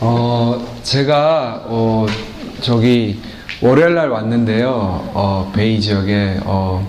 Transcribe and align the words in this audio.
어, 0.00 0.64
제가, 0.82 1.62
어, 1.66 2.06
저기, 2.60 3.20
월요일 3.60 3.94
날 3.94 4.10
왔는데요. 4.10 4.70
어, 5.14 5.50
베이 5.54 5.80
지역에, 5.80 6.38
어, 6.44 6.86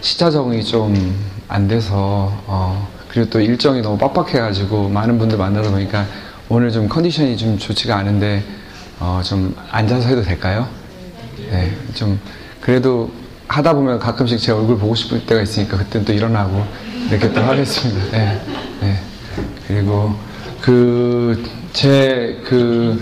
시차 0.00 0.30
적응이 0.30 0.64
좀 0.64 1.28
안 1.48 1.66
돼서, 1.66 2.30
어, 2.46 2.88
그리고 3.08 3.30
또 3.30 3.40
일정이 3.40 3.80
너무 3.80 3.96
빡빡해가지고 3.96 4.90
많은 4.90 5.18
분들 5.18 5.38
만나다 5.38 5.70
보니까 5.70 6.04
오늘 6.50 6.70
좀 6.70 6.88
컨디션이 6.88 7.38
좀 7.38 7.58
좋지가 7.58 7.96
않은데, 7.96 8.44
어, 9.00 9.22
좀 9.24 9.56
앉아서 9.70 10.08
해도 10.08 10.22
될까요? 10.22 10.68
네, 11.50 11.74
좀, 11.94 12.20
그래도 12.60 13.10
하다 13.46 13.72
보면 13.72 13.98
가끔씩 13.98 14.38
제 14.38 14.52
얼굴 14.52 14.76
보고 14.78 14.94
싶을 14.94 15.24
때가 15.24 15.40
있으니까 15.40 15.78
그때는 15.78 16.04
또 16.04 16.12
일어나고 16.12 16.62
이렇게 17.08 17.32
또 17.32 17.40
하겠습니다. 17.40 18.10
네, 18.10 18.40
네. 18.82 19.00
그리고 19.66 20.14
그, 20.60 21.42
제 21.78 22.36
그, 22.44 23.00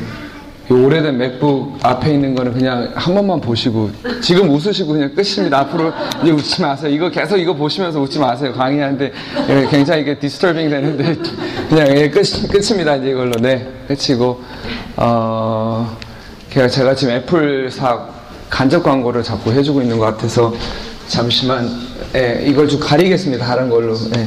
이 0.68 0.72
오래된 0.74 1.16
맥북 1.16 1.78
앞에 1.80 2.12
있는 2.12 2.34
거는 2.34 2.52
그냥 2.52 2.92
한 2.94 3.14
번만 3.14 3.40
보시고 3.40 3.90
지금 4.20 4.50
웃으시고 4.50 4.92
그냥 4.92 5.14
끝입니다. 5.14 5.60
앞으로 5.60 5.94
이제 6.22 6.30
웃지 6.30 6.60
마세요. 6.60 6.92
이거 6.92 7.08
계속 7.08 7.38
이거 7.38 7.54
보시면서 7.54 7.98
웃지 7.98 8.18
마세요. 8.18 8.52
강의하는데 8.52 9.12
예, 9.48 9.68
굉장히 9.70 10.02
이게 10.02 10.18
disturbing 10.18 10.68
되는데 10.68 11.16
그냥 11.70 11.88
예, 11.96 12.10
끝, 12.10 12.22
끝입니다. 12.50 12.96
이제 12.96 13.12
이걸로 13.12 13.32
네 13.40 13.66
끝이고 13.88 14.42
어 14.96 15.96
제가 16.52 16.94
지금 16.94 17.14
애플사 17.14 18.08
간접 18.50 18.82
광고를 18.82 19.22
자꾸 19.22 19.52
해주고 19.52 19.80
있는 19.80 19.98
것 19.98 20.04
같아서 20.04 20.52
잠시만 21.08 21.66
예, 22.14 22.44
이걸 22.46 22.68
좀 22.68 22.78
가리겠습니다. 22.78 23.46
다른 23.46 23.70
걸로. 23.70 23.94
예. 24.18 24.26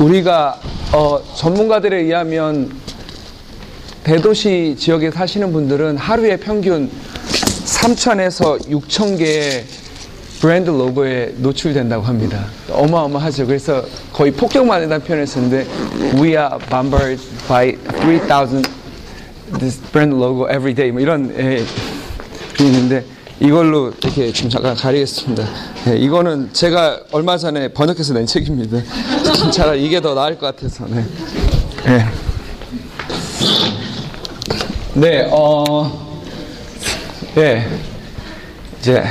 우리가 0.00 0.60
어, 0.92 1.20
전문가들에 1.36 2.02
의하면 2.02 2.70
대도시 4.04 4.76
지역에 4.78 5.10
사시는 5.10 5.52
분들은 5.52 5.96
하루에 5.96 6.36
평균 6.36 6.88
3천에서 7.64 8.60
6천 8.68 9.18
개의 9.18 9.64
브랜드 10.40 10.70
로고에 10.70 11.34
노출된다고 11.38 12.04
합니다. 12.04 12.46
어마어마하죠. 12.70 13.46
그래서 13.46 13.84
거의 14.12 14.30
폭격맞는다는 14.30 15.04
표현을 15.04 15.26
쓰는데 15.26 15.66
We 16.14 16.28
are 16.30 16.58
bombarded 16.70 17.20
by 17.48 17.76
3,000 18.00 18.62
this 19.58 19.80
brand 19.90 20.14
logo 20.14 20.44
every 20.48 20.74
day 20.74 20.92
뭐 20.92 21.00
이런 21.00 21.34
예, 21.36 21.64
있는데 22.60 23.04
이걸로 23.40 23.92
이렇게 24.00 24.32
좀 24.32 24.48
잠깐 24.48 24.76
가리겠습니다. 24.76 25.44
예, 25.88 25.96
이거는 25.96 26.50
제가 26.52 27.00
얼마 27.10 27.36
전에 27.36 27.68
번역해서 27.68 28.14
낸 28.14 28.26
책입니다. 28.26 28.78
차라리 29.50 29.84
이게 29.84 30.00
더 30.00 30.14
나을 30.14 30.38
것 30.38 30.54
같아서. 30.56 30.86
네. 30.86 31.04
네. 31.84 32.04
네, 34.94 35.28
어, 35.30 36.08
네. 37.34 37.66
이제 38.80 39.02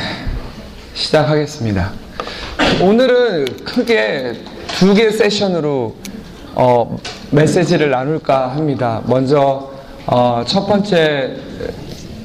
시작하겠습니다. 0.94 1.92
오늘은 2.82 3.46
크게 3.64 4.34
두 4.80 4.94
개 4.94 5.10
세션으로 5.12 5.96
어, 6.56 6.98
메시지를 7.32 7.90
나눌까 7.90 8.50
합니다. 8.50 9.02
먼저 9.06 9.72
어, 10.06 10.44
첫 10.46 10.66
번째 10.68 11.36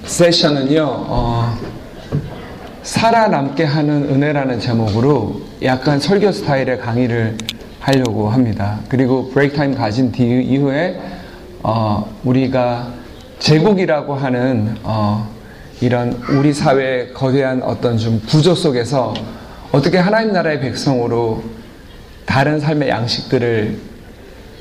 세션은요. 0.04 0.84
어, 0.84 1.58
살아남게 2.82 3.62
하는 3.64 4.04
은혜라는 4.10 4.58
제목으로 4.58 5.40
약간 5.62 6.00
설교 6.00 6.32
스타일의 6.32 6.80
강의를 6.80 7.38
하려고 7.82 8.30
합니다. 8.30 8.78
그리고 8.88 9.28
브레이크 9.30 9.56
타임 9.56 9.74
가진 9.74 10.12
뒤 10.12 10.40
이후에 10.42 11.00
어, 11.62 12.08
우리가 12.24 12.92
제국이라고 13.40 14.14
하는 14.14 14.76
어, 14.84 15.28
이런 15.80 16.12
우리 16.30 16.52
사회의 16.52 17.12
거대한 17.12 17.60
어떤 17.62 17.98
좀 17.98 18.22
구조 18.28 18.54
속에서 18.54 19.12
어떻게 19.72 19.98
하나님 19.98 20.32
나라의 20.32 20.60
백성으로 20.60 21.42
다른 22.24 22.60
삶의 22.60 22.88
양식들을 22.88 23.78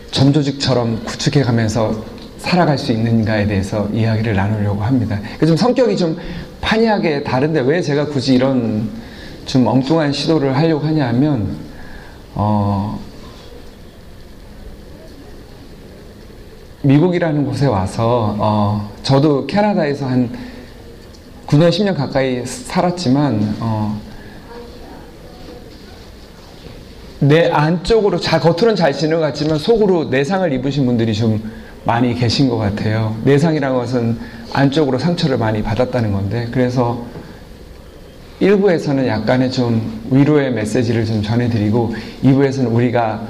점조직처럼 0.10 1.04
구축해 1.06 1.44
가면서 1.44 2.04
살아갈 2.40 2.78
수 2.80 2.92
있는가에 2.92 3.46
대해서 3.46 3.88
이야기를 3.94 4.36
나누려고 4.36 4.82
합니다. 4.82 5.20
좀 5.46 5.56
성격이 5.56 5.96
좀 5.96 6.18
판이하게 6.60 7.24
다른데 7.24 7.62
왜 7.62 7.82
제가 7.82 8.08
굳이 8.08 8.34
이런 8.34 8.90
좀 9.46 9.68
엉뚱한 9.68 10.12
시도를 10.12 10.58
하려고 10.58 10.86
하냐 10.88 11.08
하면, 11.10 11.56
어, 12.34 13.00
미국이라는 16.84 17.46
곳에 17.46 17.68
와서, 17.68 18.36
어, 18.40 18.92
저도 19.04 19.46
캐나다에서 19.46 20.08
한 20.08 20.30
9년, 21.46 21.70
10년 21.70 21.96
가까이 21.96 22.44
살았지만, 22.46 23.58
어, 23.60 24.00
내 27.20 27.52
안쪽으로, 27.52 28.20
자, 28.20 28.40
겉으로는 28.40 28.76
잘 28.76 28.94
지는 28.94 29.18
것 29.18 29.22
같지만 29.28 29.60
속으로 29.60 30.06
내상을 30.06 30.52
입으신 30.54 30.88
분들이 30.88 31.14
좀 31.14 31.52
많이 31.84 32.16
계신 32.16 32.50
것 32.50 32.58
같아요. 32.58 33.16
내상이라는 33.26 33.76
것은 33.76 34.18
안쪽으로 34.54 34.98
상처를 34.98 35.38
많이 35.38 35.62
받았다는 35.62 36.12
건데, 36.12 36.48
그래서 36.52 37.06
일부에서는 38.40 39.06
약간의 39.06 39.52
좀 39.52 40.02
위로의 40.10 40.52
메시지를 40.54 41.06
좀 41.06 41.22
전해드리고, 41.22 41.94
2부에서는 42.24 42.74
우리가 42.74 43.22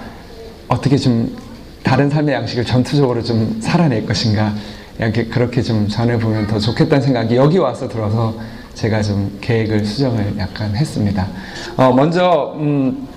어떻게 0.70 0.96
좀 0.96 1.36
다른 1.84 2.10
삶의 2.10 2.36
양식을 2.36 2.66
전투적으로 2.66 3.24
좀 3.24 3.58
살아낼 3.62 4.06
것인가, 4.06 4.54
이렇게 5.00 5.26
그렇게 5.26 5.62
좀 5.62 5.88
전해보면 5.88 6.48
더 6.48 6.60
좋겠다는 6.60 7.04
생각이 7.04 7.36
여기 7.36 7.58
와서 7.58 7.88
들어서 7.88 8.36
제가 8.74 9.02
좀 9.02 9.38
계획을 9.42 9.86
수정을 9.86 10.36
약간 10.38 10.76
했습니다. 10.76 11.28
어, 11.76 11.92
먼저, 11.92 12.54
음, 12.58 13.08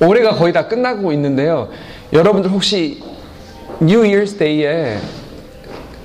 올해가 0.00 0.34
거의 0.34 0.52
다 0.52 0.68
끝나고 0.68 1.12
있는데요. 1.12 1.68
여러분들 2.12 2.50
혹시 2.50 3.02
New 3.80 4.06
Year's 4.06 4.36
Day에 4.36 4.98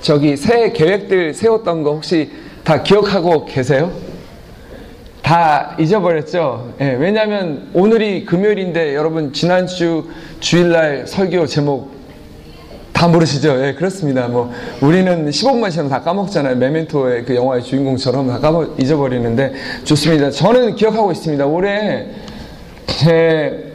저기 0.00 0.36
새해 0.36 0.72
계획들 0.72 1.32
세웠던 1.34 1.82
거 1.82 1.92
혹시 1.92 2.30
다 2.64 2.82
기억하고 2.82 3.44
계세요? 3.44 3.92
다 5.32 5.74
잊어버렸죠? 5.78 6.74
예, 6.82 6.90
왜냐하면 7.00 7.70
오늘이 7.72 8.26
금요일인데 8.26 8.94
여러분 8.94 9.32
지난주 9.32 10.10
주일날 10.40 11.06
설교 11.06 11.46
제목 11.46 11.90
다 12.92 13.08
모르시죠? 13.08 13.64
예, 13.64 13.72
그렇습니다. 13.72 14.28
뭐 14.28 14.52
우리는 14.82 15.30
15분만 15.30 15.70
지나면 15.70 15.90
다 15.90 16.02
까먹잖아요. 16.02 16.56
메멘토의 16.56 17.24
그 17.24 17.34
영화의 17.34 17.62
주인공처럼 17.62 18.28
다 18.28 18.40
까먹 18.40 18.78
잊어버리는데 18.78 19.54
좋습니다. 19.84 20.30
저는 20.30 20.76
기억하고 20.76 21.10
있습니다. 21.12 21.46
올해 21.46 22.08
제 22.86 23.72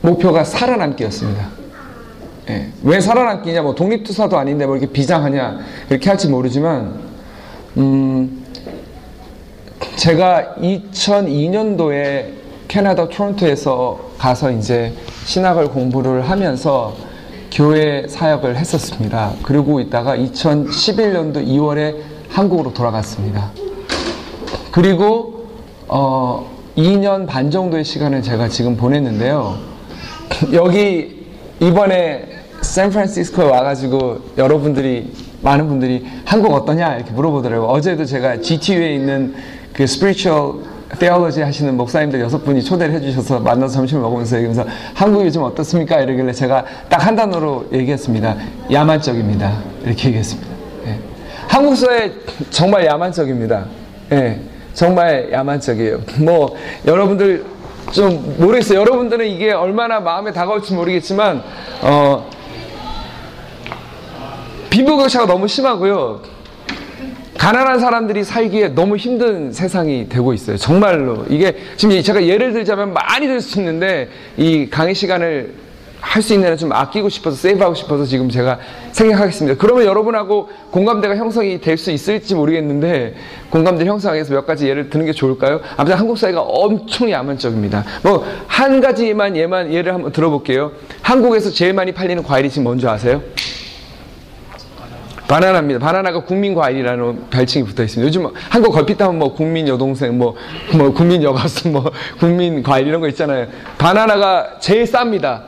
목표가 0.00 0.44
살아남기였습니다. 0.44 1.48
예, 2.50 2.68
왜 2.84 3.00
살아남기냐, 3.00 3.62
뭐 3.62 3.74
독립투사도 3.74 4.38
아닌데 4.38 4.64
뭐 4.64 4.76
이렇게 4.76 4.92
비장하냐, 4.92 5.58
이렇게 5.90 6.08
할지 6.08 6.28
모르지만, 6.28 7.00
음, 7.78 8.39
제가 10.00 10.54
2002년도에 10.62 12.24
캐나다 12.68 13.06
토론토에서 13.06 14.00
가서 14.16 14.50
이제 14.50 14.94
신학을 15.26 15.68
공부를 15.68 16.22
하면서 16.22 16.96
교회 17.52 18.08
사역을 18.08 18.56
했었습니다. 18.56 19.34
그리고 19.42 19.78
있다가 19.78 20.16
2011년도 20.16 21.46
2월에 21.46 21.96
한국으로 22.30 22.72
돌아갔습니다. 22.72 23.50
그리고, 24.72 25.44
어, 25.86 26.50
2년 26.78 27.26
반 27.26 27.50
정도의 27.50 27.84
시간을 27.84 28.22
제가 28.22 28.48
지금 28.48 28.78
보냈는데요. 28.78 29.58
여기 30.54 31.26
이번에 31.60 32.26
샌프란시스코에 32.62 33.44
와가지고 33.44 34.20
여러분들이 34.38 35.12
많은 35.42 35.68
분들이 35.68 36.06
한국 36.24 36.54
어떠냐 36.54 36.96
이렇게 36.96 37.10
물어보더라고요. 37.10 37.68
어제도 37.68 38.06
제가 38.06 38.40
GTU에 38.40 38.94
있는 38.94 39.34
그 39.72 39.82
spiritual 39.84 40.54
theology 40.98 41.44
하시는 41.46 41.76
목사님들 41.76 42.20
여섯 42.20 42.44
분이 42.44 42.62
초대를 42.64 42.94
해주셔서 42.94 43.40
만나서 43.40 43.74
점심을 43.74 44.02
먹으면서 44.02 44.36
얘기하면서 44.38 44.66
한국이 44.94 45.30
좀 45.30 45.44
어떻습니까? 45.44 46.00
이러길래 46.00 46.32
제가 46.32 46.64
딱 46.88 47.06
한 47.06 47.16
단어로 47.16 47.66
얘기했습니다. 47.72 48.36
야만적입니다. 48.72 49.58
이렇게 49.84 50.08
얘기했습니다. 50.08 50.50
예. 50.86 50.98
한국 51.48 51.76
사회 51.76 52.12
정말 52.50 52.84
야만적입니다. 52.86 53.66
예. 54.12 54.40
정말 54.74 55.30
야만적이에요. 55.32 56.00
뭐 56.18 56.54
여러분들 56.86 57.44
좀 57.92 58.36
모르겠어요. 58.38 58.78
여러분들은 58.80 59.26
이게 59.26 59.52
얼마나 59.52 59.98
마음에 60.00 60.32
다가올지 60.32 60.74
모르겠지만 60.74 61.42
어, 61.82 62.28
빈부격차가 64.70 65.26
너무 65.26 65.48
심하고요. 65.48 66.20
가난한 67.40 67.80
사람들이 67.80 68.22
살기에 68.22 68.68
너무 68.74 68.98
힘든 68.98 69.50
세상이 69.50 70.10
되고 70.10 70.34
있어요. 70.34 70.58
정말로. 70.58 71.24
이게 71.30 71.56
지금 71.78 71.98
제가 72.02 72.26
예를 72.26 72.52
들자면 72.52 72.92
많이 72.92 73.26
들 73.26 73.40
수 73.40 73.58
있는데 73.60 74.10
이 74.36 74.68
강의 74.70 74.94
시간을 74.94 75.54
할 76.02 76.22
수 76.22 76.34
있는 76.34 76.50
한좀 76.50 76.70
아끼고 76.72 77.08
싶어서 77.08 77.36
세이브하고 77.36 77.74
싶어서 77.74 78.04
지금 78.04 78.28
제가 78.28 78.58
생각하겠습니다. 78.92 79.56
그러면 79.58 79.86
여러분하고 79.86 80.50
공감대가 80.70 81.16
형성이 81.16 81.60
될 81.62 81.78
수 81.78 81.90
있을지 81.90 82.34
모르겠는데 82.34 83.14
공감대 83.48 83.86
형성하기 83.86 84.16
위해서 84.18 84.34
몇 84.34 84.44
가지 84.46 84.68
예를 84.68 84.90
드는 84.90 85.06
게 85.06 85.12
좋을까요? 85.12 85.60
아무튼 85.78 85.96
한국 85.98 86.18
사회가 86.18 86.42
엄청 86.42 87.10
야만적입니다. 87.10 87.84
뭐 88.02 88.22
한 88.48 88.82
가지만 88.82 89.34
예만 89.34 89.72
예를 89.72 89.94
한번 89.94 90.12
들어볼게요. 90.12 90.72
한국에서 91.00 91.48
제일 91.50 91.72
많이 91.72 91.92
팔리는 91.92 92.22
과일이 92.22 92.50
지금 92.50 92.64
뭔지 92.64 92.86
아세요? 92.86 93.22
바나나입니다. 95.30 95.78
바나나가 95.78 96.24
국민 96.24 96.56
과일이라는 96.56 97.30
별칭이 97.30 97.64
붙어 97.64 97.84
있습니다. 97.84 98.04
요즘 98.04 98.26
한국 98.48 98.72
걸핏 98.72 99.00
하면 99.00 99.16
뭐 99.16 99.32
국민 99.32 99.68
여동생, 99.68 100.18
뭐, 100.18 100.34
뭐 100.76 100.92
국민 100.92 101.22
여가수, 101.22 101.68
뭐 101.68 101.88
국민 102.18 102.64
과일 102.64 102.88
이런 102.88 103.00
거 103.00 103.06
있잖아요. 103.06 103.46
바나나가 103.78 104.58
제일 104.58 104.82
쌉니다. 104.82 105.42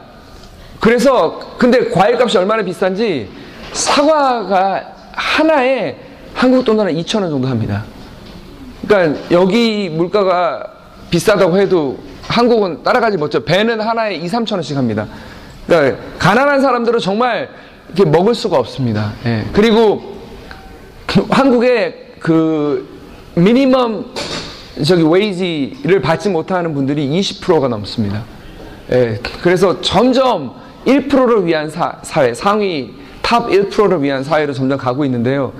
그래서 0.79 1.57
근데 1.59 1.91
과일 1.91 2.15
값이 2.15 2.39
얼마나 2.39 2.63
비싼지 2.63 3.29
사과가 3.73 4.85
하나에 5.15 5.97
한국 6.33 6.65
돈으로 6.65 6.89
2천 6.91 7.23
원 7.23 7.31
정도 7.31 7.49
합니다. 7.49 7.83
그러니까 8.87 9.21
여기 9.33 9.89
물가가 9.89 10.65
비싸다고 11.11 11.59
해도 11.59 11.99
한국은 12.29 12.85
따라가지 12.85 13.17
못죠. 13.17 13.45
배는 13.45 13.81
하나에 13.81 14.15
2, 14.15 14.27
3천 14.29 14.53
원씩 14.53 14.77
합니다. 14.77 15.09
그러니까 15.67 15.99
가난한 16.21 16.61
사람들은 16.61 17.01
정말 17.01 17.49
이렇게 17.95 18.11
먹을 18.11 18.35
수가 18.35 18.59
없습니다. 18.59 19.13
예. 19.27 19.45
그리고 19.53 20.17
그 21.07 21.27
한국의 21.31 22.13
그 22.19 22.89
minimum 23.35 24.07
저기 24.85 25.03
wage를 25.03 26.01
받지 26.01 26.29
못하는 26.31 26.75
분들이 26.75 27.09
20%가 27.09 27.69
넘습니다. 27.69 28.25
예. 28.91 29.21
그래서 29.43 29.81
점점 29.81 30.55
1%를 30.87 31.47
위한 31.47 31.69
사, 31.69 31.99
사회, 32.03 32.35
상위 32.35 32.95
top 33.21 33.49
1%를 33.49 34.03
위한 34.03 34.25
사회로 34.25 34.53
점점 34.53 34.79
가고 34.79 35.05
있는데요. 35.05 35.53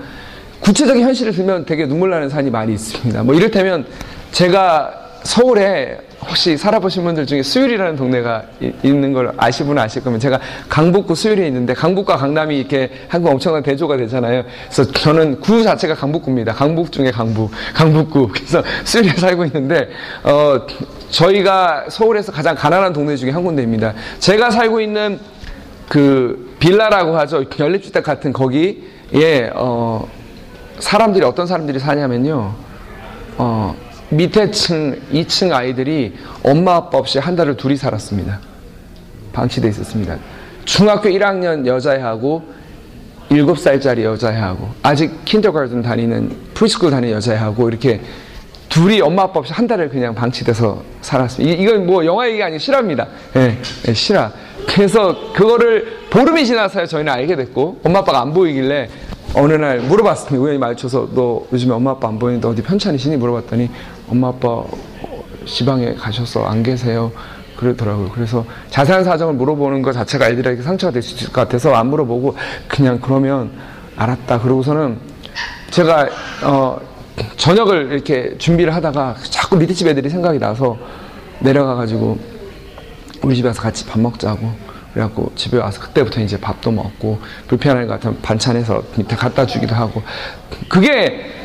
구체적인 0.59 1.03
현실을 1.03 1.33
들면 1.33 1.65
되게 1.65 1.85
눈물 1.85 2.09
나는 2.09 2.29
사연이 2.29 2.49
많이 2.49 2.73
있습니다. 2.73 3.23
뭐 3.23 3.35
이를테면 3.35 3.85
제가 4.31 4.93
서울에 5.23 5.99
혹시 6.27 6.57
살아보신 6.57 7.03
분들 7.03 7.25
중에 7.25 7.43
수율이라는 7.43 7.95
동네가 7.95 8.43
이- 8.61 8.71
있는 8.83 9.13
걸 9.13 9.33
아실 9.37 9.65
분은 9.65 9.81
아실 9.81 10.03
거면 10.03 10.19
제가 10.19 10.39
강북구 10.69 11.15
수율에 11.15 11.45
있는데 11.47 11.73
강북과 11.73 12.17
강남이 12.17 12.57
이렇게 12.57 12.89
한국 13.07 13.29
엄청난 13.31 13.61
대조가 13.63 13.97
되잖아요. 13.97 14.43
그래서 14.71 14.91
저는 14.91 15.39
구 15.39 15.63
자체가 15.63 15.95
강북구입니다. 15.95 16.53
강북 16.53 16.91
중에 16.91 17.11
강북, 17.11 17.51
강북구. 17.73 18.29
그래서 18.29 18.63
수율에 18.83 19.09
살고 19.09 19.45
있는데 19.45 19.89
어 20.23 20.61
저희가 21.09 21.85
서울에서 21.89 22.31
가장 22.31 22.55
가난한 22.55 22.93
동네 22.93 23.15
중에 23.15 23.31
한 23.31 23.43
군데입니다. 23.43 23.93
제가 24.19 24.49
살고 24.51 24.81
있는 24.81 25.19
그 25.89 26.55
빌라라고 26.59 27.17
하죠. 27.19 27.43
연립주택 27.59 28.03
같은 28.03 28.33
거기에 28.33 29.51
어 29.53 30.07
사람들이 30.79 31.23
어떤 31.25 31.45
사람들이 31.45 31.79
사냐면요. 31.79 32.53
어 33.37 33.75
밑에 34.13 34.51
층 34.51 34.99
2층 35.11 35.51
아이들이 35.51 36.13
엄마 36.43 36.75
아빠 36.75 36.97
없이 36.97 37.19
한 37.19 37.35
달을 37.35 37.57
둘이 37.57 37.75
살았습니다. 37.75 38.39
방치돼 39.33 39.67
있었습니다. 39.69 40.17
중학교 40.65 41.09
1학년 41.09 41.65
여자애하고 41.65 42.43
7살짜리 43.29 44.03
여자애하고 44.03 44.69
아직 44.83 45.25
kindergarten 45.25 45.81
다니는 45.81 46.31
preschool 46.53 46.91
다니는 46.91 47.15
여자애하고 47.15 47.67
이렇게 47.69 48.01
둘이 48.69 49.01
엄마 49.01 49.23
아빠 49.23 49.39
없이 49.39 49.53
한 49.53 49.67
달을 49.67 49.89
그냥 49.89 50.13
방치돼서 50.13 50.83
살았습니다. 51.01 51.55
이- 51.55 51.61
이건 51.63 51.85
뭐 51.85 52.05
영화 52.05 52.27
얘기 52.29 52.41
아니고 52.41 52.59
실화입니다. 52.59 53.07
예, 53.35 53.57
예, 53.87 53.93
실화. 53.93 54.31
그래서 54.67 55.31
그거를 55.33 56.07
보름이 56.09 56.45
지나서야 56.45 56.85
저희는 56.85 57.11
알게 57.11 57.35
됐고 57.35 57.81
엄마 57.83 57.99
아빠가 57.99 58.21
안 58.21 58.33
보이길래 58.33 58.89
어느 59.35 59.53
날 59.53 59.79
물어봤습니다. 59.79 60.43
우연히 60.43 60.57
마주쳐서 60.59 61.09
너 61.13 61.43
요즘에 61.51 61.73
엄마 61.73 61.91
아빠 61.91 62.07
안 62.07 62.17
보이는데 62.19 62.47
어디 62.47 62.61
편찮으시니? 62.61 63.17
물어봤더니 63.17 63.69
엄마 64.13 64.27
아빠 64.27 64.47
어, 64.47 64.67
지방에 65.47 65.95
가셔서 65.95 66.45
안 66.45 66.61
계세요. 66.61 67.11
그러더라고요. 67.57 68.09
그래서 68.13 68.45
자세한 68.69 69.03
사정을 69.03 69.33
물어보는 69.33 69.81
것 69.81 69.91
자체가 69.93 70.29
애들에게 70.29 70.61
상처가 70.61 70.91
될 70.93 71.01
수 71.01 71.15
있을 71.15 71.33
것 71.33 71.41
같아서 71.41 71.73
안 71.73 71.87
물어보고 71.87 72.35
그냥 72.67 72.99
그러면 73.01 73.51
알았다. 73.95 74.39
그러고서는 74.41 74.99
제가 75.71 76.07
어 76.43 76.79
저녁을 77.37 77.91
이렇게 77.93 78.37
준비를 78.37 78.73
하다가 78.75 79.15
자꾸 79.31 79.55
밑에 79.57 79.73
집 79.73 79.87
애들이 79.87 80.09
생각이 80.09 80.37
나서 80.37 80.77
내려가 81.39 81.73
가지고 81.75 82.19
우리 83.23 83.35
집에 83.35 83.47
와서 83.47 83.61
같이 83.63 83.85
밥 83.87 83.99
먹자고 83.99 84.51
그래갖고 84.93 85.31
집에 85.35 85.57
와서 85.57 85.81
그때부터 85.81 86.21
이제 86.21 86.37
밥도 86.39 86.69
먹고 86.71 87.19
불편할 87.47 87.87
것 87.87 87.93
같으면 87.93 88.19
반찬해서 88.21 88.83
밑에 88.95 89.15
갖다 89.15 89.45
주기도 89.47 89.73
하고 89.73 90.03
그게 90.69 91.42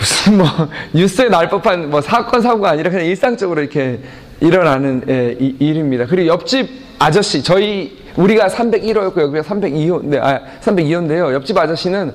무슨 0.00 0.38
뭐 0.38 0.46
뉴스에 0.94 1.28
나올 1.28 1.48
법한 1.48 1.90
뭐 1.90 2.00
사건 2.00 2.40
사고가 2.40 2.70
아니라 2.70 2.90
그냥 2.90 3.04
일상적으로 3.06 3.60
이렇게 3.60 4.00
일어나는 4.40 5.04
예, 5.08 5.36
이- 5.38 5.54
일입니다. 5.58 6.06
그리고 6.06 6.28
옆집 6.28 6.68
아저씨 6.98 7.42
저희 7.42 7.98
우리가 8.16 8.48
301호였고 8.48 9.20
여기가 9.20 9.42
302호인데 9.42 10.18
아 10.22 10.40
302호인데요. 10.62 11.32
옆집 11.34 11.56
아저씨는 11.56 12.14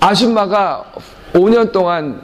아줌마가 0.00 0.84
5년 1.34 1.72
동안 1.72 2.20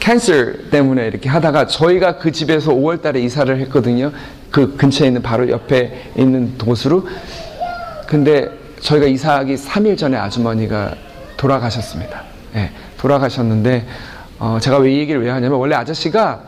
캔서 0.00 0.32
때문에 0.70 1.06
이렇게 1.06 1.28
하다가 1.28 1.66
저희가 1.66 2.18
그 2.18 2.30
집에서 2.32 2.72
5월 2.72 3.00
달에 3.02 3.20
이사를 3.20 3.56
했거든요. 3.62 4.12
그 4.50 4.76
근처에 4.76 5.08
있는 5.08 5.22
바로 5.22 5.48
옆에 5.48 6.10
있는 6.16 6.56
도수로. 6.58 7.06
근데 8.06 8.48
저희가 8.80 9.06
이사하기 9.06 9.54
3일 9.56 9.96
전에 9.98 10.16
아주머니가 10.16 10.94
돌아가셨습니다. 11.36 12.22
예, 12.56 12.70
돌아가셨는데 13.16 13.86
어, 14.38 14.58
제가 14.60 14.78
왜 14.78 14.92
이 14.92 14.98
얘기를 14.98 15.22
왜 15.22 15.30
하냐면 15.30 15.58
원래 15.58 15.74
아저씨가 15.76 16.40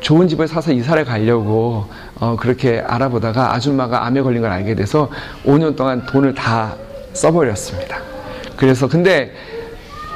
좋은 0.00 0.28
집을 0.28 0.46
사서 0.46 0.72
이사를 0.72 1.04
가려고 1.04 1.86
어, 2.20 2.36
그렇게 2.38 2.82
알아보다가 2.86 3.52
아줌마가 3.54 4.06
암에 4.06 4.20
걸린 4.22 4.40
걸 4.42 4.50
알게 4.52 4.74
돼서 4.74 5.10
5년 5.44 5.74
동안 5.76 6.04
돈을 6.06 6.34
다 6.34 6.74
써버렸습니다. 7.12 7.98
그래서 8.56 8.86
근데 8.88 9.32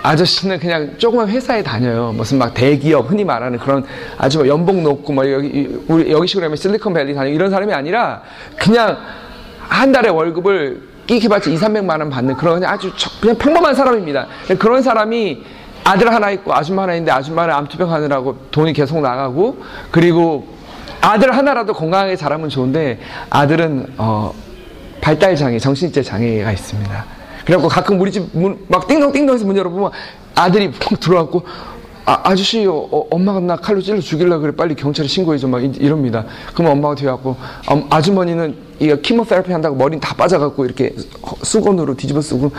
아저씨는 0.03 0.59
그냥 0.61 0.95
조그만 0.97 1.29
회사에 1.29 1.63
다녀요. 1.63 2.13
무슨 2.17 2.39
막 2.39 2.55
대기업 2.55 3.11
흔히 3.11 3.25
말하는 3.25 3.59
그런 3.59 3.85
아주 4.17 4.39
뭐 4.39 4.49
연봉 4.49 4.83
높고 4.83 5.13
뭐 5.13 5.31
여기 5.31 5.69
우리 5.89 6.11
여기 6.11 6.27
식으로 6.27 6.45
하면 6.47 6.57
실리콘밸리 6.57 7.15
다니고 7.15 7.35
이런 7.35 7.51
사람이 7.51 7.73
아니라 7.75 8.23
그냥 8.59 8.97
한 9.61 9.93
달에 9.93 10.09
월급을 10.09 10.89
끼켜봤자 11.07 11.51
2, 11.51 11.57
300만 11.57 11.99
원 12.01 12.09
받는 12.09 12.37
그런 12.37 12.65
아주 12.65 12.91
저- 12.97 13.11
그냥 13.21 13.37
평범한 13.37 13.75
사람입니다. 13.75 14.27
그런 14.59 14.81
사람이 14.83 15.43
아들 15.85 16.13
하나 16.13 16.31
있고 16.31 16.55
아줌마 16.55 16.83
하나 16.83 16.95
있는데 16.95 17.11
아줌마는 17.13 17.55
암투병 17.55 17.93
하느라고 17.93 18.37
돈이 18.51 18.73
계속 18.73 19.01
나가고 19.01 19.59
그리고 19.91 20.47
아들 21.01 21.37
하나라도 21.37 21.73
건강하게 21.73 22.17
자라면 22.17 22.49
좋은데 22.49 22.99
아들은 23.31 23.95
어 23.99 24.33
발달 25.01 25.35
장애, 25.35 25.59
정신체 25.59 26.03
장애가 26.03 26.53
있습니다. 26.53 27.05
그래갖고 27.45 27.69
가끔 27.69 27.99
우리 28.01 28.13
집 28.13 28.29
문 28.35 28.59
막 28.69 28.87
띵동띵동해서 28.87 29.47
문 29.47 29.57
열어보면 29.57 29.91
아들이 30.35 30.71
푹 30.71 31.01
들어왔고 31.01 31.43
아, 32.05 32.21
아저씨 32.25 32.67
어, 32.67 32.73
어, 32.91 33.07
엄마가 33.11 33.41
나 33.41 33.57
칼로 33.57 33.81
찔러 33.81 34.01
죽일라 34.01 34.39
그래 34.39 34.53
빨리 34.55 34.75
경찰에 34.75 35.07
신고해줘 35.09 35.49
막 35.49 35.63
이- 35.65 35.73
이럽니다. 35.79 36.25
그러면 36.55 36.73
엄마가 36.73 36.95
뒤에 36.97 37.09
왔고 37.09 37.37
음, 37.73 37.85
아주머니는 37.89 38.70
이 38.81 38.97
키모테라피 39.03 39.53
한다고 39.53 39.77
머리는 39.77 40.01
다 40.01 40.15
빠져갖고 40.15 40.65
이렇게 40.65 40.95
허- 41.23 41.37
수건으로 41.43 41.95
뒤집어 41.97 42.21
쓰고 42.23 42.51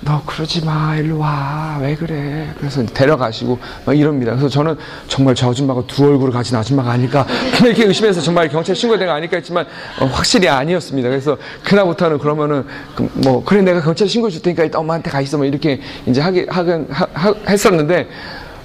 너 0.00 0.22
그러지 0.24 0.64
마 0.64 0.96
일로 0.96 1.18
와 1.18 1.78
왜 1.82 1.94
그래 1.94 2.48
그래서 2.58 2.82
데려가시고 2.86 3.58
막 3.84 3.96
이럽니다. 3.96 4.30
그래서 4.32 4.48
저는 4.48 4.76
정말 5.06 5.34
저 5.34 5.50
아줌마가 5.50 5.82
두 5.86 6.04
얼굴을 6.06 6.32
가진 6.32 6.56
아줌마가 6.56 6.90
아닐까 6.92 7.26
이렇게 7.62 7.84
의심해서 7.84 8.22
정말 8.22 8.48
경찰 8.48 8.74
신고된 8.74 9.06
거 9.06 9.12
아닐까 9.12 9.36
했지만 9.36 9.66
어, 10.00 10.06
확실히 10.06 10.48
아니었습니다. 10.48 11.10
그래서 11.10 11.36
그날부터는 11.64 12.18
그러면은 12.18 12.64
그, 12.94 13.10
뭐 13.12 13.44
그래 13.44 13.60
내가 13.60 13.82
경찰 13.82 14.08
신고해 14.08 14.30
줄 14.32 14.40
테니까 14.40 14.64
일단 14.64 14.80
엄마한테 14.80 15.10
가 15.10 15.20
있어 15.20 15.36
뭐 15.36 15.44
이렇게 15.44 15.80
이제 16.06 16.22
하게 16.22 16.46
하긴 16.48 16.86
하- 16.90 17.06
하- 17.12 17.34
했었는데 17.48 18.08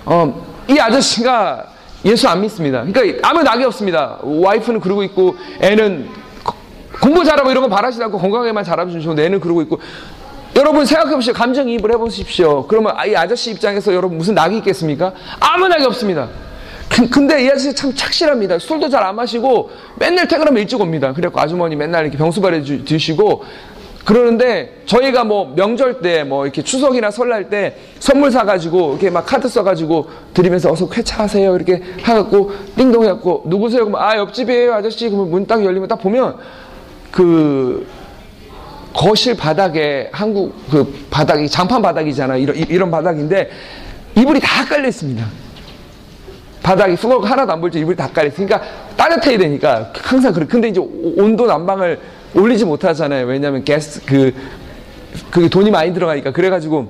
어, 0.06 0.48
이 0.70 0.80
아저씨가 0.80 1.66
예수 2.06 2.28
안 2.30 2.40
믿습니다. 2.42 2.84
그러니까 2.86 3.28
아무 3.28 3.44
낙이 3.44 3.64
없습니다. 3.66 4.18
와이프는 4.24 4.80
그러고 4.80 5.04
있고 5.04 5.36
애는 5.60 6.06
거- 6.08 6.21
공부 7.02 7.24
잘하고 7.24 7.50
이런 7.52 7.64
거 7.64 7.70
바라지 7.70 8.02
않고 8.04 8.20
자라주면 8.64 9.02
좋은데 9.02 9.26
애는 9.26 9.40
그러고 9.40 9.62
있고 9.64 9.80
여러분 10.56 10.86
생각해 10.86 11.16
보십시오. 11.16 11.34
감정이입을 11.34 11.92
해보십시오. 11.94 12.68
그러면 12.68 12.94
이 13.08 13.16
아저씨 13.16 13.52
입장에서 13.52 13.94
여러분 13.94 14.18
무슨 14.18 14.36
낙이 14.36 14.58
있겠습니까? 14.58 15.14
아무 15.40 15.68
낙이 15.68 15.84
없습니다. 15.86 16.28
그- 16.90 17.10
근데 17.10 17.46
이 17.46 17.50
아저씨 17.50 17.74
참 17.74 17.94
착실합니다. 17.96 18.60
술도 18.60 18.90
잘 18.90 19.02
안 19.04 19.16
마시고 19.16 19.70
맨날 19.98 20.28
퇴근하면 20.28 20.62
일찍 20.62 20.80
옵니다. 20.82 21.14
그래갖고 21.14 21.40
아주머니 21.40 21.76
맨날 21.78 22.04
이렇게 22.04 22.18
병수발에 22.18 22.64
주- 22.64 22.84
드시고 22.84 23.44
그러는데 24.04 24.82
저희가 24.88 25.24
뭐 25.24 25.54
명절 25.56 26.02
때 26.02 26.24
뭐 26.26 26.44
이렇게 26.46 26.62
추석이나 26.64 27.12
설날 27.12 27.50
때 27.50 27.78
선물 28.00 28.32
사가지고 28.32 28.92
이렇게 28.92 29.10
막 29.10 29.26
카드 29.26 29.48
써가지고 29.48 30.10
드리면서 30.34 30.72
어서 30.72 30.90
쾌차하세요 30.90 31.56
이렇게 31.56 31.82
해갖고 32.00 32.52
띵동 32.78 33.04
해갖고 33.04 33.44
누구세요? 33.46 33.86
그러면 33.86 34.02
아 34.02 34.18
옆집이에요 34.18 34.74
아저씨 34.74 35.08
그러면 35.10 35.30
문 35.32 35.46
딱 35.48 35.64
열리면 35.64 35.88
딱 35.88 35.98
보면 35.98 36.38
그 37.12 37.88
거실 38.94 39.36
바닥에 39.38 40.10
한국 40.12 40.54
그 40.70 41.06
바닥이 41.10 41.48
장판 41.50 41.82
바닥이잖아 41.82 42.38
이런 42.38 42.56
이런 42.56 42.92
바닥인데 42.92 43.50
이불이 44.16 44.40
다 44.40 44.66
깔려 44.66 44.88
있습니다. 44.88 45.26
바닥이 46.62 46.96
수건 46.96 47.24
하나도 47.24 47.52
안 47.54 47.62
볼지 47.62 47.80
이불이 47.80 47.96
다 47.96 48.10
깔려 48.14 48.28
있으니까 48.30 48.62
따뜻해야 48.98 49.38
되니까 49.38 49.92
항상 49.96 50.34
그래. 50.34 50.46
근데 50.46 50.68
이제 50.70 50.80
온도 50.80 51.46
난방을 51.46 52.00
올리지 52.36 52.66
못하잖아요. 52.66 53.26
왜냐하면 53.26 53.64
가스 53.66 54.04
그 54.06 54.34
그게 55.30 55.50
돈이 55.50 55.72
많이 55.72 55.94
들어가니까 55.94 56.32
그래가지고 56.32 56.90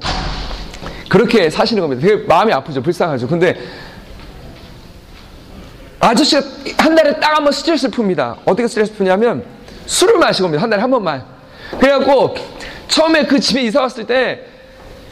그렇게 1.09 1.49
사시는 1.49 1.81
겁니다. 1.81 2.07
되게 2.07 2.23
마음이 2.23 2.51
아프죠. 2.53 2.81
불쌍하죠. 2.81 3.27
근데 3.27 3.57
아저씨가 5.99 6.41
한 6.77 6.95
달에 6.95 7.19
딱 7.19 7.35
한 7.37 7.43
번 7.43 7.51
스트레스를 7.53 7.91
풉니다. 7.93 8.37
어떻게 8.45 8.67
스트레스 8.67 8.93
푸냐면 8.93 9.43
술을 9.91 10.17
마시고 10.19 10.45
옵니다. 10.45 10.63
한 10.63 10.69
달에 10.69 10.81
한 10.81 10.89
번만. 10.89 11.23
그래갖고 11.77 12.33
처음에 12.87 13.25
그 13.25 13.39
집에 13.41 13.61
이사 13.63 13.81
왔을 13.81 14.05
때 14.05 14.45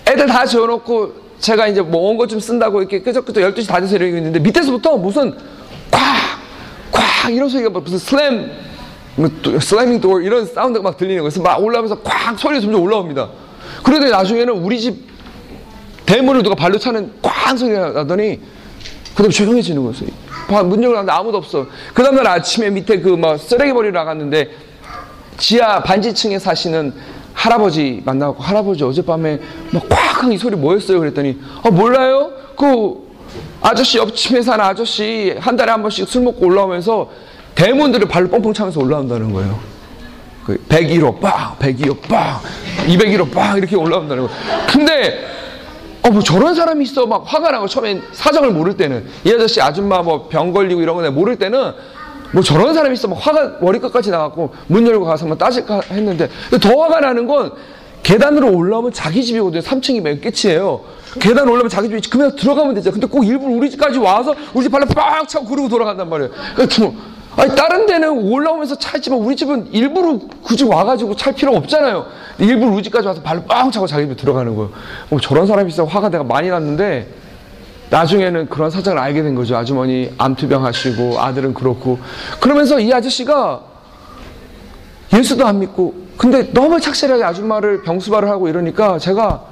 애들 0.08 0.26
다 0.28 0.46
재워놓고 0.46 1.14
제가 1.40 1.68
이제 1.68 1.82
뭐 1.82 2.10
원고 2.10 2.28
좀 2.28 2.40
쓴다고 2.40 2.80
이렇게 2.80 3.02
끄적끄적 3.02 3.44
12시 3.56 3.68
다 3.68 3.80
돼서 3.82 3.96
이러고 3.98 4.16
있는데 4.18 4.40
밑에서부터 4.40 4.96
무슨 4.98 5.36
꽉! 5.92 6.02
꽉! 6.94 7.30
이런 7.34 7.50
소리가 7.50 7.70
무슨 7.72 7.98
slam 7.98 8.52
뭐 9.18 9.30
slamming 9.60 10.00
door 10.00 10.22
이런 10.22 10.46
sound가 10.46 10.82
막 10.84 10.98
들리는 10.98 11.18
거예요. 11.22 11.24
그래서 11.30 11.42
막 11.42 11.62
올라오면서 11.62 12.00
꽉 12.02 12.40
소리가 12.40 12.62
점점 12.62 12.82
올라옵니다. 12.82 13.30
그러더니 13.84 14.12
나중에는 14.12 14.54
우리 14.54 14.80
집 14.80 14.96
대문을 16.06 16.42
누가 16.42 16.56
발로 16.56 16.78
차는 16.78 17.12
꽝 17.22 17.58
소리가 17.58 17.90
나더니 17.92 18.40
그다음 19.14 19.30
조용해지는 19.30 19.84
거예요. 19.84 20.64
문 20.66 20.82
열고 20.82 20.96
나는데 20.96 21.12
아무도 21.12 21.38
없어. 21.38 21.68
그 21.94 22.02
다음날 22.02 22.26
아침에 22.28 22.70
밑에 22.70 23.00
그뭐 23.02 23.38
쓰레기 23.38 23.74
버리러 23.74 24.00
나갔는데 24.00 24.69
지하 25.40 25.82
반지층에 25.82 26.38
사시는 26.38 26.94
할아버지 27.34 28.02
만나고 28.06 28.44
할아버지 28.44 28.84
어젯밤에 28.84 29.40
막 29.72 29.88
꽉한 29.90 30.32
이 30.32 30.38
소리 30.38 30.56
뭐였어요? 30.56 31.00
그랬더니 31.00 31.40
아 31.64 31.70
몰라요? 31.72 32.32
그 32.58 33.08
아저씨 33.62 33.98
옆집에 33.98 34.42
사는 34.42 34.64
아저씨 34.64 35.36
한 35.40 35.56
달에 35.56 35.72
한 35.72 35.82
번씩 35.82 36.08
술 36.08 36.24
먹고 36.24 36.46
올라오면서 36.46 37.10
대문들을 37.56 38.08
발로 38.08 38.28
뻥뻥 38.30 38.54
차면서 38.54 38.80
올라온다는 38.82 39.32
거예요. 39.34 39.60
그 40.46 40.58
101호 40.68 41.20
빵, 41.20 41.56
102호 41.60 42.02
빵, 42.08 42.40
201호 42.88 43.32
빵 43.34 43.58
이렇게 43.58 43.76
올라온다는 43.76 44.28
거예요. 44.28 44.40
근데 44.68 45.26
어, 46.02 46.10
뭐 46.10 46.22
저런 46.22 46.56
사람이 46.56 46.84
있어 46.86 47.06
막 47.06 47.24
화가 47.26 47.52
나고 47.52 47.68
처음엔 47.68 48.02
사정을 48.14 48.52
모를 48.52 48.76
때는 48.76 49.06
이 49.26 49.32
아저씨 49.32 49.62
아줌마 49.62 50.02
뭐 50.02 50.28
병 50.30 50.52
걸리고 50.52 50.82
이런 50.82 50.96
거 50.96 51.12
모를 51.12 51.38
때는 51.38 51.74
뭐 52.32 52.44
저런 52.44 52.74
사람이 52.74 52.94
있어 52.94 53.08
막 53.08 53.16
화가 53.20 53.58
머리끝까지 53.62 54.12
나갖고 54.12 54.54
문 54.68 54.86
열고 54.86 55.06
가서 55.06 55.26
뭐 55.26 55.38
따질까 55.38 55.82
했는데 55.92 56.30
더 56.62 56.82
화가 56.82 57.00
나는 57.00 57.28
건 57.28 57.52
계단으로 58.04 58.56
올라오면 58.56 58.94
자기 58.94 59.24
집이거든요. 59.24 59.62
3층이 59.62 60.02
몇 60.02 60.22
끝이에요. 60.22 60.82
계단 61.20 61.48
올라오면 61.48 61.70
자기 61.70 61.90
집이 61.90 62.10
그냥 62.10 62.36
들어가면 62.36 62.76
되죠. 62.76 62.92
근데 62.92 63.08
꼭 63.08 63.26
일부러 63.26 63.54
우리 63.54 63.70
집까지 63.70 64.00
와서 64.00 64.36
우리 64.54 64.64
집 64.64 64.72
발로 64.72 64.86
빡 64.86 65.28
차고 65.28 65.46
그러고 65.46 65.68
돌아간단 65.68 66.10
말이에요. 66.10 66.32
그러니까 66.56 66.82
뭐 66.82 66.96
아니 67.36 67.56
다른 67.56 67.86
데는 67.86 68.10
올라오면서 68.10 68.76
차 68.78 68.98
있지만 68.98 69.20
우리 69.20 69.36
집은 69.36 69.70
일부러 69.72 70.18
굳이 70.44 70.64
와가지고 70.64 71.16
찰 71.16 71.34
필요가 71.34 71.58
없잖아요. 71.58 72.06
일부러 72.40 72.72
우리 72.72 72.84
집까지 72.84 73.08
와서 73.08 73.22
발로 73.22 73.44
빵 73.44 73.70
차고 73.72 73.88
자기 73.88 74.04
집에 74.06 74.16
들어가는 74.16 74.56
거예요. 74.56 74.72
어, 75.10 75.20
저런 75.20 75.46
사람이 75.46 75.70
있어 75.70 75.86
화가 75.86 76.10
내가 76.10 76.24
많이 76.24 76.50
났는데 76.50 77.08
나중에는 77.90 78.48
그런 78.48 78.70
사정을 78.70 79.00
알게 79.00 79.24
된 79.24 79.36
거죠. 79.36 79.58
아주머니 79.58 80.12
암투병 80.18 80.66
하시고 80.66 81.20
아들은 81.20 81.54
그렇고 81.54 82.00
그러면서 82.40 82.80
이 82.80 82.94
아저씨가 82.94 83.62
예수도 85.14 85.46
안 85.46 85.60
믿고 85.60 86.10
근데 86.18 86.52
너무 86.54 86.80
착실하게 86.80 87.24
아줌마를 87.24 87.82
병수발을 87.84 88.30
하고 88.30 88.48
이러니까 88.48 89.00
제가 89.00 89.46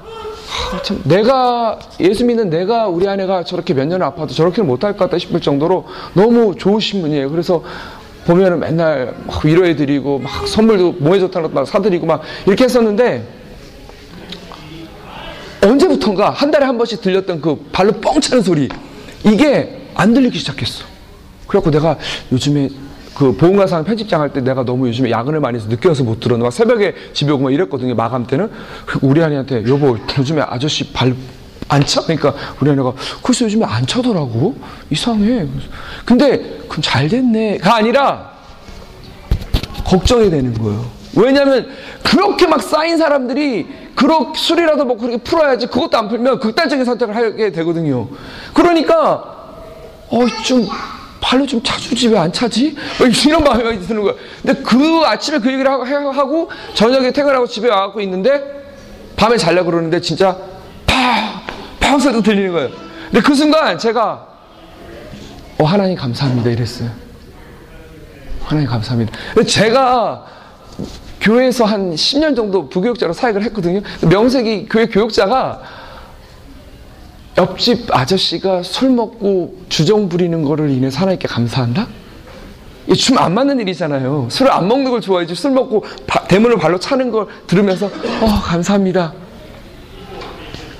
아, 0.72 0.82
참 0.82 1.00
내가 1.04 1.78
예수 2.00 2.24
믿는 2.24 2.50
내가 2.50 2.88
우리 2.88 3.08
아내가 3.08 3.44
저렇게 3.44 3.74
몇 3.74 3.86
년을 3.86 4.04
아파도 4.04 4.32
저렇게는 4.34 4.66
못할 4.66 4.92
것 4.92 5.04
같다 5.04 5.18
싶을 5.18 5.40
정도로 5.40 5.86
너무 6.14 6.54
좋으신 6.56 7.02
분이에요. 7.02 7.30
그래서 7.30 7.62
보면은 8.26 8.60
맨날 8.60 9.14
막 9.26 9.44
위로해드리고 9.44 10.18
막 10.18 10.46
선물도 10.46 10.96
뭐해 10.98 11.20
좋다는 11.20 11.50
것막 11.50 11.66
사드리고 11.66 12.06
막 12.06 12.22
이렇게 12.46 12.64
했었는데 12.64 13.37
언제부턴가 15.62 16.30
한 16.30 16.50
달에 16.50 16.64
한 16.64 16.76
번씩 16.78 17.00
들렸던 17.00 17.40
그 17.40 17.68
발로 17.72 17.92
뻥 17.92 18.20
차는 18.20 18.42
소리 18.42 18.68
이게 19.24 19.86
안 19.94 20.14
들리기 20.14 20.38
시작했어. 20.38 20.84
그래갖고 21.46 21.70
내가 21.70 21.96
요즘에 22.30 22.68
그 23.14 23.36
보험가상 23.36 23.84
편집장 23.84 24.20
할 24.20 24.32
때 24.32 24.40
내가 24.40 24.64
너무 24.64 24.86
요즘에 24.88 25.10
야근을 25.10 25.40
많이 25.40 25.56
해서 25.58 25.68
늦게 25.68 25.88
와서 25.88 26.04
못 26.04 26.20
들었는데 26.20 26.44
막 26.44 26.52
새벽에 26.52 26.94
집에 27.12 27.32
오고 27.32 27.44
막 27.44 27.52
이랬거든요. 27.52 27.94
마감 27.94 28.26
때는. 28.26 28.50
우리 29.02 29.22
아내한테 29.22 29.64
여보 29.66 29.98
요즘에 30.18 30.42
아저씨 30.42 30.92
발 30.92 31.14
안 31.70 31.84
차? 31.84 32.00
그러니까 32.02 32.34
우리 32.60 32.70
아내가 32.70 32.94
글쎄 33.22 33.44
요즘에 33.44 33.64
안 33.66 33.86
차더라고. 33.86 34.56
이상해. 34.88 35.46
근데 36.04 36.38
그럼 36.66 36.80
잘 36.80 37.08
됐네가 37.08 37.76
아니라 37.76 38.32
걱정이 39.84 40.30
되는 40.30 40.54
거예요. 40.54 40.84
왜냐하면 41.14 41.68
그렇게 42.02 42.46
막 42.46 42.62
쌓인 42.62 42.96
사람들이 42.96 43.66
그렇게 43.98 44.38
술이라도 44.38 44.84
먹고 44.84 45.00
그렇게 45.00 45.16
풀어야지 45.18 45.66
그것도 45.66 45.98
안 45.98 46.08
풀면 46.08 46.38
극단적인 46.38 46.84
선택을 46.84 47.16
하게 47.16 47.50
되거든요. 47.50 48.08
그러니까 48.54 49.36
어좀 50.08 50.68
발로 51.20 51.44
좀 51.46 51.60
차주지 51.64 52.06
왜 52.08 52.16
안 52.18 52.32
차지? 52.32 52.76
뭐 52.98 53.08
이런 53.08 53.42
마음이 53.42 53.80
드는 53.80 54.02
거야. 54.02 54.14
근데 54.40 54.62
그 54.62 55.02
아침에 55.04 55.38
그 55.38 55.52
얘기를 55.52 55.68
하고 55.68 56.48
저녁에 56.74 57.10
퇴근하고 57.10 57.46
집에 57.48 57.68
와갖고 57.68 58.00
있는데 58.02 58.40
밤에 59.16 59.36
잘려 59.36 59.64
그러는데 59.64 60.00
진짜 60.00 60.36
파! 60.86 61.42
파! 61.80 61.98
소리도 61.98 62.22
들리는 62.22 62.52
거예요. 62.52 62.70
근데 63.10 63.20
그 63.20 63.34
순간 63.34 63.76
제가 63.76 64.28
어 65.58 65.64
하나님 65.64 65.96
감사합니다 65.96 66.50
이랬어요. 66.50 66.88
하나님 68.44 68.68
감사합니다. 68.70 69.12
제가 69.44 70.24
교회에서 71.20 71.64
한 71.64 71.94
10년 71.94 72.36
정도 72.36 72.68
부교육자로 72.68 73.12
사역을 73.12 73.42
했거든요. 73.44 73.80
명색이 74.08 74.66
교회 74.68 74.86
교육자가 74.86 75.60
옆집 77.36 77.94
아저씨가 77.94 78.62
술 78.62 78.90
먹고 78.90 79.56
주정 79.68 80.08
부리는 80.08 80.42
거를 80.42 80.70
인해 80.70 80.90
하나님께 80.92 81.28
감사한다? 81.28 81.86
춤안 82.96 83.34
맞는 83.34 83.60
일이잖아요. 83.60 84.28
술을 84.30 84.50
안 84.50 84.66
먹는 84.66 84.90
걸 84.90 85.00
좋아해지 85.00 85.34
술 85.34 85.52
먹고 85.52 85.84
바, 86.06 86.26
대문을 86.26 86.56
발로 86.56 86.78
차는 86.78 87.10
걸 87.10 87.26
들으면서 87.46 87.86
어 87.86 88.40
감사합니다. 88.42 89.12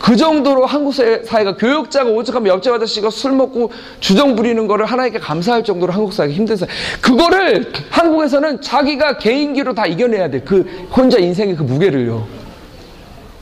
그 0.08 0.16
정도로 0.16 0.64
한국 0.64 0.94
사회가 0.94 1.56
교육자가 1.56 2.08
오죽하면 2.08 2.48
옆집 2.54 2.72
아저씨가 2.72 3.10
술 3.10 3.32
먹고 3.32 3.70
주정 4.00 4.36
부리는 4.36 4.66
거를 4.66 4.86
하나님께 4.86 5.18
감사할 5.18 5.62
정도로 5.64 5.92
한국 5.92 6.14
사회가 6.14 6.32
힘든 6.32 6.56
사회. 6.56 6.70
그거를 7.02 7.70
한국에서는 7.90 8.62
자기가 8.62 9.18
개인기로 9.18 9.74
다 9.74 9.84
이겨내야 9.84 10.30
돼. 10.30 10.40
그 10.40 10.64
혼자 10.96 11.18
인생의 11.18 11.56
그 11.56 11.62
무게를요. 11.62 12.26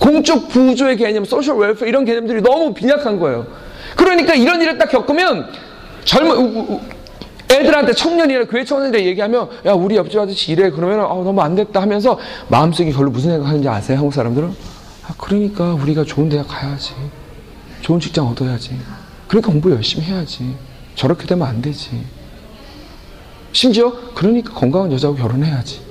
공적 0.01 0.49
부조의 0.49 0.97
개념, 0.97 1.25
소셜 1.25 1.57
웰페어 1.57 1.87
이런 1.87 2.05
개념들이 2.05 2.43
너무 2.43 2.75
빈약한 2.75 3.21
거예요. 3.21 3.47
그러니까 3.95 4.35
이런 4.35 4.61
일을 4.61 4.77
딱 4.77 4.91
겪으면 4.91 5.47
젊은 6.05 6.81
애들한테 7.49 7.93
청년이나 7.93 8.45
교회 8.47 8.65
청년들이 8.65 9.07
얘기하면 9.07 9.49
야 9.67 9.73
우리 9.73 9.95
옆집 9.95 10.19
아저씨 10.19 10.51
이래 10.51 10.69
그러면 10.71 10.99
아, 10.99 11.15
너무 11.15 11.41
안 11.41 11.55
됐다 11.55 11.81
하면서 11.81 12.19
마음속에 12.49 12.91
별로 12.91 13.09
무슨 13.13 13.31
생각하는지 13.31 13.69
아세요? 13.69 13.99
한국 13.99 14.13
사람들은 14.13 14.76
아, 15.09 15.15
그러니까 15.19 15.75
우리가 15.75 16.05
좋은 16.05 16.29
대학 16.29 16.49
가야지. 16.49 16.95
좋은 17.81 18.01
직장 18.01 18.27
얻어야지. 18.27 18.77
그러니까 19.29 19.53
공부 19.53 19.71
열심히 19.71 20.05
해야지. 20.07 20.57
저렇게 20.97 21.27
되면 21.27 21.47
안 21.47 21.63
되지. 21.63 22.05
심지어 23.53 23.93
그러니까 24.15 24.53
건강한 24.53 24.93
여자하고 24.93 25.19
결혼해야지 25.19 25.86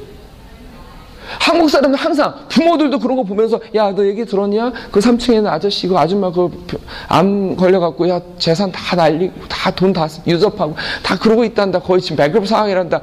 한국 1.39 1.69
사람들 1.69 1.99
항상 1.99 2.33
부모들도 2.49 2.99
그런 2.99 3.17
거 3.17 3.23
보면서 3.23 3.59
야 3.75 3.91
너 3.95 4.05
얘기 4.05 4.25
들었냐? 4.25 4.71
그 4.91 4.99
3층에는 4.99 5.47
아저씨 5.47 5.87
그 5.87 5.97
아줌마 5.97 6.31
그암 6.31 7.55
걸려갖고 7.55 8.09
야 8.09 8.19
재산 8.37 8.71
다 8.71 8.95
날리고 8.95 9.33
다 9.47 9.71
돈 9.71 9.93
다 9.93 10.07
유접하고 10.27 10.75
다 11.03 11.17
그러고 11.17 11.43
있단다. 11.43 11.79
거의 11.79 12.01
지금 12.01 12.17
배급 12.17 12.47
상황이란다. 12.47 12.99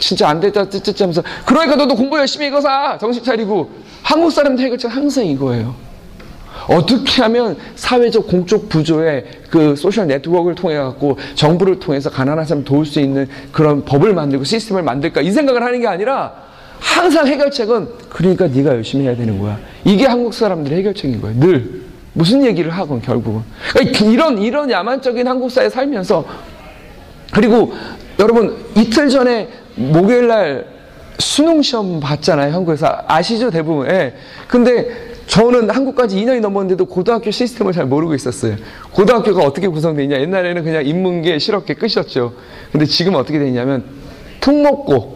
진짜 0.00 0.28
안 0.28 0.40
됐다. 0.40 0.68
찌찌찌 0.68 1.02
하면서. 1.02 1.22
그러니까 1.44 1.76
너도 1.76 1.94
공부 1.94 2.18
열심히 2.18 2.46
이거 2.48 2.60
사. 2.60 2.96
정신 2.98 3.22
차리고. 3.22 3.70
한국 4.02 4.30
사람들 4.30 4.64
해결책 4.64 4.94
항상 4.94 5.26
이거예요. 5.26 5.74
어떻게 6.68 7.22
하면 7.22 7.56
사회적 7.76 8.26
공적 8.26 8.68
부조의 8.68 9.24
그 9.50 9.76
소셜 9.76 10.06
네트워크를 10.08 10.54
통해 10.56 10.76
갖고 10.76 11.16
정부를 11.34 11.78
통해서 11.78 12.10
가난한 12.10 12.44
사람 12.44 12.64
도울 12.64 12.86
수 12.86 12.98
있는 13.00 13.28
그런 13.52 13.84
법을 13.84 14.14
만들고 14.14 14.44
시스템을 14.44 14.82
만들까? 14.82 15.20
이 15.20 15.30
생각을 15.30 15.62
하는 15.62 15.80
게 15.80 15.86
아니라 15.86 16.45
항상 16.78 17.26
해결책은 17.26 17.88
그러니까 18.08 18.46
네가 18.46 18.70
열심히 18.70 19.06
해야 19.06 19.16
되는 19.16 19.38
거야. 19.38 19.58
이게 19.84 20.06
한국 20.06 20.34
사람들의 20.34 20.78
해결책인 20.78 21.20
거예요. 21.20 21.38
늘 21.40 21.82
무슨 22.12 22.44
얘기를 22.44 22.70
하건 22.70 23.02
결국은 23.02 23.42
그러니까 23.72 24.06
이런 24.06 24.38
이런 24.38 24.70
야만적인 24.70 25.26
한국 25.26 25.50
사회에 25.50 25.68
살면서 25.68 26.24
그리고 27.32 27.74
여러분 28.18 28.56
이틀 28.74 29.08
전에 29.08 29.48
목요일 29.74 30.28
날 30.28 30.66
수능 31.18 31.62
시험 31.62 32.00
봤잖아요 32.00 32.52
한국에서 32.54 33.04
아시죠 33.06 33.50
대부분. 33.50 33.88
예. 33.88 34.14
근데 34.48 35.16
저는 35.26 35.70
한국까지 35.70 36.16
2년이 36.16 36.40
넘었는데도 36.40 36.86
고등학교 36.86 37.30
시스템을 37.30 37.72
잘 37.72 37.86
모르고 37.86 38.14
있었어요. 38.14 38.56
고등학교가 38.92 39.42
어떻게 39.42 39.66
구성되어 39.68 40.04
있냐. 40.04 40.20
옛날에는 40.20 40.64
그냥 40.64 40.86
인문계, 40.86 41.38
실업계 41.38 41.74
끝이었죠. 41.74 42.32
근데 42.70 42.86
지금 42.86 43.14
어떻게 43.16 43.38
되어 43.38 43.48
있냐면 43.48 43.84
특목고, 44.40 45.15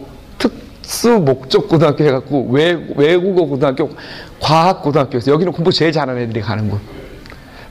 수 0.91 1.19
목적 1.19 1.69
고등학교 1.69 2.03
해갖고 2.03 2.49
외, 2.51 2.77
외국어 2.95 3.45
고등학교, 3.45 3.89
과학 4.39 4.81
고등학교에서 4.83 5.31
여기는 5.31 5.53
공부 5.53 5.71
제일 5.71 5.91
잘하는 5.91 6.21
애들이 6.21 6.41
가는 6.41 6.69
곳. 6.69 6.79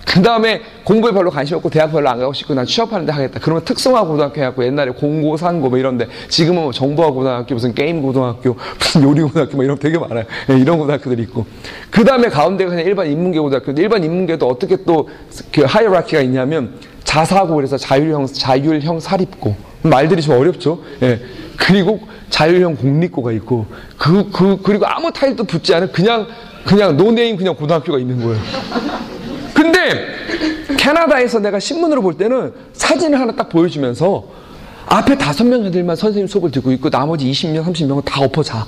그 0.06 0.20
다음에 0.22 0.62
공부에 0.82 1.12
별로 1.12 1.30
관심 1.30 1.56
없고 1.56 1.70
대학 1.70 1.92
별로 1.92 2.08
안 2.08 2.18
가고 2.18 2.32
싶고 2.32 2.54
난 2.54 2.66
취업하는데 2.66 3.12
하겠다. 3.12 3.38
그러면 3.40 3.64
특성화 3.64 4.04
고등학교 4.04 4.40
해갖고 4.40 4.64
옛날에 4.64 4.90
공고, 4.90 5.36
상고 5.36 5.68
뭐 5.68 5.78
이런데 5.78 6.08
지금은 6.28 6.62
뭐 6.62 6.72
정보화 6.72 7.10
고등학교, 7.10 7.54
무슨 7.54 7.74
게임 7.74 8.02
고등학교, 8.02 8.56
무슨 8.76 9.02
요리 9.02 9.22
고등학교 9.22 9.54
뭐 9.54 9.64
이런 9.64 9.78
되게 9.78 9.98
많아요. 9.98 10.24
네, 10.48 10.58
이런 10.58 10.78
고등학교들이 10.78 11.22
있고. 11.24 11.46
그 11.90 12.02
다음에 12.02 12.28
가운데가 12.28 12.70
그냥 12.70 12.84
일반 12.86 13.06
인문계 13.06 13.38
고등학교인데 13.38 13.82
일반 13.82 14.02
인문계도 14.02 14.48
어떻게 14.48 14.76
또 14.84 15.06
그 15.52 15.62
hierarchy가 15.62 16.22
있냐면 16.22 16.74
자사고 17.04 17.54
그래서 17.54 17.76
자율형, 17.76 18.26
자율형 18.26 18.98
사립고. 18.98 19.69
말들이 19.82 20.22
좀 20.22 20.38
어렵죠. 20.38 20.82
예. 21.02 21.20
그리고 21.56 22.00
자율형 22.30 22.76
공립고가 22.76 23.32
있고 23.32 23.66
그, 23.98 24.30
그, 24.30 24.58
그리고 24.62 24.86
아무 24.86 25.12
title도 25.12 25.44
붙지 25.44 25.74
않은 25.74 25.92
그냥, 25.92 26.26
그냥 26.64 26.96
no 26.96 27.10
name 27.10 27.36
그냥 27.36 27.54
고등학교가 27.54 27.98
있는 27.98 28.22
거예요. 28.22 28.40
근데 29.54 30.06
캐나다에서 30.76 31.38
내가 31.40 31.58
신문으로 31.58 32.00
볼 32.02 32.16
때는 32.16 32.52
사진을 32.72 33.20
하나 33.20 33.34
딱 33.34 33.48
보여주면서 33.48 34.24
앞에 34.86 35.18
다섯 35.18 35.44
명 35.44 35.64
애들만 35.66 35.96
선생님 35.96 36.26
수업을 36.26 36.50
듣고 36.50 36.72
있고 36.72 36.90
나머지 36.90 37.30
20명, 37.30 37.64
30명은 37.64 38.04
다 38.04 38.22
엎어 38.22 38.42
자. 38.42 38.66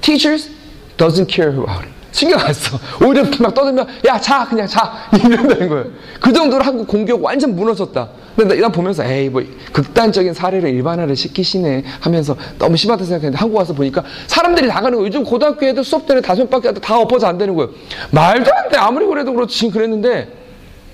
Teachers 0.00 0.50
doesn't 0.96 1.28
care 1.28 1.52
about 1.52 1.84
it. 1.84 2.03
신경 2.14 2.38
안 2.38 2.54
써. 2.54 2.78
오히려 3.04 3.24
막 3.40 3.52
떠들면 3.52 3.86
야 4.06 4.20
자 4.20 4.46
그냥 4.48 4.68
자 4.68 4.92
이런다는 5.12 5.68
거예요. 5.68 5.86
그 6.20 6.32
정도로 6.32 6.62
한국 6.62 6.86
공격 6.86 7.22
완전 7.22 7.56
무너졌다. 7.56 8.08
근데 8.36 8.54
난 8.60 8.70
보면서 8.70 9.04
에이 9.04 9.28
뭐 9.28 9.42
극단적인 9.72 10.32
사례를 10.32 10.70
일반화를 10.70 11.16
시키시네 11.16 11.82
하면서 12.00 12.36
너무 12.56 12.76
심하다 12.76 13.04
생각했는데 13.04 13.36
한국 13.36 13.56
와서 13.56 13.74
보니까 13.74 14.04
사람들이 14.28 14.68
나가는 14.68 14.92
거예요. 14.96 15.06
요즘 15.06 15.24
고등학교 15.24 15.66
애들 15.66 15.82
수업 15.82 16.06
때는 16.06 16.22
다섯 16.22 16.42
명밖에 16.42 16.72
다 16.74 16.98
엎어져 17.00 17.26
안 17.26 17.36
되는 17.36 17.54
거예요. 17.56 17.70
말도 18.12 18.50
안 18.54 18.68
돼. 18.68 18.76
아무리 18.78 19.06
그래도 19.06 19.34
그렇지 19.34 19.70
그랬는데 19.70 20.28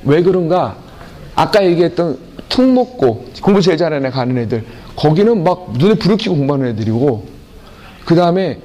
왜 0.05 0.23
그런가? 0.23 0.77
아까 1.35 1.63
얘기했던 1.65 2.19
특목고 2.49 3.27
공부 3.43 3.61
제일 3.61 3.77
잘하는 3.77 4.07
애 4.07 4.11
가는 4.11 4.37
애들 4.39 4.65
거기는 4.97 5.45
막 5.45 5.73
눈에 5.77 5.95
불을 5.95 6.17
켜고 6.17 6.37
공부하는 6.39 6.69
애들이고 6.69 7.27
그 8.07 8.15
다음에 8.15 8.59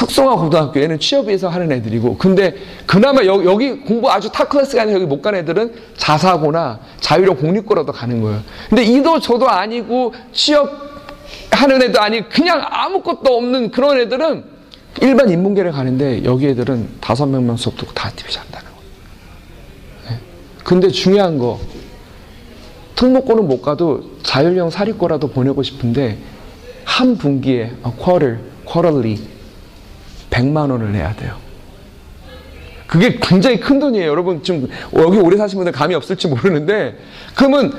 특성화 0.00 0.36
고등학교에는 0.36 0.98
취업위해서 0.98 1.50
하는 1.50 1.70
애들이고 1.72 2.16
근데 2.16 2.54
그나마 2.86 3.22
여, 3.26 3.44
여기 3.44 3.80
공부 3.80 4.10
아주 4.10 4.32
top 4.32 4.48
class가 4.48 4.82
아니라 4.82 4.96
여기 4.96 5.06
못 5.06 5.20
가는 5.20 5.38
애들은 5.40 5.74
자사고나 5.98 6.80
자율형 7.00 7.36
공립고라도 7.36 7.92
가는 7.92 8.22
거예요. 8.22 8.40
근데 8.70 8.82
이도 8.82 9.20
저도 9.20 9.50
아니고 9.50 10.14
취업하는 10.32 11.82
애도 11.82 12.00
아니 12.00 12.26
그냥 12.30 12.62
아무것도 12.64 13.36
없는 13.36 13.72
그런 13.72 13.98
애들은 14.00 14.44
일반 15.02 15.28
인문계를 15.28 15.70
가는데 15.70 16.24
여기 16.24 16.48
애들은 16.48 17.00
다섯 17.02 17.26
명만 17.26 17.58
수업 17.58 17.76
듣고 17.76 17.92
다 17.92 18.10
뒤비 18.16 18.32
잔다는 18.32 18.70
거예요. 18.70 18.88
네. 20.08 20.16
근데 20.64 20.88
중요한 20.88 21.36
거 21.36 21.60
특목고는 22.96 23.46
못 23.46 23.60
가도 23.60 24.16
자율형 24.22 24.70
사립고라도 24.70 25.28
보내고 25.28 25.62
싶은데 25.62 26.16
한 26.86 27.18
분기에 27.18 27.72
quarter, 28.02 28.38
quarterly 28.66 29.39
100만 30.30 30.70
원을 30.70 30.92
내야 30.92 31.14
돼요. 31.14 31.34
그게 32.86 33.18
굉장히 33.22 33.60
큰 33.60 33.78
돈이에요. 33.78 34.08
여러분 34.08 34.42
좀 34.42 34.68
여기 34.96 35.18
오래 35.18 35.36
사신 35.36 35.58
분들 35.58 35.72
감이 35.72 35.94
없을지 35.94 36.26
모르는데 36.28 36.96
그러면 37.36 37.72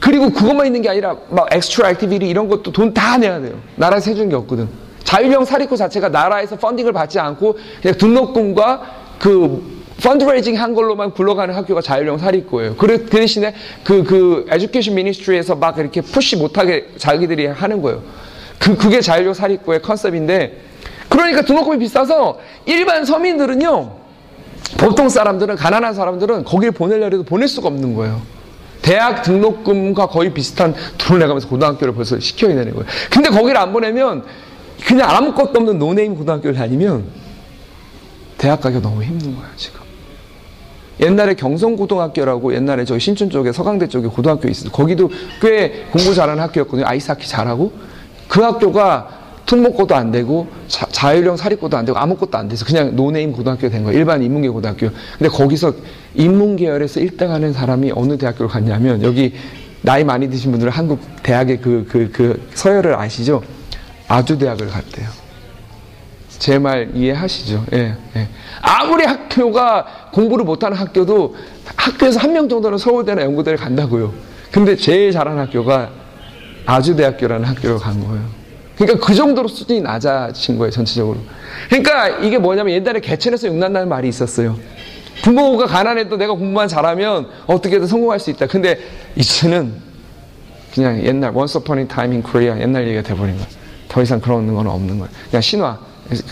그리고 0.00 0.30
그것만 0.30 0.66
있는 0.66 0.82
게 0.82 0.88
아니라 0.88 1.16
막 1.30 1.48
extra 1.52 1.90
activity 1.90 2.26
이런 2.28 2.48
것도 2.48 2.72
돈 2.72 2.94
다 2.94 3.18
내야 3.18 3.40
돼요. 3.40 3.58
나라에서 3.76 4.10
해주는 4.10 4.28
게 4.30 4.36
없거든. 4.36 4.68
자율형 5.04 5.44
사립고 5.44 5.76
자체가 5.76 6.08
나라에서 6.08 6.56
funding을 6.56 6.92
받지 6.92 7.18
않고 7.18 7.58
그냥 7.82 7.98
등록금과 7.98 8.82
그 9.18 9.76
펀드레이징 10.02 10.60
한 10.60 10.74
걸로만 10.74 11.12
굴러가는 11.12 11.54
학교가 11.54 11.80
자율형 11.80 12.18
사립고예요. 12.18 12.76
그 12.76 13.06
대신에 13.06 13.54
그, 13.84 14.04
그, 14.04 14.46
에듀케이션 14.50 14.94
미니스트리에서 14.94 15.54
막 15.56 15.78
이렇게 15.78 16.00
푸시 16.02 16.36
못하게 16.36 16.88
자기들이 16.98 17.46
하는 17.46 17.80
거예요. 17.80 18.02
그, 18.58 18.76
그게 18.76 19.00
자율형 19.00 19.32
사립고의 19.34 19.80
컨셉인데 19.80 20.60
그러니까 21.16 21.42
등록금이 21.42 21.78
비싸서 21.78 22.38
일반 22.66 23.06
서민들은요, 23.06 23.90
보통 24.76 25.08
사람들은, 25.08 25.56
가난한 25.56 25.94
사람들은 25.94 26.44
거기를 26.44 26.72
보내려 26.72 27.06
해도 27.06 27.22
보낼 27.22 27.48
수가 27.48 27.68
없는 27.68 27.94
거예요. 27.94 28.20
대학 28.82 29.22
등록금과 29.22 30.08
거의 30.08 30.34
비슷한 30.34 30.74
돈을 30.98 31.20
내가면서 31.20 31.48
고등학교를 31.48 31.94
벌써 31.94 32.20
시켜야 32.20 32.54
되는 32.54 32.72
거예요. 32.74 32.86
근데 33.10 33.30
거기를 33.30 33.56
안 33.56 33.72
보내면 33.72 34.24
그냥 34.84 35.08
아무것도 35.08 35.58
없는 35.58 35.78
no 35.78 35.91
name 35.91 36.16
고등학교를 36.16 36.54
다니면 36.54 37.06
대학 38.36 38.60
가기가 38.60 38.82
너무 38.82 39.02
힘든 39.02 39.34
거야, 39.34 39.46
지금. 39.56 39.80
옛날에 41.00 41.32
경성고등학교라고 41.34 42.54
옛날에 42.54 42.84
저 42.84 42.98
신촌 42.98 43.30
쪽에 43.30 43.52
서강대 43.52 43.88
쪽에 43.88 44.08
고등학교 44.08 44.48
있어요. 44.48 44.70
거기도 44.70 45.10
꽤 45.40 45.86
공부 45.90 46.14
잘하는 46.14 46.42
학교였거든요. 46.42 46.86
아이스하키 46.86 47.26
잘하고. 47.26 47.72
그 48.28 48.42
학교가 48.42 49.25
특목고도 49.46 49.94
안 49.94 50.10
되고 50.10 50.48
자율형 50.68 51.36
사립고도 51.36 51.76
안 51.76 51.84
되고 51.84 51.96
아무것도 51.98 52.36
안 52.36 52.48
돼서 52.48 52.64
그냥 52.64 52.96
no 52.96 53.08
name 53.08 53.32
고등학교 53.32 53.68
된 53.70 53.84
거예요. 53.84 53.96
일반 53.98 54.22
인문계 54.22 54.48
고등학교. 54.48 54.90
근데 55.18 55.28
거기서 55.28 55.72
인문계열에서 56.14 57.00
1등 57.00 57.28
하는 57.28 57.52
사람이 57.52 57.92
어느 57.94 58.18
대학교를 58.18 58.48
갔냐면 58.48 59.02
여기 59.02 59.34
나이 59.82 60.02
많이 60.02 60.28
드신 60.28 60.50
분들은 60.50 60.72
한국 60.72 61.00
대학의 61.22 61.60
그, 61.60 61.86
그, 61.88 62.10
그 62.12 62.48
서열을 62.54 62.96
아시죠? 62.96 63.42
아주대학을 64.08 64.66
갔대요. 64.68 65.08
제 66.38 66.58
말 66.58 66.90
이해하시죠? 66.94 67.64
예, 67.72 67.94
예. 68.16 68.28
아무리 68.60 69.04
학교가 69.06 70.10
공부를 70.12 70.44
못하는 70.44 70.76
학교도 70.76 71.34
학교에서 71.76 72.20
한 72.20 72.32
명 72.32 72.48
정도는 72.48 72.78
서울대나 72.78 73.22
연구대를 73.22 73.58
간다고요. 73.58 74.12
근데 74.50 74.76
제일 74.76 75.12
잘하는 75.12 75.38
학교가 75.44 75.90
아주대학교라는 76.66 77.46
학교를 77.46 77.78
간 77.78 78.00
거예요. 78.06 78.22
그러니까 78.76 79.04
그 79.04 79.14
정도로 79.14 79.48
수준이 79.48 79.80
낮아진 79.80 80.58
거예요, 80.58 80.70
전체적으로. 80.70 81.18
그러니까 81.68 82.08
이게 82.20 82.38
뭐냐면 82.38 82.74
옛날에 82.74 83.00
개천에서 83.00 83.48
육난다는 83.48 83.88
말이 83.88 84.08
있었어요. 84.08 84.56
부모가 85.22 85.66
가난해도 85.66 86.16
내가 86.16 86.34
공부만 86.34 86.68
잘하면 86.68 87.28
어떻게든 87.46 87.86
성공할 87.86 88.20
수 88.20 88.30
있다. 88.30 88.46
근데 88.46 88.78
이제는 89.16 89.72
그냥 90.74 91.02
옛날 91.04 91.34
once 91.34 91.58
upon 91.58 91.78
a 91.78 91.88
time 91.88 92.12
in 92.12 92.22
Korea 92.22 92.60
옛날 92.60 92.86
얘기가 92.86 93.02
돼버린 93.02 93.34
거예요. 93.36 93.48
더 93.88 94.02
이상 94.02 94.20
그런 94.20 94.54
건 94.54 94.66
없는 94.66 94.98
거예요. 94.98 95.10
그냥 95.30 95.40
신화, 95.40 95.78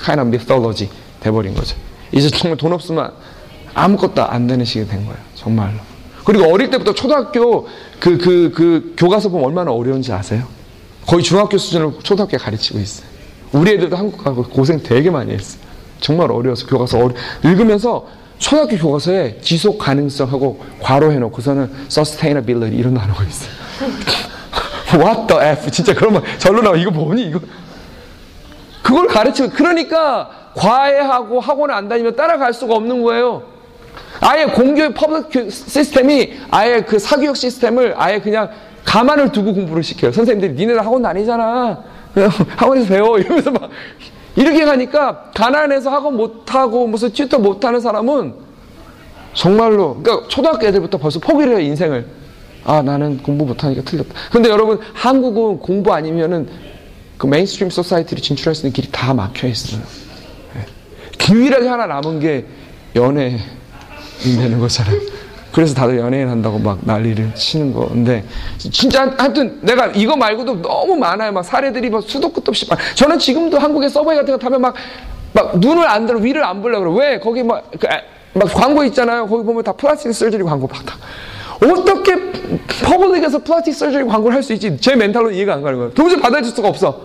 kind 0.05 0.21
of 0.21 0.29
mythology 0.29 0.91
돼버린 1.21 1.55
거죠. 1.55 1.77
이제 2.13 2.29
정말 2.29 2.59
돈 2.59 2.75
없으면 2.75 3.11
아무것도 3.73 4.23
안 4.23 4.47
되는 4.47 4.65
시기가 4.67 4.91
된 4.91 5.05
거예요. 5.05 5.19
정말로. 5.35 5.79
그리고 6.25 6.53
어릴 6.53 6.71
때부터 6.71 6.93
초등학교 6.95 7.67
그, 7.99 8.19
그, 8.19 8.53
그 8.55 8.95
교과서 8.97 9.31
보면 9.31 9.47
얼마나 9.47 9.73
어려운지 9.73 10.13
아세요? 10.13 10.47
거의 11.07 11.23
중학교 11.23 11.59
수준으로 11.59 11.99
초등학교에 12.03 12.39
가르치고 12.39 12.79
있어요. 12.79 13.07
우리 13.53 13.73
애들도 13.73 13.97
한국 13.97 14.25
가고 14.25 14.43
고생 14.43 14.83
되게 14.83 15.11
많이 15.11 15.33
했어요. 15.33 15.63
정말 16.01 16.31
어려워서 16.31 16.67
교과서 16.67 16.99
어려, 16.99 17.15
읽으면서 17.45 18.07
초등학교 18.39 18.77
교과서에 18.77 19.39
지속 19.41 19.79
가능성하고 19.79 20.63
괄호 20.81 21.13
해놓고서는 21.13 21.71
sustainability 21.87 22.77
이런 22.77 22.95
단어가 22.95 23.25
있어요. 23.25 23.51
What 25.01 25.27
the 25.27 25.51
F 25.53 25.71
진짜 25.71 25.95
그런 25.95 26.15
말 26.15 26.23
절로 26.39 26.63
나와 26.63 26.77
이거 26.77 26.91
뭐니 26.91 27.23
이거 27.27 27.41
그걸 28.83 29.07
가르치고 29.07 29.51
그러니까 29.51 30.31
과외하고 30.55 31.41
학원을 31.41 31.75
안 31.75 31.89
다니면 31.89 32.17
따라갈 32.17 32.53
수가 32.53 32.75
없는 32.75 33.03
거예요. 33.03 33.43
아예 34.21 34.45
공교육 34.47 34.95
public 34.95 35.51
시스템이 35.51 36.35
아예 36.51 36.83
그 36.83 36.99
사교육 36.99 37.37
시스템을 37.37 37.95
아예 37.97 38.21
그냥 38.21 38.51
감안을 38.85 39.33
두고 39.33 39.55
공부를 39.55 39.83
시켜요. 39.83 40.13
선생님들이 40.13 40.53
니네들 40.55 40.85
학원 40.85 41.03
다니잖아. 41.03 41.83
학원에서 42.57 42.89
배워. 42.89 43.19
이러면서 43.19 43.51
막 43.51 43.71
이렇게 44.37 44.65
가니까 44.65 45.31
가난해서 45.35 45.91
학원 45.91 46.17
못하고 46.17 46.87
무슨 46.87 47.13
tutor 47.13 47.39
못하는 47.39 47.81
사람은 47.81 48.35
정말로 49.33 50.01
그러니까 50.01 50.29
초등학교 50.29 50.67
애들부터 50.67 50.99
벌써 50.99 51.19
포기를 51.19 51.53
해요 51.57 51.61
인생을. 51.61 52.07
아 52.65 52.81
나는 52.83 53.19
공부 53.19 53.45
못하니까 53.45 53.83
틀렸다. 53.83 54.15
근데 54.31 54.49
여러분 54.49 54.79
한국은 54.95 55.59
공부 55.59 55.93
아니면은 55.93 56.49
그 57.19 57.27
mainstream 57.27 57.71
society를 57.71 58.23
진출할 58.23 58.55
수 58.55 58.63
있는 58.63 58.73
길이 58.73 58.89
다 58.91 59.13
막혀 59.13 59.49
있어요. 59.49 59.83
예. 60.57 60.65
기회라도 61.19 61.69
하나 61.69 61.87
남은 61.87 62.21
게 62.21 62.47
연예인 62.97 63.39
되는 64.21 64.59
거잖아요. 64.59 65.14
그래서 65.55 65.73
다들 65.73 65.99
연예인 65.99 66.29
한다고 66.29 66.59
막 66.59 66.79
난리를 66.83 67.35
치는 67.37 67.73
건데 67.73 68.25
진짜 68.59 69.15
하여튼 69.17 69.59
내가 69.61 69.87
이거 69.95 70.17
말고도 70.17 70.61
너무 70.61 70.97
많아요. 70.97 71.31
막 71.31 71.45
사례들이 71.45 71.91
뭐 71.91 72.01
수도 72.01 72.29
끝도 72.33 72.51
없이 72.51 72.67
많- 72.69 72.79
저는 72.97 73.19
지금도 73.21 73.59
한국의 73.59 73.89
subway 73.89 74.19
같은 74.19 74.33
거 74.33 74.39
타면 74.39 74.61
막, 74.61 74.75
막 75.33 75.59
눈을 75.61 75.89
안 75.89 76.07
들어 76.07 76.19
위를 76.19 76.43
안 76.45 76.61
보려고 76.61 76.93
그래. 76.95 77.11
왜? 77.13 77.21
거기 77.21 77.45
막, 77.45 77.71
그, 77.79 77.87
아, 77.87 78.01
막 78.33 78.53
광고 78.53 78.83
있잖아요. 78.85 79.29
거기 79.29 79.45
보면 79.45 79.63
다 79.63 79.73
plastic 79.73 80.13
surgery 80.13 80.43
광고 80.43 80.67
막 80.67 80.85
다. 80.85 80.97
어떻게 81.65 82.15
public에서 82.83 83.39
plastic 83.45 83.75
surgery 83.75 84.05
광고를 84.07 84.35
할 84.37 84.43
수 84.43 84.53
있지? 84.55 84.77
제 84.81 84.97
멘탈로 84.97 85.31
이해가 85.31 85.55
안 85.55 85.63
가는 85.63 85.79
거예요. 85.79 85.95
도무지 85.95 86.17
받아줄 86.21 86.51
수가 86.53 86.67
없어. 86.69 87.01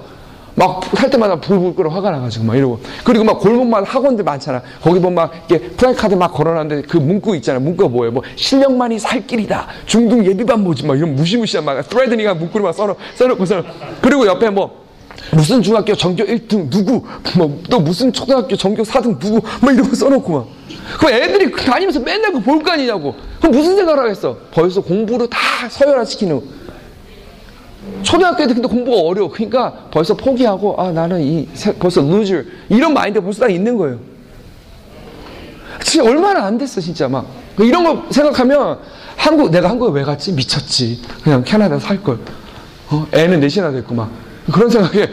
막할 0.60 1.10
때마다 1.10 1.40
불불 1.40 1.74
끓어 1.74 1.90
화가 1.90 2.12
나가지고 2.12 2.44
막 2.46 2.58
이러고. 2.58 2.80
그리고 3.06 3.24
막 3.24 3.40
골목마다 3.40 3.90
학원들 3.90 4.26
많잖아. 4.26 4.62
거기 4.82 5.00
보면 5.00 5.16
막 5.16 5.32
이렇게 5.50 5.70
플래카드 5.70 6.16
막 6.16 6.34
걸어놨는데 6.34 6.88
그 6.88 6.98
문구 6.98 7.36
있잖아. 7.38 7.60
문구가 7.60 7.90
뭐예요? 7.90 8.12
뭐 8.12 8.24
실력만이 8.36 9.00
살 9.00 9.26
길이다. 9.26 9.68
중등 9.86 10.26
예비반 10.26 10.62
모집 10.62 10.86
막 10.86 10.98
이런 10.98 11.16
무시무시한 11.16 11.64
막 11.64 11.82
threatening한 11.88 12.34
문구를 12.34 12.66
막 12.66 12.74
써놓, 12.74 12.98
써놓고서 13.16 13.64
그리고 14.02 14.28
옆에 14.28 14.50
뭐 14.50 14.84
무슨 15.32 15.62
중학교 15.62 15.96
전교 15.96 16.24
1등 16.26 16.70
누구? 16.70 17.04
뭐 17.38 17.60
또 17.70 17.80
무슨 17.80 18.12
초등학교 18.12 18.56
전교 18.56 18.84
4등 18.84 19.18
누구? 19.20 19.42
막거 19.62 19.96
써놓고 19.96 20.34
막. 20.34 20.48
그럼 21.00 21.14
애들이 21.14 21.52
다니면서 21.56 22.00
맨날 22.02 22.34
그 22.34 22.40
볼 22.40 22.62
거 22.64 22.72
아니냐고. 22.72 23.16
그럼 23.40 23.52
무슨 23.54 23.76
생각을 23.78 24.04
하겠어? 24.04 24.36
벌써 24.52 24.82
공부를 24.82 25.30
다 25.30 25.38
서열화시키는 25.70 26.36
거. 26.36 26.59
초등학교 28.04 28.46
때 28.48 28.54
근데 28.54 28.68
공부가 28.68 28.98
어려워. 29.02 29.30
그러니까 29.30 29.72
벌써 29.92 30.16
포기하고 30.16 30.76
아 30.82 30.92
나는 30.92 31.22
이 31.22 31.48
세- 31.54 31.74
벌써 31.74 32.02
loser 32.02 32.46
이런 32.70 32.94
마인드 32.94 33.20
벌써 33.22 33.42
딱 33.42 33.52
있는 33.52 33.78
거예요. 33.78 34.00
진짜 35.84 36.10
얼마나 36.10 36.46
안 36.46 36.58
됐어 36.58 36.82
진짜 36.82 37.08
막 37.08 37.26
이런 37.60 37.84
거 37.84 38.04
생각하면 38.12 38.80
한국 39.16 39.50
내가 39.52 39.70
한국에 39.70 40.00
왜 40.00 40.04
갔지 40.06 40.34
미쳤지 40.34 41.02
그냥 41.24 41.44
캐나다 41.44 41.80
살 41.80 42.02
걸. 42.02 42.20
어? 42.90 43.06
애는 43.14 43.40
넷이나 43.40 43.72
됐고 43.72 43.94
막 43.94 44.10
그런 44.52 44.70
생각에 44.70 45.08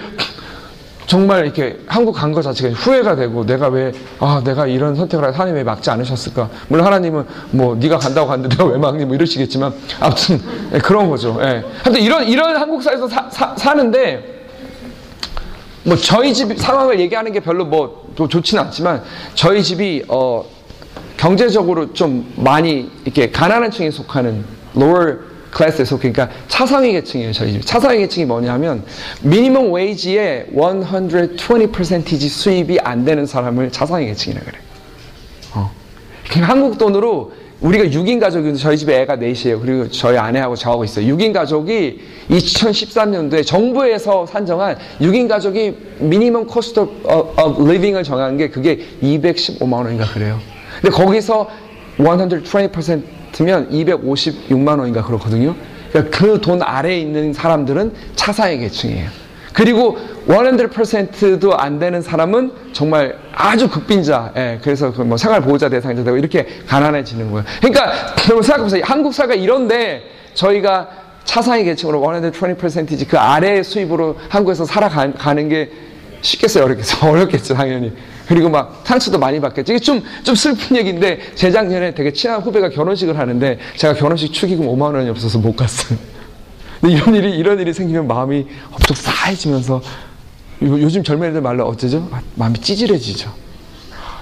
정말 1.07 1.45
이렇게 1.45 1.79
한국 1.87 2.13
간거 2.15 2.43
자체가 2.43 2.75
후회가 2.75 3.15
되고 3.17 3.47
내가 3.47 3.69
왜 3.69 3.93
아 4.19 4.41
내가 4.45 4.67
이런 4.67 4.95
선택을 4.95 5.33
하나님 5.33 5.55
왜 5.55 5.63
막지 5.63 5.91
않으셨을까? 5.91 6.49
물론 6.69 6.87
하나님은 6.87 7.25
뭐 7.51 7.75
네가 7.77 7.99
간다고 7.99 8.29
갔는데 8.29 8.63
왜 8.65 8.77
막니? 8.79 9.05
뭐 9.05 9.15
이러시겠지만 9.15 9.73
아무튼 10.01 10.41
예, 10.73 10.79
그런 10.79 11.09
거죠. 11.11 11.39
예. 11.43 11.63
하여튼 11.83 12.01
이런 12.01 12.27
이런 12.27 12.57
한국 12.57 12.83
사회에서 12.83 13.07
사, 13.09 13.29
사, 13.31 13.55
사는데 13.57 14.49
뭐 15.85 15.97
저희 15.97 16.35
집 16.35 16.59
상황을 16.59 16.99
얘기하는 16.99 17.31
게 17.33 17.41
별로 17.41 17.65
뭐또 17.67 18.27
좋지는 18.27 18.65
않지만 18.65 19.03
저희 19.35 19.63
집이 19.63 20.05
어 20.09 20.45
경제적으로 21.17 21.93
좀 21.93 22.33
많이 22.37 22.91
이렇게 23.05 23.31
가난한 23.31 23.71
층에 23.71 23.91
속하는 23.91 24.45
lower 24.77 25.19
클래스에 25.57 25.87
속해 25.87 26.13
그러니까 26.13 26.37
차상위 26.49 26.93
계층이에요 26.93 27.33
저희 27.33 27.53
집 27.55 27.65
차상위 27.65 27.99
계층이 28.01 28.27
뭐냐면 28.27 28.85
미니멈 29.23 29.73
웨이지의 29.73 30.49
120% 30.53 32.29
수입이 32.29 32.79
안 32.81 33.07
되는 33.07 33.25
사람을 33.25 33.73
차상위 33.73 34.05
계층이라 34.07 34.43
그래. 34.43 34.59
어. 35.55 35.71
그러니까 36.29 36.53
한국 36.53 36.77
돈으로 36.77 37.33
우리가 37.63 37.85
6인 37.85 38.21
가족인데 38.21 38.59
저희 38.59 38.77
집에 38.77 39.01
애가 39.01 39.17
넷이에요. 39.17 39.59
그리고 39.61 39.89
저희 39.89 40.19
아내하고 40.19 40.57
저하고 40.57 40.85
있어요. 40.85 41.07
6인 41.07 41.33
가족이 41.33 42.01
2013년도에 42.29 43.47
정부에서 43.47 44.27
산정한 44.27 44.77
6인 45.01 45.27
가족이 45.27 45.75
minimum 46.01 46.47
cost 46.47 46.81
of 46.81 47.71
living을 47.71 48.05
정한 48.05 48.37
게 48.37 48.51
그게 48.51 48.87
215만 49.03 49.73
원인가 49.73 50.05
그래요. 50.05 50.39
근데 50.83 50.95
거기서 50.95 51.49
120% 51.97 53.03
면 53.45 53.69
256만 53.71 54.79
원인가 54.79 55.03
그렇거든요. 55.03 55.55
그러니까 55.91 56.19
그 56.19 56.41
돈 56.41 56.63
아래에 56.63 56.99
있는 56.99 57.33
사람들은 57.33 57.93
차상위 58.17 58.59
계층이에요. 58.59 59.09
그리고 59.53 59.97
100%도 60.29 61.57
안 61.57 61.79
되는 61.79 62.03
사람은 62.03 62.53
정말 62.75 63.17
아주 63.33 63.71
극빈자, 63.71 64.33
예, 64.37 64.59
그래서 64.63 64.93
그 64.93 65.03
뭐 65.03 65.17
생활보호자 65.17 65.71
대상자 65.71 66.05
되고 66.05 66.17
이렇게 66.19 66.47
가난해지는 66.67 67.31
거예요. 67.31 67.45
그러니까 67.61 67.93
여러분 68.27 68.43
생각해보세요. 68.43 68.83
한국 68.85 69.15
사회가 69.15 69.35
이런데 69.35 70.03
저희가 70.35 70.89
차상위 71.25 71.65
계층으로 71.65 72.01
120%지 72.03 73.07
그 73.07 73.19
아래의 73.19 73.65
수입으로 73.65 74.19
한국에서 74.29 74.67
살아가는 74.67 75.49
게 75.49 75.71
쉽겠어요? 76.21 76.65
어렵겠어요? 76.65 77.11
어렵겠죠, 77.13 77.55
당연히. 77.55 77.93
그리고 78.27 78.49
막 78.49 78.83
상처도 78.85 79.19
많이 79.19 79.41
받겠죠. 79.41 79.73
이게 79.73 79.79
좀, 79.81 80.03
좀 80.25 80.35
슬픈 80.35 80.77
얘기인데 80.77 81.21
재작년에 81.35 81.95
되게 81.95 82.13
친한 82.13 82.41
후배가 82.41 82.71
결혼식을 82.71 83.19
하는데 83.19 83.59
제가 83.77 83.95
결혼식 83.95 84.33
축의금 84.33 84.67
5만 84.67 84.95
원이 84.95 85.09
없어서 85.11 85.39
못 85.39 85.55
갔어요. 85.57 85.99
근데 86.81 86.95
이런 86.97 87.15
일이, 87.15 87.37
이런 87.37 87.59
일이 87.61 87.73
생기면 87.73 88.07
마음이 88.09 88.47
엄청 88.73 88.97
싸해지면서 88.97 89.77
요- 90.63 90.81
요즘 90.83 91.03
젊은 91.05 91.31
애들 91.31 91.41
말로 91.41 91.67
어쩌죠? 91.67 92.09
아, 92.13 92.21
마음이 92.35 92.59
찌질해지죠. 92.61 93.33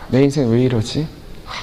내 0.08 0.22
인생 0.22 0.50
왜 0.50 0.62
이러지? 0.62 1.06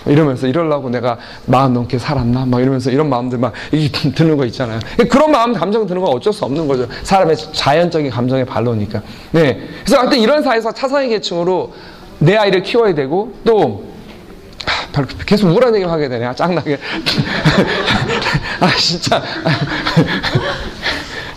이러면서 0.06 0.48
이러려고 0.48 0.90
내가 0.90 1.18
마음 1.46 1.74
넘게 1.74 1.98
살았나? 2.00 2.46
막 2.46 2.62
이러면서 2.62 2.90
이런 2.92 3.10
마음들 3.10 3.38
막 3.38 3.54
드는 4.16 4.38
거 4.38 4.46
있잖아요. 4.46 4.80
그런 5.10 5.32
마음, 5.32 5.54
감정 5.54 5.86
드는 5.86 6.02
건 6.02 6.12
어쩔 6.16 6.32
수 6.34 6.46
없는 6.46 6.68
거죠. 6.68 6.88
사람의 7.04 7.36
자연적인 7.54 8.10
감정의 8.10 8.46
발로니까. 8.46 9.02
네. 9.32 9.68
그래서 9.84 10.00
하여튼 10.00 10.20
이런 10.20 10.42
사회에서 10.42 10.72
차상위 10.72 11.10
계층으로 11.10 11.74
내 12.22 12.38
아이를 12.38 12.62
키워야 12.62 12.94
되고 12.94 13.34
또 13.44 13.84
하, 14.66 14.88
별- 14.92 15.08
계속 15.26 15.48
우울한 15.48 15.74
얘기를 15.74 15.92
하게 15.92 16.08
되네. 16.08 16.24
아, 16.26 16.36
짱나게. 16.36 16.78
아, 18.62 18.68
진짜. 18.78 19.22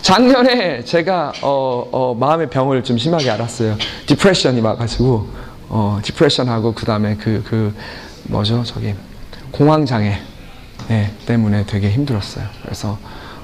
작년에 0.01 0.83
제가 0.83 1.33
어, 1.41 1.87
어, 1.91 2.13
마음의 2.13 2.51
병을 2.51 2.83
좀 2.83 2.99
심하게 2.99 3.31
알았어요. 3.31 3.75
디프레션이 4.05 4.61
와가지고 4.61 5.27
어, 5.69 5.99
depression하고 6.03 6.75
그 6.75 6.85
다음에 6.85 7.15
그, 7.15 7.43
그 7.47 7.73
뭐죠 8.25 8.63
저기 8.63 8.93
공황장애 9.51 10.19
예, 10.91 11.09
때문에 11.25 11.65
되게 11.65 11.89
힘들었어요. 11.89 12.45
그래서 12.61 12.99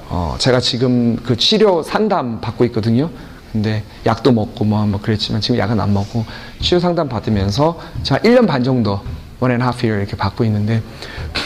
어, 0.08 0.36
제가 0.38 0.60
지금 0.60 1.16
그 1.16 1.36
치료 1.36 1.82
상담 1.82 2.40
받고 2.40 2.64
있거든요. 2.66 3.10
근데 3.52 3.82
약도 4.06 4.32
먹고 4.32 4.64
뭐, 4.64 4.86
뭐 4.86 4.98
그랬지만 5.00 5.40
지금 5.40 5.58
약은 5.58 5.78
안 5.78 5.92
먹고 5.92 6.24
치료 6.60 6.80
상담 6.80 7.08
받으면서 7.08 7.78
제가 8.02 8.20
1년 8.22 8.46
반 8.46 8.64
정도 8.64 9.00
one 9.40 9.50
and 9.50 9.60
half 9.60 9.86
year 9.86 9.96
이렇게 9.96 10.16
받고 10.16 10.44
있는데 10.44 10.82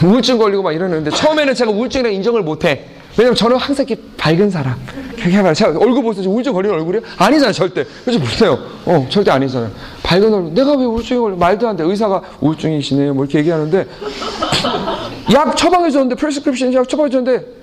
우울증 0.05 0.38
걸리고 0.38 0.62
막 0.62 0.73
이러는데 0.73 1.11
처음에는 1.11 1.55
제가 1.55 1.71
우울증이라고 1.71 2.14
인정을 2.14 2.42
못해. 2.42 2.87
왜냐면 3.19 3.35
저는 3.35 3.57
항상 3.57 3.87
이렇게 3.88 4.01
밝은 4.19 4.51
사람. 4.51 4.79
그렇게 5.16 5.38
해봐요. 5.38 5.55
제가 5.55 5.71
얼굴 5.79 6.03
보세요. 6.03 6.29
우울증 6.29 6.53
걸리는 6.53 6.77
얼굴이요? 6.77 7.01
아니잖아요, 7.16 7.53
절대. 7.53 7.85
그렇지 8.05 8.19
못해요. 8.19 8.59
어, 8.85 9.07
절대 9.09 9.31
아니잖아요. 9.31 9.71
밝은 10.03 10.35
얼굴. 10.35 10.53
내가 10.53 10.77
왜 10.77 10.85
우울증이 10.85 11.19
걸려? 11.19 11.37
말도 11.37 11.66
안 11.66 11.77
돼. 11.77 11.85
의사가 11.85 12.21
우울증이시네요. 12.40 13.14
뭐 13.14 13.25
이렇게 13.25 13.38
얘기하는데 13.38 13.87
약 15.33 15.57
처방해 15.57 15.90
줬는데 15.90 16.14
prescription 16.17 16.75
약 16.75 16.87
처방해 16.87 17.09
줬는데 17.09 17.56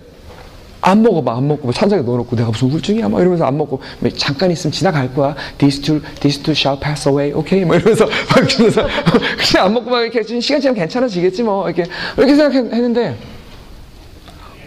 안 0.85 1.01
먹어봐, 1.01 1.37
안 1.37 1.47
먹고, 1.47 1.71
찬장에 1.71 2.01
넣어놓고, 2.01 2.35
내가 2.35 2.49
무슨 2.49 2.69
우울증이야? 2.69 3.07
막 3.07 3.21
이러면서 3.21 3.45
안 3.45 3.57
먹고, 3.57 3.79
뭐 3.99 4.09
잠깐 4.17 4.51
있으면 4.51 4.73
지나갈 4.73 5.13
거야. 5.13 5.33
This 5.57 5.79
too, 5.79 6.01
this 6.19 6.39
too 6.39 6.51
shall 6.51 6.77
pass 6.77 7.07
away, 7.07 7.31
okay? 7.31 7.63
뭐 7.63 7.77
이러면서, 7.77 8.05
막 8.27 8.53
이러면서, 8.53 8.83
그냥 9.39 9.65
안 9.65 9.73
먹고 9.73 9.89
막 9.89 10.01
이렇게, 10.01 10.21
시간 10.41 10.59
지나면 10.59 10.75
괜찮아지겠지 10.75 11.41
뭐, 11.43 11.69
이렇게, 11.69 11.89
이렇게 12.17 12.35
생각했는데, 12.35 13.17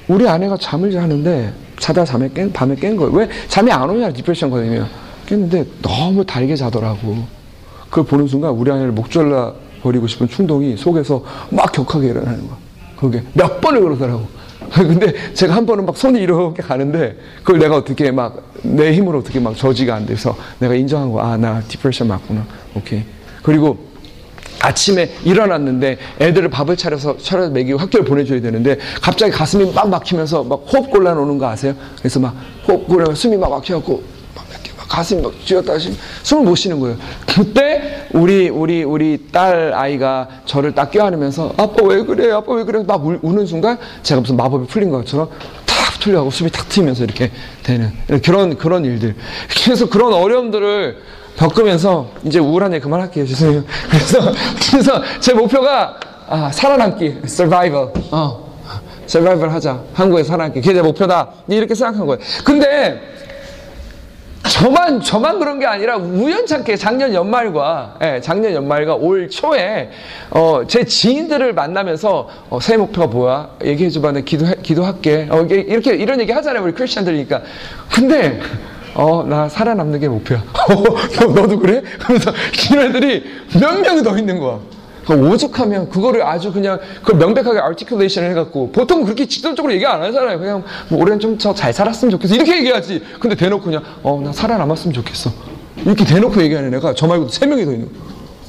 우리 0.09 0.26
아내가 0.26 0.57
잠을 0.57 0.90
자는데, 0.90 1.52
자다 1.79 2.07
잠에 2.07 2.31
깬, 2.35 2.50
밤에 2.50 2.74
깬 2.76 2.96
거예요. 2.96 3.12
왜? 3.12 3.29
잠이 3.48 3.70
안 3.70 3.90
오냐, 3.90 4.11
depression 4.11 4.48
걸리면. 4.48 4.88
깼는데, 5.26 5.66
너무 5.83 6.24
달게 6.24 6.57
자더라고. 6.57 7.18
그걸 7.90 8.05
보는 8.05 8.26
순간, 8.26 8.52
우리 8.52 8.70
아내를 8.70 8.92
목 8.92 9.11
졸라 9.11 9.52
버리고 9.83 10.07
싶은 10.07 10.29
충동이 10.29 10.79
속에서 10.79 11.22
막 11.50 11.70
격하게 11.72 12.09
일어나는 12.09 12.46
거야. 12.46 12.57
그게 12.96 13.22
몇 13.35 13.61
번을 13.61 13.83
그러더라고. 13.83 14.36
근데 14.74 15.12
제가 15.35 15.55
한 15.55 15.66
번은 15.66 15.87
막 15.87 15.96
손이 15.96 16.20
이렇게 16.20 16.62
가는데 16.62 17.16
그걸 17.42 17.59
내가 17.59 17.76
어떻게 17.76 18.11
막 18.11 18.46
내 18.74 18.92
힘으로 18.92 19.18
어떻게 19.18 19.38
막 19.40 19.57
저지가 19.57 19.94
안 19.94 20.07
돼서 20.07 20.37
내가 20.59 20.74
인정한 20.74 21.12
거야. 21.12 21.24
아, 21.24 21.37
나 21.37 21.61
depression 21.68 22.09
맞구나. 22.09 22.44
오케이. 22.74 23.02
그리고 23.42 23.79
아침에 24.61 25.11
일어났는데 25.24 25.98
애들을 26.20 26.48
밥을 26.48 26.76
차려서 26.76 27.18
차려 27.18 27.50
먹이고 27.50 27.79
학교를 27.79 28.05
보내줘야 28.05 28.40
되는데 28.40 28.79
갑자기 29.00 29.31
가슴이 29.31 29.72
막 29.72 29.88
막히면서 29.88 30.44
막 30.44 30.64
호흡 30.66 30.90
곤란 30.90 31.18
오는 31.18 31.38
거 31.38 31.46
아세요? 31.46 31.74
그래서 31.98 32.18
막 32.18 32.35
호흡 32.66 32.88
곤란 32.88 33.14
숨이 33.14 33.37
막 33.37 33.50
막혀갖고 33.50 34.15
가슴이 34.88 35.22
막 35.22 35.33
쥐었다 35.44 35.75
하시 35.75 35.96
숨을 36.22 36.44
못 36.44 36.55
쉬는 36.55 36.81
거예요. 36.81 36.96
그때 37.27 38.07
우리 38.12 38.49
우리 38.49 38.85
우리 38.85 39.27
딸 39.33 39.72
아이가 39.75 40.29
저를 40.44 40.75
딱 40.75 40.90
껴안으면서 40.90 41.53
아빠 41.57 41.85
왜 41.85 42.03
그래? 42.05 42.33
아빠 42.33 42.53
왜 42.55 42.64
그래? 42.64 42.83
막 42.87 43.05
울, 43.05 43.18
우는 43.22 43.46
순간 43.46 43.79
제가 44.03 44.20
무슨 44.20 44.37
마법이 44.37 44.66
풀린 44.66 44.90
것처럼 44.90 45.29
탁 45.66 46.01
뚫려가고 46.01 46.31
숨이 46.31 46.51
탁 46.51 46.68
트이면서 46.68 47.05
이렇게 47.05 47.31
되는 47.62 47.92
그런 48.22 48.57
그런 48.57 48.85
일들. 48.85 49.16
그래서 49.64 49.88
그런 49.88 50.12
어려움들을 50.12 50.96
겪으면서 51.37 52.11
이제 52.25 52.38
우울한 52.38 52.72
얘기 52.72 52.83
그만할게요. 52.83 53.27
죄송해요. 53.27 53.64
그래서 53.90 54.33
그래서 54.70 55.03
제 55.20 55.35
목표가 55.35 55.99
아, 56.29 56.51
살아남기, 56.53 57.18
survival. 57.25 57.90
어. 58.11 58.46
survival 59.09 59.51
하자. 59.53 59.81
한국에 59.94 60.25
살아남기. 60.25 60.61
그게 60.61 60.75
제 60.75 60.83
목표다. 60.83 61.29
이렇게 61.49 61.75
생각한 61.75 62.07
거예요. 62.07 62.18
근데 62.44 63.01
저만 64.50 65.00
저만 65.00 65.38
그런 65.38 65.59
게 65.59 65.66
아니라 65.66 65.96
우연찮게 65.96 66.76
작년 66.76 67.12
연말과 67.14 67.96
예, 68.02 68.20
작년 68.22 68.52
연말과 68.54 68.94
올 68.94 69.28
초에 69.28 69.90
어, 70.30 70.62
제 70.66 70.85
지인들을 70.85 71.52
만나면서 71.54 72.28
어, 72.50 72.61
새해 72.61 72.76
목표가 72.76 73.06
뭐야? 73.09 73.50
얘기해 73.64 73.90
줘봐 73.90 74.12
내 74.12 74.22
기도 74.22 74.46
기도할게. 74.62 75.28
어, 75.30 75.42
이렇게 75.42 75.94
이런 75.94 76.20
얘기 76.20 76.32
하잖아요 76.32 76.62
우리 76.64 76.72
크리스천들이니까. 76.72 77.42
근데 77.94 78.40
어 78.94 79.22
나 79.24 79.48
살아남는 79.48 80.00
게 80.00 80.09
목표야. 80.09 80.38
어, 80.70 81.26
너도 81.35 81.59
그래? 81.59 81.82
그러면서 81.98 82.32
이런 82.72 82.87
애들이 82.87 83.24
몇 83.61 83.80
명이 83.80 84.02
더 84.02 84.16
있는 84.16 84.38
거야? 84.40 84.59
그 84.59 84.75
오죽하면 85.14 85.88
그거를 85.90 86.26
아주 86.26 86.52
그냥 86.52 86.80
그 87.04 87.12
명백하게 87.12 87.60
아티큘레이션을 87.60 88.30
해갖고 88.30 88.72
보통 88.72 89.04
그렇게 89.04 89.26
직접적으로 89.26 89.72
얘기 89.72 89.86
안 89.86 90.02
하잖아요. 90.02 90.38
그냥 90.38 90.64
뭐 90.88 91.00
올해는 91.00 91.20
좀 91.20 91.38
더 91.38 91.54
잘 91.54 91.72
살았으면 91.72 92.10
좋겠어 92.10 92.34
이렇게 92.34 92.56
얘기하지. 92.58 93.02
근데 93.20 93.36
대놓고 93.36 93.64
그냥 93.64 93.82
어 94.02 94.20
나 94.20 94.32
살아남았으면 94.32 94.94
좋겠어 94.94 95.30
이렇게 95.84 96.04
대놓고 96.04 96.42
얘기하는 96.42 96.74
애가 96.74 96.94
저 96.94 97.06
말고도 97.06 97.30
세 97.30 97.46
명이 97.46 97.64
더 97.64 97.72
있는. 97.72 97.88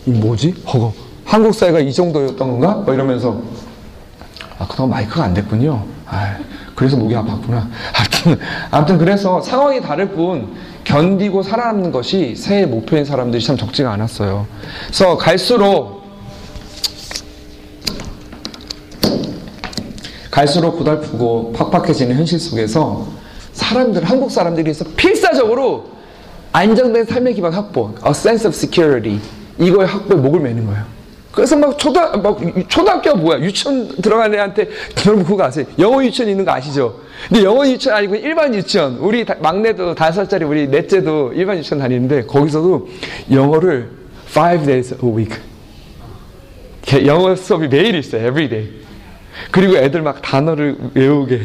이 0.06 0.12
뭐지? 0.12 0.56
허거 0.66 0.94
한국 1.26 1.54
사회가 1.54 1.80
이 1.82 1.92
정도였던 1.92 2.38
건가? 2.38 2.76
뭐 2.86 2.94
이러면서 2.94 3.42
아 4.58 4.66
그동안 4.68 4.92
마이크가 4.92 5.26
안 5.26 5.34
됐군요. 5.34 5.84
아 6.08 6.38
그래서 6.74 6.96
목이 6.98 7.14
아팠구나. 7.14 7.68
아무튼 7.94 8.40
아무튼 8.72 8.98
그래서 8.98 9.42
상황이 9.42 9.82
다를 9.82 10.10
뿐 10.10 10.56
견디고 10.86 11.44
살아남는 11.44 11.92
것이 11.92 12.36
새해 12.36 12.66
목표인 12.66 13.04
사람들이 13.04 13.44
참 13.44 13.58
적지가 13.58 13.92
않았어요. 13.92 14.48
그래서 14.86 15.18
갈수록 15.18 15.97
갈수록 20.38 20.78
고달프고 20.78 21.52
팍팍해지는 21.54 22.16
현실 22.16 22.40
속에서 22.40 23.08
사람들, 23.54 24.04
한국 24.04 24.30
사람들이 24.30 24.72
서 24.72 24.86
필사적으로 24.96 25.90
안정된 26.52 27.06
삶의 27.06 27.34
기반 27.34 27.54
확보, 27.54 27.96
a 28.06 28.12
sense 28.12 28.48
of 28.48 28.56
security, 28.56 29.20
이거에 29.58 29.88
확보에 29.88 30.16
목을 30.16 30.40
매는 30.42 30.68
거예요. 30.68 30.84
그래서 31.32 31.56
막 31.56 31.76
초등, 31.80 32.22
막 32.22 32.40
초등학교 32.68 33.16
뭐야, 33.16 33.40
유치원 33.40 33.88
들어간 34.00 34.32
애한테, 34.32 34.70
여러분 35.08 35.26
그거 35.26 35.44
아세요? 35.44 35.66
영어 35.80 36.04
유치원 36.04 36.30
있는 36.30 36.46
거 36.46 36.52
아시죠? 36.52 37.00
근데 37.30 37.44
영어 37.44 37.68
유치원 37.68 37.98
아니고 37.98 38.16
일반 38.18 38.54
유치원, 38.54 38.98
우리 38.98 39.26
막내도 39.42 39.96
다섯 39.96 40.18
살짜리 40.18 40.46
우리 40.46 40.68
넷째도 40.68 41.34
일반 41.34 41.58
유치원 41.58 41.80
다니는데, 41.80 42.28
거기서도 42.28 42.88
영어를 43.32 43.90
five 44.30 44.68
days 44.68 44.94
a 45.04 45.10
week. 45.10 45.36
영어 47.08 47.36
수업이 47.36 47.68
매일 47.70 47.96
있어요, 47.96 48.22
every 48.28 48.48
day. 48.48 48.87
그리고 49.52 49.78
애들 49.78 50.02
막 50.02 50.22
단어를 50.22 50.78
외우게 50.94 51.36
해. 51.40 51.42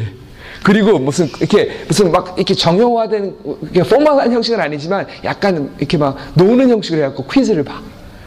그리고 0.63 0.97
무슨 0.97 1.27
이렇게 1.39 1.71
무슨 1.87 2.11
막 2.11 2.35
이렇게 2.37 2.53
정형화된 2.53 3.35
이렇게 3.73 3.83
포멀한 3.83 4.31
형식은 4.31 4.59
아니지만 4.61 5.07
약간 5.25 5.73
이렇게 5.77 5.97
막 5.97 6.15
노는 6.35 6.69
형식으로 6.69 7.01
해갖고 7.01 7.27
퀴즈를 7.27 7.63
봐. 7.63 7.81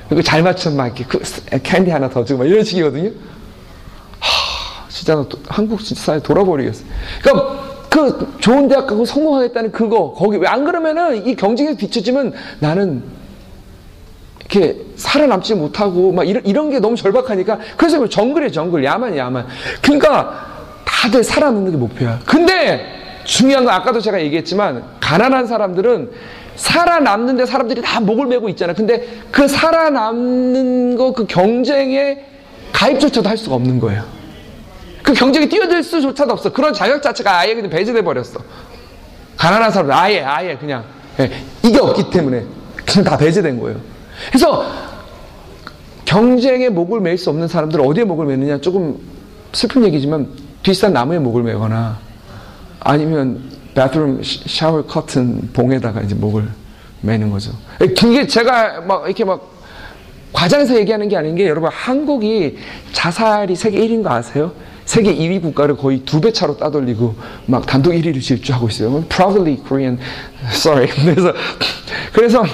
그리고 0.08 0.22
잘 0.22 0.42
맞추면 0.42 0.76
막 0.76 0.86
이렇게 0.86 1.04
그 1.04 1.20
캔디 1.62 1.90
하나 1.90 2.08
더 2.10 2.24
주고 2.24 2.40
막 2.40 2.44
이런 2.48 2.62
식이거든요. 2.62 3.10
하, 4.20 4.88
진짜 4.88 5.24
한국 5.48 5.80
사회 5.80 6.20
돌아버리겠어. 6.20 6.84
그러니까 7.22 7.66
그 7.88 8.36
좋은 8.40 8.68
대학 8.68 8.86
가고 8.86 9.04
성공하겠다는 9.06 9.72
그거 9.72 10.12
거기 10.12 10.36
왜 10.36 10.46
안 10.46 10.64
그러면은 10.64 11.26
이 11.26 11.34
경쟁에서 11.34 11.76
비춰지면 11.78 12.34
나는 12.60 13.02
이렇게 14.48 14.76
살아남지 14.96 15.54
못하고 15.54 16.12
막 16.12 16.26
이런, 16.28 16.44
이런 16.46 16.70
게 16.70 16.78
너무 16.78 16.96
절박하니까 16.96 17.58
그래서 17.76 18.08
정글이에요 18.08 18.50
정글. 18.52 18.84
야만 18.84 19.16
야만. 19.16 19.46
그러니까 19.82 20.46
다들 20.84 21.24
살아남는 21.24 21.72
게 21.72 21.76
목표야. 21.76 22.20
근데 22.24 22.86
중요한 23.24 23.64
건 23.64 23.74
아까도 23.74 24.00
제가 24.00 24.20
얘기했지만 24.20 24.84
가난한 25.00 25.46
사람들은 25.46 26.10
살아남는데 26.54 27.44
사람들이 27.44 27.82
다 27.82 28.00
목을 28.00 28.26
메고 28.26 28.48
있잖아. 28.48 28.72
근데 28.72 29.06
그 29.30 29.48
살아남는 29.48 30.96
거 30.96 31.12
그 31.12 31.26
경쟁에 31.26 32.24
가입조차도 32.72 33.28
할 33.28 33.36
수가 33.36 33.56
없는 33.56 33.80
거예요. 33.80 34.04
그 35.02 35.12
경쟁에 35.12 35.48
뛰어들 35.48 35.82
수조차도 35.82 36.32
없어. 36.32 36.52
그런 36.52 36.72
자격 36.72 37.02
자체가 37.02 37.38
아예 37.38 37.54
그냥 37.54 37.70
배제돼 37.70 38.02
버렸어. 38.02 38.40
가난한 39.36 39.70
사람들 39.70 39.94
아예 39.94 40.20
아예 40.22 40.56
그냥. 40.56 40.84
예, 41.20 41.30
이게 41.64 41.78
없기 41.78 42.10
때문에 42.10 42.44
그냥 42.84 43.04
다 43.04 43.16
배제된 43.16 43.58
거예요 43.58 43.78
그래서 44.28 44.64
경쟁에 46.04 46.68
목을 46.68 47.00
매일 47.00 47.18
수 47.18 47.30
없는 47.30 47.48
사람들은 47.48 47.84
어디에 47.84 48.04
목을 48.04 48.26
매느냐 48.26 48.60
조금 48.60 48.98
슬픈 49.52 49.84
얘기지만 49.84 50.28
비싼 50.62 50.92
나무에 50.92 51.18
목을 51.18 51.42
매거나 51.42 51.98
아니면 52.80 53.42
바throom 53.74 54.22
샤워 54.22 54.82
커튼 54.86 55.50
봉에다가 55.52 56.00
이제 56.02 56.14
목을 56.14 56.44
매는 57.02 57.30
거죠. 57.30 57.52
이게 57.80 58.26
제가 58.26 58.80
막 58.82 59.04
이렇게 59.06 59.24
막 59.24 59.54
과장해서 60.32 60.76
얘기하는 60.78 61.08
게 61.08 61.16
아닌 61.16 61.34
게 61.34 61.46
여러분 61.48 61.70
한국이 61.72 62.58
자살이 62.92 63.56
세계 63.56 63.78
1위인 63.80 64.02
거 64.02 64.10
아세요? 64.10 64.52
세계 64.84 65.14
2위 65.14 65.42
국가를 65.42 65.76
거의 65.76 66.00
두 66.00 66.20
배 66.20 66.32
차로 66.32 66.56
따돌리고 66.56 67.14
막 67.46 67.66
단독 67.66 67.92
1위를 67.92 68.20
질주하고 68.22 68.68
있어요. 68.68 69.02
Proudly 69.08 69.56
Korean. 69.66 69.98
Sorry. 70.52 70.88
그래서 71.04 71.32
그래서 72.12 72.44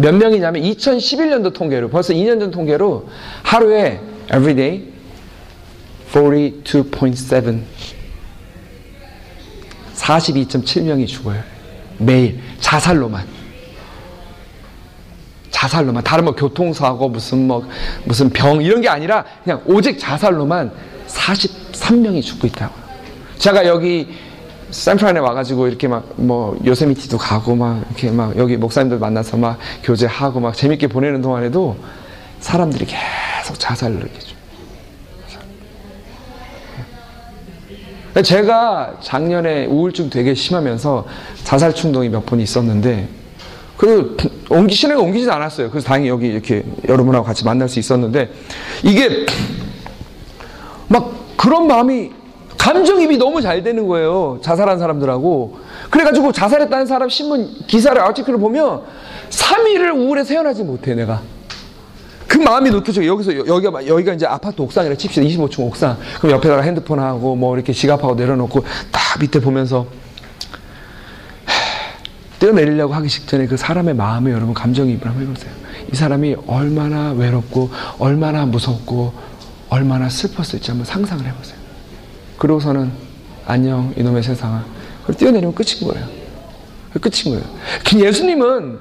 몇 0.00 0.14
명이냐면 0.14 0.62
2011년도 0.62 1.52
통계로 1.52 1.90
벌써 1.90 2.12
2년 2.12 2.40
전 2.40 2.50
통계로 2.50 3.08
하루에 3.42 4.00
everyday 4.26 4.84
42.7 6.12 7.62
42.7명이 9.94 11.06
죽어요. 11.06 11.42
매일 11.98 12.40
자살로만. 12.58 13.26
자살로만 15.50 16.02
다른 16.02 16.24
뭐 16.24 16.34
교통사고 16.34 17.08
무슨 17.10 17.46
뭐 17.46 17.68
무슨 18.04 18.30
병 18.30 18.62
이런 18.62 18.80
게 18.80 18.88
아니라 18.88 19.24
그냥 19.44 19.62
오직 19.66 19.98
자살로만 19.98 20.72
43명이 21.06 22.22
죽고 22.22 22.46
있다고요. 22.46 22.80
제가 23.38 23.66
여기 23.66 24.08
샌프란에 24.70 25.20
와가지고 25.20 25.68
이렇게 25.68 25.88
막 25.88 26.04
뭐 26.16 26.58
요세미티도 26.64 27.18
가고 27.18 27.56
막 27.56 27.82
이렇게 27.88 28.10
막 28.10 28.36
여기 28.36 28.56
목사님들 28.56 28.98
만나서 28.98 29.36
막 29.36 29.58
교제하고 29.82 30.40
막 30.40 30.54
재밌게 30.54 30.86
보내는 30.88 31.22
동안에도 31.22 31.76
사람들이 32.40 32.86
계속 32.86 33.58
자살을 33.58 33.96
느끼죠. 33.96 34.36
제가 38.24 38.98
작년에 39.00 39.66
우울증 39.66 40.10
되게 40.10 40.34
심하면서 40.34 41.06
자살 41.44 41.74
충동이 41.74 42.08
몇 42.08 42.26
번 42.26 42.40
있었는데 42.40 43.08
그 43.76 44.16
옮기 44.50 44.74
시내가 44.74 45.00
옮기지도 45.00 45.32
않았어요. 45.32 45.70
그래서 45.70 45.86
다행히 45.86 46.08
여기 46.08 46.26
이렇게 46.26 46.64
여러분하고 46.86 47.24
같이 47.24 47.44
만날 47.44 47.68
수 47.68 47.78
있었는데 47.78 48.30
이게 48.82 49.24
막 50.88 51.14
그런 51.36 51.66
마음이 51.66 52.10
감정입이 52.60 53.16
너무 53.16 53.40
잘 53.40 53.62
되는 53.62 53.88
거예요. 53.88 54.38
자살한 54.42 54.78
사람들하고. 54.78 55.58
그래가지고 55.88 56.30
자살했다는 56.30 56.84
사람 56.84 57.08
신문 57.08 57.50
기사를 57.66 57.98
아티클을 57.98 58.38
보면 58.38 58.82
3일을 59.30 59.96
우울해 59.96 60.24
세어나지 60.24 60.62
못해 60.62 60.94
내가. 60.94 61.22
그 62.28 62.36
마음이 62.36 62.70
느껴져. 62.70 63.02
여기서 63.06 63.46
여기가 63.46 63.86
여기가 63.86 64.12
이제 64.12 64.26
아파트 64.26 64.60
옥상이라 64.60 64.94
칩시다. 64.94 65.26
25층 65.26 65.60
옥상. 65.60 65.96
그럼 66.18 66.32
옆에다가 66.36 66.60
핸드폰 66.60 67.00
하고 67.00 67.34
뭐 67.34 67.56
이렇게 67.56 67.72
지갑하고 67.72 68.14
내려놓고 68.14 68.62
딱 68.92 69.18
밑에 69.18 69.40
보면서 69.40 69.86
뛰어내리려고 72.40 72.92
하기 72.92 73.08
직전에 73.08 73.46
그 73.46 73.56
사람의 73.56 73.94
마음에 73.94 74.32
여러분 74.32 74.52
감정이입을 74.52 75.06
한번 75.06 75.22
해보세요. 75.22 75.50
이 75.90 75.96
사람이 75.96 76.36
얼마나 76.46 77.12
외롭고 77.12 77.70
얼마나 77.98 78.44
무섭고 78.44 79.14
얼마나 79.70 80.10
슬펐을지 80.10 80.70
한번 80.70 80.84
상상을 80.84 81.24
해보세요. 81.24 81.59
그러고서는 82.40 82.90
안녕 83.46 83.92
이놈의 83.98 84.22
세상아. 84.22 84.64
그걸 85.02 85.14
뛰어내리면 85.16 85.54
끝인 85.54 85.86
거예요. 85.86 86.06
끝인 86.98 87.34
거예요. 87.34 87.42
그 87.86 88.00
예수님은 88.00 88.78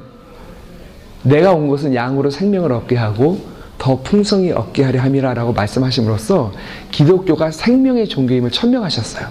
내가 1.23 1.51
온 1.51 1.67
것은 1.67 1.93
양으로 1.93 2.29
생명을 2.29 2.71
얻게 2.71 2.95
하고 2.95 3.37
더 3.77 4.01
풍성히 4.01 4.53
얻게 4.53 4.83
하려 4.83 5.01
함이라라고 5.01 5.51
말씀하심으로써 5.51 6.53
기독교가 6.91 7.51
생명의 7.51 8.07
종교임을 8.07 8.49
천명하셨어요. 8.49 9.27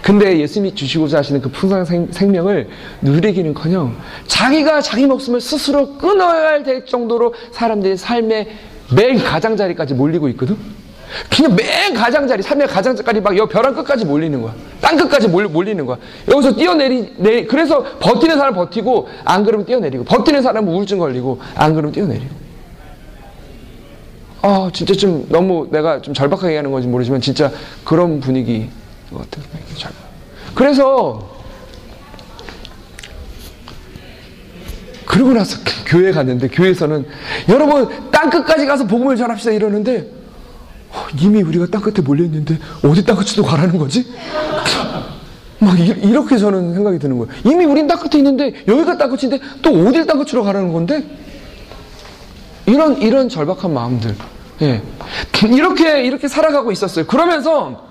근데 0.00 0.38
예수님이 0.38 0.76
주시고자 0.76 1.18
하시는 1.18 1.40
그 1.40 1.50
풍성한 1.50 2.12
생명을 2.12 2.68
누리기는커녕 3.02 3.96
자기가 4.28 4.80
자기 4.80 5.06
목숨을 5.06 5.40
스스로 5.40 5.98
끊어야 5.98 6.62
될 6.62 6.86
정도로 6.86 7.34
사람들이 7.52 7.96
삶의 7.96 8.48
매일 8.94 9.24
가장자리까지 9.24 9.94
몰리고 9.94 10.28
있거든. 10.30 10.56
그냥 11.28 11.56
맨 11.56 11.94
가장자리, 11.94 12.42
삶의 12.42 12.68
가장자리 12.68 13.20
막여 13.20 13.46
벼랑 13.46 13.74
끝까지 13.74 14.04
몰리는 14.04 14.40
거야. 14.40 14.54
땅 14.80 14.96
끝까지 14.96 15.28
몰, 15.28 15.48
몰리는 15.48 15.84
거야. 15.84 15.98
여기서 16.28 16.54
뛰어내리, 16.54 17.14
내, 17.16 17.44
그래서 17.44 17.82
버티는 17.98 18.36
사람 18.36 18.54
버티고, 18.54 19.08
안 19.24 19.44
그러면 19.44 19.66
뛰어내리고, 19.66 20.04
버티는 20.04 20.42
사람은 20.42 20.72
우울증 20.72 20.98
걸리고, 20.98 21.40
안 21.54 21.74
그러면 21.74 21.92
뛰어내리고. 21.92 22.50
아, 24.42 24.70
진짜 24.72 24.94
좀 24.94 25.26
너무 25.28 25.68
내가 25.70 26.00
좀 26.00 26.14
절박하게 26.14 26.56
하는 26.56 26.70
건지 26.70 26.88
모르지만, 26.88 27.20
진짜 27.20 27.50
그런 27.84 28.20
분위기 28.20 28.70
것 29.10 29.30
같아요. 29.30 29.44
그래서, 30.54 31.28
그러고 35.04 35.32
나서 35.32 35.58
교회 35.86 36.12
갔는데, 36.12 36.48
교회에서는, 36.48 37.04
여러분, 37.48 37.88
땅 38.12 38.30
끝까지 38.30 38.64
가서 38.64 38.86
복음을 38.86 39.16
전합시다 39.16 39.50
이러는데, 39.50 40.06
어, 40.06 40.19
이미 41.20 41.42
우리가 41.42 41.66
땅끝에 41.66 42.02
몰려있는데 42.02 42.58
어디 42.84 43.04
땅끝으로 43.04 43.44
가라는 43.44 43.78
거지? 43.78 44.06
막 45.58 45.78
이, 45.78 46.12
렇게 46.12 46.38
저는 46.38 46.74
생각이 46.74 46.98
드는 46.98 47.18
거예요. 47.18 47.32
이미 47.44 47.64
우린 47.64 47.86
땅끝에 47.86 48.18
있는데 48.18 48.54
여기가 48.66 48.96
땅끝인데 48.96 49.40
또 49.62 49.70
어딜 49.86 50.06
땅끝으로 50.06 50.42
가라는 50.42 50.72
건데? 50.72 51.04
이런 52.66 53.00
이런 53.00 53.28
절박한 53.28 53.72
마음들. 53.72 54.14
예. 54.62 54.82
이렇게 55.48 56.02
이렇게 56.02 56.28
살아가고 56.28 56.72
있었어요. 56.72 57.06
그러면서 57.06 57.90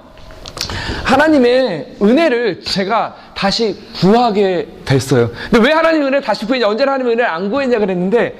하나님의 1.03 1.97
은혜를 2.01 2.61
제가 2.61 3.15
다시 3.35 3.77
구하게 3.99 4.67
됐어요. 4.85 5.29
근데 5.49 5.67
왜 5.67 5.73
하나님 5.73 6.01
은혜를 6.01 6.21
다시 6.21 6.45
구했냐? 6.45 6.67
언제나 6.67 6.93
하나님 6.93 7.11
은혜를 7.11 7.25
안 7.27 7.49
구했냐 7.51 7.79
그랬는데 7.79 8.39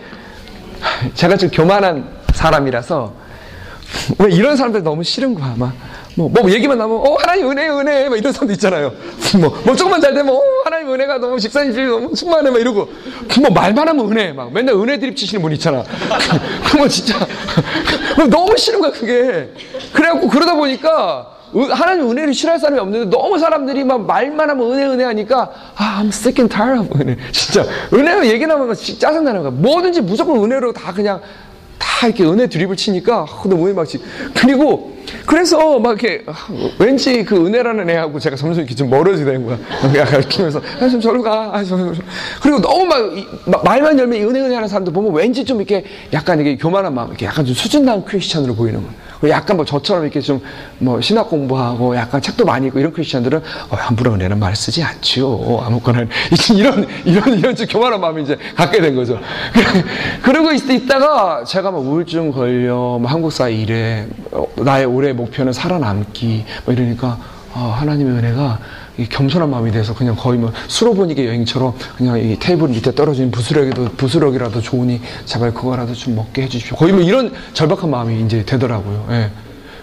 제가 1.13 1.37
좀 1.37 1.49
교만한 1.49 2.07
사람이라서 2.33 3.18
왜 4.17 4.31
이런 4.31 4.55
사람들 4.55 4.83
너무 4.83 5.03
싫은 5.03 5.35
거야, 5.35 5.55
막. 5.57 5.73
뭐, 6.15 6.29
뭐, 6.29 6.49
얘기만 6.51 6.77
나면, 6.77 6.97
어, 6.97 7.15
하나님 7.19 7.49
은혜, 7.49 7.69
은혜, 7.69 8.09
막 8.09 8.17
이런 8.17 8.33
사람도 8.33 8.53
있잖아요. 8.53 8.93
뭐, 9.39 9.61
뭐, 9.63 9.75
조금만 9.75 10.01
잘 10.01 10.13
되면, 10.13 10.35
어, 10.35 10.41
하나님 10.65 10.91
은혜가 10.91 11.17
너무 11.19 11.39
질 11.39 11.51
너무 11.87 12.13
충만해, 12.13 12.49
막 12.49 12.59
이러고. 12.59 12.89
뭐, 13.39 13.49
말만 13.51 13.87
하면 13.87 14.11
은혜, 14.11 14.33
막. 14.33 14.51
맨날 14.51 14.75
은혜 14.75 14.97
드립 14.97 15.15
치시는 15.15 15.41
분 15.41 15.51
있잖아. 15.53 15.83
그러면 16.65 16.89
진짜, 16.89 17.15
너무 18.29 18.57
싫은 18.57 18.81
거야, 18.81 18.91
그게. 18.91 19.53
그래갖고 19.93 20.27
그러다 20.27 20.55
보니까, 20.55 21.35
하나님 21.71 22.11
은혜를 22.11 22.33
싫어할 22.33 22.59
사람이 22.59 22.79
없는데 22.79 23.09
너무 23.09 23.39
사람들이 23.39 23.83
막 23.83 24.05
말만 24.05 24.49
하면 24.51 24.71
은혜 24.71 24.85
은혜 24.85 25.03
하니까 25.05 25.49
아 25.75 25.99
I'm 25.99 26.09
sick 26.09 26.39
and 26.39 26.55
tired 26.55 26.79
of 26.79 27.01
은혜 27.01 27.17
진짜 27.31 27.65
은혜 27.91 28.29
얘기 28.29 28.45
나면 28.45 28.75
짜증나는 28.75 29.41
거야 29.41 29.49
뭐든지 29.49 30.01
무조건 30.01 30.43
은혜로 30.43 30.73
다 30.73 30.93
그냥 30.93 31.21
다 31.79 32.07
이렇게 32.07 32.23
은혜 32.23 32.47
드립을 32.47 32.75
치니까 32.75 33.25
너무 33.45 33.67
은막지 33.67 33.99
그리고 34.39 34.95
그래서 35.25 35.79
막 35.79 35.91
이렇게 36.01 36.23
왠지 36.77 37.23
그 37.23 37.35
은혜라는 37.47 37.89
애하고 37.89 38.19
제가 38.19 38.35
점점 38.35 38.59
이렇게 38.59 38.75
좀 38.75 38.89
멀어지는 38.89 39.45
거야. 39.45 39.57
약간 39.97 40.19
이렇게 40.19 40.37
하면서 40.37 40.61
아, 40.79 40.87
좀 40.87 41.01
저리 41.01 41.21
가. 41.21 41.49
아, 41.51 41.63
좀, 41.63 41.93
좀. 41.93 42.05
그리고 42.41 42.61
너무 42.61 42.85
막, 42.85 42.97
막 43.45 43.63
말만 43.63 43.97
열면 43.97 44.21
은혜 44.21 44.41
은혜 44.41 44.53
하는 44.53 44.67
사람들 44.67 44.93
보면 44.93 45.13
왠지 45.13 45.43
좀 45.43 45.57
이렇게 45.57 45.83
약간 46.13 46.39
이게 46.39 46.55
교만한 46.57 46.93
마음, 46.93 47.07
이렇게 47.07 47.25
약간 47.25 47.43
좀 47.45 47.55
수준 47.55 47.85
난 47.85 48.03
크리스천으로 48.05 48.53
보이는 48.55 48.81
거야. 48.81 48.91
약간 49.27 49.57
뭐 49.57 49.65
저처럼 49.65 50.03
이렇게 50.03 50.21
좀 50.21 50.39
뭐 50.79 51.01
신학 51.01 51.29
공부하고 51.29 51.95
약간 51.95 52.21
책도 52.21 52.45
많이 52.45 52.67
읽고 52.67 52.79
이런 52.79 52.93
크리스천들은 52.93 53.39
어, 53.69 53.75
함부로 53.75 54.13
은혜는 54.13 54.39
말 54.39 54.55
쓰지 54.55 54.81
않죠. 54.81 55.61
아무거나 55.65 56.05
이런 56.55 56.87
이런 57.05 57.37
이런 57.37 57.55
좀 57.55 57.67
교만한 57.67 57.99
마음이 57.99 58.23
이제 58.23 58.37
갖게 58.55 58.79
된 58.79 58.95
거죠. 58.95 59.19
그러고 60.23 60.51
있, 60.51 60.69
있다가 60.69 61.43
제가 61.43 61.71
막 61.71 61.79
우울증 61.79 62.31
걸려 62.31 62.97
뭐 62.99 63.05
한국사 63.05 63.49
일에 63.49 64.07
어, 64.31 64.45
나의 64.55 64.85
올해 64.85 65.11
목표는 65.13 65.53
살아남기 65.53 66.45
뭐 66.65 66.73
이러니까 66.73 67.17
어, 67.53 67.75
하나님의 67.77 68.13
은혜가 68.13 68.59
겸손한 69.07 69.49
마음이 69.49 69.71
돼서 69.71 69.93
그냥 69.93 70.15
거의 70.15 70.39
뭐 70.39 70.51
수로보니게 70.67 71.25
여행처럼 71.27 71.73
그냥 71.97 72.19
이 72.19 72.37
테이블 72.39 72.69
밑에 72.69 72.93
떨어진 72.93 73.31
부스러기도 73.31 73.89
부스러기라도 73.97 74.61
좋으니 74.61 75.01
제발 75.25 75.53
그거라도 75.53 75.93
좀 75.93 76.15
먹게 76.15 76.43
해주십시오. 76.43 76.77
거의 76.77 76.93
뭐 76.93 77.01
이런 77.01 77.31
절박한 77.53 77.89
마음이 77.89 78.21
이제 78.21 78.43
되더라고요. 78.43 79.07
예. 79.11 79.31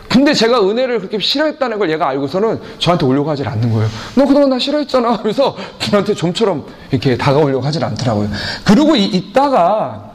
근데 0.09 0.33
제가 0.33 0.61
은혜를 0.69 0.99
그렇게 0.99 1.19
싫어했다는 1.19 1.79
걸 1.79 1.91
얘가 1.91 2.09
알고서는 2.09 2.61
저한테 2.79 3.07
오려고 3.07 3.31
하질 3.31 3.49
않는 3.49 3.73
거예요. 3.73 3.89
너 4.15 4.25
그동안 4.25 4.51
나 4.51 4.59
싫어했잖아 4.59 5.15
하면서 5.15 5.57
저한테 5.79 6.15
좀처럼 6.15 6.65
이렇게 6.91 7.17
다가오려고 7.17 7.65
하질 7.65 7.85
않더라고요. 7.85 8.29
그러고 8.65 8.97
있다가 8.97 10.13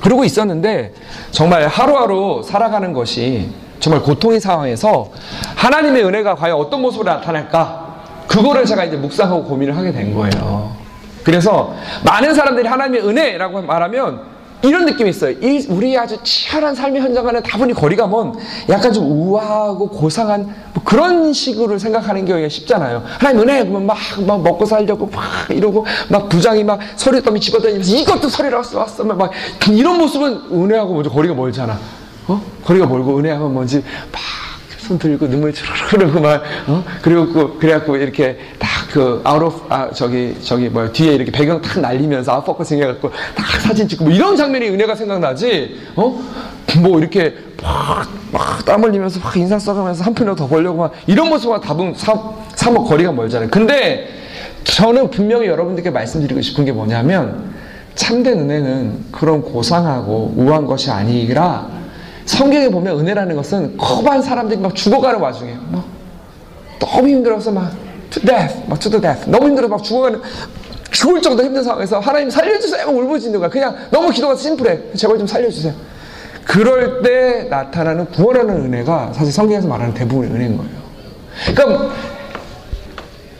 그러고 0.00 0.24
있었는데 0.24 0.94
정말 1.30 1.66
하루하루 1.68 2.42
살아가는 2.44 2.92
것이 2.92 3.48
정말 3.80 4.02
고통의 4.02 4.40
상황에서 4.40 5.10
하나님의 5.56 6.04
은혜가 6.04 6.34
과연 6.34 6.56
어떤 6.56 6.82
모습으로 6.82 7.10
나타날까? 7.10 7.86
그거를 8.26 8.64
제가 8.64 8.84
이제 8.84 8.96
묵상하고 8.96 9.44
고민을 9.44 9.76
하게 9.76 9.92
된 9.92 10.14
거예요. 10.14 10.74
그래서 11.22 11.74
많은 12.04 12.34
사람들이 12.34 12.68
하나님의 12.68 13.06
은혜라고 13.06 13.62
말하면 13.62 14.36
이런 14.62 14.86
느낌이 14.86 15.10
있어요. 15.10 15.32
이 15.42 15.66
우리 15.68 15.96
아주 15.96 16.16
치열한 16.22 16.74
삶의 16.74 17.02
현장과는 17.02 17.42
다분히 17.42 17.72
거리가 17.74 18.06
먼 18.06 18.32
약간 18.68 18.92
좀 18.92 19.04
우아하고 19.04 19.88
고상한 19.88 20.54
뭐 20.72 20.82
그런 20.82 21.32
식으로 21.32 21.78
생각하는 21.78 22.24
게 22.24 22.48
쉽잖아요. 22.48 23.02
하나님 23.18 23.42
은혜 23.42 23.60
그러면 23.62 23.86
막, 23.86 23.96
막 24.26 24.42
먹고 24.42 24.64
살려고 24.64 25.06
막 25.06 25.24
이러고 25.50 25.84
막 26.08 26.28
부장이 26.28 26.64
막 26.64 26.80
서류 26.96 27.22
더미 27.22 27.38
집어다니면서 27.40 27.96
이것도 27.96 28.28
왔어 28.78 29.04
막 29.04 29.30
이런 29.70 29.98
모습은 29.98 30.48
은혜하고 30.50 30.94
먼저 30.94 31.10
거리가 31.10 31.34
멀잖아. 31.34 31.78
어? 32.28 32.42
거리가 32.64 32.86
멀고 32.86 33.18
은혜하면 33.18 33.52
뭔지 33.52 33.82
막 34.12 34.20
손 34.78 35.00
들고 35.00 35.28
눈물 35.28 35.50
흐르고 35.50 36.20
막 36.20 36.44
어? 36.68 36.84
그리고 37.02 37.26
그, 37.32 37.58
그래갖고 37.58 37.96
이렇게 37.96 38.38
딱 38.60 38.76
그 38.96 39.20
out 39.24 39.42
of 39.42 39.66
아 39.68 39.90
저기 39.92 40.34
저기 40.42 40.70
뭐 40.70 40.90
뒤에 40.90 41.14
이렇게 41.14 41.30
배경 41.30 41.60
탁 41.60 41.80
날리면서 41.80 42.32
out-focusing 42.32 42.80
해갖고 42.80 43.10
딱 43.34 43.60
사진 43.60 43.86
찍고 43.86 44.04
뭐 44.04 44.12
이런 44.12 44.36
장면이 44.36 44.70
은혜가 44.70 44.94
생각나지 44.94 45.76
어? 45.96 46.18
뭐 46.80 46.98
이렇게 46.98 47.34
막 48.32 48.54
땀 48.54 48.84
흘리면서 48.84 49.20
막 49.20 49.36
인상 49.36 49.58
써가면서 49.58 50.02
한 50.02 50.14
푼이라도 50.14 50.36
더 50.36 50.48
벌려고 50.48 50.78
막 50.78 50.92
이런 51.06 51.28
모습과 51.28 51.60
답은 51.60 51.94
사뭇 52.54 52.88
거리가 52.88 53.12
멀잖아요. 53.12 53.50
근데 53.50 54.08
저는 54.64 55.10
분명히 55.10 55.46
여러분들께 55.46 55.90
말씀드리고 55.90 56.40
싶은 56.40 56.64
게 56.64 56.72
뭐냐면 56.72 57.52
참된 57.94 58.38
은혜는 58.38 59.06
그런 59.12 59.42
고상하고 59.42 60.32
우한 60.36 60.64
것이 60.64 60.90
아니라 60.90 61.68
성경에 62.26 62.68
보면 62.68 63.00
은혜라는 63.00 63.36
것은 63.36 63.76
커반 63.76 64.20
사람들이 64.20 64.60
막 64.60 64.74
죽어가는 64.74 65.20
와중에 65.20 65.56
막 65.70 65.84
너무 66.78 67.08
힘들어서 67.08 67.52
막 67.52 67.70
to 68.10 68.22
death, 68.22 68.62
막 68.66 68.78
to 68.78 68.90
death. 68.90 69.30
너무 69.30 69.46
힘들어서 69.46 69.68
막 69.68 69.82
죽어가는 69.82 70.20
죽을 70.90 71.22
정도 71.22 71.44
힘든 71.44 71.62
상황에서 71.62 71.98
하나님 71.98 72.30
살려주세요! 72.30 72.86
울부짖는 72.88 73.38
거야. 73.38 73.48
그냥 73.48 73.76
너무 73.90 74.10
기도가 74.10 74.34
심플해. 74.34 74.92
제발 74.96 75.18
좀 75.18 75.26
살려주세요. 75.26 75.74
그럴 76.44 77.02
때 77.02 77.48
나타나는 77.50 78.06
구원하는 78.06 78.56
은혜가 78.64 79.12
사실 79.12 79.32
성경에서 79.32 79.68
말하는 79.68 79.94
대부분의 79.94 80.30
은혜인 80.30 80.56
거예요. 80.56 80.72
그러니까 81.54 81.94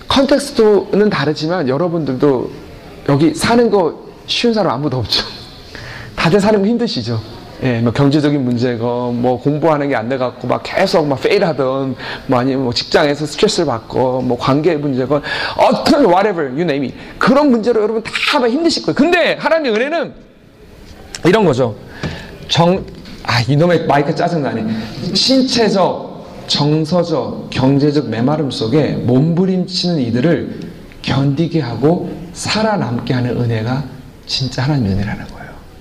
context는 0.09 1.11
다르지만 1.11 1.69
여러분들도 1.69 2.51
여기 3.09 3.35
사는 3.35 3.71
거 3.71 4.07
쉬운 4.27 4.53
사람 4.53 4.73
아무도 4.75 4.99
없죠. 4.99 5.25
다들 6.17 6.41
사는 6.41 6.61
거 6.61 6.67
힘드시죠 6.67 7.21
예, 7.63 7.81
뭐 7.81 7.91
경제적인 7.93 8.45
문제고 8.45 9.13
뭐 9.13 9.41
공부하는 9.41 9.89
게 9.89 9.95
안 9.97 10.09
돼 10.09 10.19
갖고 10.19 10.47
막 10.47 10.61
계속 10.63 11.07
막 11.07 11.21
fail하던 11.21 11.97
뭐 12.27 12.39
아니면 12.39 12.65
뭐 12.65 12.73
직장에서 12.75 13.25
스트레스를 13.27 13.67
받고 13.67 14.21
뭐 14.23 14.37
관계 14.39 14.77
문제건 14.77 15.23
어떤 15.57 16.05
whatever 16.05 16.49
you 16.51 16.63
name 16.63 16.87
it 16.89 16.97
그런 17.19 17.51
문제로 17.51 17.83
여러분 17.83 18.03
다 18.31 18.39
막 18.39 18.51
힘드실 18.51 18.83
거예요. 18.85 18.95
근데 18.95 19.37
하나님의 19.39 19.73
은혜는 19.73 20.13
이런 21.25 21.45
거죠. 21.45 21.75
정, 22.49 22.85
아 23.25 23.41
이놈의 23.49 23.87
마이크 23.87 24.15
짜증나네. 24.15 24.65
신체적, 25.15 26.45
정서적, 26.47 27.49
경제적 27.51 28.09
메마름 28.11 28.51
속에 28.51 28.93
몸부림치는 28.93 29.99
이들을 30.01 30.61
견디게 31.03 31.61
하고 31.61 32.11
살아남게 32.35 33.15
하는 33.15 33.41
은혜가 33.41 33.83
진짜 34.27 34.63
하나님의 34.65 34.93
은혜라는 34.93 35.25
거예요. 35.25 35.36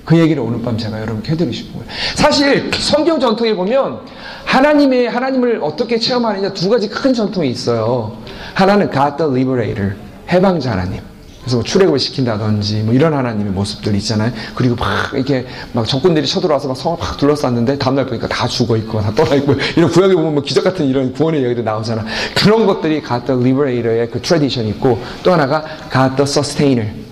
그 0.05 0.17
얘기를 0.17 0.41
오늘 0.41 0.61
밤 0.61 0.77
제가 0.77 1.01
여러분께 1.01 1.31
해드리고 1.31 1.53
싶은 1.53 1.73
거예요. 1.73 1.85
사실 2.15 2.71
성경 2.77 3.19
전통에 3.19 3.55
보면 3.55 4.01
하나님의 4.45 5.09
하나님을 5.09 5.59
어떻게 5.63 5.97
체험하느냐 5.97 6.53
두 6.53 6.69
가지 6.69 6.87
큰 6.87 7.13
전통이 7.13 7.49
있어요. 7.49 8.15
하나는 8.53 8.91
God 8.91 9.17
the 9.17 9.31
Liberator, 9.31 9.95
해방자 10.29 10.71
하나님. 10.71 11.01
그래서 11.41 11.57
뭐 11.57 11.63
출애굽을 11.63 11.99
시킨다든지 11.99 12.83
뭐 12.83 12.93
이런 12.93 13.13
하나님의 13.13 13.51
모습들 13.53 13.93
있잖아요. 13.95 14.31
그리고 14.55 14.75
막 14.75 15.11
이렇게 15.13 15.45
막 15.73 15.85
적군들이 15.85 16.25
쳐들어와서 16.25 16.67
막 16.67 16.75
성을 16.75 16.97
막 16.99 17.17
둘러쌌는데 17.17 17.77
다음날 17.77 18.07
보니까 18.07 18.27
다 18.27 18.47
죽어 18.47 18.75
있고 18.77 18.99
다 18.99 19.11
떠나 19.13 19.35
있고 19.35 19.53
이런 19.77 19.91
구약에 19.91 20.15
보면 20.15 20.33
뭐 20.33 20.43
기적 20.43 20.63
같은 20.63 20.87
이런 20.87 21.13
구원의 21.13 21.41
이야기도 21.41 21.61
나오잖아. 21.61 22.03
그런 22.35 22.65
것들이 22.65 23.03
God 23.03 23.25
the 23.25 23.39
Liberator의 23.39 24.09
그 24.09 24.21
tradition이 24.21 24.69
있고 24.69 24.99
또 25.21 25.33
하나가 25.33 25.63
God 25.91 26.15
the 26.15 26.23
Sustainer. 26.23 27.04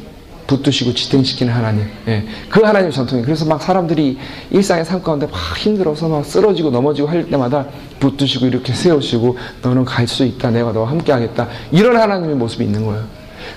붙드시고 0.57 0.93
지탱시키는 0.93 1.51
하나님. 1.51 1.85
예. 2.07 2.25
그 2.49 2.61
하나님 2.61 2.91
전통이. 2.91 3.23
그래서 3.23 3.45
막 3.45 3.61
사람들이 3.61 4.17
일상의 4.51 4.85
삶 4.85 5.01
가운데 5.01 5.25
막 5.25 5.57
힘들어서 5.57 6.07
막 6.07 6.25
쓰러지고 6.25 6.69
넘어지고 6.69 7.07
할 7.07 7.29
때마다 7.29 7.65
붙드시고 7.99 8.45
이렇게 8.45 8.73
세우시고 8.73 9.37
너는 9.61 9.85
갈 9.85 10.07
수 10.07 10.23
있다. 10.25 10.51
내가 10.51 10.71
너와 10.71 10.89
함께 10.89 11.11
하겠다. 11.11 11.47
이런 11.71 11.95
하나님의 11.97 12.35
모습이 12.35 12.63
있는 12.65 12.85
거예요. 12.85 13.03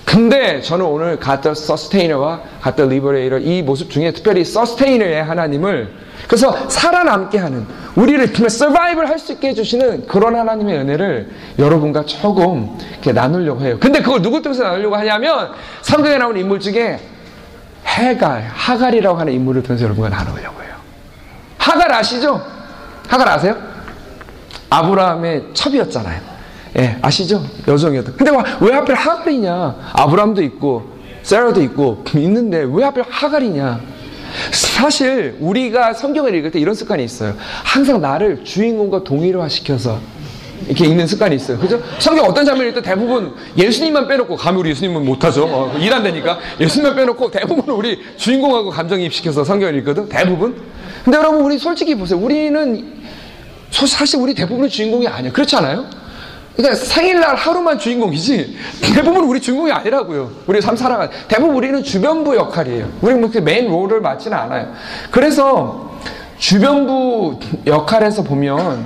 근데 0.04 0.60
저는 0.60 0.84
오늘 0.84 1.18
God 1.18 1.36
the 1.36 1.54
Sustainer와 1.54 2.40
God 2.60 2.73
the 2.73 2.86
Liberator 2.86 3.38
이 3.38 3.62
모습 3.62 3.90
중에 3.90 4.12
특별히 4.12 4.44
Sustainer의 4.44 5.22
하나님을 5.24 5.90
그래서 6.26 6.68
살아남게 6.68 7.38
하는 7.38 7.66
우리를 7.94 8.32
정말 8.32 8.50
서바이벌 8.50 9.08
할 9.08 9.18
수 9.18 9.32
있게 9.32 9.48
해주시는 9.48 10.06
그런 10.06 10.34
하나님의 10.36 10.78
은혜를 10.78 11.30
여러분과 11.58 12.04
조금 12.04 12.76
이렇게 12.92 13.12
나누려고 13.12 13.60
해요. 13.62 13.78
근데 13.80 14.02
그걸 14.02 14.20
누구 14.22 14.42
때문에 14.42 14.62
나누려고 14.62 14.96
하냐면 14.96 15.52
성경에 15.82 16.18
나오는 16.18 16.40
인물 16.40 16.60
중에 16.60 17.00
해갈, 17.86 18.48
하갈이라고 18.52 19.18
하는 19.18 19.32
인물을 19.32 19.62
통해서 19.62 19.84
여러분과 19.84 20.10
나누려고 20.10 20.62
해요. 20.62 20.74
하갈 21.58 21.92
아시죠? 21.92 22.42
하갈 23.08 23.28
아세요? 23.28 23.56
아브라함의 24.68 25.44
첩이었잖아요. 25.54 26.20
예, 26.78 26.98
아시죠? 27.00 27.42
여종이었다. 27.66 28.12
근데 28.16 28.32
왜 28.60 28.74
하필 28.74 28.94
하갈이냐? 28.94 29.76
아브라함도 29.94 30.42
있고, 30.42 30.96
세라도 31.22 31.62
있고, 31.62 32.04
있는데 32.14 32.66
왜 32.68 32.84
하필 32.84 33.04
하갈이냐? 33.08 33.80
사실 34.52 35.36
우리가 35.40 35.94
성경을 35.94 36.34
읽을 36.34 36.50
때 36.50 36.58
이런 36.60 36.74
습관이 36.74 37.04
있어요. 37.04 37.34
항상 37.64 38.00
나를 38.00 38.44
주인공과 38.44 39.04
동일화 39.04 39.48
시켜서 39.48 40.00
이렇게 40.66 40.86
읽는 40.86 41.06
습관이 41.06 41.36
있어요. 41.36 41.58
그죠? 41.58 41.80
성경 41.98 42.24
어떤 42.24 42.46
읽을 42.46 42.74
때 42.74 42.82
대부분 42.82 43.34
예수님만 43.56 44.08
빼놓고, 44.08 44.36
감히 44.36 44.58
우리 44.58 44.70
예수님은 44.70 45.04
못하죠. 45.04 45.44
어, 45.44 45.76
일 45.78 45.92
안 45.92 46.02
되니까. 46.02 46.38
예수님만 46.60 46.96
빼놓고 46.96 47.30
대부분 47.30 47.74
우리 47.74 48.00
주인공하고 48.16 48.70
감정이입시켜서 48.70 49.44
성경을 49.44 49.76
읽거든. 49.78 50.08
대부분. 50.08 50.56
근데 51.04 51.18
여러분, 51.18 51.42
우리 51.42 51.58
솔직히 51.58 51.94
보세요. 51.94 52.18
우리는 52.18 52.94
사실 53.70 54.18
우리 54.18 54.34
대부분의 54.34 54.70
주인공이 54.70 55.06
아니에요. 55.06 55.32
그렇지 55.32 55.54
않아요? 55.56 55.84
그러니까 56.56 56.74
생일날 56.74 57.36
하루만 57.36 57.78
주인공이지 57.78 58.56
대부분 58.94 59.24
우리 59.24 59.40
주인공이 59.40 59.70
아니라고요. 59.70 60.30
우리 60.46 60.60
삶 60.60 60.74
살아가 60.74 61.10
대부분 61.28 61.54
우리는 61.54 61.82
주변부 61.82 62.34
역할이에요. 62.34 62.88
우리 63.02 63.14
뭐 63.14 63.30
메인 63.42 63.68
롤을 63.68 64.00
맡지는 64.00 64.36
않아요. 64.36 64.72
그래서 65.10 65.98
주변부 66.38 67.38
역할에서 67.66 68.22
보면 68.22 68.84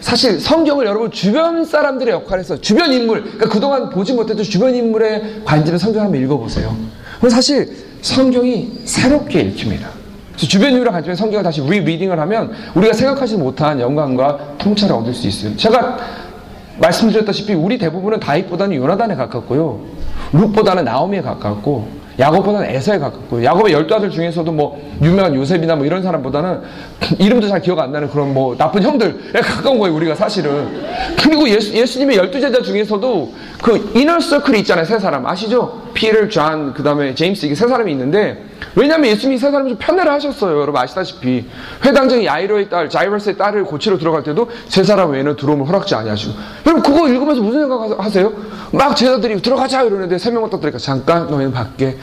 사실 0.00 0.40
성경을 0.40 0.84
여러분 0.84 1.10
주변 1.10 1.64
사람들의 1.64 2.12
역할에서 2.12 2.60
주변 2.60 2.92
인물 2.92 3.22
그러니까 3.22 3.48
그동안 3.48 3.88
보지 3.88 4.12
못해도 4.12 4.42
주변 4.42 4.74
인물의 4.74 5.42
관점을 5.44 5.78
성경 5.78 6.02
한번 6.02 6.20
읽어보세요. 6.20 6.76
사실 7.30 7.74
성경이 8.02 8.80
새롭게 8.84 9.40
읽힙니다. 9.40 9.88
주변 10.36 10.72
인물의 10.72 10.92
관점에 10.92 11.14
성경을 11.14 11.44
다시 11.44 11.60
리리딩을 11.62 12.18
하면 12.18 12.52
우리가 12.74 12.94
생각하지 12.94 13.36
못한 13.36 13.78
영광과 13.80 14.56
통찰을 14.58 14.94
얻을 14.96 15.14
수 15.14 15.28
있어요. 15.28 15.56
제가 15.56 15.98
말씀드렸다시피 16.78 17.54
우리 17.54 17.78
대부분은 17.78 18.20
다윗보다는 18.20 18.76
요나단에 18.76 19.14
가깝고요. 19.14 19.80
룩보다는 20.32 20.84
나오미에 20.84 21.22
가깝고 21.22 22.01
야곱보다는 22.18 22.68
에서에 22.70 22.98
가깝고요. 22.98 23.44
야곱의 23.44 23.72
열두 23.72 23.94
아들 23.94 24.10
중에서도 24.10 24.50
뭐 24.52 24.80
유명한 25.02 25.34
요셉이나 25.34 25.76
뭐 25.76 25.86
이런 25.86 26.02
사람보다는 26.02 26.60
이름도 27.18 27.48
잘 27.48 27.60
기억 27.62 27.78
안 27.78 27.92
나는 27.92 28.08
그런 28.10 28.34
뭐 28.34 28.56
나쁜 28.56 28.82
형들에 28.82 29.40
가까운 29.40 29.78
거예요. 29.78 29.94
우리가 29.96 30.14
사실은. 30.14 30.82
그리고 31.22 31.48
예수, 31.48 31.72
예수님의 31.72 32.16
열두 32.16 32.40
제자 32.40 32.62
중에서도 32.62 33.32
그 33.62 33.92
inner 33.94 34.20
circle이 34.20 34.60
있잖아요. 34.60 34.84
세 34.84 34.98
사람 34.98 35.26
아시죠? 35.26 35.82
Peter, 35.94 36.28
John, 36.28 36.72
그 36.74 36.82
다음에 36.82 37.14
제임스 37.14 37.46
이게 37.46 37.54
세 37.54 37.66
사람이 37.68 37.92
있는데 37.92 38.44
왜냐하면 38.74 39.10
예수님이 39.10 39.38
세 39.38 39.50
사람 39.50 39.68
좀 39.68 39.76
편애를 39.78 40.10
하셨어요. 40.12 40.60
여러분 40.60 40.80
아시다시피 40.80 41.44
회당장이 41.84 42.26
야이로의 42.26 42.68
딸, 42.68 42.88
Jairus의 42.88 43.36
딸을 43.36 43.64
고치러 43.64 43.98
들어갈 43.98 44.22
때도 44.22 44.50
세 44.68 44.82
사람 44.82 45.10
외에는 45.10 45.36
들어오면 45.36 45.66
허락지 45.66 45.94
아니하시고 45.94 46.32
여러분 46.66 46.82
그거 46.82 47.08
읽으면서 47.08 47.42
무슨 47.42 47.60
생각하세요? 47.68 48.32
막 48.72 48.96
제자들이 48.96 49.42
들어가자 49.42 49.82
이러는데 49.82 50.18
세 50.18 50.30
명만 50.30 50.50
떠들니까 50.50 50.78
잠깐 50.78 51.26
너희는 51.28 51.52
밖에 51.52 51.98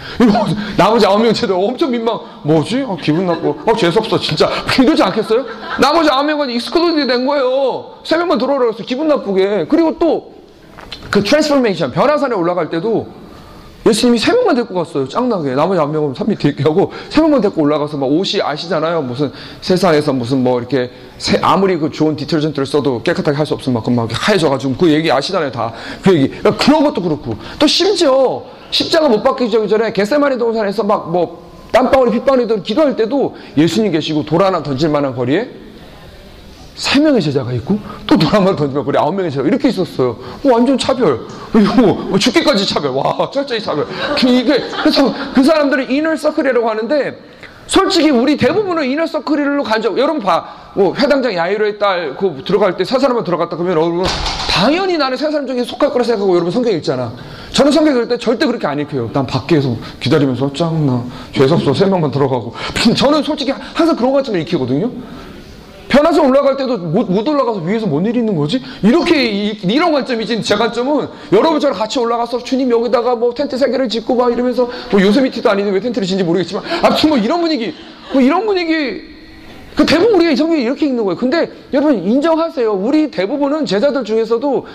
나머지 0.77 1.05
아홉 1.05 1.21
명 1.21 1.33
제자 1.33 1.55
엄청 1.55 1.91
민망 1.91 2.19
뭐지? 2.43 2.81
어, 2.81 2.97
기분 3.01 3.25
나쁘고 3.25 3.71
어 3.71 3.75
재수없어 3.75 4.19
진짜 4.19 4.47
힘들지 4.75 5.03
않겠어요? 5.03 5.45
나머지 5.79 6.09
아홉 6.09 6.25
명은 6.25 6.49
exclude 6.49 7.07
된 7.07 7.25
거예요. 7.25 7.99
세 8.03 8.17
명만 8.17 8.37
들어오라 8.37 8.65
그랬어 8.65 8.83
기분 8.83 9.07
나쁘게 9.07 9.67
그리고 9.69 9.97
또 9.99 10.39
그 11.09 11.23
transformation 11.23 11.91
변화산에 11.91 12.35
올라갈 12.35 12.69
때도 12.69 13.07
예수님이 13.85 14.19
세 14.19 14.33
명만 14.33 14.55
데리고 14.55 14.75
갔어요. 14.75 15.07
짱나게. 15.07 15.55
나머지 15.55 15.79
한 15.79 15.91
명은 15.91 16.13
산 16.13 16.27
밑에 16.27 16.49
이렇게 16.49 16.63
하고 16.63 16.91
세 17.09 17.21
명만 17.21 17.41
데리고 17.41 17.61
올라가서 17.61 17.97
막 17.97 18.07
옷이 18.07 18.41
아시잖아요. 18.41 19.01
무슨 19.01 19.31
세상에서 19.61 20.13
무슨 20.13 20.43
뭐 20.43 20.59
이렇게 20.59 20.91
세, 21.17 21.39
아무리 21.41 21.77
그 21.77 21.89
좋은 21.89 22.15
detergent를 22.15 22.65
써도 22.65 23.01
깨끗하게 23.01 23.37
할 23.37 23.45
수 23.45 23.53
없으면 23.53 23.81
막, 23.81 23.91
막 23.91 24.09
하얘져가지고 24.11 24.75
그 24.75 24.91
얘기 24.91 25.11
아시잖아요. 25.11 25.51
다. 25.51 25.73
그 26.03 26.13
얘기. 26.13 26.27
그러니까 26.27 26.57
그런 26.57 26.83
것도 26.83 27.01
그렇고. 27.01 27.35
또 27.57 27.65
심지어 27.65 28.43
십자가 28.71 29.09
못 29.09 29.23
박기 29.23 29.49
전에 29.49 29.91
겟세마니 29.93 30.37
동산에서 30.37 30.83
막 30.83 31.07
뭐 31.09 31.49
땀방울이 31.71 32.11
핏방울이든 32.11 32.63
기도할 32.63 32.95
때도 32.95 33.35
예수님 33.55 33.91
계시고 33.91 34.25
돌 34.25 34.41
하나 34.43 34.63
던질 34.63 34.89
만한 34.89 35.15
거리에 35.15 35.49
세 36.75 36.99
명의 36.99 37.21
제자가 37.21 37.51
있고 37.53 37.77
또 38.07 38.17
돌아만 38.17 38.55
던지면 38.55 38.85
그래 38.85 38.97
아홉 38.99 39.13
명의 39.13 39.29
제자 39.29 39.45
이렇게 39.45 39.67
있었어요. 39.69 40.11
어, 40.11 40.39
완전 40.43 40.77
차별. 40.77 41.27
이거 41.53 41.81
뭐 41.81 42.17
죽기까지 42.17 42.65
차별. 42.65 42.91
와 42.91 43.29
철저히 43.31 43.61
차별. 43.61 43.85
이게 44.25 44.63
그래서 44.81 45.13
그 45.35 45.43
사람들은 45.43 45.91
이너 45.91 46.15
서클이라고 46.15 46.69
하는데 46.69 47.19
솔직히 47.69 48.09
우리 48.09 48.35
대부분은 48.35 48.83
이너 48.89 49.05
서클로 49.05 49.61
간 49.63 49.79
적. 49.79 49.95
여러분 49.97 50.19
봐. 50.21 50.43
뭐 50.73 50.93
회당장 50.95 51.35
야이로의 51.35 51.77
딸 51.77 52.15
그 52.17 52.41
들어갈 52.45 52.75
때 52.75 52.83
세 52.83 52.97
사람만 52.97 53.23
들어갔다 53.23 53.55
그러면 53.55 53.77
여러분 53.77 54.03
당연히 54.49 54.97
나는 54.97 55.15
세 55.17 55.29
사람 55.29 55.45
중에 55.45 55.63
속할 55.63 55.91
거라 55.91 56.03
생각하고 56.03 56.33
여러분 56.33 56.51
성경 56.51 56.73
읽잖아. 56.73 57.11
저는 57.51 57.71
성경 57.71 57.93
읽을 57.93 58.07
때 58.07 58.17
절대 58.17 58.45
그렇게 58.47 58.65
안 58.65 58.79
읽혀요. 58.79 59.11
난 59.13 59.25
밖에서 59.27 59.75
기다리면서 59.99 60.51
짱나 60.51 61.03
죄송서 61.31 61.73
세 61.75 61.85
명만 61.85 62.09
들어가고 62.09 62.53
저는 62.97 63.21
솔직히 63.21 63.51
항상 63.51 63.95
그런 63.95 64.13
것처럼 64.13 64.41
읽히거든요. 64.41 64.89
변화선 65.89 66.27
올라갈 66.27 66.55
때도 66.55 66.77
못, 66.77 67.11
못 67.11 67.27
올라가서 67.27 67.61
위에서 67.61 67.87
뭔 67.87 68.05
일이 68.05 68.19
있는 68.19 68.35
거지? 68.35 68.61
이렇게 68.83 69.25
이, 69.25 69.77
런 69.79 69.91
관점이지 69.91 70.41
제 70.43 70.55
관점은 70.55 71.07
여러분처럼 71.33 71.77
같이 71.77 71.99
올라가서 71.99 72.43
주님 72.43 72.69
여기다가 72.71 73.15
뭐 73.15 73.33
텐트 73.33 73.57
세 73.57 73.69
개를 73.69 73.89
짓고 73.89 74.15
막 74.15 74.31
이러면서 74.31 74.69
뭐 74.91 75.01
요세미티도 75.01 75.49
아닌데 75.49 75.71
왜 75.71 75.79
텐트를 75.79 76.07
짓는지 76.07 76.23
모르겠지만 76.23 76.63
아무튼 76.83 77.09
뭐 77.09 77.17
이런 77.17 77.41
분위기 77.41 77.73
뭐 78.13 78.21
이런 78.21 78.45
분위기 78.45 79.01
그 79.75 79.85
대부분 79.85 80.15
우리가 80.15 80.31
이 80.31 80.35
성경에 80.35 80.61
이렇게 80.61 80.85
읽는 80.85 81.03
거예요. 81.03 81.17
근데 81.17 81.51
여러분 81.73 81.97
인정하세요. 81.97 82.71
우리 82.71 83.09
대부분은 83.09 83.65
제자들 83.65 84.03
중에서도 84.03 84.65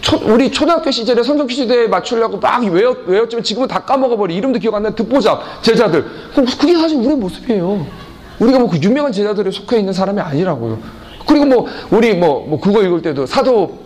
초, 0.00 0.16
우리 0.26 0.50
초등학교 0.50 0.90
시절에 0.90 1.22
성경 1.22 1.46
퀴즈대에 1.46 1.88
맞추려고 1.88 2.38
막 2.38 2.62
외웠, 2.64 3.06
외웠지만 3.06 3.42
지금은 3.42 3.68
다 3.68 3.80
까먹어버리 3.80 4.34
이름도 4.34 4.58
기억 4.58 4.74
안 4.74 4.82
나는 4.82 4.94
듣보잡 4.94 5.62
제자들 5.62 6.04
그게 6.34 6.76
사실 6.76 6.98
우리의 6.98 7.16
모습이에요. 7.16 8.01
우리가 8.42 8.58
뭐 8.58 8.68
그 8.68 8.78
유명한 8.82 9.12
제자들에 9.12 9.50
속해 9.50 9.78
있는 9.78 9.92
사람이 9.92 10.20
아니라고요. 10.20 10.78
그리고 11.26 11.46
뭐 11.46 11.66
우리 11.90 12.14
뭐, 12.14 12.44
뭐 12.46 12.60
그거 12.60 12.82
읽을 12.82 13.02
때도 13.02 13.26
사도 13.26 13.78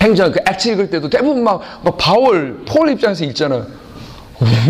행전 0.00 0.32
그 0.32 0.40
액트 0.48 0.68
읽을 0.70 0.90
때도 0.90 1.08
대부분 1.10 1.44
막, 1.44 1.60
막 1.84 1.96
바울 1.98 2.62
폴 2.66 2.90
입장에서 2.90 3.24
읽잖아요. 3.24 3.66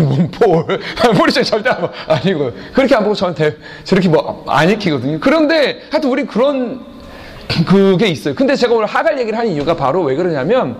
뭔 0.03 0.29
폴? 0.29 0.65
폴이 1.17 1.31
절대 1.31 1.71
아니고 2.07 2.51
그렇게 2.73 2.95
안 2.95 3.03
보고 3.03 3.15
저한테 3.15 3.57
저렇게 3.83 4.07
뭐 4.09 4.43
안 4.47 4.69
읽히거든요. 4.69 5.19
그런데 5.19 5.81
하여튼 5.89 6.09
우리 6.11 6.25
그런 6.25 6.81
그게 7.65 8.07
있어요. 8.07 8.35
근데 8.35 8.55
제가 8.55 8.73
오늘 8.73 8.85
하갈 8.85 9.19
얘기를 9.19 9.37
하는 9.37 9.51
이유가 9.51 9.75
바로 9.75 10.03
왜 10.03 10.15
그러냐면 10.15 10.77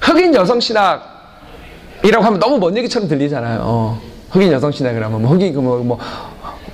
흑인 0.00 0.34
여성 0.34 0.60
신학이라고 0.60 2.22
하면 2.24 2.38
너무 2.38 2.58
먼 2.58 2.76
얘기처럼 2.76 3.08
들리잖아요. 3.08 3.60
어, 3.62 4.00
흑인 4.30 4.52
여성 4.52 4.70
신학이라면 4.70 5.22
뭐 5.22 5.30
흑인 5.30 5.54
그뭐 5.54 5.78
뭐 5.78 5.98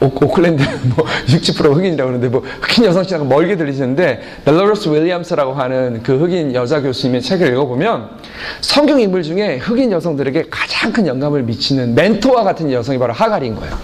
오, 0.00 0.10
클랜드 0.10 0.62
뭐 0.94 1.06
60% 1.26 1.74
흑인이라고 1.74 2.10
그러는데 2.10 2.28
뭐 2.28 2.42
흑인 2.60 2.84
여성 2.84 3.02
신학가 3.02 3.24
멀게 3.24 3.56
들리시는데 3.56 4.20
델로러스 4.44 4.88
윌리엄스라고 4.88 5.54
하는 5.54 6.02
그 6.02 6.18
흑인 6.18 6.54
여자 6.54 6.80
교수님의 6.80 7.22
책을 7.22 7.48
읽어보면 7.52 8.10
성경 8.60 9.00
인물 9.00 9.22
중에 9.22 9.56
흑인 9.56 9.90
여성들에게 9.92 10.48
가장 10.50 10.92
큰 10.92 11.06
영감을 11.06 11.42
미치는 11.44 11.94
멘토와 11.94 12.44
같은 12.44 12.70
여성이 12.70 12.98
바로 12.98 13.12
하갈인 13.12 13.54
거예요. 13.54 13.76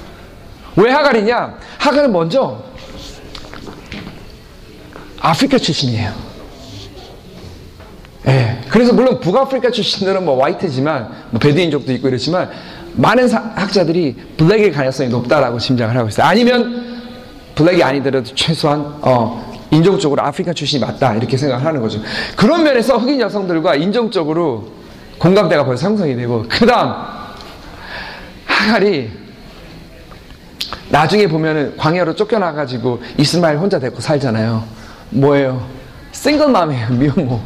왜 0.77 0.91
하갈이냐? 0.91 1.59
하갈은 1.79 2.13
먼저 2.13 2.63
아프리카 5.21 5.57
출신이에요. 5.57 6.33
예. 8.29 8.61
그래서 8.69 8.93
물론 8.93 9.21
북아프리카 9.21 9.71
출신들은 9.71 10.25
뭐 10.25 10.43
화이트지만 10.43 11.27
뭐 11.31 11.41
베드인족도 11.41 11.93
있고 11.95 12.09
이렇지만 12.09 12.51
많은 12.95 13.31
학자들이 13.31 14.15
블랙일 14.37 14.73
가능성이 14.73 15.09
높다라고 15.09 15.59
짐작을 15.59 15.97
하고 15.97 16.09
있어요. 16.09 16.27
아니면 16.27 17.03
블랙이 17.55 17.83
아니더라도 17.83 18.35
최소한 18.35 18.81
어, 19.01 19.53
인종적으로 19.71 20.23
아프리카 20.23 20.53
출신이 20.53 20.85
맞다 20.85 21.15
이렇게 21.15 21.37
생각을 21.37 21.65
하는 21.65 21.81
거죠. 21.81 22.01
그런 22.37 22.63
면에서 22.63 22.99
흑인 22.99 23.21
여성들과 23.21 23.77
인종적으로 23.77 24.69
공감대가 25.19 25.65
벌써 25.65 25.87
형성이 25.87 26.15
되고 26.17 26.45
그 26.49 26.67
다음 26.67 26.93
하갈이 28.45 29.11
나중에 30.91 31.27
보면은 31.27 31.77
광야로 31.77 32.15
쫓겨나가지고 32.15 33.03
이스마엘 33.17 33.57
혼자 33.57 33.79
데리고 33.79 34.01
살잖아요. 34.01 34.63
뭐예요? 35.11 35.67
싱글맘이에요, 36.13 36.89
미혼모. 36.91 37.41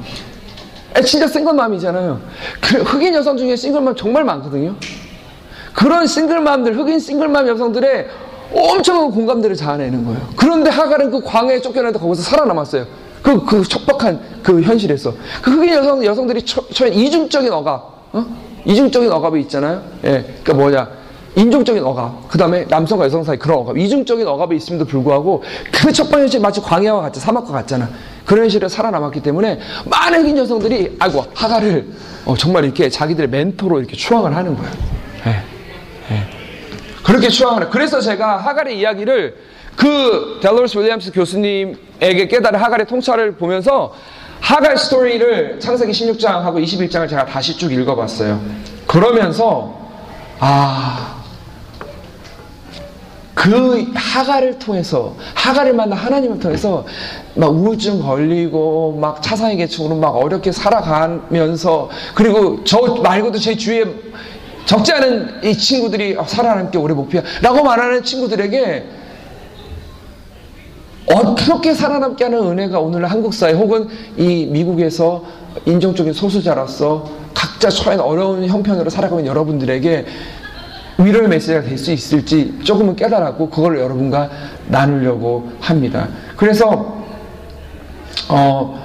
아, 0.94 1.01
진짜 1.01 1.28
싱글맘이잖아요. 1.28 2.20
그 2.61 2.82
흑인 2.82 3.14
여성 3.14 3.36
중에 3.36 3.55
싱글맘 3.55 3.94
정말 3.94 4.24
많거든요. 4.24 4.74
그런 5.77 6.07
싱글맘들, 6.07 6.74
흑인 6.74 6.99
싱글맘 6.99 7.47
여성들의 7.49 8.07
엄청난 8.55 9.11
공감대를 9.11 9.55
자아내는 9.55 10.07
거예요. 10.07 10.20
그런데 10.35 10.70
하갈은 10.70 11.11
그 11.11 11.20
광야에 11.22 11.61
쫓겨나는데 11.61 11.99
거기서 11.99 12.22
살아남았어요. 12.22 12.87
그, 13.22 13.45
그 13.45 13.62
척박한 13.62 14.20
그 14.43 14.62
현실에서. 14.62 15.12
그 15.43 15.51
흑인 15.51 15.74
여성, 15.74 16.03
여성들이 16.03 16.47
처, 16.47 16.66
처 16.72 16.87
이중적인 16.87 17.53
억압, 17.53 18.14
어? 18.14 18.24
이중적인 18.64 19.12
억압이 19.12 19.39
있잖아요. 19.43 19.83
예. 20.05 20.24
그니까 20.43 20.55
뭐냐. 20.55 20.89
인종적인 21.35 21.85
억압, 21.85 22.27
그 22.31 22.39
다음에 22.39 22.64
남성과 22.66 23.05
여성 23.05 23.22
사이 23.22 23.37
그런 23.37 23.59
억압, 23.59 23.77
이중적인 23.77 24.27
억압이 24.27 24.57
있음에도 24.57 24.87
불구하고 24.87 25.43
그 25.70 25.93
척박 25.93 26.20
현실 26.20 26.41
마치 26.41 26.62
광야와 26.62 27.03
같이 27.03 27.20
사막과 27.20 27.53
같잖아. 27.53 27.91
그런 28.24 28.45
현실에 28.45 28.66
살아남았기 28.66 29.20
때문에 29.20 29.61
많은 29.85 30.22
흑인 30.22 30.39
여성들이 30.39 30.97
아이고 30.99 31.27
하갈을 31.35 31.87
어, 32.24 32.35
정말 32.39 32.64
이렇게 32.64 32.89
자기들의 32.89 33.29
멘토로 33.29 33.79
이렇게 33.79 33.95
추앙을 33.95 34.35
하는 34.35 34.57
거예요. 34.57 34.72
예. 35.27 35.56
예. 37.07 37.13
그렇게 37.13 37.29
추앙하는. 37.29 37.71
그래서 37.71 38.01
제가 38.01 38.39
하갈의 38.39 38.79
이야기를 38.79 39.37
그 39.77 40.41
델러스 40.43 40.79
윌리엄스 40.79 41.13
교수님에게 41.13 42.29
깨달은 42.29 42.59
하갈의 42.59 42.87
통찰을 42.87 43.37
보면서 43.37 43.95
하갈 44.41 44.77
스토리를 44.77 45.61
창세기 45.61 45.93
16장하고 45.93 46.63
21장을 46.63 47.09
제가 47.09 47.27
다시 47.27 47.57
쭉 47.57 47.73
읽어봤어요. 47.73 48.41
그러면서 48.87 49.79
아. 50.41 51.17
그 53.35 53.93
하갈을 53.95 54.59
통해서 54.59 55.15
하갈을 55.35 55.75
만난 55.75 55.99
하나님을 55.99 56.41
통해서 56.41 56.87
막 57.35 57.49
우울증 57.49 58.01
걸리고 58.01 58.97
막 58.99 59.23
차상위 59.23 59.57
계층으로 59.59 59.95
막 59.97 60.17
어렵게 60.17 60.51
살아가면서 60.51 61.91
그리고 62.15 62.65
저 62.65 62.81
말고도 63.03 63.39
제 63.39 63.55
주위에 63.55 63.85
적지 64.67 64.93
않은 64.93 65.45
이 65.45 65.57
친구들이 65.57 66.17
살아남게 66.27 66.77
오래 66.77 66.93
목표야 66.93 67.23
라고 67.41 67.62
말하는 67.62 68.03
친구들에게 68.03 68.85
어떻게 71.07 71.73
살아남게 71.73 72.25
하는 72.25 72.39
은혜가 72.47 72.81
오늘 72.81 73.07
한국 73.07 73.33
사회 73.33 73.53
혹은 73.53 73.89
이 74.17 74.47
미국에서 74.47 75.25
인종적인 75.64 76.12
소수자로서 76.12 77.09
각자 77.33 77.71
처한 77.71 78.01
어려운 78.01 78.47
형편으로 78.47 78.91
살아가는 78.91 79.25
여러분들에게 79.25 80.05
위로의 80.99 81.29
메시지가 81.29 81.62
될 81.62 81.79
수 81.79 81.93
있을지 81.93 82.59
조금은 82.64 82.97
깨달았고 82.97 83.51
그걸 83.51 83.79
여러분과 83.79 84.31
나누려고 84.69 85.49
합니다. 85.61 86.09
그래서 86.37 86.97
어, 88.29 88.83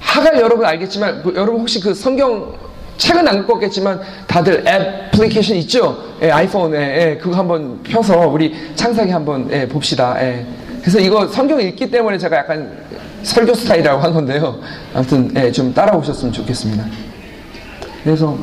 하갈 0.00 0.38
여러분 0.40 0.66
알겠지만 0.66 1.22
그 1.22 1.32
여러분 1.34 1.60
혹시 1.60 1.80
그 1.80 1.94
성경 1.94 2.52
책은 2.96 3.26
안 3.26 3.38
갖고 3.38 3.54
왔겠지만 3.54 4.00
다들 4.26 4.64
애플리케이션 4.66 5.56
있죠? 5.58 6.14
예, 6.22 6.30
아이폰에 6.30 6.78
예, 6.78 7.16
그거 7.16 7.36
한번 7.36 7.82
펴서 7.82 8.28
우리 8.28 8.54
창사기 8.74 9.10
한번 9.10 9.48
예, 9.50 9.66
봅시다. 9.66 10.16
예. 10.20 10.46
그래서 10.80 10.98
이거 10.98 11.26
성경 11.28 11.60
읽기 11.60 11.90
때문에 11.90 12.18
제가 12.18 12.36
약간 12.38 12.76
설교 13.22 13.54
스타일이라고 13.54 14.00
한 14.00 14.12
건데요. 14.12 14.58
아무튼 14.94 15.32
예, 15.36 15.50
좀 15.50 15.72
따라오셨으면 15.72 16.32
좋겠습니다. 16.32 16.84
그래서 18.04 18.36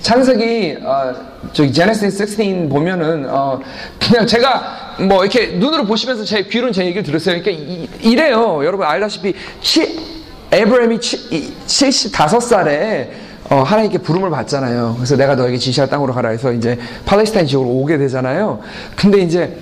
창세기 0.00 0.76
어, 0.82 1.14
저기 1.52 1.72
제네시스 1.72 2.26
16 2.26 2.68
보면은 2.68 3.26
어, 3.28 3.58
그냥 3.98 4.26
제가 4.26 4.96
뭐 5.08 5.24
이렇게 5.24 5.56
눈으로 5.56 5.86
보시면서 5.86 6.24
제 6.24 6.42
귀로는 6.42 6.72
제 6.72 6.84
얘기를 6.84 7.02
들었어요. 7.02 7.40
그러니까 7.40 7.64
이, 7.64 7.88
이래요. 8.02 8.64
여러분 8.64 8.86
알다시피 8.86 9.34
치, 9.62 10.13
에브라임이 10.54 10.98
75살에 10.98 13.08
어, 13.50 13.62
하나님께 13.62 13.98
부름을 13.98 14.30
받잖아요. 14.30 14.94
그래서 14.96 15.16
내가 15.16 15.34
너에게 15.34 15.58
지시할 15.58 15.90
땅으로 15.90 16.14
가라 16.14 16.30
해서 16.30 16.52
이제 16.52 16.78
팔레스타인 17.04 17.46
지역으로 17.46 17.70
오게 17.70 17.98
되잖아요. 17.98 18.60
근데 18.96 19.18
이제 19.18 19.56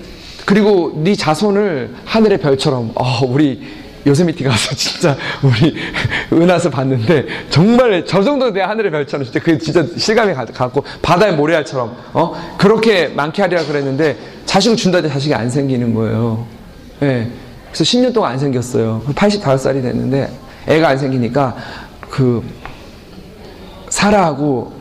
그리고 0.45 0.93
네 1.03 1.14
자손을 1.14 1.95
하늘의 2.05 2.38
별처럼 2.38 2.93
어, 2.95 3.26
우리 3.26 3.82
요세미티 4.07 4.45
가서 4.45 4.74
진짜 4.74 5.16
우리 5.43 5.76
은하수 6.32 6.70
봤는데 6.70 7.26
정말 7.51 8.05
저 8.05 8.22
정도 8.22 8.53
내 8.53 8.61
하늘의 8.61 8.90
별처럼 8.90 9.24
진짜 9.24 9.40
그 9.40 9.59
진짜 9.59 9.84
실감이 9.97 10.34
갖고 10.34 10.84
바다의 11.03 11.36
모래알처럼 11.36 11.97
어 12.12 12.57
그렇게 12.59 13.09
많게 13.09 13.43
하리라 13.43 13.64
그랬는데 13.64 14.16
자식을 14.47 14.76
준다는데 14.76 15.12
자식이 15.12 15.34
안 15.34 15.51
생기는 15.51 15.95
거예요. 15.95 16.47
예. 17.03 17.07
네. 17.07 17.30
그래서 17.72 17.84
10년 17.84 18.12
동안 18.12 18.32
안 18.32 18.38
생겼어요. 18.38 19.03
85살이 19.14 19.82
됐는데 19.82 20.28
애가 20.66 20.88
안 20.88 20.98
생기니까 20.98 21.56
그 22.10 22.42
사라하고 23.88 24.72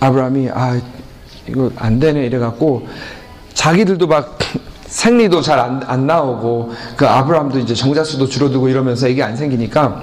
아브라함이 0.00 0.50
아 0.52 0.80
이거 1.48 1.70
안 1.76 1.98
되네 1.98 2.26
이래 2.26 2.38
갖고 2.38 2.86
자기들도 3.54 4.06
막 4.06 4.38
생리도 4.86 5.42
잘안 5.42 5.82
안 5.86 6.06
나오고 6.06 6.72
그 6.96 7.06
아브라함도 7.06 7.58
이제 7.58 7.74
정자수도 7.74 8.26
줄어들고 8.26 8.68
이러면서 8.68 9.08
이게 9.08 9.22
안 9.22 9.36
생기니까 9.36 10.02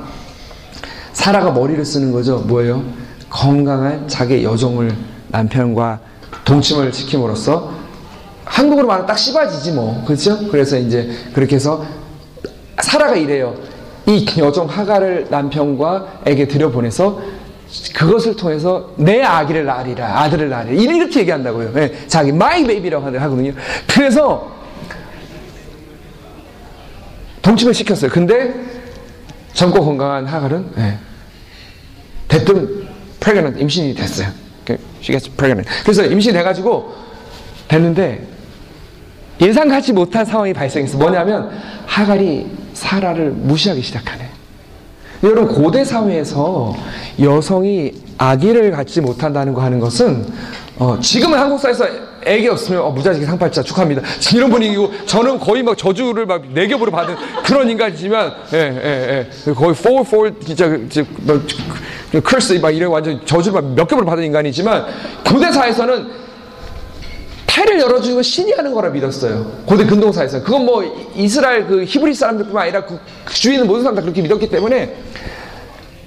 사라가 1.13 1.51
머리를 1.51 1.83
쓰는 1.85 2.11
거죠. 2.11 2.39
뭐예요? 2.39 2.83
건강한 3.29 4.07
자기 4.07 4.43
여종을 4.43 4.95
남편과 5.29 5.99
동침을 6.43 6.93
시킴으로써 6.93 7.73
한국으로 8.45 8.85
말하면 8.87 9.07
딱 9.07 9.17
씹어지지 9.17 9.71
뭐 9.71 10.03
그렇죠? 10.05 10.47
그래서 10.49 10.77
이제 10.77 11.09
그렇게 11.33 11.55
해서 11.55 11.83
사라가 12.79 13.15
이래요. 13.15 13.55
이 14.07 14.25
여종 14.37 14.67
하갈을 14.67 15.27
남편과 15.29 16.21
에게 16.25 16.47
들여보내서 16.47 17.21
그것을 17.93 18.35
통해서 18.35 18.93
내 18.97 19.23
아기를 19.23 19.65
낳으리라 19.65 20.21
아들을 20.21 20.49
낳으리라 20.49 20.81
이렇게 20.81 21.21
얘기한다고요. 21.21 21.73
네, 21.73 22.07
자기 22.07 22.31
my 22.31 22.65
baby라고 22.65 23.05
하거든요. 23.05 23.53
그래서 23.87 24.53
동침을 27.41 27.73
시켰어요. 27.73 28.11
근데 28.11 28.53
젊고 29.53 29.83
건강한 29.83 30.25
하갈은 30.25 30.71
네, 30.75 30.97
대뜸 32.27 32.87
pregnant 33.19 33.59
임신이 33.59 33.95
됐어요. 33.95 34.27
She 35.01 35.17
gets 35.17 35.29
pregnant. 35.31 35.69
그래서 35.83 36.05
임신해가지고 36.05 36.93
됐는데 37.67 38.27
예상하지 39.41 39.93
못한 39.93 40.25
상황이 40.25 40.53
발생했어. 40.53 40.97
뭐냐면 40.97 41.51
하갈이 41.85 42.64
사라를 42.75 43.31
무시하기 43.31 43.81
시작하네. 43.81 44.29
여러분 45.23 45.47
고대 45.47 45.83
사회에서 45.83 46.75
여성이 47.21 47.93
아기를 48.17 48.71
갖지 48.71 49.01
못한다는 49.01 49.53
거 49.53 49.61
하는 49.61 49.79
것은 49.79 50.25
어, 50.77 50.99
지금은 50.99 51.39
한국 51.39 51.59
사회에서 51.59 51.87
애기 52.25 52.47
없으면 52.47 52.81
어, 52.81 52.89
무자식이 52.89 53.25
상팔자 53.25 53.63
축하합니다. 53.63 54.01
이런 54.35 54.49
분위기고 54.49 54.91
저는 55.05 55.39
거의 55.39 55.63
막 55.63 55.77
저주를 55.77 56.25
막네 56.25 56.67
겹으로 56.67 56.91
받은 56.91 57.15
그런 57.45 57.69
인간이지만 57.69 58.33
예, 58.53 58.57
예, 58.57 59.29
예. 59.47 59.53
거의 59.53 59.71
four 59.71 60.01
four 60.05 60.33
진짜 60.45 60.67
뭐, 61.21 61.41
curse 62.27 62.59
막 62.59 62.71
이런 62.71 62.91
완전 62.91 63.25
저주를 63.25 63.61
몇 63.61 63.87
겹으로 63.87 64.05
받은 64.05 64.23
인간이지만 64.23 64.85
고대 65.25 65.51
사회에서는 65.51 66.24
태를 67.65 67.79
열어주는 67.81 68.15
건 68.15 68.23
신이 68.23 68.51
하는 68.53 68.73
거라 68.73 68.89
믿었어요. 68.89 69.63
고대 69.65 69.85
근동사에서. 69.85 70.43
그건 70.43 70.65
뭐 70.65 71.11
이스라엘 71.15 71.65
그 71.65 71.83
히브리 71.83 72.13
사람들뿐만 72.13 72.63
아니라 72.63 72.85
그 72.85 72.99
주위에 73.33 73.55
있는 73.55 73.67
모든 73.67 73.83
사람 73.83 73.95
다 73.95 74.01
그렇게 74.01 74.21
믿었기 74.21 74.49
때문에 74.49 74.95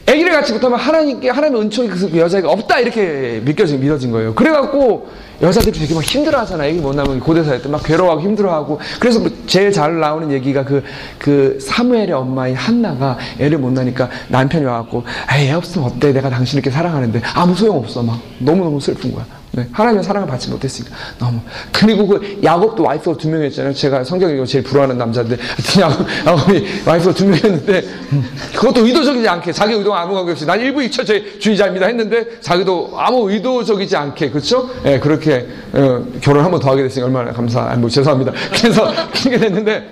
아기를 0.07 0.33
갖지 0.33 0.53
못하면 0.53 0.79
하나님께 0.79 1.29
하나님의 1.29 1.63
은총이 1.63 1.89
그 1.89 2.19
여자가 2.19 2.51
없다 2.51 2.79
이렇게 2.79 3.43
믿겨진 3.45 3.81
믿어진 3.81 4.13
거예요. 4.13 4.35
그래갖고 4.35 5.09
여자들이 5.41 5.79
되게 5.79 5.95
막 5.95 6.03
힘들어 6.03 6.41
하잖아. 6.41 6.67
애기 6.67 6.81
못 6.81 6.95
나면 6.95 7.21
고대사회 7.21 7.63
때막 7.63 7.83
괴로워하고 7.85 8.23
힘들어하고 8.23 8.81
그래서 8.99 9.21
뭐 9.21 9.31
제일 9.47 9.71
잘 9.73 9.99
나오는 10.01 10.31
얘기가 10.33 10.65
그 10.65 10.83
그 11.29 11.59
사무엘의 11.61 12.13
엄마인 12.13 12.55
한나가 12.55 13.19
애를 13.39 13.59
못 13.59 13.71
나니까 13.71 14.09
남편이 14.29 14.65
와갖고 14.65 15.05
애 15.33 15.53
없으면 15.53 15.89
어때? 15.89 16.11
내가 16.13 16.31
당신을 16.31 16.63
이렇게 16.63 16.75
사랑하는데 16.75 17.21
아무 17.35 17.55
소용 17.55 17.77
없어 17.77 18.03
막 18.03 18.19
너무 18.39 18.65
너무 18.65 18.81
슬픈 18.81 19.13
거야. 19.13 19.27
네, 19.51 19.67
하나님의 19.73 20.05
사랑을 20.05 20.29
받지 20.29 20.51
못했으니까 20.51 20.95
너무 21.19 21.41
그리고 21.73 22.07
그 22.07 22.41
야곱도 22.45 22.83
와이프가 22.83 23.17
두 23.19 23.29
명이었잖아요. 23.29 23.75
제가 23.75 24.05
성경 24.05 24.31
읽고 24.31 24.47
제일 24.47 24.63
부러워하는 24.65 24.97
남자인데 24.99 25.37
야곱, 25.81 26.07
야곱이 26.27 26.67
와이프가 26.87 27.15
두 27.15 27.25
명이었는데 27.27 27.79
음, 28.13 28.25
그것도 28.55 28.87
의도적이지 28.87 29.29
않게 29.29 29.53
자기 29.53 29.75
의도가 29.75 30.01
아무 30.01 30.15
관계 30.15 30.33
없이 30.33 30.47
난 30.47 30.61
일부 30.61 30.83
이처주의자입니다 30.83 31.87
했는데 31.87 32.41
자기도 32.41 32.93
아무 32.97 33.31
의도적이지 33.31 33.97
않게 33.97 34.31
그렇죠? 34.31 34.71
예, 34.85 34.99
그렇게 34.99 35.28
어, 35.35 36.05
결혼 36.21 36.45
한번 36.45 36.61
더 36.61 36.71
하게 36.71 36.83
됐으니 36.83 37.05
얼마나 37.05 37.33
감사. 37.33 37.63
아니 37.63 37.81
뭐 37.81 37.91
죄송합니다. 37.91 38.33
그래서 38.53 38.93
그렇게 39.13 39.39
됐는데 39.39 39.89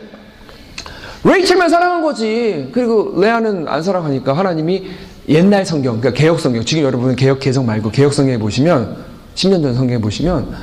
레이첼만 1.24 1.68
사랑한 1.68 2.02
거지. 2.02 2.68
그리고 2.72 3.14
레아는 3.20 3.66
안 3.68 3.82
사랑하니까 3.82 4.32
하나님이 4.32 4.84
옛날 5.28 5.66
성경, 5.66 6.00
그러니까 6.00 6.18
개혁 6.18 6.38
성경, 6.38 6.64
지금 6.64 6.84
여러분은 6.84 7.16
개혁 7.16 7.40
개정 7.40 7.66
말고 7.66 7.90
개혁 7.90 8.14
성경에 8.14 8.38
보시면 8.38 8.96
10년 9.34 9.62
전 9.62 9.74
성경에 9.74 10.00
보시면 10.00 10.54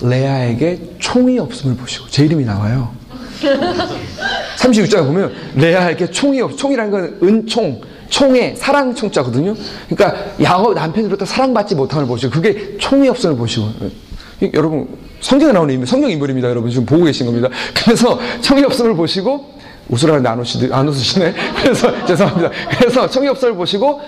레아에게 0.00 0.96
총이 0.98 1.38
없음을 1.38 1.76
보시고 1.76 2.06
제 2.08 2.24
이름이 2.24 2.44
나와요. 2.44 2.90
36장에 4.58 5.06
보면 5.06 5.32
레아에게 5.56 6.10
총이 6.10 6.40
없, 6.40 6.56
총이라는 6.56 6.90
건 6.90 7.18
은총, 7.22 7.80
총의 8.08 8.56
사랑 8.56 8.94
총자거든요. 8.94 9.54
그러니까 9.88 10.24
야곱 10.40 10.74
남편으로부터 10.74 11.24
사랑받지 11.24 11.74
못함을 11.74 12.06
보시고 12.06 12.32
그게 12.32 12.76
총이 12.78 13.08
없음을 13.08 13.36
보시고 13.36 13.68
여러분 14.52 14.88
성경에 15.20 15.52
나오는 15.52 15.72
인물, 15.72 15.86
성경 15.86 16.10
인물입니다. 16.10 16.48
여러분 16.48 16.70
지금 16.70 16.84
보고 16.84 17.04
계신 17.04 17.26
겁니다. 17.26 17.48
그래서 17.74 18.18
없음을 18.66 18.94
보시고 18.94 19.56
웃으라는데 19.88 20.28
안, 20.28 20.38
웃으시, 20.38 20.68
안 20.72 20.88
웃으시네. 20.88 21.34
그래서 21.62 21.92
죄송합니다. 22.06 22.50
그래서 22.78 23.02
없음을 23.04 23.54
보시고 23.54 24.00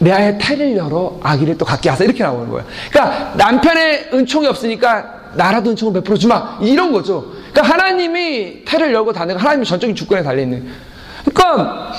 레아의 0.00 0.38
태를 0.40 0.76
열어 0.76 1.18
아기를 1.22 1.58
또 1.58 1.64
갖게 1.64 1.90
하사 1.90 2.04
이렇게 2.04 2.24
나오는 2.24 2.48
거예요. 2.48 2.66
그러니까 2.90 3.34
남편의 3.36 4.10
은총이 4.14 4.46
없으니까 4.46 5.20
나라도 5.34 5.70
은총을 5.70 5.92
베풀어 5.94 6.16
주마 6.16 6.58
이런 6.62 6.90
거죠. 6.90 7.32
그러니까 7.52 7.74
하나님이 7.74 8.64
태를 8.64 8.92
열고 8.92 9.12
다는 9.12 9.36
하나님이 9.36 9.66
전적인 9.66 9.94
주권에 9.94 10.22
달려 10.22 10.42
있는. 10.42 10.68
그러니까 11.24 11.92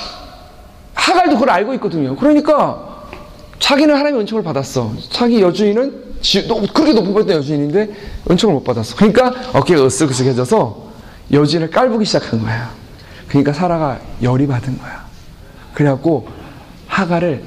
하갈도 0.95 1.35
그걸 1.35 1.51
알고 1.51 1.73
있거든요. 1.75 2.15
그러니까 2.15 3.05
자기는 3.59 3.93
하나님의 3.93 4.21
은총을 4.21 4.43
받았어. 4.43 4.91
자기 5.11 5.41
여주인은 5.41 6.10
지, 6.21 6.47
그렇게 6.47 6.93
높은 6.93 7.13
받던 7.13 7.37
여주인인데 7.37 7.89
은총을 8.29 8.55
못 8.55 8.63
받았어. 8.63 8.95
그러니까 8.95 9.33
어깨가 9.53 9.81
으쓱으쓱해져서 9.81 10.75
여주인을 11.31 11.69
깔보기 11.71 12.05
시작한 12.05 12.39
거야. 12.41 12.71
그러니까 13.27 13.53
사라가 13.53 13.99
열이 14.21 14.47
받은 14.47 14.77
거야. 14.77 15.05
그래갖고 15.73 16.27
하갈을 16.87 17.43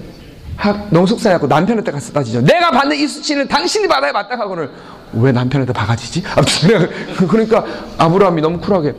하, 0.56 0.72
너무 0.90 1.06
속상해갖고 1.06 1.46
남편한테 1.46 1.92
가서 1.92 2.12
따지죠. 2.12 2.40
내가 2.40 2.70
받는 2.70 2.96
이 2.96 3.06
수치는 3.06 3.48
당신이 3.48 3.88
받아야 3.88 4.12
마땅하거늘 4.12 4.70
왜 5.14 5.32
남편한테 5.32 5.72
바가지지? 5.72 6.22
아무튼 6.34 6.90
그러니까 7.28 7.64
아브라함이 7.98 8.40
너무 8.40 8.58
쿨하게 8.60 8.94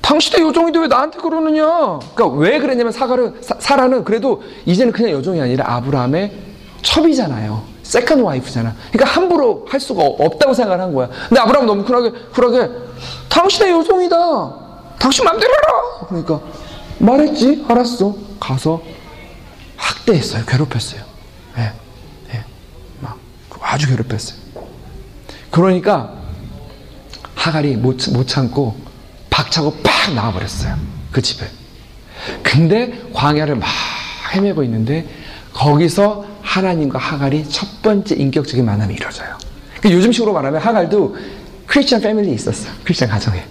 당신의 0.00 0.46
여종인데 0.46 0.78
왜 0.80 0.86
나한테 0.86 1.18
그러느냐? 1.18 1.64
그러니까 2.14 2.26
왜 2.38 2.58
그랬냐면 2.58 2.92
사가는 2.92 3.34
사라는 3.40 4.04
그래도 4.04 4.42
이제는 4.66 4.92
그냥 4.92 5.12
여종이 5.12 5.40
아니라 5.40 5.64
아브라함의 5.74 6.32
첩이잖아요. 6.82 7.73
second 7.94 8.22
wife잖아. 8.22 8.74
그러니까 8.90 9.14
함부로 9.14 9.66
할 9.68 9.78
수가 9.78 10.02
없다고 10.02 10.52
생각을 10.52 10.80
한 10.82 10.92
거야. 10.92 11.08
근데 11.28 11.40
아브라함 11.40 11.64
너무 11.64 11.84
쿨하게 11.84 12.10
쿨하게 12.32 12.68
당신의 13.28 13.72
여종이다. 13.72 14.16
당신 14.98 15.24
맘대로 15.24 15.52
해라. 15.52 16.06
그러니까 16.08 16.40
말했지. 16.98 17.64
알았어. 17.68 18.16
가서 18.40 18.82
학대했어요. 19.76 20.44
괴롭혔어요. 20.44 21.02
예. 21.58 21.72
예. 22.34 22.44
막 23.00 23.16
아주 23.60 23.86
괴롭혔어요. 23.88 24.38
그러니까 25.52 26.14
하갈이 27.36 27.76
못, 27.76 28.10
못 28.10 28.26
참고 28.26 28.76
박차고 29.30 29.76
팍 29.84 30.14
나와버렸어요. 30.14 30.76
그 31.12 31.22
집에. 31.22 31.46
근데 32.42 33.00
광야를 33.12 33.54
막 33.54 33.68
헤매고 34.34 34.64
있는데 34.64 35.08
거기서 35.52 36.33
하나님과 36.58 36.98
하갈이 36.98 37.48
첫 37.48 37.82
번째 37.82 38.14
인격적인 38.14 38.64
만남이 38.64 38.94
이루어져요. 38.94 39.36
그러니까 39.80 39.98
요즘식으로 39.98 40.32
말하면 40.32 40.60
하갈도 40.60 41.16
크리스천 41.66 42.00
패밀리 42.00 42.32
있었어. 42.32 42.70
크리스천 42.84 43.08
가정에. 43.08 43.42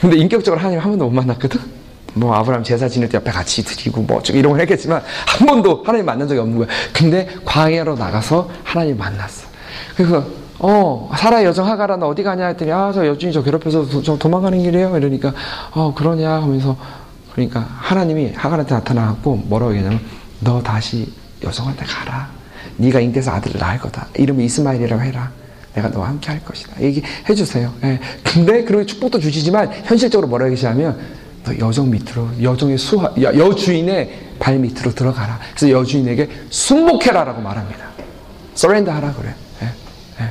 근데 0.00 0.16
인격적으로 0.18 0.60
하나님 0.60 0.78
한 0.78 0.90
번도 0.90 1.06
못 1.06 1.10
만났거든? 1.10 1.60
뭐 2.14 2.34
아브라함 2.34 2.62
제사 2.62 2.88
지낼 2.88 3.08
때 3.08 3.16
옆에 3.16 3.30
같이 3.30 3.64
드리고 3.64 4.02
뭐 4.02 4.22
이런 4.30 4.52
걸 4.52 4.60
했겠지만 4.60 5.02
한 5.26 5.46
번도 5.46 5.82
하나님 5.84 6.06
만난 6.06 6.28
적이 6.28 6.40
없는 6.40 6.58
거야. 6.58 6.68
근데 6.92 7.28
광야로 7.44 7.96
나가서 7.96 8.48
하나님 8.62 8.96
만났어. 8.96 9.48
그래서 9.96 10.24
어 10.58 11.10
사라 11.18 11.44
여정 11.44 11.66
하가라 11.66 11.96
너 11.96 12.06
어디 12.08 12.22
가냐 12.22 12.46
했더니 12.46 12.70
아 12.72 12.90
저 12.94 13.06
여주인이 13.06 13.34
저 13.34 13.42
괴롭혀서 13.42 13.86
도, 13.88 14.02
저 14.02 14.16
도망가는 14.16 14.62
길이에요. 14.62 14.96
이러니까 14.96 15.34
어 15.72 15.92
그러냐 15.94 16.30
하면서 16.42 16.76
그러니까 17.32 17.66
하나님이 17.68 18.32
하갈한테 18.34 18.74
나타나갖고 18.74 19.36
뭐라고 19.36 19.72
얘기하냐면 19.74 20.00
너 20.40 20.62
다시 20.62 21.12
여성한테 21.44 21.84
가라. 21.84 22.35
네가 22.76 23.00
잉태서 23.00 23.30
아들을 23.30 23.60
낳을 23.60 23.78
거다. 23.78 24.08
이름이 24.16 24.44
이스마일이라고 24.44 25.02
해라. 25.02 25.30
내가 25.74 25.88
너와 25.88 26.08
함께 26.08 26.30
할 26.30 26.42
것이다. 26.42 26.80
얘기 26.80 27.02
해 27.28 27.34
주세요. 27.34 27.72
예. 27.84 28.00
근데 28.22 28.64
그리고 28.64 28.86
축복도 28.86 29.20
주시지만 29.20 29.70
현실적으로 29.84 30.28
뭐라고 30.28 30.50
얘기하면 30.52 30.98
너 31.44 31.56
여정 31.58 31.90
밑으로 31.90 32.28
여정의 32.42 32.78
수하 32.78 33.12
여 33.20 33.54
주인의 33.54 34.10
발 34.38 34.58
밑으로 34.58 34.94
들어가라. 34.94 35.38
그래서 35.54 35.70
여주인에게 35.70 36.28
순복해라라고 36.50 37.40
말합니다. 37.42 37.86
서렌더 38.54 38.90
하라 38.90 39.12
그래. 39.14 39.34
예. 39.62 39.66
예. 40.24 40.30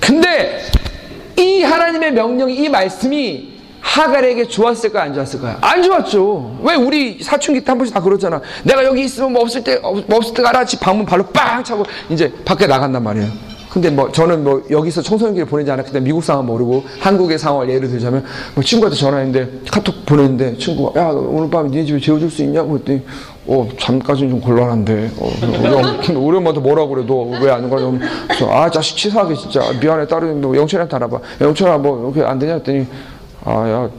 근데 0.00 0.62
이 1.36 1.62
하나님의 1.62 2.12
명령이 2.12 2.54
이 2.54 2.68
말씀이 2.68 3.55
하갈에게 3.86 4.48
좋았을까요? 4.48 5.04
안 5.04 5.14
좋았을까요? 5.14 5.56
안 5.60 5.82
좋았죠. 5.82 6.58
왜 6.62 6.74
우리 6.74 7.22
사춘기 7.22 7.60
때 7.60 7.70
한 7.70 7.78
번씩 7.78 7.94
다 7.94 8.00
그러잖아. 8.00 8.40
내가 8.64 8.84
여기 8.84 9.04
있으면 9.04 9.32
뭐 9.32 9.42
없을 9.42 9.62
때, 9.62 9.78
뭐 9.78 10.02
없을 10.10 10.34
때 10.34 10.42
가라. 10.42 10.64
집 10.64 10.80
방문 10.80 11.04
발로 11.06 11.24
빵 11.26 11.62
차고 11.62 11.84
이제 12.10 12.32
밖에 12.44 12.66
나간단 12.66 13.02
말이에요. 13.02 13.28
근데 13.70 13.90
뭐 13.90 14.10
저는 14.10 14.42
뭐 14.42 14.62
여기서 14.70 15.02
청소년기를 15.02 15.46
보내지 15.46 15.70
않았기 15.70 15.92
때문에 15.92 16.06
미국 16.06 16.24
상황 16.24 16.46
모르고 16.46 16.84
한국의 17.00 17.38
상황을 17.38 17.68
예를 17.68 17.88
들자면 17.90 18.24
뭐 18.54 18.64
친구한테 18.64 18.98
전화했는데 18.98 19.60
카톡 19.70 20.06
보냈는데 20.06 20.56
친구가 20.56 20.98
야 20.98 21.08
오늘 21.08 21.50
밤에 21.50 21.68
니네 21.68 21.84
집에 21.84 22.00
재워줄 22.00 22.30
수 22.30 22.42
있냐고 22.42 22.78
했더니 22.78 23.02
어 23.46 23.68
잠까지는 23.78 24.30
좀 24.30 24.40
곤란한데 24.40 25.10
어, 25.18 25.30
우리, 26.14 26.36
엄마한테 26.38 26.60
뭐라고 26.60 26.88
그래 26.88 27.04
너왜안 27.06 27.68
가? 27.68 27.76
좀, 27.78 28.00
아 28.50 28.70
자식 28.70 28.96
치사하게 28.96 29.34
진짜 29.34 29.60
미안해 29.78 30.06
딸은 30.06 30.40
뭐 30.40 30.56
영철이한테 30.56 30.96
알아봐 30.96 31.18
영철아 31.42 31.76
뭐 31.76 32.10
이렇게 32.14 32.26
안 32.26 32.38
되냐 32.38 32.54
했더니 32.54 32.86
아 33.46 33.68
야 33.68 33.90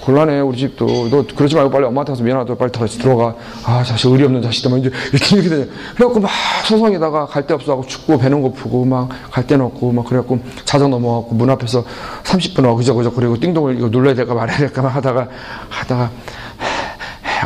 곤란해 0.00 0.40
우리 0.40 0.58
집도 0.58 0.86
너 1.08 1.24
그러지 1.36 1.54
말고 1.54 1.70
빨리 1.70 1.84
엄마한테 1.84 2.12
가서 2.12 2.24
미안하다 2.24 2.56
빨리 2.56 2.72
다시 2.72 2.98
들어가 2.98 3.34
아 3.64 3.82
자식 3.84 4.08
의리 4.10 4.24
없는 4.24 4.42
자식들 4.42 4.70
막 4.72 4.78
이제 4.78 4.90
이렇게 5.12 5.36
이렇게 5.36 5.48
되냐 5.48 5.64
그래갖고 5.94 6.18
막 6.20 6.30
소송에다가 6.66 7.26
갈 7.26 7.46
데 7.46 7.54
없어 7.54 7.72
하고 7.72 7.86
춥고 7.86 8.18
배는 8.18 8.42
고프고 8.42 8.84
막 8.84 9.08
갈 9.30 9.46
데는 9.46 9.64
없고 9.66 9.92
막 9.92 10.04
그래갖고 10.06 10.40
자정 10.64 10.90
넘어갖고 10.90 11.34
문 11.36 11.48
앞에서 11.50 11.84
30분 12.24 12.64
어그저그저 12.66 13.10
그리고 13.12 13.38
띵동을 13.38 13.76
이거 13.78 13.88
눌러야 13.88 14.14
될까 14.14 14.34
말아야 14.34 14.56
될까 14.58 14.86
하다가 14.88 15.28
하다가 15.68 16.10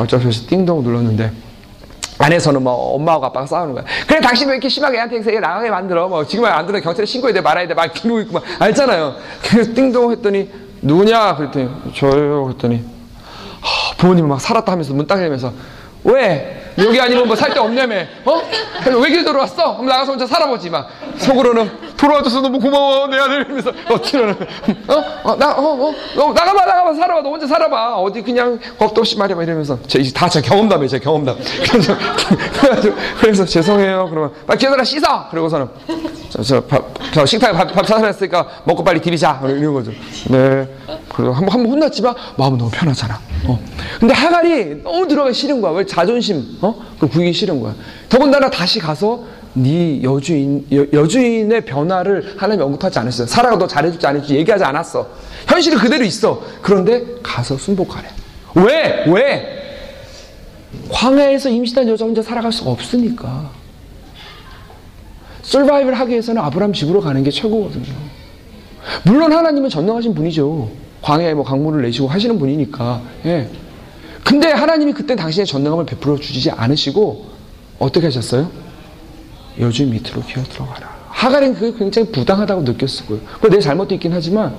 어쩔 0.01 0.21
수 0.21 0.27
없이 0.29 0.47
띵동 0.47 0.83
눌렀는데 0.85 1.33
안에서는 2.19 2.63
뭐 2.63 2.95
엄마하고 2.95 3.27
아빠가 3.27 3.47
싸우는 3.47 3.75
거야. 3.75 3.85
그래 4.07 4.21
당신 4.21 4.49
왜 4.49 4.55
이렇게 4.55 4.71
심하게 4.71 4.97
애한테 4.97 5.23
얘 5.35 5.39
나가게 5.39 5.69
만들어? 5.69 6.09
뭐 6.09 6.27
지금 6.27 6.47
안 6.47 6.67
들어 6.67 6.81
경찰에 6.81 7.05
신고해야 7.05 7.35
돼 7.35 7.41
말아야 7.43 7.69
돼막 7.69 7.95
이러고 8.05 8.21
있고 8.21 8.33
막 8.35 8.43
알잖아요. 8.59 9.15
그래서 9.43 9.75
띵동 9.75 10.13
했더니 10.13 10.49
누구냐? 10.87 11.35
그랬더니 11.37 11.69
저요. 11.95 12.45
그랬더니 12.45 12.85
부모님이 13.99 14.29
막 14.29 14.41
살았다 14.41 14.71
하면서 14.73 14.95
문딱 14.95 15.21
열면서 15.21 15.53
왜? 16.05 16.73
여기 16.79 17.01
아니면 17.01 17.27
뭐 17.27 17.35
살 17.35 17.53
데 17.53 17.59
없냐며? 17.59 17.97
어? 18.25 18.43
왜길 19.03 19.25
들어왔어? 19.25 19.75
그럼 19.77 19.87
나가서 19.87 20.13
혼자 20.13 20.27
살아보지 20.27 20.71
막 20.71 20.89
속으로는 21.17 21.97
돌아와줘서 21.97 22.43
너무 22.43 22.61
고마워 22.61 23.07
내 23.09 23.19
아들 23.19 23.41
이러면서 23.47 23.73
어찌로는 23.91 24.35
어? 24.89 25.05
어? 25.25 25.37
나, 25.37 25.51
어? 25.53 25.63
어? 25.63 25.95
어? 26.19 26.33
나가봐 26.33 26.65
나 26.67 26.76
가봐 26.87 26.95
살아봐 26.95 27.23
너 27.23 27.31
혼자 27.31 27.47
살아봐. 27.47 27.97
어디 27.97 28.23
그냥 28.23 28.59
겁도 28.79 29.01
없이 29.01 29.19
말이야 29.19 29.43
이러면서 29.43 29.79
다제 30.15 30.41
경험담이에요 30.41 30.89
제 30.89 30.99
경험담. 30.99 31.37
그래서, 31.71 31.97
그래서 33.21 33.45
죄송해요. 33.45 34.07
그러면 34.11 34.31
빨리 34.47 34.59
기어들아 34.59 34.85
씻어! 34.85 35.29
그러고서는 35.31 35.69
저, 36.31 36.43
저, 36.43 36.61
밥, 36.65 36.85
저 37.13 37.27
식탁에 37.27 37.53
밥, 37.57 37.73
밥 37.73 37.87
사놨으니까 37.87 38.47
먹고 38.65 38.85
빨리 38.85 39.01
디비자. 39.01 39.41
이런 39.45 39.75
거죠. 39.75 39.91
네. 40.31 40.69
그래서 41.15 41.33
한 41.33 41.45
번 41.47 41.57
한 41.57 41.63
번 41.63 41.67
혼났지만 41.73 42.15
마음은 42.37 42.59
너무 42.59 42.71
편하잖아. 42.71 43.19
어. 43.47 43.59
근데 43.99 44.15
하갈이 44.15 44.83
너무 44.83 45.09
들어가기 45.09 45.35
싫은 45.35 45.61
거야. 45.61 45.73
왜 45.73 45.85
자존심 45.87 46.59
어? 46.61 46.75
그 46.99 47.09
구기 47.09 47.33
싫은 47.33 47.61
거야. 47.61 47.75
더군다나 48.09 48.51
다시 48.51 48.79
가서 48.79 49.21
네 49.55 50.03
여주인 50.03 50.67
여, 50.71 51.07
주인의 51.07 51.65
변화를 51.65 52.35
하나님이 52.37 52.63
언급하지 52.65 52.99
않았어요. 52.99 53.27
사라가 53.27 53.57
너 53.57 53.67
잘해줄지 53.67 54.07
안 54.07 54.17
해줄지 54.17 54.37
얘기하지 54.37 54.65
않았어. 54.65 55.07
현실은 55.47 55.79
그대로 55.79 56.05
있어. 56.05 56.43
그런데 56.63 57.05
가서 57.23 57.57
순복하래. 57.57 58.09
왜? 58.55 59.05
왜? 59.07 59.57
광야에서 60.91 61.49
임신한 61.49 61.89
여자 61.89 62.05
혼자 62.05 62.23
살아갈 62.23 62.53
수가 62.53 62.71
없으니까. 62.71 63.51
서바이벌 65.43 65.95
하기 65.95 66.11
위해서는 66.11 66.43
아브라함 66.43 66.73
집으로 66.73 67.01
가는 67.01 67.23
게 67.23 67.31
최고거든요. 67.31 67.95
물론 69.05 69.33
하나님은 69.33 69.71
전능하신 69.71 70.15
분이죠. 70.15 70.71
광야에 71.03 71.35
뭐 71.35 71.45
강물을 71.45 71.83
내시고 71.83 72.09
하시는 72.09 72.39
분이니까. 72.39 73.03
예. 73.27 73.49
근데 74.25 74.51
하나님이 74.51 74.93
그때 74.93 75.15
당신의 75.15 75.47
전능함을 75.47 75.87
베풀어 75.87 76.17
주지 76.17 76.51
않으시고 76.51 77.27
어떻게 77.79 78.07
하셨어요? 78.07 78.51
여주인 79.61 79.91
밑으로 79.91 80.23
기어 80.23 80.43
들어가라. 80.43 80.97
하갈은 81.09 81.55
그게 81.55 81.79
굉장히 81.79 82.11
부당하다고 82.11 82.63
느꼈을 82.63 83.07
거예요. 83.07 83.23
그내 83.41 83.61
잘못도 83.61 83.95
있긴 83.95 84.13
하지만 84.13 84.57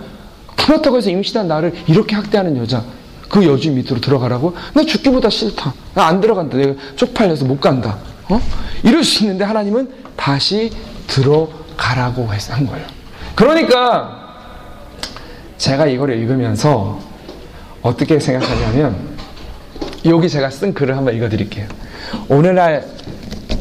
그렇다고 0.67 0.97
해서 0.97 1.09
임신한 1.09 1.47
나를 1.47 1.73
이렇게 1.87 2.13
학대하는 2.15 2.57
여자 2.57 2.83
그 3.29 3.45
여주인 3.45 3.75
밑으로 3.75 4.01
들어가라고? 4.01 4.53
나 4.73 4.83
죽기보다 4.83 5.29
싫다. 5.29 5.73
나 5.93 6.07
안 6.07 6.19
들어간다. 6.21 6.57
내가 6.57 6.73
쪽팔려서 6.97 7.45
못 7.45 7.59
간다. 7.61 7.97
어? 8.29 8.41
이럴 8.83 9.03
수 9.03 9.23
있는데 9.23 9.45
하나님은 9.45 9.89
다시 10.17 10.69
들어 11.07 11.49
가라고 11.77 12.33
해서 12.33 12.53
한 12.53 12.65
거예요. 12.67 12.85
그러니까 13.35 14.35
제가 15.57 15.87
이걸 15.87 16.11
읽으면서 16.17 16.99
어떻게 17.81 18.19
생각하냐면 18.19 18.95
여기 20.05 20.27
제가 20.29 20.49
쓴 20.49 20.73
글을 20.73 20.97
한번 20.97 21.15
읽어드릴게요. 21.15 21.65
오늘날 22.27 22.85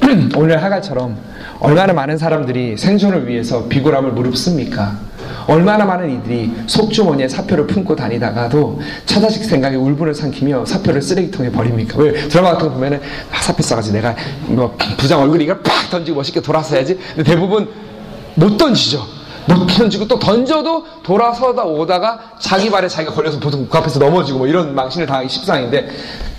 오늘 0.36 0.62
하갈처럼 0.62 1.16
얼마나 1.60 1.92
많은 1.92 2.18
사람들이 2.18 2.76
생존을 2.76 3.28
위해서 3.28 3.66
비굴함을 3.68 4.12
무릅씁니까? 4.12 5.05
얼마나 5.46 5.84
많은 5.84 6.10
이들이 6.10 6.52
속주머니에 6.66 7.28
사표를 7.28 7.66
품고 7.66 7.94
다니다가도 7.94 8.80
처자식 9.04 9.44
생각에 9.44 9.76
울분을 9.76 10.14
삼키며 10.14 10.64
사표를 10.66 11.00
쓰레기통에 11.02 11.50
버립니까? 11.50 11.98
왜 11.98 12.12
드라마 12.28 12.52
같은 12.52 12.68
거 12.68 12.74
보면은 12.74 13.00
아, 13.32 13.40
사표 13.40 13.62
써가지고 13.62 13.96
내가 13.96 14.16
뭐 14.46 14.76
부장 14.96 15.20
얼굴에 15.20 15.44
이걸 15.44 15.62
팍 15.62 15.90
던지고 15.90 16.16
멋있게 16.16 16.40
돌아서야지. 16.40 16.98
근데 17.14 17.22
대부분 17.22 17.68
못 18.34 18.56
던지죠. 18.56 19.16
못 19.48 19.66
던지고 19.66 20.08
또 20.08 20.18
던져도 20.18 20.84
돌아서다 21.02 21.64
오다가 21.64 22.32
자기 22.40 22.68
발에 22.68 22.88
자기가 22.88 23.14
걸려서 23.14 23.38
보통 23.38 23.68
그 23.68 23.78
앞에서 23.78 23.98
넘어지고 24.00 24.38
뭐 24.38 24.48
이런 24.48 24.74
망신을 24.74 25.06
당하기 25.06 25.28
십상인데 25.28 25.88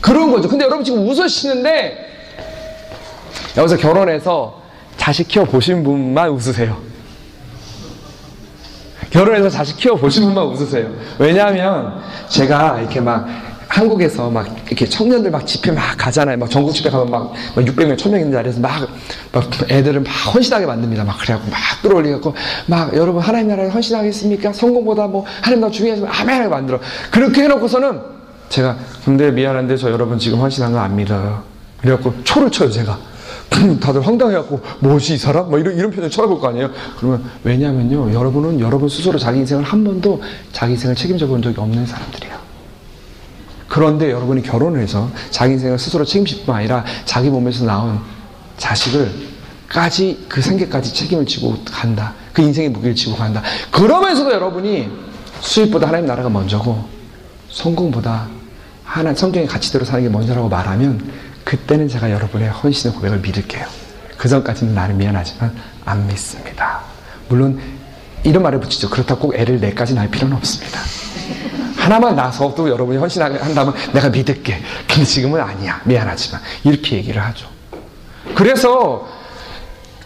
그런 0.01 0.31
거죠. 0.31 0.49
근데 0.49 0.65
여러분 0.65 0.83
지금 0.83 1.07
웃으시는데 1.07 2.05
여기서 3.55 3.77
결혼해서 3.77 4.61
자식 4.97 5.27
키워 5.27 5.45
보신 5.45 5.83
분만 5.83 6.29
웃으세요. 6.29 6.86
결혼해서 9.11 9.49
자식 9.49 9.77
키워 9.77 9.95
보신 9.95 10.23
분만 10.23 10.45
웃으세요. 10.45 10.89
왜냐하면 11.19 12.01
제가 12.29 12.79
이렇게 12.79 12.99
막 12.99 13.27
한국에서 13.69 14.29
막 14.29 14.47
이렇게 14.67 14.85
청년들 14.87 15.29
막 15.29 15.45
집회 15.45 15.71
막 15.71 15.97
가잖아요. 15.97 16.37
막 16.37 16.49
전국 16.49 16.73
집회 16.73 16.89
가면 16.89 17.11
막, 17.11 17.33
막 17.55 17.65
600명, 17.65 17.97
1000명 17.97 18.15
있는 18.19 18.31
자리에서 18.31 18.59
막, 18.61 18.87
막 19.33 19.43
애들은 19.69 20.03
막 20.03 20.09
헌신하게 20.33 20.65
만듭니다. 20.65 21.03
막 21.03 21.17
그래갖고 21.19 21.49
막 21.49 21.57
끌어올리갖고 21.81 22.33
막 22.67 22.95
여러분 22.95 23.21
하나님 23.21 23.49
나라에 23.49 23.67
헌신하겠습니까? 23.69 24.53
성공보다 24.53 25.07
뭐 25.07 25.25
하나님 25.41 25.61
나라 25.61 25.71
중요하지만 25.71 26.11
아멘 26.13 26.35
하게 26.39 26.47
만들어. 26.47 26.79
그렇게 27.11 27.43
해놓고서는 27.43 27.99
제가 28.49 28.77
근데 29.03 29.31
미안한데 29.31 29.75
저 29.75 29.91
여러분 29.91 30.17
지금 30.17 30.39
헌신한 30.39 30.71
거 30.71 30.79
안 30.79 30.95
믿어요. 30.95 31.43
그래갖고 31.81 32.13
초를 32.23 32.49
쳐요 32.49 32.71
제가. 32.71 32.97
다들 33.81 34.05
황당해갖고 34.05 34.59
뭐지 34.79 35.15
이 35.15 35.17
사람? 35.17 35.49
뭐 35.49 35.59
이런 35.59 35.75
이런 35.75 35.91
표정 35.91 36.09
쳐다볼 36.09 36.39
거 36.39 36.49
아니에요? 36.49 36.69
그러면 36.97 37.23
왜냐면요 37.43 38.13
여러분은 38.13 38.59
여러분 38.59 38.89
스스로 38.89 39.17
자기 39.17 39.39
인생을 39.39 39.63
한 39.63 39.83
번도 39.83 40.21
자기 40.51 40.73
인생을 40.73 40.95
책임져 40.95 41.27
본 41.27 41.41
적이 41.41 41.59
없는 41.59 41.85
사람들이에요. 41.85 42.37
그런데 43.67 44.11
여러분이 44.11 44.43
결혼을 44.43 44.81
해서 44.81 45.09
자기 45.29 45.53
인생을 45.53 45.77
스스로 45.77 46.05
책임질 46.05 46.45
뿐 46.45 46.55
아니라 46.55 46.85
자기 47.05 47.29
몸에서 47.29 47.65
나온 47.65 47.99
자식을 48.57 49.11
까지 49.67 50.25
그 50.29 50.41
생계까지 50.41 50.93
책임을 50.93 51.25
지고 51.25 51.57
간다. 51.65 52.13
그 52.31 52.41
인생의 52.41 52.69
무게를 52.69 52.95
지고 52.95 53.15
간다. 53.15 53.41
그러면서도 53.71 54.31
여러분이 54.31 54.89
수입보다 55.41 55.87
하나님 55.87 56.05
나라가 56.07 56.29
먼저고 56.29 56.85
성공보다 57.49 58.27
하나 58.83 59.13
성경의 59.13 59.47
가치대로 59.47 59.83
사는 59.83 60.01
게 60.03 60.09
먼저라고 60.09 60.47
말하면 60.47 61.11
그때는 61.47 61.87
제가 61.87 62.11
여러분의 62.11 62.49
헌신의 62.49 62.93
고백을 62.97 63.19
믿을게요. 63.19 63.65
그 64.17 64.27
전까지는 64.27 64.75
나는 64.75 64.97
미안하지만 64.97 65.55
안 65.85 66.05
믿습니다. 66.05 66.81
물론 67.29 67.57
이런 68.25 68.43
말을 68.43 68.59
붙이죠. 68.59 68.89
그렇다고 68.89 69.29
꼭 69.29 69.35
애를 69.35 69.61
내까지 69.61 69.93
낳을 69.93 70.09
필요는 70.09 70.35
없습니다. 70.35 70.81
하나만 71.77 72.17
낳아서도 72.17 72.67
여러분이 72.67 72.97
헌신한다면 72.97 73.73
내가 73.93 74.09
믿을게. 74.09 74.61
근데 74.89 75.05
지금은 75.05 75.39
아니야. 75.39 75.79
미안하지만. 75.85 76.41
이렇게 76.65 76.97
얘기를 76.97 77.23
하죠. 77.23 77.47
그래서 78.35 79.07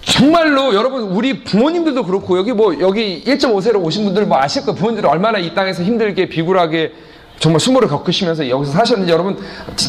정말로 0.02 0.76
여러분 0.76 1.06
우리 1.06 1.44
부모님들도 1.44 2.06
그렇고 2.06 2.38
여기 2.38 2.54
뭐 2.54 2.80
여기 2.80 3.24
1.5세로 3.26 3.84
오신 3.84 4.04
분들 4.04 4.28
뭐 4.28 4.38
아실 4.38 4.62
거예요. 4.62 4.76
부모님들이 4.76 5.08
얼마나 5.08 5.40
이 5.40 5.56
땅에서 5.56 5.82
힘들게 5.82 6.30
비굴하게 6.30 6.94
정말 7.42 7.60
수모를 7.60 7.88
겪으시면서 7.88 8.48
여기서 8.48 8.72
사셨는지 8.72 9.12
여러분 9.12 9.36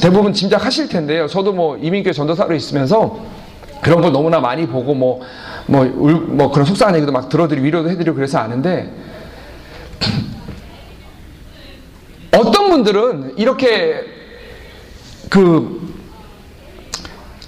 대부분 0.00 0.32
짐작하실 0.32 0.88
텐데요. 0.88 1.28
저도 1.28 1.52
뭐 1.52 1.76
이민교회 1.76 2.14
전도사로 2.14 2.54
있으면서 2.54 3.20
그런 3.82 4.00
걸 4.00 4.10
너무나 4.10 4.40
많이 4.40 4.66
보고 4.66 4.94
뭐, 4.94 5.20
뭐, 5.66 5.82
울, 5.82 6.14
뭐 6.14 6.50
그런 6.50 6.64
속상한 6.64 6.94
얘기도 6.96 7.12
막 7.12 7.28
들어드리고 7.28 7.64
위로도 7.66 7.90
해드리고 7.90 8.16
그래서 8.16 8.38
아는데 8.38 8.90
어떤 12.34 12.70
분들은 12.70 13.34
이렇게 13.36 14.00
그 15.28 15.81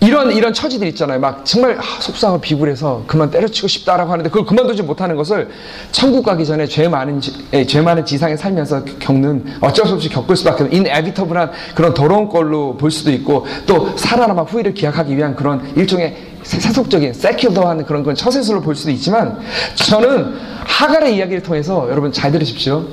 이런 0.05 0.33
이런 0.33 0.53
처지들 0.53 0.87
있잖아요. 0.89 1.19
막 1.19 1.47
정말 1.47 1.79
아, 1.79 1.83
속상하고 2.01 2.41
비굴해서 2.41 3.05
그만 3.07 3.31
때려치고 3.31 3.69
싶다라고 3.69 4.13
하는데 4.13 4.29
그걸 4.29 4.45
그만두지 4.45 4.83
못하는 4.83 5.17
것을 5.17 5.49
천국 5.93 6.25
가기 6.25 6.45
전에 6.45 6.67
죄 6.67 6.89
많은 6.89 7.21
지, 7.21 7.33
예, 7.55 7.65
죄 7.65 7.81
많은 7.81 8.05
지상에 8.05 8.37
살면서 8.37 8.85
겪는 8.99 9.45
어쩔 9.63 9.87
수 9.87 9.95
없이 9.95 10.11
겪을 10.11 10.37
수밖에 10.37 10.65
없는 10.65 10.79
인에비터블한 10.79 11.53
그런 11.75 11.95
더러운 11.95 12.29
걸로 12.29 12.77
볼 12.77 12.91
수도 12.91 13.11
있고 13.13 13.47
또 13.67 13.97
살아남아 13.97 14.43
후회를 14.43 14.75
기약하기 14.75 15.17
위한 15.17 15.35
그런 15.35 15.73
일종의 15.75 16.35
세속적인 16.43 17.15
세큐더한 17.15 17.87
그런 17.87 18.03
건 18.03 18.15
처세술로 18.15 18.61
볼 18.61 18.77
수도 18.77 18.91
있지만 18.91 19.41
저는 19.75 20.35
하갈의 20.67 21.17
이야기를 21.17 21.43
통해서 21.43 21.89
여러분 21.89 22.13
잘 22.13 22.31
들으십시오. 22.31 22.85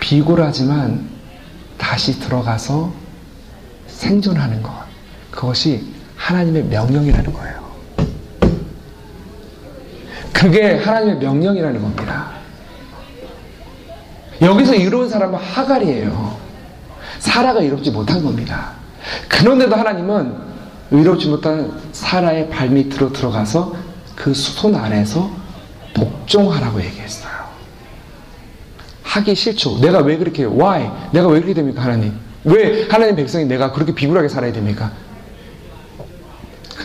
비굴하지만 0.00 1.06
다시 1.76 2.18
들어가서 2.20 2.90
생존하는 3.86 4.62
것. 4.62 4.85
그것이 5.36 5.84
하나님의 6.16 6.64
명령이라는 6.64 7.32
거예요. 7.32 7.66
그게 10.32 10.76
하나님의 10.76 11.18
명령이라는 11.18 11.80
겁니다. 11.80 12.30
여기서 14.40 14.74
이루은 14.74 15.08
사람은 15.08 15.38
하갈이에요. 15.38 16.36
사라가 17.18 17.60
이롭지 17.60 17.90
못한 17.90 18.22
겁니다. 18.24 18.72
그런데도 19.28 19.76
하나님은 19.76 20.34
의롭지 20.90 21.28
못한 21.28 21.80
사라의 21.92 22.48
발밑으로 22.50 23.12
들어가서 23.12 23.74
그 24.14 24.32
손 24.32 24.74
아래서 24.74 25.30
복종하라고 25.94 26.82
얘기했어요. 26.82 27.32
하기 29.02 29.34
싫죠. 29.34 29.78
내가 29.80 29.98
왜 30.00 30.16
그렇게, 30.16 30.44
why? 30.44 30.90
내가 31.12 31.28
왜 31.28 31.34
그렇게 31.40 31.54
됩니까, 31.54 31.82
하나님? 31.82 32.14
왜 32.44 32.86
하나님 32.88 33.16
백성이 33.16 33.44
내가 33.44 33.72
그렇게 33.72 33.94
비굴하게 33.94 34.28
살아야 34.28 34.52
됩니까? 34.52 34.92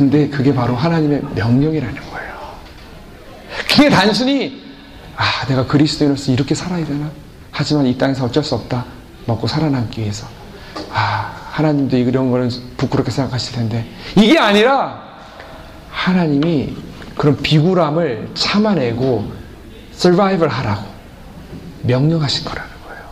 근데 0.01 0.27
그게 0.29 0.51
바로 0.51 0.75
하나님의 0.75 1.21
명령이라는 1.35 1.95
거예요. 1.95 2.33
그게 3.69 3.87
단순히 3.87 4.59
아 5.15 5.45
내가 5.45 5.67
그리스도인으로서 5.67 6.31
이렇게 6.31 6.55
살아야 6.55 6.83
되나? 6.83 7.11
하지만 7.51 7.85
이 7.85 7.95
땅에서 7.95 8.25
어쩔 8.25 8.43
수 8.43 8.55
없다. 8.55 8.83
먹고 9.27 9.45
살아남기 9.45 10.01
위해서. 10.01 10.25
아 10.91 11.49
하나님도 11.51 11.97
이런 11.97 12.31
거는 12.31 12.49
부끄럽게 12.77 13.11
생각하실 13.11 13.53
텐데 13.53 13.85
이게 14.17 14.39
아니라 14.39 15.03
하나님이 15.91 16.75
그런 17.15 17.37
비굴함을 17.37 18.31
참아내고 18.33 19.31
서바이벌 19.91 20.49
하라고 20.49 20.83
명령하신 21.83 22.43
거라는 22.45 22.71
거예요. 22.87 23.03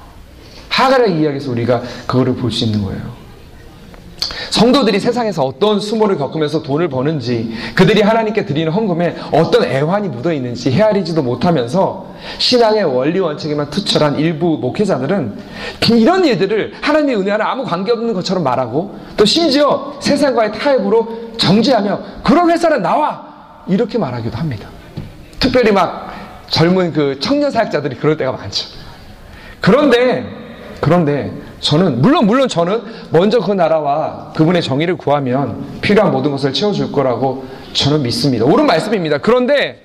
하갈의 0.70 1.22
이야기에서 1.22 1.52
우리가 1.52 1.82
그거를 2.08 2.34
볼 2.36 2.52
수 2.52 2.66
있는 2.66 2.82
거예요. 2.82 3.18
성도들이 4.50 5.00
세상에서 5.00 5.43
어떤 5.43 5.80
수모를 5.80 6.18
겪으면서 6.18 6.64
돈을 6.64 6.89
버는지 6.89 7.54
그들이 7.76 8.02
하나님께 8.02 8.45
드리는 8.45 8.72
헌금에 8.72 9.16
어떤 9.32 9.64
애환이 9.64 10.10
묻어 10.10 10.34
있는지 10.34 10.72
헤아리지도 10.72 11.22
못하면서 11.22 12.08
신앙의 12.38 12.84
원리 12.84 13.20
원칙에만 13.20 13.70
투철한 13.70 14.20
일부 14.20 14.58
목회자들은 14.60 15.38
이런 15.91 16.26
일들을 16.26 16.74
하나님의 16.82 17.18
은혜와는 17.18 17.45
아무 17.45 17.64
관계없는 17.64 18.14
것처럼 18.14 18.43
말하고 18.43 18.97
또 19.16 19.26
심지어 19.26 19.93
세상과의 20.00 20.54
타협으로 20.54 21.32
정죄하며 21.38 22.02
그런 22.24 22.50
회사는 22.50 22.82
나와 22.82 23.64
이렇게 23.68 23.97
말하기도 23.97 24.38
합니다. 24.38 24.68
특별히 25.39 25.72
막 25.72 26.10
젊은 26.50 26.91
그 26.91 27.20
청년 27.20 27.52
사역자들이 27.52 27.97
그럴 27.97 28.18
때가 28.18 28.32
많죠. 28.32 28.68
그런데 29.62 30.26
그런데 30.82 31.32
저는 31.60 32.01
물론 32.01 32.26
물론 32.26 32.47
저는 32.47 32.82
먼저 33.12 33.39
그 33.39 33.51
나라와 33.51 34.32
그분의 34.36 34.62
정의를 34.62 34.97
구하면 34.97 35.80
필요한 35.82 36.12
모든 36.12 36.32
것을 36.32 36.53
채워줄 36.53 36.91
거라고 36.91 37.45
저는 37.74 38.03
믿습니다. 38.03 38.45
옳은 38.45 38.66
말씀입니다. 38.66 39.18
그런데 39.18 39.84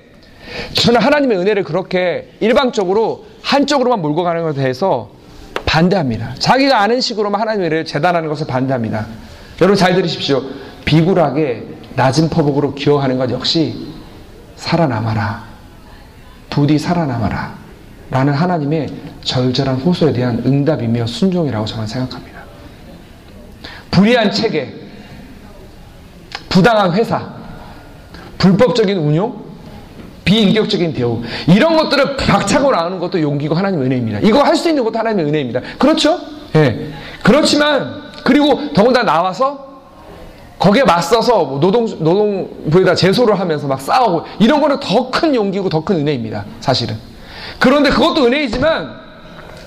저는 0.74 1.00
하나님의 1.00 1.38
은혜를 1.38 1.64
그렇게 1.64 2.30
일방적으로 2.40 3.26
한쪽으로만 3.42 4.00
몰고 4.00 4.22
가는 4.22 4.42
것에 4.42 4.60
대해서 4.60 5.10
반대합니다. 5.66 6.34
자기가 6.38 6.80
아는 6.80 7.00
식으로만 7.00 7.40
하나님의 7.40 7.66
은혜를 7.66 7.84
재단하는 7.84 8.28
것을 8.28 8.46
반대합니다. 8.46 9.06
여러분 9.60 9.76
잘 9.76 9.94
들으십시오. 9.94 10.42
비굴하게 10.84 11.66
낮은 11.96 12.28
퍼복으로 12.28 12.74
기어가는 12.74 13.18
것 13.18 13.30
역시 13.30 13.74
살아남아라. 14.56 15.44
부디 16.50 16.78
살아남아라. 16.78 17.54
라는 18.10 18.32
하나님의 18.32 18.88
절절한 19.24 19.76
호소에 19.76 20.12
대한 20.12 20.42
응답이며 20.44 21.06
순종이라고 21.06 21.66
저는 21.66 21.86
생각합니다. 21.86 22.42
불의한 23.90 24.30
체계, 24.30 24.74
부당한 26.48 26.92
회사, 26.92 27.34
불법적인 28.38 28.96
운용, 28.98 29.42
비인격적인 30.24 30.94
대우 30.94 31.22
이런 31.46 31.76
것들을 31.76 32.16
박차고 32.16 32.70
나오는 32.70 32.98
것도 32.98 33.20
용기고 33.20 33.54
하나님의 33.54 33.86
은혜입니다. 33.86 34.20
이거 34.20 34.42
할 34.42 34.56
수 34.56 34.68
있는 34.68 34.84
것도 34.84 34.98
하나님의 34.98 35.26
은혜입니다. 35.26 35.60
그렇죠? 35.78 36.18
예. 36.56 36.90
그렇지만 37.22 38.02
그리고 38.24 38.72
더군다나 38.72 39.12
나와서 39.12 39.82
거기에 40.58 40.84
맞서서 40.84 41.44
뭐 41.44 41.60
노동 41.60 41.84
노동부에다 41.84 42.94
제소를 42.94 43.38
하면서 43.38 43.66
막 43.66 43.80
싸우고 43.80 44.24
이런 44.40 44.60
거는 44.62 44.80
더 44.80 45.10
큰 45.10 45.34
용기고 45.34 45.68
더 45.68 45.84
큰 45.84 45.96
은혜입니다. 45.96 46.44
사실은. 46.60 46.96
그런데 47.58 47.90
그것도 47.90 48.24
은혜이지만 48.24 49.03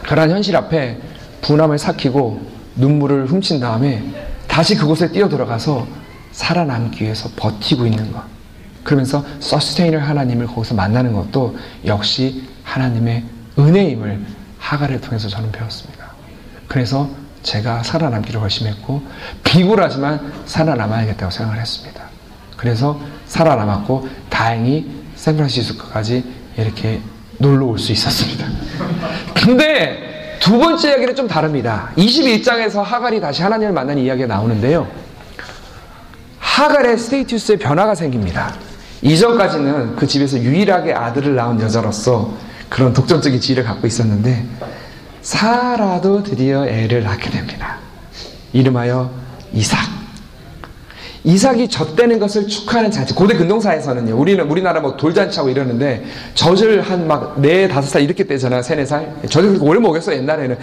그러한 0.07 0.31
현실 0.31 0.55
앞에 0.55 0.97
분함을 1.41 1.77
삭히고 1.77 2.41
눈물을 2.75 3.27
훔친 3.27 3.59
다음에 3.59 4.03
다시 4.47 4.75
그곳에 4.75 5.11
뛰어 5.11 5.27
들어가서 5.27 5.85
살아남기 6.31 7.03
위해서 7.03 7.29
버티고 7.35 7.85
있는 7.85 8.11
것. 8.11 8.23
그러면서 8.83 9.25
서스테이너 9.39 9.99
하나님을 9.99 10.47
거기서 10.47 10.75
만나는 10.75 11.11
것도 11.11 11.57
역시 11.85 12.43
하나님의 12.63 13.23
은혜임을 13.59 14.25
하가를 14.59 15.01
통해서 15.01 15.27
저는 15.27 15.51
배웠습니다. 15.51 16.11
그래서 16.67 17.09
제가 17.43 17.83
살아남기를 17.83 18.39
결심했고 18.39 19.01
비굴하지만 19.43 20.33
살아남아야겠다고 20.45 21.31
생각을 21.31 21.59
했습니다. 21.59 22.03
그래서 22.55 22.99
살아남았고 23.25 24.07
다행히 24.29 24.89
샌프란시스코까지 25.15 26.23
이렇게 26.57 27.01
놀러 27.37 27.65
올 27.65 27.79
수 27.79 27.91
있었습니다. 27.91 28.45
근데 29.33 30.37
두 30.39 30.57
번째 30.57 30.89
이야기는 30.89 31.15
좀 31.15 31.27
다릅니다. 31.27 31.91
21장에서 31.97 32.81
하갈이 32.83 33.19
다시 33.19 33.41
하나님을 33.43 33.73
만나는 33.73 34.01
이야기가 34.03 34.27
나오는데요. 34.27 34.87
하갈의 36.39 36.97
스테이투스에 36.97 37.57
변화가 37.57 37.95
생깁니다. 37.95 38.53
이전까지는 39.01 39.95
그 39.95 40.07
집에서 40.07 40.37
유일하게 40.39 40.93
아들을 40.93 41.35
낳은 41.35 41.59
여자로서 41.61 42.33
그런 42.69 42.93
독점적인 42.93 43.39
지위를 43.39 43.63
갖고 43.63 43.85
있었는데 43.85 44.45
사라도 45.21 46.23
드디어 46.23 46.65
애를 46.67 47.03
낳게 47.03 47.29
됩니다. 47.29 47.77
이름하여 48.53 49.11
이삭. 49.53 49.96
이삭이 51.27 51.67
젖대는 51.67 52.19
것을 52.19 52.47
축하하는 52.47 52.89
잔치. 52.89 53.13
고대 53.13 53.35
근동사에서는요. 53.35 54.17
우리는 54.17 54.49
우리나라 54.49 54.79
뭐 54.79 54.95
돌잔치하고 54.95 55.49
이러는데 55.49 56.05
젖을 56.35 56.79
한 56.81 57.05
막 57.05 57.41
네 57.41 57.67
다섯 57.67 57.89
살 57.89 58.01
이렇게 58.01 58.25
떼잖아요. 58.25 58.61
세네 58.61 58.85
살. 58.85 59.13
젖을 59.29 59.49
그렇게 59.49 59.65
오래 59.65 59.77
먹였어 59.81 60.13
옛날에는. 60.15 60.57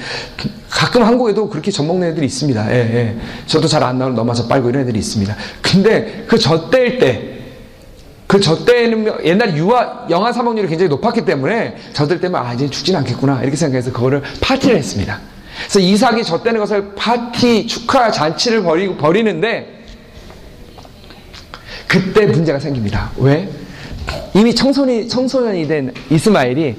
가끔 0.71 1.03
한국에도 1.03 1.51
그렇게 1.51 1.71
젖 1.71 1.83
먹는 1.85 2.09
애들이 2.09 2.25
있습니다. 2.25 2.73
예, 2.73 2.77
예. 2.77 3.17
저도 3.47 3.69
잘 3.69 3.83
안 3.83 3.99
나오는 3.99 4.17
넘어져 4.17 4.47
빨고 4.49 4.71
이런 4.71 4.83
애들이 4.83 4.99
있습니다. 5.01 5.37
근데 5.61 6.25
그 6.27 6.39
젖댈 6.39 6.99
때 6.99 7.31
그 8.27 8.41
젖대는 8.41 9.27
옛날 9.27 9.55
유아 9.55 10.07
영아 10.09 10.33
사망률이 10.33 10.67
굉장히 10.67 10.89
높았기 10.89 11.27
때문에 11.27 11.77
젖을 11.93 12.21
때면 12.21 12.45
아 12.45 12.55
이제 12.55 12.69
죽진 12.71 12.97
않겠구나 12.97 13.43
이렇게 13.43 13.55
생각해서 13.55 13.93
그거를 13.93 14.23
파티를 14.41 14.77
했습니다. 14.79 15.21
그래서 15.59 15.79
이삭이 15.79 16.25
젖대는 16.25 16.59
것을 16.59 16.95
파티 16.97 17.67
축하 17.67 18.11
잔치를 18.11 18.63
벌이고 18.63 18.97
버리는데 18.97 19.74
그때 21.95 22.27
문제가 22.27 22.59
생깁니다. 22.59 23.13
왜? 23.19 23.49
이미 24.35 24.53
청소년이, 24.53 25.07
청소년이 25.07 25.69
된 25.69 25.95
이스마엘이 26.11 26.75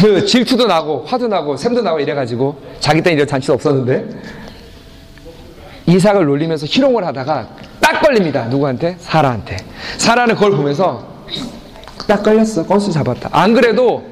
그 0.00 0.24
질투도 0.24 0.66
나고 0.66 1.04
화도 1.06 1.28
나고 1.28 1.54
샘도 1.54 1.82
나고 1.82 2.00
이래가지고 2.00 2.56
자기 2.80 3.02
때는 3.02 3.16
이런 3.16 3.28
잔치도 3.28 3.52
없었는데 3.52 4.06
이삭을 5.86 6.24
놀리면서 6.24 6.64
희롱을 6.64 7.04
하다가 7.04 7.48
딱 7.78 8.00
걸립니다. 8.00 8.46
누구한테? 8.46 8.96
사라한테. 8.98 9.58
사라는 9.98 10.34
그걸 10.34 10.52
보면서 10.52 11.06
딱 12.06 12.22
걸렸어. 12.22 12.64
건수 12.64 12.90
잡았다. 12.90 13.28
안 13.32 13.52
그래도 13.52 14.06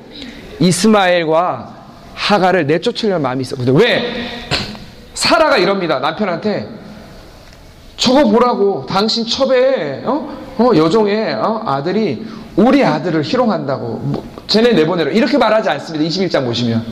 이스마엘과 0.60 1.74
하가를 2.12 2.66
내쫓으려는 2.66 3.22
마음이 3.22 3.40
있었거든요. 3.40 3.78
왜? 3.78 4.02
사라가 5.14 5.56
이럽니다. 5.56 5.98
남편한테 5.98 6.68
저거 7.96 8.24
보라고 8.24 8.86
당신 8.86 9.26
첩에 9.26 10.02
어? 10.04 10.36
어, 10.58 10.70
여종의 10.74 11.34
어? 11.34 11.62
아들이 11.66 12.26
우리 12.56 12.84
아들을 12.84 13.22
희롱한다고. 13.22 13.86
뭐, 14.02 14.24
쟤네 14.46 14.72
내보내라. 14.72 15.10
이렇게 15.10 15.36
말하지 15.38 15.68
않습니다. 15.70 16.04
21장 16.06 16.44
보시면. 16.44 16.84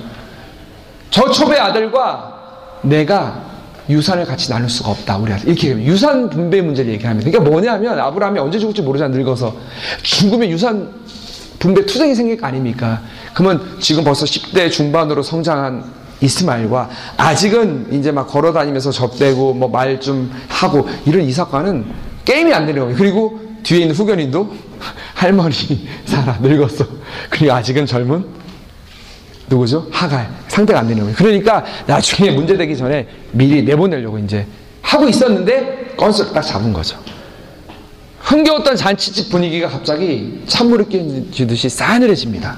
저 1.10 1.30
첩의 1.30 1.58
아들과 1.58 2.80
내가 2.82 3.42
유산을 3.88 4.24
같이 4.24 4.50
나눌 4.50 4.68
수가 4.68 4.90
없다 4.90 5.18
우리 5.18 5.32
아들. 5.32 5.48
이렇게. 5.48 5.70
유산 5.84 6.28
분배 6.28 6.60
문제를 6.60 6.92
얘기합니다. 6.92 7.30
그러니까 7.30 7.50
뭐냐면 7.50 7.98
아브라함이 7.98 8.38
언제 8.38 8.58
죽을지 8.58 8.82
모르잖아 8.82 9.14
늙어서. 9.16 9.54
죽으면 10.02 10.50
유산 10.50 10.90
분배 11.58 11.86
투쟁이 11.86 12.14
생길 12.14 12.36
거 12.38 12.46
아닙니까? 12.46 13.00
그러면 13.32 13.76
지금 13.80 14.04
벌써 14.04 14.26
10대 14.26 14.70
중반으로 14.70 15.22
성장한 15.22 15.84
이스마엘과 16.24 16.90
아직은 17.16 17.88
이제 17.92 18.10
막 18.12 18.26
걸어 18.26 18.52
다니면서 18.52 18.90
접대고 18.90 19.54
뭐 19.54 19.68
말 19.68 20.00
좀 20.00 20.30
하고 20.48 20.88
이런 21.06 21.22
이삭과는 21.24 21.84
게임이 22.24 22.52
안 22.52 22.66
되는 22.66 22.80
거예요. 22.82 22.96
그리고 22.96 23.40
뒤에 23.62 23.80
있는 23.80 23.94
후견인도 23.94 24.52
할머니 25.14 25.88
살아 26.06 26.38
늙었어. 26.40 26.86
그리고 27.30 27.52
아직은 27.52 27.86
젊은 27.86 28.24
누구죠? 29.48 29.86
하갈 29.92 30.28
상대가 30.48 30.80
안 30.80 30.88
되는 30.88 31.02
거예요. 31.02 31.16
그러니까 31.16 31.64
나중에 31.86 32.30
문제 32.30 32.56
되기 32.56 32.76
전에 32.76 33.06
미리 33.32 33.62
내보내려고 33.62 34.18
이제 34.18 34.46
하고 34.82 35.08
있었는데 35.08 35.94
건수를 35.96 36.32
딱 36.32 36.42
잡은 36.42 36.72
거죠. 36.72 36.96
흥겨웠던 38.20 38.76
잔치집 38.76 39.30
분위기가 39.30 39.68
갑자기 39.68 40.42
찬물을 40.46 40.88
끼얹듯이 40.88 41.68
싸늘해집니다. 41.68 42.56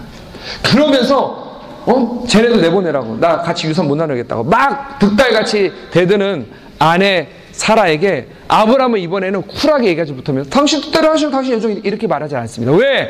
그러면서 0.63 1.46
어? 1.87 2.25
쟤네도 2.27 2.57
내보내라고. 2.61 3.19
나 3.19 3.39
같이 3.43 3.67
유산 3.69 3.87
못 3.89 3.95
나누겠다고. 3.95 4.45
막 4.45 4.99
득달같이 4.99 5.73
대드는 5.93 6.47
아내 6.79 7.29
사라에게 7.53 8.29
아브라함은 8.49 9.01
이번에는 9.01 9.43
쿨하게 9.43 9.89
얘기하지 9.89 10.13
못하면 10.13 10.49
당신 10.51 10.81
뜻대로 10.81 11.11
하시면 11.11 11.33
당신 11.33 11.55
여종이 11.55 11.81
이렇게 11.85 12.07
말하지 12.07 12.37
않습니다. 12.37 12.73
왜? 12.73 13.09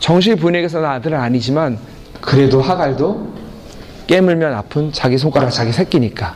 정실 0.00 0.36
부인에게서는 0.36 0.88
아들은 0.88 1.18
아니지만 1.18 1.78
그래도 2.20 2.60
하갈도 2.60 3.34
깨물면 4.06 4.54
아픈 4.54 4.92
자기 4.92 5.18
손가락 5.18 5.50
자기 5.50 5.72
새끼니까. 5.72 6.34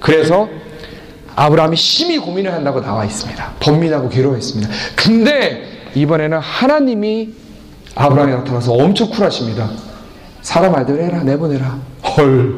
그래서 0.00 0.48
아브라함이 1.34 1.76
심히 1.76 2.18
고민을 2.18 2.52
한다고 2.52 2.80
나와 2.80 3.04
있습니다. 3.04 3.54
번민하고 3.60 4.08
괴로워했습니다. 4.08 4.70
근데 4.96 5.90
이번에는 5.94 6.38
하나님이 6.38 7.34
아브라함이 7.94 8.32
나타나서 8.32 8.72
엄청 8.72 9.10
쿨하십니다. 9.10 9.70
사람 10.42 10.72
말대로 10.72 11.02
해라 11.02 11.22
내보내라. 11.22 11.78
헐. 12.16 12.54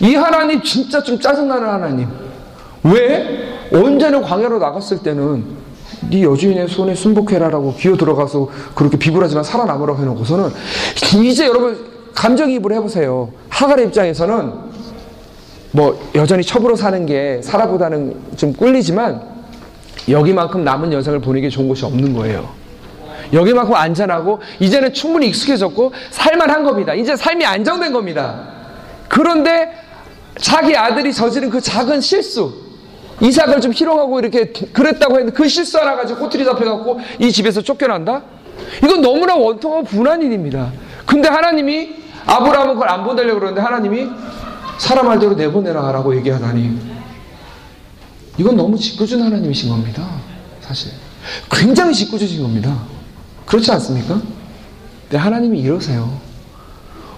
이 0.00 0.14
하나님 0.14 0.62
진짜 0.62 1.02
좀 1.02 1.18
짜증나는 1.18 1.68
하나님. 1.68 2.08
왜? 2.84 3.68
언제는 3.72 4.22
광야로 4.22 4.58
나갔을 4.58 4.98
때는 4.98 5.44
네 6.10 6.22
여주인의 6.22 6.68
손에 6.68 6.94
순복해라라고 6.94 7.74
기어 7.74 7.96
들어가서 7.96 8.48
그렇게 8.74 8.96
비굴하지만 8.98 9.42
살아남으라고 9.42 10.00
해놓고서는 10.00 10.50
이제 11.24 11.46
여러분 11.46 11.84
감정이입을 12.14 12.72
해보세요. 12.74 13.30
하갈의 13.48 13.86
입장에서는 13.86 14.52
뭐 15.72 16.00
여전히 16.14 16.44
첩으로 16.44 16.76
사는 16.76 17.04
게 17.06 17.40
사라보다는 17.42 18.14
좀 18.36 18.52
꿀리지만 18.52 19.20
여기만큼 20.08 20.64
남은 20.64 20.92
여성을 20.92 21.18
보내기 21.20 21.50
좋은 21.50 21.66
곳이 21.68 21.84
없는 21.84 22.14
거예요. 22.14 22.48
여기만큼 23.32 23.74
안전하고 23.74 24.40
이제는 24.60 24.92
충분히 24.92 25.28
익숙해졌고 25.28 25.92
살만한 26.10 26.64
겁니다. 26.64 26.94
이제 26.94 27.16
삶이 27.16 27.44
안정된 27.44 27.92
겁니다. 27.92 28.48
그런데 29.08 29.72
자기 30.38 30.76
아들이 30.76 31.12
저지른 31.12 31.50
그 31.50 31.60
작은 31.60 32.00
실수 32.00 32.66
이삭을 33.20 33.60
좀 33.60 33.72
희롱하고 33.72 34.18
이렇게 34.18 34.46
그랬다고 34.46 35.14
했는데 35.14 35.32
그 35.32 35.48
실수 35.48 35.78
하나 35.78 35.96
가지고 35.96 36.20
꼬투리 36.20 36.44
잡혀갖고 36.44 37.00
이 37.18 37.32
집에서 37.32 37.62
쫓겨난다? 37.62 38.22
이건 38.84 39.00
너무나 39.00 39.34
원통하고 39.34 39.84
분한 39.84 40.22
일입니다. 40.22 40.70
근데 41.06 41.28
하나님이 41.28 41.94
아브라함은 42.26 42.74
그걸 42.74 42.90
안 42.90 43.04
보내려고 43.04 43.40
그러는데 43.40 43.60
하나님이 43.62 44.08
사람 44.78 45.06
말대로 45.06 45.34
내보내라 45.34 45.92
라고 45.92 46.14
얘기하다니 46.16 46.96
이건 48.38 48.56
너무 48.56 48.76
짓궂은 48.76 49.22
하나님이신 49.22 49.70
겁니다. 49.70 50.06
사실 50.60 50.92
굉장히 51.50 51.94
짓궂으신 51.94 52.42
겁니다. 52.42 52.76
그렇지 53.46 53.70
않습니까? 53.72 54.20
근데 55.02 55.18
하나님이 55.18 55.60
이러세요. 55.60 56.20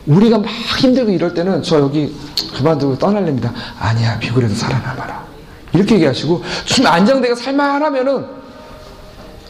우리가 0.06 0.38
막 0.38 0.46
힘들고 0.48 1.10
이럴 1.10 1.34
때는 1.34 1.62
저 1.62 1.78
여기 1.80 2.14
그만두고 2.54 2.98
떠날랍니다. 2.98 3.52
아니야, 3.78 4.18
비굴해도 4.18 4.54
살아남아라. 4.54 5.26
이렇게 5.74 5.96
얘기하시고 5.96 6.42
좀 6.64 6.86
안정되게 6.86 7.34
살만하면은 7.34 8.26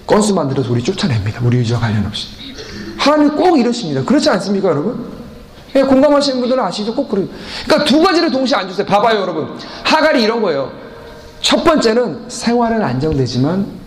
건수 0.06 0.34
만들어서 0.34 0.72
우리 0.72 0.82
쫓아냅니다. 0.82 1.40
우리 1.44 1.58
의지와 1.58 1.80
관련 1.80 2.06
없이. 2.06 2.28
하나님 2.96 3.36
꼭 3.36 3.58
이러십니다. 3.58 4.02
그렇지 4.04 4.28
않습니까, 4.30 4.70
여러분? 4.70 5.06
예, 5.76 5.82
공감하시는 5.82 6.40
분들은 6.40 6.62
아시죠? 6.64 6.94
꼭 6.94 7.08
그래요. 7.08 7.28
그러니까 7.64 7.84
두 7.84 8.02
가지를 8.02 8.30
동시에 8.30 8.56
안 8.56 8.68
주세요. 8.68 8.86
봐봐요, 8.86 9.20
여러분. 9.20 9.56
하갈이 9.84 10.22
이런 10.22 10.40
거예요. 10.42 10.72
첫 11.40 11.62
번째는 11.62 12.24
생활은 12.28 12.82
안정되지만 12.82 13.77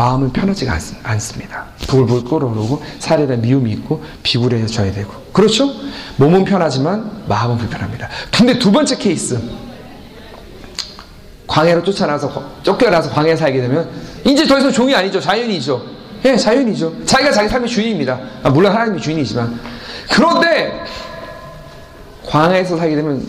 마음은 0.00 0.32
편하지가 0.32 0.78
않, 1.02 1.20
습니다 1.20 1.66
돌볼 1.86 2.24
끓어오르고 2.24 2.82
살에 2.98 3.26
대한 3.26 3.42
미움이 3.42 3.70
있고 3.72 4.02
비굴해져야 4.22 4.92
되고 4.92 5.12
그렇죠? 5.30 5.70
몸은 6.16 6.44
편하지만 6.44 7.24
마음은 7.28 7.58
불편합니다. 7.58 8.08
근데 8.34 8.58
두 8.58 8.72
번째 8.72 8.96
케이스 8.96 9.38
광해로 11.46 11.82
쫓아나서 11.82 12.62
쫓겨나서 12.62 13.10
광해에 13.10 13.36
살게 13.36 13.60
되면 13.60 13.90
이제 14.24 14.46
더 14.46 14.58
이상 14.58 14.72
종이 14.72 14.94
아니죠 14.94 15.20
자연이죠. 15.20 15.82
예, 16.24 16.34
자연이죠. 16.34 17.04
자기가 17.04 17.32
자기 17.32 17.50
삶의 17.50 17.68
주인입니다. 17.68 18.18
아, 18.42 18.48
물론 18.48 18.72
하나님이 18.72 19.02
주인이지만 19.02 19.60
그런데 20.10 20.82
광해에서 22.26 22.78
살게 22.78 22.96
되면 22.96 23.22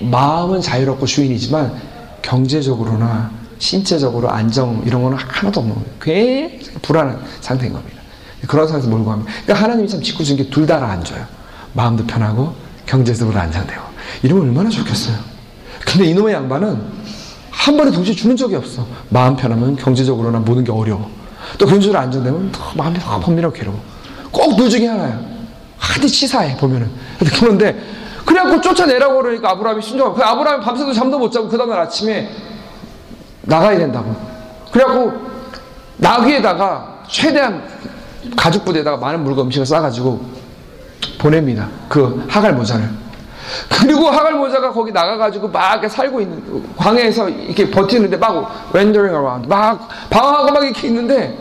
마음은 0.00 0.60
자유롭고 0.60 1.06
주인이지만 1.06 1.72
경제적으로나 2.20 3.41
신체적으로 3.62 4.28
안정 4.28 4.82
이런 4.84 5.04
거는 5.04 5.16
하나도 5.16 5.60
없는 5.60 5.74
거예요. 5.76 5.88
굉장히 6.00 6.78
불안한 6.82 7.20
상태인 7.40 7.72
겁니다. 7.72 8.02
그런 8.48 8.66
상태에서 8.66 8.88
몰고 8.90 9.08
갑니다. 9.08 9.32
그러니까 9.44 9.64
하나님이 9.64 9.88
참 9.88 10.02
짓고 10.02 10.24
준게둘 10.24 10.66
다를 10.66 10.84
안 10.84 11.02
줘요. 11.04 11.24
마음도 11.72 12.04
편하고 12.04 12.54
경제적으로 12.86 13.38
안정되고 13.38 13.80
이러면 14.24 14.48
얼마나 14.48 14.68
좋겠어요. 14.68 15.16
근데 15.86 16.06
이놈의 16.06 16.34
양반은 16.34 16.82
한 17.50 17.76
번에 17.76 17.92
동시에 17.92 18.16
주는 18.16 18.36
적이 18.36 18.56
없어. 18.56 18.84
마음 19.10 19.36
편하면 19.36 19.76
경제적으로나 19.76 20.40
모든 20.40 20.64
게 20.64 20.72
어려워. 20.72 21.08
또 21.56 21.64
경제적으로 21.66 22.00
안정되면 22.00 22.50
더 22.50 22.72
마음이 22.74 22.98
더 22.98 23.20
범민하고 23.20 23.54
괴로워. 23.54 23.80
꼭 24.32 24.56
둘 24.56 24.70
중에 24.70 24.88
하나야. 24.88 25.20
하디 25.78 26.08
치사해 26.08 26.56
보면은. 26.56 26.90
그런데 27.38 27.80
그래갖고 28.24 28.60
쫓아내라고 28.60 29.22
그러니까 29.22 29.50
아브라함이 29.52 29.82
순종하고 29.82 30.16
그 30.16 30.22
아브라함이 30.24 30.64
밤새도 30.64 30.92
잠도 30.92 31.20
못 31.20 31.30
자고 31.30 31.48
그 31.48 31.56
다음날 31.56 31.78
아침에 31.78 32.28
나가야 33.42 33.78
된다고. 33.78 34.14
그래갖고 34.70 35.12
나귀에다가 35.96 37.02
최대한 37.08 37.62
가죽 38.36 38.64
부대에다가 38.64 38.96
많은 38.96 39.22
물건 39.24 39.46
음식을 39.46 39.66
싸가지고 39.66 40.24
보냅니다. 41.18 41.68
그 41.88 42.24
하갈 42.28 42.54
모자를. 42.54 42.88
그리고 43.68 44.08
하갈 44.08 44.34
모자가 44.34 44.70
거기 44.72 44.92
나가가지고 44.92 45.48
막 45.48 45.72
이렇게 45.72 45.88
살고 45.88 46.20
있는 46.20 46.64
광해에서 46.76 47.28
이렇게 47.28 47.70
버티는데 47.70 48.16
막 48.16 48.70
wandering 48.74 49.14
around 49.16 49.48
막 49.48 49.88
방황하고 50.08 50.52
막 50.52 50.64
이렇게 50.64 50.86
있는데 50.88 51.36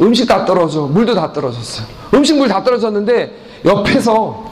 음식 0.00 0.26
다 0.28 0.44
떨어져 0.44 0.82
물도 0.82 1.14
다 1.14 1.32
떨어졌어요. 1.32 1.86
음식 2.14 2.36
물 2.36 2.48
다 2.48 2.62
떨어졌는데 2.62 3.62
옆에서 3.64 4.44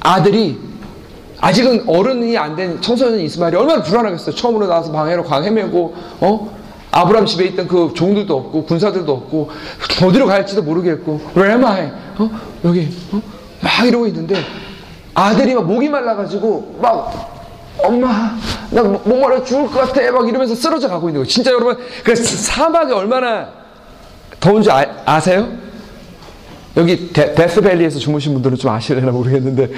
아들이 0.00 0.58
아직은 1.40 1.84
어른이 1.86 2.36
안 2.38 2.56
된 2.56 2.80
청소년 2.80 3.20
이스마엘이 3.20 3.56
얼마나 3.56 3.82
불안하겠어요. 3.82 4.34
처음으로 4.34 4.66
나와서 4.66 4.90
방해로 4.90 5.24
광 5.24 5.44
헤매고 5.44 5.94
어 6.20 6.56
아브람 6.90 7.26
집에 7.26 7.44
있던 7.46 7.68
그 7.68 7.92
종들도 7.94 8.34
없고 8.34 8.64
군사들도 8.64 9.12
없고 9.12 9.50
어디로 10.04 10.26
갈지도 10.26 10.62
모르겠고 10.62 11.20
Where 11.36 11.52
am 11.52 11.64
I? 11.64 11.90
어 12.18 12.30
여기 12.64 12.88
어? 13.12 13.20
막 13.60 13.86
이러고 13.86 14.06
있는데 14.06 14.36
아들이 15.14 15.54
막 15.54 15.66
목이 15.66 15.88
말라가지고 15.90 16.78
막 16.80 17.32
엄마 17.84 18.34
나 18.70 18.82
목말라 18.82 19.44
죽을 19.44 19.66
것 19.66 19.80
같아 19.92 20.10
막 20.12 20.26
이러면서 20.26 20.54
쓰러져 20.54 20.88
가고 20.88 21.08
있는 21.08 21.20
거예요. 21.20 21.26
진짜 21.28 21.52
여러분 21.52 21.76
그 22.02 22.16
사막이 22.16 22.92
얼마나 22.92 23.48
더운 24.40 24.62
줄 24.62 24.72
아, 24.72 24.84
아세요? 25.04 25.48
여기 26.76 27.10
데, 27.12 27.34
데스밸리에서 27.34 27.98
주무신 27.98 28.34
분들은 28.34 28.56
좀 28.58 28.70
아실려나 28.70 29.10
모르겠는데 29.10 29.70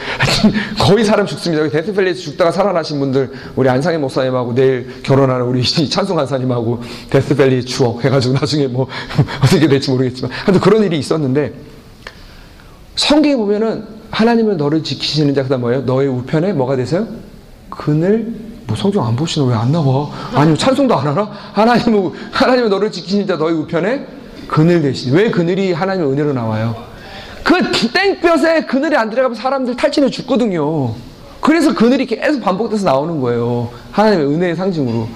거의 0.81 1.05
사람 1.05 1.27
죽습니다. 1.27 1.63
여기 1.63 1.73
데스밸리에서 1.73 2.21
죽다가 2.21 2.51
살아나신 2.51 2.99
분들 2.99 3.31
우리 3.55 3.69
안상희 3.69 3.99
목사님하고 3.99 4.55
내일 4.55 5.03
결혼하는 5.03 5.47
우리 5.47 5.63
찬송 5.89 6.17
간사님하고 6.17 6.83
데스밸리 7.11 7.65
추억 7.65 8.05
해가지고 8.05 8.35
나중에 8.35 8.67
뭐 8.67 8.89
어떻게 9.45 9.69
될지 9.69 9.91
모르겠지만 9.91 10.33
하여튼 10.33 10.61
그런 10.61 10.83
일이 10.83 10.99
있었는데 10.99 11.53
성경에 12.97 13.37
보면은 13.37 13.85
하나님은 14.11 14.57
너를 14.57 14.83
지키시는 14.83 15.35
자 15.35 15.43
그다음 15.45 15.61
뭐예요? 15.61 15.83
너의 15.83 16.09
우편에 16.09 16.53
뭐가 16.55 16.75
되세요? 16.77 17.07
그늘 17.71 18.35
뭐 18.67 18.77
성경 18.77 19.07
안 19.07 19.15
보시나 19.15 19.47
왜 19.47 19.55
안 19.55 19.71
나와? 19.71 20.11
아니면 20.35 20.59
찬송도 20.59 20.97
안 20.97 21.07
하나? 21.07 21.31
하나님은 21.53 22.11
하나님은 22.33 22.71
너를 22.71 22.91
지키시는 22.91 23.27
자 23.27 23.37
너의 23.37 23.55
우편에 23.55 24.07
그늘 24.49 24.83
대신 24.83 25.13
왜 25.15 25.31
그늘이 25.31 25.73
하나님의 25.73 26.11
은혜로 26.11 26.33
나와요? 26.33 26.88
그 27.49 27.89
땡볕에 27.93 28.67
그늘이 28.67 28.95
안 28.95 29.09
들어가면 29.09 29.35
사람들 29.35 29.75
탈진해 29.75 30.11
죽거든요. 30.11 30.95
그래서 31.41 31.75
그늘이 31.75 32.05
계속 32.05 32.43
반복돼서 32.43 32.85
나오는 32.85 33.21
거예요. 33.21 33.71
하나님의 33.93 34.27
은혜의 34.27 34.57
상징으로. 34.57 35.09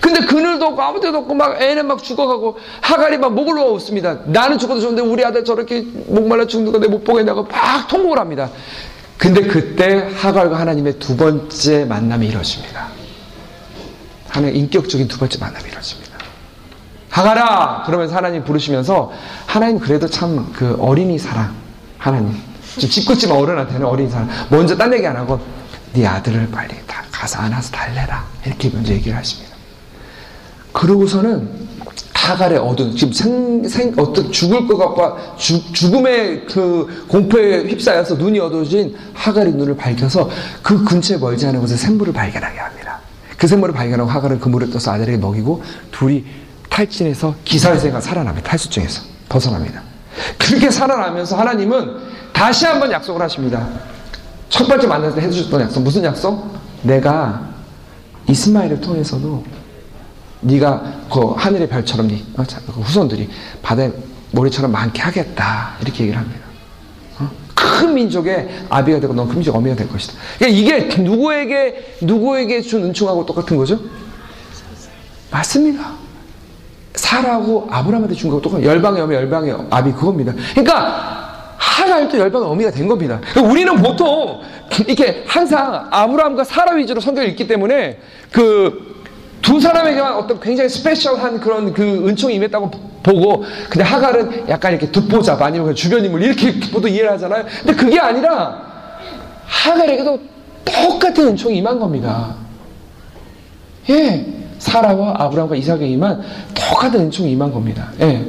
근데 0.00 0.24
그늘도 0.24 0.64
없고 0.64 0.80
아무 0.82 0.98
데도 1.00 1.18
없고 1.18 1.34
막 1.34 1.60
애는 1.60 1.86
막 1.86 2.02
죽어가고 2.02 2.56
하갈이 2.80 3.18
막 3.18 3.34
목을 3.34 3.54
놓아 3.56 3.66
웃습니다. 3.66 4.20
나는 4.24 4.56
죽어도 4.56 4.80
좋은데 4.80 5.02
우리 5.02 5.22
아들 5.26 5.44
저렇게 5.44 5.82
목말라 6.06 6.46
죽는 6.46 6.72
거 6.72 6.78
내 6.78 6.88
못 6.88 7.04
보겠냐고 7.04 7.42
막 7.42 7.86
통곡을 7.88 8.18
합니다. 8.18 8.48
근데 9.18 9.42
그때 9.42 10.08
하갈과 10.16 10.58
하나님의 10.58 10.98
두 10.98 11.18
번째 11.18 11.84
만남이 11.84 12.28
이루어집니다. 12.28 12.88
하나의 14.30 14.56
인격적인 14.56 15.06
두 15.08 15.18
번째 15.18 15.38
만남이 15.38 15.68
이루어집니다. 15.68 16.14
하갈아! 17.10 17.82
그러면서 17.84 18.16
하나님 18.16 18.42
부르시면서 18.42 19.12
하나님 19.46 19.78
그래도 19.78 20.06
참 20.08 20.50
그 20.54 20.76
어린이 20.80 21.18
사랑 21.18 21.54
하나님. 22.04 22.38
지금 22.74 22.90
짓궂지만 22.90 23.38
어른한테는 23.38 23.86
어린 23.86 24.10
사람. 24.10 24.28
먼저 24.50 24.76
딴 24.76 24.92
얘기 24.92 25.06
안 25.06 25.16
하고, 25.16 25.40
네 25.94 26.06
아들을 26.06 26.50
빨리 26.50 26.74
다 26.86 27.02
가서 27.10 27.38
안아서 27.38 27.70
달래라. 27.70 28.26
이렇게 28.44 28.68
먼저 28.68 28.92
얘기를 28.92 29.16
하십니다. 29.16 29.56
그러고서는 30.72 31.48
하갈의 32.12 32.58
어두운, 32.58 32.94
지금 32.94 33.10
생, 33.10 33.66
생, 33.66 33.94
어떤 33.96 34.30
죽을 34.30 34.66
것 34.66 34.76
같고, 34.76 35.38
죽, 35.38 35.72
죽음의 35.72 36.44
그 36.44 37.06
공포에 37.08 37.64
휩싸여서 37.68 38.16
눈이 38.16 38.38
어두워진 38.38 38.94
하갈의 39.14 39.54
눈을 39.54 39.74
밝혀서 39.74 40.28
그 40.62 40.84
근처에 40.84 41.16
멀지 41.16 41.46
않은 41.46 41.58
곳에 41.60 41.74
샘물을 41.74 42.12
발견하게 42.12 42.58
합니다. 42.58 43.00
그 43.38 43.46
샘물을 43.46 43.74
발견하고 43.74 44.10
하갈은 44.10 44.40
그 44.40 44.50
물을 44.50 44.70
떠서 44.70 44.92
아들에게 44.92 45.16
먹이고 45.16 45.62
둘이 45.90 46.26
탈진해서 46.68 47.34
기사회생가 47.46 48.02
살아납니다. 48.02 48.50
탈수증에서 48.50 49.02
벗어납니다. 49.30 49.93
그렇게 50.38 50.70
살아나면서 50.70 51.36
하나님은 51.36 51.96
다시 52.32 52.66
한번 52.66 52.90
약속을 52.90 53.20
하십니다. 53.22 53.66
첫 54.48 54.66
번째 54.66 54.86
만났을 54.86 55.20
때 55.20 55.26
해주셨던 55.26 55.60
약속 55.62 55.80
무슨 55.82 56.04
약속? 56.04 56.54
내가 56.82 57.48
이스마엘을 58.28 58.80
통해서도 58.80 59.44
네가 60.40 60.82
그 61.12 61.32
하늘의 61.36 61.68
별처럼 61.68 62.08
네 62.08 62.22
후손들이 62.66 63.28
바다의 63.62 63.92
모래처럼 64.32 64.70
많게 64.72 65.00
하겠다 65.00 65.76
이렇게 65.80 66.04
얘기를 66.04 66.20
합니다. 66.20 66.40
어? 67.18 67.30
큰 67.54 67.94
민족의 67.94 68.66
아비가 68.68 69.00
되고 69.00 69.14
넌 69.14 69.26
큰 69.26 69.36
민족 69.36 69.56
어미가 69.56 69.76
될 69.76 69.88
것이다. 69.88 70.14
그러니까 70.38 70.58
이게 70.58 71.02
누구에게 71.02 71.96
누구에게 72.02 72.60
준 72.60 72.84
은총하고 72.84 73.24
똑같은 73.24 73.56
거죠? 73.56 73.80
맞습니다. 75.30 76.03
사라고 76.94 77.66
아브라함한테 77.70 78.14
준 78.14 78.30
거고 78.30 78.42
똑같아요. 78.42 78.66
열방의 78.66 79.02
어미, 79.02 79.14
열방의 79.14 79.56
아비 79.70 79.92
그겁니다. 79.92 80.32
그러니까 80.52 81.56
하갈도 81.56 82.18
열방의 82.18 82.48
어미가 82.48 82.70
된 82.70 82.86
겁니다. 82.86 83.20
그러니까 83.30 83.52
우리는 83.52 83.74
보통 83.82 84.40
이렇게 84.86 85.24
항상 85.26 85.88
아브라함과 85.90 86.44
사라 86.44 86.74
위주로 86.74 87.00
성경을 87.00 87.28
읽기 87.30 87.46
때문에 87.46 87.98
그 88.30 88.94
두 89.44 89.60
사람에게만 89.60 90.14
어떤 90.14 90.40
굉장히 90.40 90.70
스페셜한 90.70 91.38
그런 91.40 91.74
그 91.74 92.08
은총이 92.08 92.34
임했다고 92.36 92.70
보고 93.02 93.44
근데 93.68 93.84
하갈은 93.84 94.48
약간 94.48 94.72
이렇게 94.72 94.90
듣보잡 94.90 95.40
아니면 95.42 95.74
주변 95.74 96.02
인물 96.02 96.22
이렇게 96.22 96.58
보도 96.72 96.88
이해를 96.88 97.12
하잖아요. 97.12 97.44
근데 97.60 97.74
그게 97.74 98.00
아니라 98.00 98.62
하갈에게도 99.44 100.18
똑같은 100.64 101.28
은총이 101.28 101.58
임한 101.58 101.78
겁니다. 101.78 102.36
예. 103.90 104.24
사라와 104.64 105.14
아브라함과 105.18 105.56
이삭에 105.56 105.86
임한 105.86 106.22
똑같은 106.54 107.00
은총이 107.00 107.30
임한 107.32 107.52
겁니다. 107.52 107.90
예. 108.00 108.24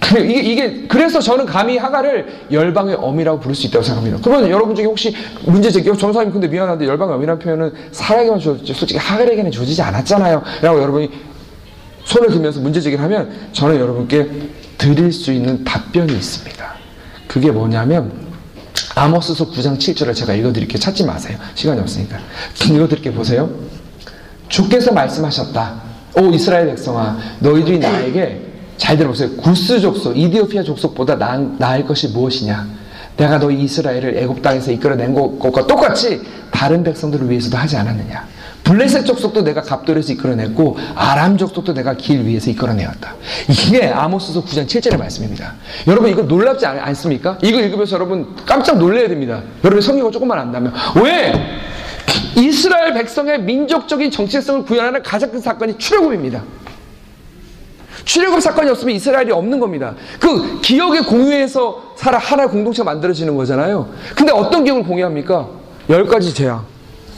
그래, 0.00 0.24
이게, 0.24 0.40
이게, 0.40 0.86
그래서 0.86 1.20
저는 1.20 1.44
감히 1.44 1.76
하가를 1.76 2.46
열방의 2.50 2.94
어미라고 2.94 3.40
부를 3.40 3.54
수 3.54 3.66
있다고 3.66 3.82
생각합니다. 3.82 4.18
그러면 4.22 4.48
여러분 4.50 4.74
중에 4.74 4.84
혹시 4.86 5.14
문제 5.44 5.70
제기요? 5.70 5.96
전사님 5.96 6.32
근데 6.32 6.46
미안한데 6.48 6.86
열방의 6.86 7.16
어미라는 7.16 7.38
표현은 7.40 7.72
사라에게만 7.90 8.38
주어졌지, 8.38 8.72
솔직히 8.72 8.98
하갈에게는 8.98 9.50
주어지지 9.50 9.82
않았잖아요. 9.82 10.42
라고 10.62 10.80
여러분이 10.80 11.10
손을 12.04 12.30
들면서 12.30 12.60
문제 12.60 12.80
제기를 12.80 13.02
하면 13.04 13.30
저는 13.52 13.78
여러분께 13.78 14.28
드릴 14.78 15.12
수 15.12 15.32
있는 15.32 15.64
답변이 15.64 16.12
있습니다. 16.12 16.74
그게 17.26 17.50
뭐냐면, 17.50 18.12
아모스서 18.94 19.50
9장 19.50 19.76
7절을 19.76 20.14
제가 20.14 20.34
읽어드릴게요. 20.34 20.78
찾지 20.78 21.04
마세요. 21.04 21.36
시간이 21.54 21.80
없으니까. 21.80 22.18
읽어드릴게요. 22.64 23.12
보세요. 23.12 23.50
주께서 24.54 24.92
말씀하셨다. 24.92 25.82
오 26.16 26.30
이스라엘 26.30 26.66
백성아 26.66 27.18
너희들이 27.40 27.80
나에게 27.80 28.40
잘 28.76 28.96
들어보세요. 28.96 29.30
구스 29.36 29.80
족속, 29.80 30.16
이디오피아 30.16 30.62
족속보다 30.62 31.16
나, 31.16 31.36
나을 31.58 31.84
것이 31.84 32.08
무엇이냐? 32.08 32.64
내가 33.16 33.38
너희 33.38 33.62
이스라엘을 33.62 34.16
애굽 34.16 34.42
땅에서 34.42 34.70
이끌어낸 34.70 35.12
것과 35.12 35.66
똑같이 35.66 36.20
다른 36.52 36.84
백성들을 36.84 37.28
위해서도 37.28 37.56
하지 37.56 37.76
않았느냐? 37.76 38.28
블레셋 38.62 39.04
족속도 39.04 39.42
내가 39.42 39.60
갑돌에서 39.60 40.12
이끌어냈고 40.12 40.78
아람 40.94 41.36
족속도 41.36 41.74
내가 41.74 41.94
길 41.94 42.24
위에서 42.24 42.50
이끌어내었다. 42.50 43.14
이게 43.48 43.88
아모스서 43.88 44.44
9장 44.44 44.66
7절의 44.66 44.96
말씀입니다. 44.98 45.54
여러분 45.88 46.10
이거 46.10 46.22
놀랍지 46.22 46.64
않, 46.64 46.78
않습니까? 46.78 47.38
이거 47.42 47.60
읽으면서 47.60 47.96
여러분 47.96 48.36
깜짝 48.46 48.78
놀라야 48.78 49.08
됩니다. 49.08 49.42
여러분 49.64 49.82
성경을 49.82 50.12
조금만 50.12 50.38
안다면 50.38 50.72
왜? 51.02 51.32
이스라엘 52.36 52.94
백성의 52.94 53.42
민족적인 53.42 54.10
정체성을 54.10 54.64
구현하는 54.64 55.02
가장 55.02 55.30
큰 55.30 55.40
사건이 55.40 55.78
출애굽입니다. 55.78 56.42
출애굽 58.04 58.40
사건이 58.42 58.70
없으면 58.70 58.94
이스라엘이 58.94 59.32
없는 59.32 59.58
겁니다. 59.60 59.94
그 60.20 60.60
기억의 60.60 61.04
공유에서 61.04 61.94
살아 61.96 62.18
하나의 62.18 62.48
공동체가 62.50 62.84
만들어지는 62.84 63.34
거잖아요. 63.36 63.90
근데 64.14 64.32
어떤 64.32 64.64
기억을 64.64 64.82
공유합니까? 64.82 65.48
열 65.90 66.06
가지 66.06 66.34
재앙, 66.34 66.64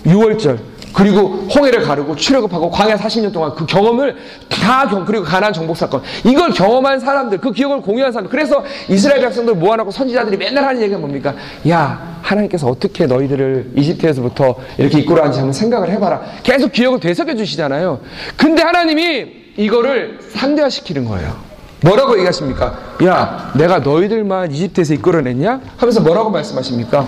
6월절, 0.05 0.59
그리고 0.97 1.47
홍해를 1.55 1.83
가르고 1.83 2.17
출애굽하고 2.17 2.71
광야 2.71 2.97
40년 2.97 3.31
동안 3.31 3.55
그 3.55 3.67
경험을 3.67 4.17
다 4.49 4.89
경, 4.89 5.05
그리고 5.05 5.25
가난 5.25 5.53
정복 5.53 5.77
사건 5.77 6.01
이걸 6.25 6.51
경험한 6.53 7.01
사람들 7.01 7.39
그 7.39 7.53
기억을 7.53 7.83
공유한 7.83 8.13
사람들 8.13 8.31
그래서 8.31 8.65
이스라엘 8.89 9.21
백성들 9.21 9.57
모아놓고 9.57 9.91
선지자들이 9.91 10.39
맨날 10.39 10.65
하는 10.65 10.81
얘기가 10.81 10.99
뭡니까? 10.99 11.35
야 11.69 12.19
하나님께서 12.23 12.67
어떻게 12.67 13.05
너희들을 13.05 13.73
이집트에서부터 13.77 14.57
이렇게 14.79 15.01
이끌어 15.01 15.19
왔는지 15.19 15.39
한번 15.41 15.53
생각을 15.53 15.91
해봐라 15.91 16.23
계속 16.43 16.73
기억을 16.73 16.99
되새겨 16.99 17.37
주시잖아요 17.37 18.01
근데 18.39 18.63
하나님이 18.63 19.27
이거를 19.59 20.19
상대화시키는 20.33 21.05
거예요 21.05 21.37
뭐라고 21.83 22.17
얘기하십니까? 22.17 22.79
야 23.05 23.53
내가 23.55 23.81
너희들만 23.81 24.51
이집트에서 24.51 24.95
이끌어냈냐? 24.95 25.61
하면서 25.77 26.01
뭐라고 26.01 26.31
말씀하십니까? 26.31 27.07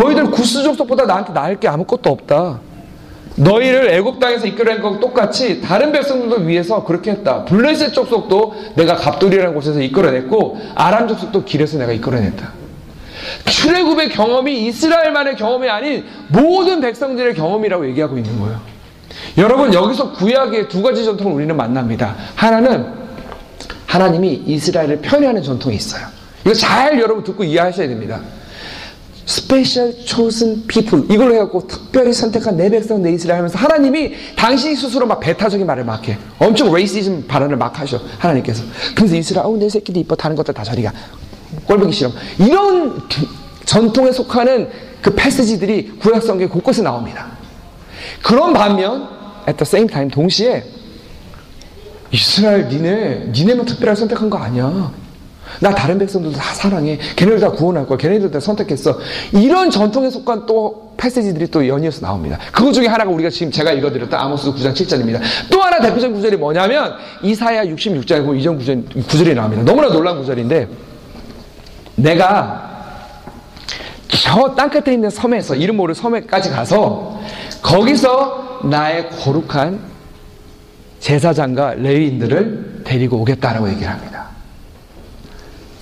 너희들 0.00 0.30
구스 0.30 0.62
족속보다 0.62 1.04
나한테 1.04 1.32
나을 1.32 1.60
게 1.60 1.68
아무것도 1.68 2.10
없다. 2.10 2.60
너희를 3.36 3.90
애굽 3.90 4.18
땅에서 4.18 4.46
이끌어낸 4.46 4.82
것 4.82 4.98
똑같이 4.98 5.60
다른 5.60 5.92
백성들도 5.92 6.44
위해서 6.44 6.84
그렇게 6.84 7.12
했다. 7.12 7.44
블레셋 7.44 7.92
족속도 7.94 8.54
내가 8.74 8.96
갑돌이라는 8.96 9.54
곳에서 9.54 9.80
이끌어냈고 9.80 10.58
아람 10.74 11.06
족속도 11.08 11.44
길에서 11.44 11.78
내가 11.78 11.92
이끌어냈다. 11.92 12.52
출애굽의 13.44 14.10
경험이 14.10 14.66
이스라엘만의 14.66 15.36
경험이 15.36 15.68
아닌 15.68 16.04
모든 16.28 16.80
백성들의 16.80 17.34
경험이라고 17.34 17.86
얘기하고 17.88 18.16
있는 18.16 18.40
거예요. 18.40 18.60
여러분 19.38 19.72
여기서 19.74 20.12
구약의 20.12 20.68
두 20.68 20.82
가지 20.82 21.04
전통을 21.04 21.34
우리는 21.34 21.56
만납니다. 21.56 22.16
하나는 22.34 22.86
하나님이 23.86 24.44
이스라엘을 24.46 25.00
편애하는 25.00 25.42
전통이 25.42 25.76
있어요. 25.76 26.06
이거 26.44 26.54
잘 26.54 26.98
여러분 26.98 27.22
듣고 27.24 27.44
이해하셔야 27.44 27.88
됩니다. 27.88 28.20
special 29.30 29.94
chosen 30.04 30.66
people 30.66 31.06
이걸로 31.08 31.32
해갖고 31.34 31.68
특별히 31.68 32.12
선택한 32.12 32.56
내 32.56 32.68
백성 32.68 33.00
내 33.00 33.12
이스라엘 33.12 33.38
하면서 33.38 33.56
하나님이 33.56 34.12
당신이 34.34 34.74
스스로 34.74 35.06
막 35.06 35.20
배타적인 35.20 35.64
말을 35.64 35.84
막 35.84 36.06
해. 36.08 36.18
엄청 36.40 36.74
racism 36.74 37.28
발언을 37.28 37.56
막 37.56 37.78
하셔. 37.78 38.00
하나님께서. 38.18 38.64
그래서 38.96 39.14
이스라엘 39.14 39.46
어 39.46 39.55
내 39.55 39.68
새끼도 39.68 40.00
이뻐 40.00 40.16
다른 40.16 40.34
것들 40.34 40.52
다 40.52 40.64
저리가. 40.64 40.92
꼴보기 41.64 41.92
싫어. 41.92 42.10
이런 42.40 43.00
전통에 43.64 44.10
속하는 44.10 44.68
그 45.00 45.14
패스지들이 45.14 45.98
구약성경 46.00 46.48
곳곳에 46.48 46.82
나옵니다. 46.82 47.28
그런 48.24 48.52
반면 48.52 49.08
at 49.48 49.56
the 49.56 49.62
same 49.62 49.88
time 49.88 50.10
동시에 50.10 50.64
이스라엘 52.10 52.66
니네 52.66 53.30
니네만 53.30 53.64
특별하게 53.64 54.00
선택한 54.00 54.28
거 54.28 54.38
아니야. 54.38 54.90
나 55.60 55.74
다른 55.74 55.98
백성들도 55.98 56.36
다 56.36 56.54
사랑해. 56.54 56.98
걔네들 57.16 57.40
다 57.40 57.50
구원할 57.50 57.86
거야. 57.86 57.98
걔네들 57.98 58.30
다 58.30 58.40
선택했어. 58.40 58.98
이런 59.32 59.70
전통에 59.70 60.10
속한 60.10 60.46
또 60.46 60.92
패세지들이 60.96 61.48
또 61.48 61.66
연이어서 61.66 62.00
나옵니다. 62.00 62.38
그거 62.52 62.70
중에 62.72 62.86
하나가 62.86 63.10
우리가 63.10 63.30
지금 63.30 63.50
제가 63.50 63.72
읽어드렸던 63.72 64.18
아모스 64.18 64.52
9장 64.52 64.72
7절입니다. 64.72 65.20
또 65.50 65.62
하나 65.62 65.80
대표적인 65.80 66.14
구절이 66.14 66.36
뭐냐면 66.36 66.94
이사야 67.22 67.64
66장에 67.64 68.24
보면 68.24 68.36
이전 68.36 68.58
구절, 68.58 68.84
구절이 69.08 69.34
나옵니다. 69.34 69.62
너무나 69.64 69.88
놀라운 69.88 70.18
구절인데 70.18 70.68
내가 71.96 72.70
저 74.08 74.54
땅끝에 74.54 74.92
있는 74.92 75.10
섬에서 75.10 75.54
이름 75.54 75.76
모를 75.76 75.94
섬에까지 75.94 76.50
가서 76.50 77.20
거기서 77.62 78.60
나의 78.64 79.08
거룩한 79.10 79.80
제사장과 81.00 81.74
레위인들을 81.74 82.82
데리고 82.84 83.18
오겠다라고 83.18 83.68
얘기를 83.70 83.88
합니다. 83.88 84.19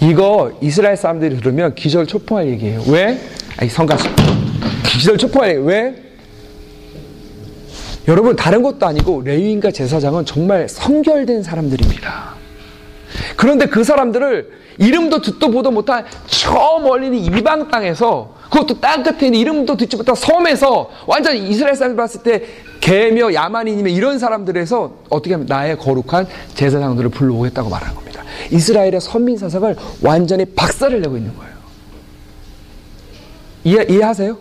이거 0.00 0.52
이스라엘 0.60 0.96
사람들이 0.96 1.36
들으면 1.38 1.74
기절 1.74 2.06
초풍할 2.06 2.48
얘기예요. 2.48 2.82
왜? 2.88 3.18
아니 3.56 3.68
성가시 3.68 4.08
기절 4.84 5.18
초풍할 5.18 5.50
얘기. 5.50 5.60
왜? 5.60 6.02
여러분 8.06 8.36
다른 8.36 8.62
것도 8.62 8.86
아니고 8.86 9.22
레위인과 9.22 9.70
제사장은 9.70 10.24
정말 10.24 10.68
성결된 10.68 11.42
사람들입니다. 11.42 12.36
그런데 13.36 13.66
그 13.66 13.84
사람들을 13.84 14.50
이름도 14.78 15.20
듣도 15.20 15.50
보도 15.50 15.70
못한 15.70 16.04
저 16.26 16.78
멀리 16.82 17.06
있는 17.06 17.38
이방 17.38 17.68
땅에서 17.68 18.34
그것도 18.44 18.80
땅 18.80 19.02
끝에 19.02 19.26
있는 19.26 19.34
이름도 19.40 19.76
듣지 19.76 19.96
못한 19.96 20.14
섬에서 20.14 20.90
완전 21.06 21.36
이스라엘 21.36 21.74
사람들 21.74 21.96
봤을 21.96 22.22
때 22.22 22.44
개며 22.80 23.32
야만인이며 23.32 23.90
이런 23.90 24.18
사람들에서 24.18 24.94
어떻게 25.08 25.34
하면 25.34 25.46
나의 25.46 25.78
거룩한 25.78 26.26
제사장들을 26.54 27.10
불러오겠다고 27.10 27.68
말하는 27.68 27.94
겁니다. 27.94 28.22
이스라엘의 28.50 29.00
선민 29.00 29.36
사상을 29.36 29.76
완전히 30.02 30.44
박살을 30.44 31.00
내고 31.00 31.16
있는 31.16 31.36
거예요. 31.36 31.52
이해, 33.64 33.86
이해하세요? 33.88 34.38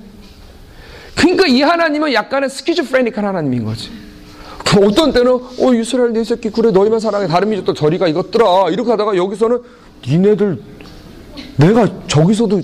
그러니까 1.15 1.47
이 1.47 1.61
하나님은 1.61 2.13
약간의 2.13 2.49
스키즈프레닉한 2.49 3.25
하나님인 3.25 3.65
거지. 3.65 3.89
어떤 4.81 5.11
때는 5.11 5.31
어 5.31 5.73
이스라엘 5.73 6.13
내 6.13 6.23
새끼 6.23 6.49
그래 6.49 6.71
너희만 6.71 6.99
사랑해 6.99 7.27
다른 7.27 7.49
민족도 7.49 7.73
저리가 7.73 8.07
이것들아 8.07 8.69
이렇게 8.69 8.91
하다가 8.91 9.15
여기서는 9.15 9.61
니네들 10.05 10.61
내가 11.55 11.87
저기서도 12.07 12.61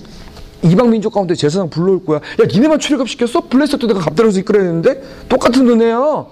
이방 0.64 0.90
민족 0.90 1.14
가운데 1.14 1.36
제사장 1.36 1.70
불러올 1.70 2.06
거야. 2.06 2.18
야 2.18 2.46
니네만 2.48 2.80
출애굽시켰어? 2.80 3.42
블레셋도 3.50 3.88
내가 3.88 4.00
갑들어서 4.00 4.40
이끌어냈는데 4.40 5.04
똑같은 5.30 5.66
너네야. 5.66 6.26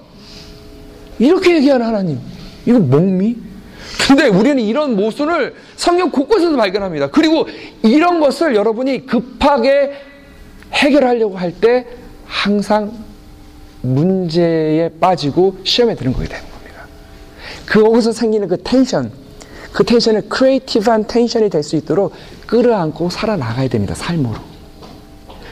이렇게 1.20 1.56
얘기하는 1.58 1.86
하나님. 1.86 2.20
이거 2.66 2.80
멍미? 2.80 3.36
근데 4.08 4.28
우리는 4.28 4.60
이런 4.64 4.96
모순을 4.96 5.54
성경 5.76 6.12
곳곳에서 6.12 6.56
발견합니다. 6.56 7.10
그리고 7.12 7.48
이런 7.84 8.20
것을 8.20 8.56
여러분이 8.56 9.06
급하게 9.06 9.92
해결하려고 10.74 11.38
할 11.38 11.52
때 11.60 11.86
항상 12.26 12.94
문제에 13.82 14.90
빠지고 15.00 15.58
시험에 15.66 15.96
드는 15.96 16.14
거게 16.14 16.28
되는 16.28 16.44
겁니다. 16.50 16.86
그 17.66 17.84
거기서 17.84 18.14
생기는 18.14 18.48
그 18.48 18.62
텐션, 18.64 19.12
그 19.74 19.84
tension을 19.84 20.30
creative한 20.30 21.08
tension이 21.08 21.49
될 21.50 21.62
수 21.64 21.76
있도록 21.76 22.14
끌어안고 22.52 23.10
살아나가야 23.10 23.70
됩니다. 23.70 23.95
삶으로. 23.95 24.36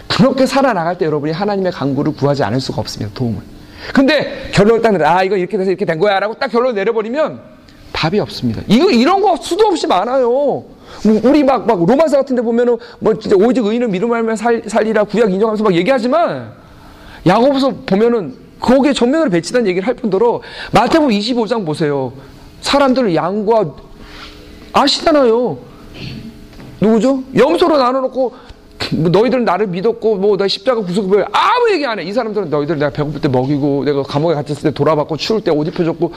그렇게 0.10 0.46
살아나갈 0.46 0.98
때 0.98 1.06
여러분이 1.06 1.32
하나님의 1.32 1.72
간구를 1.72 2.14
구하지 2.14 2.44
않을 2.44 2.60
수가 2.60 2.82
없습니다. 2.82 3.14
도움을. 3.16 3.42
근데 3.94 4.50
결론을 4.52 4.82
딱 4.82 4.92
내려, 4.92 5.08
아, 5.08 5.24
이거 5.24 5.38
이렇게 5.38 5.58
돼서 5.58 5.70
이렇게 5.72 5.86
된 5.86 5.98
거야. 5.98 6.20
라고 6.20 6.34
딱 6.34 6.50
결론을 6.50 6.76
내려버리면 6.76 7.40
답이 7.94 8.20
없습니다. 8.20 8.62
이거, 8.68 8.92
이런 8.92 9.22
거 9.22 9.38
수도 9.38 9.68
없이 9.68 9.88
많아요. 9.88 10.66
우리 11.24 11.42
막, 11.46 11.66
막, 11.66 11.86
로마서 11.86 12.18
같은 12.18 12.36
데 12.36 12.42
보면은, 12.42 12.78
뭐, 13.00 13.18
진짜 13.18 13.38
오직 13.38 13.64
의인은 13.64 13.92
믿음 13.92 14.12
알면 14.12 14.36
살, 14.36 14.62
살리라 14.68 15.06
구약 15.06 15.32
인정하면서 15.32 15.64
막 15.64 15.74
얘기하지만, 15.74 16.52
야고보서 17.26 17.76
보면은, 17.86 18.36
거기에 18.60 18.92
전면으로 18.92 19.30
배치된 19.30 19.66
얘기를 19.68 19.88
할 19.88 19.94
뿐더러, 19.94 20.42
마태복음 20.74 21.14
25장 21.14 21.66
보세요. 21.66 22.12
사람들 22.60 23.16
양과, 23.16 23.74
아시잖아요. 24.74 25.69
누구죠? 26.82 27.24
염소로 27.36 27.78
나눠놓고, 27.78 28.34
뭐 28.94 29.10
너희들은 29.10 29.44
나를 29.46 29.68
믿었고, 29.68 30.16
뭐, 30.16 30.38
나 30.38 30.48
십자가 30.48 30.82
구속을 30.82 31.26
아무 31.32 31.72
얘기 31.72 31.86
안 31.86 32.00
해. 32.00 32.04
이 32.04 32.14
사람들은 32.14 32.50
너희들 32.50 32.78
내가 32.80 32.92
배고플 32.92 33.20
때 33.22 33.28
먹이고, 33.28 33.84
내가 33.86 34.04
감옥에 34.04 34.34
갇혔을 34.36 34.64
때 34.64 34.72
돌아봤고, 34.72 35.18
추울 35.18 35.42
때 35.42 35.52
옷 35.52 35.68
입혀줬고, 35.68 36.14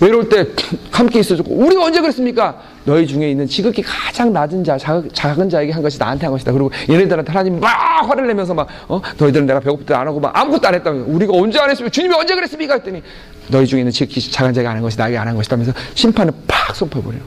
외로울 0.00 0.28
때 0.28 0.48
함께 0.90 1.20
있어줬고 1.20 1.54
우리가 1.54 1.84
언제 1.84 2.00
그랬습니까? 2.00 2.60
너희 2.84 3.06
중에 3.06 3.30
있는 3.30 3.46
지극히 3.46 3.82
가장 3.82 4.32
낮은 4.32 4.64
자, 4.64 4.76
작은 4.76 5.48
자에게 5.48 5.70
한 5.70 5.80
것이 5.80 5.96
나한테 5.96 6.26
한 6.26 6.32
것이다. 6.32 6.50
그리고 6.50 6.72
얘네들한테 6.90 7.30
하나님 7.30 7.60
막 7.60 7.68
화를 8.08 8.26
내면서 8.26 8.52
막 8.52 8.66
어? 8.88 9.00
너희들은 9.16 9.46
내가 9.46 9.60
배고플 9.60 9.86
때 9.86 9.94
안 9.94 10.08
하고 10.08 10.18
막 10.18 10.36
아무것도 10.36 10.66
안 10.66 10.74
했다면 10.74 11.02
우리가 11.02 11.32
언제 11.36 11.60
안 11.60 11.70
했습니까? 11.70 11.92
주님이 11.92 12.14
언제 12.16 12.34
그랬습니까? 12.34 12.74
했더니 12.74 13.00
너희 13.46 13.64
중에 13.64 13.80
있는 13.82 13.92
지극히 13.92 14.20
작은 14.28 14.52
자에게 14.54 14.66
하는 14.66 14.82
것이 14.82 14.98
나에게 14.98 15.16
안 15.16 15.28
한 15.28 15.36
것이다 15.36 15.54
하면서 15.54 15.72
심판을 15.94 16.32
팍 16.48 16.74
선포해버려요. 16.74 17.22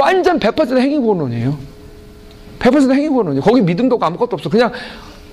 완전 0.00 0.38
100% 0.38 0.78
행위구원론이에요. 0.78 1.58
100% 2.58 2.92
행위구원론이에요. 2.92 3.42
거기 3.42 3.60
믿음도 3.60 3.96
없고 3.96 4.06
아무것도 4.06 4.36
없어. 4.36 4.48
그냥 4.48 4.72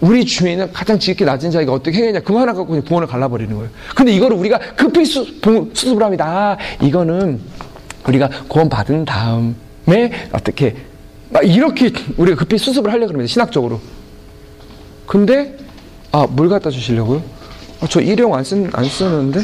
우리 0.01 0.26
주인은 0.26 0.72
가장 0.72 0.97
지극히 0.97 1.26
낮은 1.26 1.51
자에게 1.51 1.69
어떻게 1.69 1.97
행했냐. 1.97 2.22
그거 2.22 2.39
하나 2.39 2.53
갖고 2.53 2.81
구원을 2.81 3.07
갈라버리는 3.07 3.53
거예요. 3.53 3.69
근데 3.95 4.14
이거를 4.14 4.38
우리가 4.38 4.57
급히 4.76 5.06
수, 5.06 5.26
수습을 5.73 6.03
합니다. 6.03 6.26
아, 6.26 6.57
이거는 6.84 7.39
우리가 8.07 8.30
구원 8.47 8.69
받은 8.69 9.06
다음에 9.06 10.11
어떻게, 10.31 10.76
막 11.30 11.43
이렇게 11.43 11.91
우리가 12.18 12.38
급히 12.38 12.57
수습을 12.57 12.91
하려고 12.91 13.11
합니다. 13.11 13.27
신학적으로. 13.27 13.81
근데, 15.06 15.57
아, 16.11 16.26
물 16.30 16.49
갖다 16.49 16.69
주시려고요? 16.69 17.22
아, 17.81 17.88
저 17.89 17.99
일회용 17.99 18.34
안, 18.35 18.43
쓴, 18.43 18.69
안 18.73 18.85
쓰는데? 18.85 19.41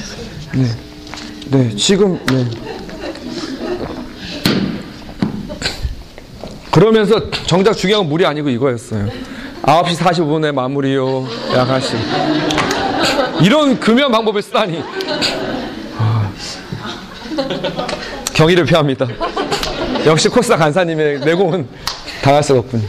네. 0.53 0.66
네, 1.52 1.76
지금, 1.76 2.18
네. 2.28 2.45
그러면서 6.76 7.30
정작 7.48 7.72
중요한 7.72 8.04
건 8.04 8.10
물이 8.10 8.26
아니고 8.26 8.50
이거였어요. 8.50 9.08
9시 9.62 9.96
45분에 9.96 10.52
마무리요. 10.52 11.26
야가시. 11.54 11.96
이런 13.42 13.80
금연 13.80 14.12
방법을 14.12 14.42
쓰다니. 14.42 14.84
아. 15.98 16.30
경의를 18.34 18.66
표합니다. 18.66 19.08
역시 20.06 20.28
코스타 20.28 20.58
간사님의 20.58 21.22
내공은 21.22 21.66
당할 22.22 22.44
수가 22.44 22.60
없군요. 22.60 22.84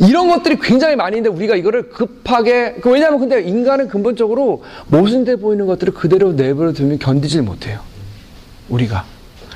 이런 0.00 0.28
것들이 0.28 0.58
굉장히 0.60 0.96
많이 0.96 1.18
있는데 1.18 1.36
우리가 1.36 1.54
이거를 1.54 1.88
급하게 1.90 2.74
그 2.82 2.90
왜냐하면 2.90 3.20
근데 3.20 3.40
인간은 3.40 3.86
근본적으로 3.86 4.64
모순돼 4.88 5.36
보이는 5.36 5.66
것들을 5.66 5.94
그대로 5.94 6.32
내버려 6.32 6.72
두면 6.72 6.98
견디질 6.98 7.42
못해요. 7.42 7.78
우리가. 8.68 9.13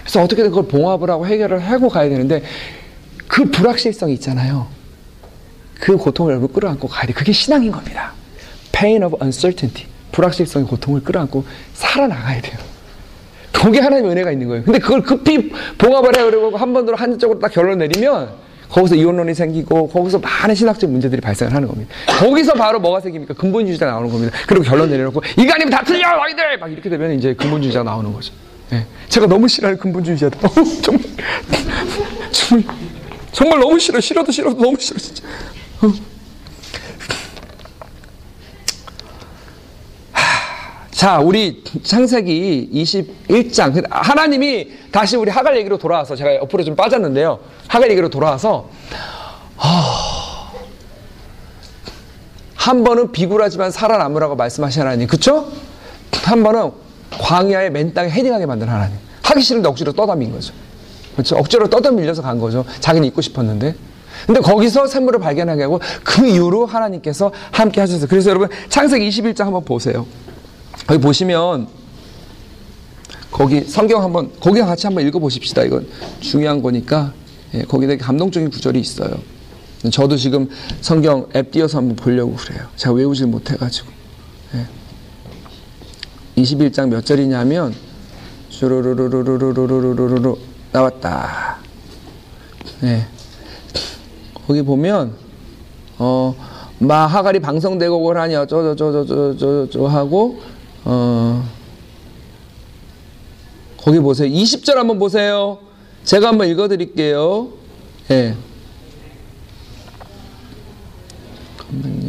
그래서 0.09 0.22
어떻게든 0.22 0.48
그걸 0.48 0.64
봉합을 0.68 1.10
하고 1.10 1.26
해결을 1.26 1.59
하고 1.59 1.90
가야 1.90 2.09
되는데 2.09 2.43
그 3.26 3.44
불확실성이 3.44 4.14
있잖아요. 4.14 4.66
그 5.78 5.98
고통을 5.98 6.32
여러분 6.32 6.51
끌어안고 6.51 6.89
가야 6.89 7.06
돼. 7.06 7.12
그게 7.12 7.30
신앙인 7.30 7.70
겁니다. 7.70 8.14
Pain 8.72 9.02
of 9.02 9.18
uncertainty. 9.22 9.86
불확실성의 10.12 10.66
고통을 10.66 11.02
끌어안고 11.05 11.44
살아나가야 11.74 12.40
돼요. 12.40 12.56
거기에 13.52 13.82
하나님의 13.82 14.12
은혜가 14.12 14.32
있는 14.32 14.48
거예요. 14.48 14.64
근데 14.64 14.78
그걸 14.78 15.02
급히 15.02 15.51
봉합을 15.76 16.16
해오려고 16.16 16.56
한 16.56 16.72
번으로 16.72 16.97
한쪽으로 16.97 17.39
딱 17.39 17.52
결론 17.52 17.76
내리면 17.76 18.30
거기서 18.70 18.94
이혼론이 18.94 19.35
생기고 19.35 19.89
거기서 19.89 20.20
많은 20.20 20.55
신학적 20.55 20.89
문제들이 20.89 21.20
발생을 21.20 21.55
하는 21.55 21.68
겁니다. 21.68 21.94
거기서 22.18 22.55
바로 22.55 22.80
뭐가 22.80 23.01
생깁니까? 23.01 23.35
근본주의자가 23.35 23.93
나오는 23.93 24.10
겁니다. 24.10 24.35
그리고 24.47 24.64
결론 24.64 24.89
내려놓고 24.89 25.20
인간이면 25.36 25.70
다 25.70 25.82
틀려 25.85 26.16
너희들 26.16 26.59
막 26.59 26.72
이렇게 26.72 26.89
되면 26.89 27.12
이제 27.12 27.35
근본주의자가 27.35 27.85
나오는 27.85 28.10
거죠. 28.10 28.32
예. 28.73 28.86
제가 29.09 29.27
너무 29.27 29.49
싫어하는 29.49 29.78
근본주의자다. 29.78 30.49
정말, 30.82 31.03
정말 32.32 32.89
정말 33.32 33.61
너무 33.61 33.78
싫어. 33.78 34.01
싫어도 34.01 34.32
싫어도 34.32 34.61
너무 34.61 34.77
싫어 34.78 34.99
진짜. 34.99 35.23
어. 35.82 35.93
자, 40.90 41.20
우리 41.20 41.62
창세기 41.85 42.70
21장. 42.73 43.86
하나님이 43.89 44.73
다시 44.90 45.16
우리 45.16 45.31
하갈 45.31 45.57
얘기로 45.59 45.78
돌아와서 45.78 46.16
제가 46.16 46.35
옆으로 46.35 46.65
좀 46.65 46.74
빠졌는데요. 46.74 47.39
하갈 47.69 47.93
얘기로 47.93 48.09
돌아와서 48.09 48.69
한 52.57 52.82
번은 52.82 53.12
비굴하지만 53.12 53.70
살아남으라고 53.70 54.35
말씀하신 54.35 54.82
하나님. 54.82 55.07
그쵸? 55.07 55.53
한 56.24 56.43
번은 56.43 56.73
광야의 57.10 57.70
맨 57.70 57.94
땅에 57.94 58.10
헤딩하게 58.10 58.47
만든 58.47 58.68
하나님. 58.68 58.97
하기 59.22 59.40
싫은데 59.43 59.68
억지로 59.68 59.93
떠담인 59.93 60.32
거죠. 60.32 60.52
그렇죠? 61.12 61.36
억지로 61.36 61.68
떠담밀려서 61.68 62.22
간 62.22 62.39
거죠. 62.39 62.64
자기는 62.80 63.06
있고 63.09 63.20
싶었는데. 63.20 63.74
근데 64.26 64.40
거기서 64.40 64.86
샘물을 64.86 65.20
발견하게 65.20 65.62
하고 65.62 65.80
그 66.02 66.26
이후로 66.26 66.66
하나님께서 66.66 67.32
함께 67.52 67.80
하셔서 67.80 68.06
그래서 68.06 68.30
여러분 68.30 68.48
창세기 68.68 69.09
21장 69.09 69.44
한번 69.44 69.64
보세요. 69.64 70.06
거기 70.86 71.01
보시면 71.01 71.68
거기 73.30 73.60
성경 73.62 74.02
한번 74.02 74.30
거기 74.40 74.60
같이 74.60 74.86
한번 74.86 75.06
읽어 75.06 75.18
보십시다. 75.18 75.62
이건 75.62 75.86
중요한 76.20 76.62
거니까 76.62 77.12
예, 77.55 77.62
거기 77.62 77.86
되게 77.86 78.02
감동적인 78.02 78.51
구절이 78.51 78.80
있어요. 78.80 79.10
저도 79.93 80.16
지금 80.16 80.48
성경 80.80 81.28
앱 81.36 81.52
띄어서 81.52 81.78
한번 81.78 81.97
보려고 81.97 82.35
그래요. 82.35 82.66
제가 82.76 82.94
외우질 82.94 83.26
못해가지고. 83.26 83.89
예. 84.55 84.66
21장 86.43 86.89
몇 86.89 87.05
절이냐면 87.05 87.74
슈루루루루루루루루루루 88.51 90.39
나왔다. 90.73 91.59
예. 92.85 93.06
거기 94.47 94.62
보면 94.62 95.15
어 95.98 96.35
마하갈이 96.78 97.40
방성되고 97.40 98.02
그러니 98.02 98.36
어쩌저저저저저 98.36 99.86
하고 99.86 100.40
어 100.85 101.44
거기 103.77 103.98
보세요. 104.01 104.28
20절 104.28 104.74
한번 104.74 104.98
보세요. 104.98 105.59
제가 106.05 106.28
한번 106.28 106.48
읽어 106.48 106.69
드릴게요. 106.69 107.48
예. 108.10 108.35
잠깐만요. 111.59 112.07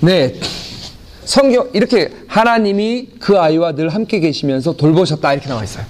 네. 0.00 0.34
성경 1.24 1.68
이렇게 1.72 2.10
하나님이 2.26 3.08
그 3.20 3.38
아이와 3.38 3.72
늘 3.72 3.88
함께 3.90 4.18
계시면서 4.20 4.72
돌보셨다 4.76 5.32
이렇게 5.32 5.48
나와 5.48 5.62
있어요. 5.62 5.84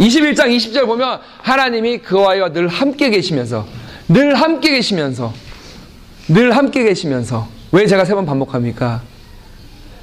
21장 0.00 0.46
20절 0.56 0.86
보면 0.86 1.20
하나님이 1.38 1.98
그 1.98 2.18
아이와 2.20 2.48
늘 2.52 2.66
함께 2.68 3.10
계시면서 3.10 3.66
늘 4.08 4.34
함께 4.34 4.72
계시면서 4.72 5.32
늘 6.28 6.56
함께 6.56 6.82
계시면서 6.84 7.46
왜 7.72 7.86
제가 7.86 8.04
세 8.04 8.14
번 8.14 8.26
반복합니까? 8.26 9.02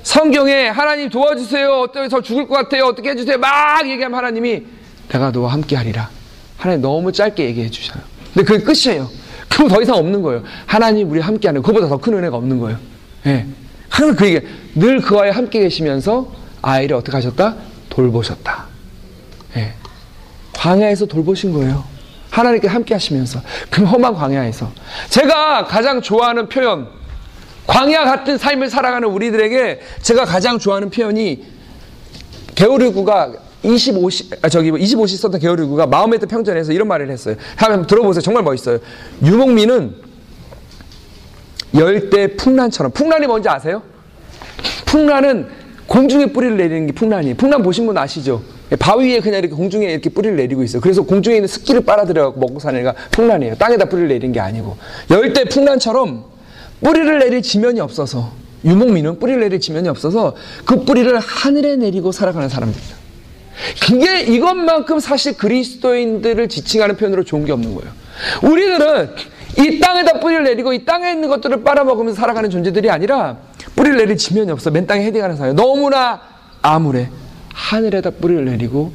성경에 0.03 0.67
하나님 0.69 1.09
도와주세요. 1.09 1.71
어떻게 1.81 2.07
저 2.07 2.21
죽을 2.21 2.47
것 2.47 2.55
같아요. 2.55 2.85
어떻게 2.85 3.09
해주세요. 3.09 3.38
막 3.38 3.88
얘기하면 3.89 4.17
하나님이 4.17 4.63
내가 5.09 5.31
너와 5.31 5.51
함께 5.53 5.76
하리라. 5.76 6.09
하나님 6.57 6.81
너무 6.81 7.11
짧게 7.11 7.43
얘기해 7.45 7.69
주셔요. 7.69 8.01
근데 8.34 8.45
그게 8.45 8.63
끝이에요. 8.63 9.09
그거 9.49 9.67
더 9.67 9.81
이상 9.81 9.95
없는 9.97 10.21
거예요. 10.21 10.43
하나님 10.65 11.09
우리 11.11 11.19
함께 11.19 11.47
하는 11.47 11.61
그보다 11.61 11.88
더 11.89 11.97
큰 11.97 12.13
은혜가 12.13 12.38
없는 12.38 12.59
거예요. 12.59 12.77
예. 13.25 13.45
항상 13.89 14.15
그 14.15 14.27
얘기 14.27 14.47
늘 14.75 15.01
그와의 15.01 15.31
함께 15.31 15.59
계시면서 15.59 16.31
아이를 16.61 16.95
어떻게 16.95 17.15
하셨다? 17.17 17.55
돌보셨다. 17.89 18.65
예. 19.57 19.73
광야에서 20.53 21.05
돌보신 21.05 21.53
거예요. 21.53 21.83
하나님께 22.29 22.67
함께 22.67 22.93
하시면서 22.93 23.41
그 23.69 23.83
험한 23.83 24.13
광야에서 24.13 24.71
제가 25.09 25.65
가장 25.65 26.01
좋아하는 26.01 26.47
표현 26.47 26.87
광야 27.65 28.03
같은 28.03 28.37
삶을 28.37 28.69
살아가는 28.69 29.07
우리들에게 29.07 29.79
제가 30.01 30.25
가장 30.25 30.59
좋아하는 30.59 30.89
표현이 30.89 31.43
게오르구가 32.55 33.33
25시 33.63 34.37
아 34.43 34.49
저기 34.49 34.71
25시 34.71 35.17
썼던 35.17 35.39
게오르구가 35.39 35.87
마음의 35.87 36.19
뜻 36.19 36.27
평전에서 36.27 36.71
이런 36.71 36.87
말을 36.87 37.09
했어요. 37.09 37.35
한번 37.55 37.87
들어보세요. 37.87 38.21
정말 38.21 38.43
멋있어요. 38.43 38.79
유목민은 39.23 40.09
열대 41.75 42.35
풍란처럼 42.35 42.91
풍란이 42.91 43.27
뭔지 43.27 43.49
아세요? 43.49 43.81
풍란은 44.85 45.47
공중에 45.87 46.27
뿌리를 46.27 46.57
내리는 46.57 46.87
게 46.87 46.93
풍란이에요. 46.93 47.35
풍란 47.35 47.63
보신 47.63 47.85
분 47.85 47.97
아시죠? 47.97 48.41
바위 48.77 49.11
위에 49.11 49.19
그냥 49.19 49.39
이렇게 49.39 49.55
공중에 49.55 49.91
이렇게 49.91 50.09
뿌리를 50.09 50.35
내리고 50.35 50.63
있어요. 50.63 50.81
그래서 50.81 51.01
공중에 51.01 51.37
있는 51.37 51.47
습기를 51.47 51.81
빨아들여 51.81 52.35
먹고 52.37 52.59
사는 52.59 52.79
애가 52.79 52.93
풍란이에요. 53.11 53.55
땅에다 53.55 53.85
뿌리를 53.85 54.07
내리는 54.07 54.31
게 54.31 54.39
아니고 54.39 54.77
열대 55.09 55.45
풍란처럼 55.45 56.25
뿌리를 56.83 57.19
내릴 57.19 57.41
지면이 57.41 57.79
없어서 57.79 58.31
유목민은 58.63 59.19
뿌리를 59.19 59.39
내릴 59.39 59.59
지면이 59.59 59.87
없어서 59.89 60.35
그 60.65 60.83
뿌리를 60.83 61.17
하늘에 61.17 61.75
내리고 61.75 62.11
살아가는 62.11 62.49
사람들이에요. 62.49 62.98
그게 63.81 64.22
이것만큼 64.22 64.99
사실 64.99 65.38
그리스도인들을 65.38 66.48
지칭하는 66.49 66.98
표현으로 66.98 67.23
좋은 67.23 67.45
게 67.45 67.52
없는 67.52 67.76
거예요. 67.76 67.91
우리들은 68.44 69.15
이 69.57 69.80
땅에다 69.80 70.19
뿌리를 70.19 70.44
내리고 70.44 70.73
이 70.73 70.86
땅에 70.86 71.11
있는 71.11 71.27
것들을 71.30 71.64
빨아먹으면서 71.64 72.19
살아가는 72.19 72.49
존재들이 72.49 72.90
아니라 72.90 73.38
뿌리를 73.76 73.98
내릴 73.98 74.18
지면이 74.18 74.52
없어 74.52 74.72
맨 74.72 74.86
땅에 74.88 75.03
헤딩하는 75.06 75.36
사람 75.36 75.56
너무나 75.56 76.22
암울해 76.61 77.10
하늘에다 77.53 78.11
뿌리를 78.11 78.45
내리고 78.45 78.94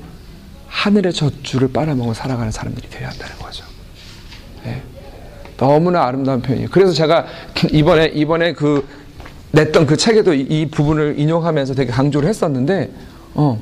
하늘의 0.69 1.12
젖줄을 1.12 1.73
빨아먹어 1.73 2.15
살아가는 2.15 2.51
사람들이 2.51 2.89
되어야 2.89 3.11
한다는 3.11 3.36
거죠. 3.39 3.65
네. 4.65 4.82
너무나 5.57 6.05
아름다운 6.05 6.43
표현이에요. 6.43 6.69
그래서 6.70 6.93
제가 6.93 7.27
이번에 7.70 8.07
이번에 8.07 8.53
그 8.55 8.86
냈던 9.53 9.86
그 9.86 9.97
책에도 9.97 10.35
이, 10.35 10.41
이 10.41 10.66
부분을 10.66 11.15
인용하면서 11.19 11.74
되게 11.74 11.93
강조를 11.93 12.28
했었는데, 12.28 12.91
어. 13.35 13.61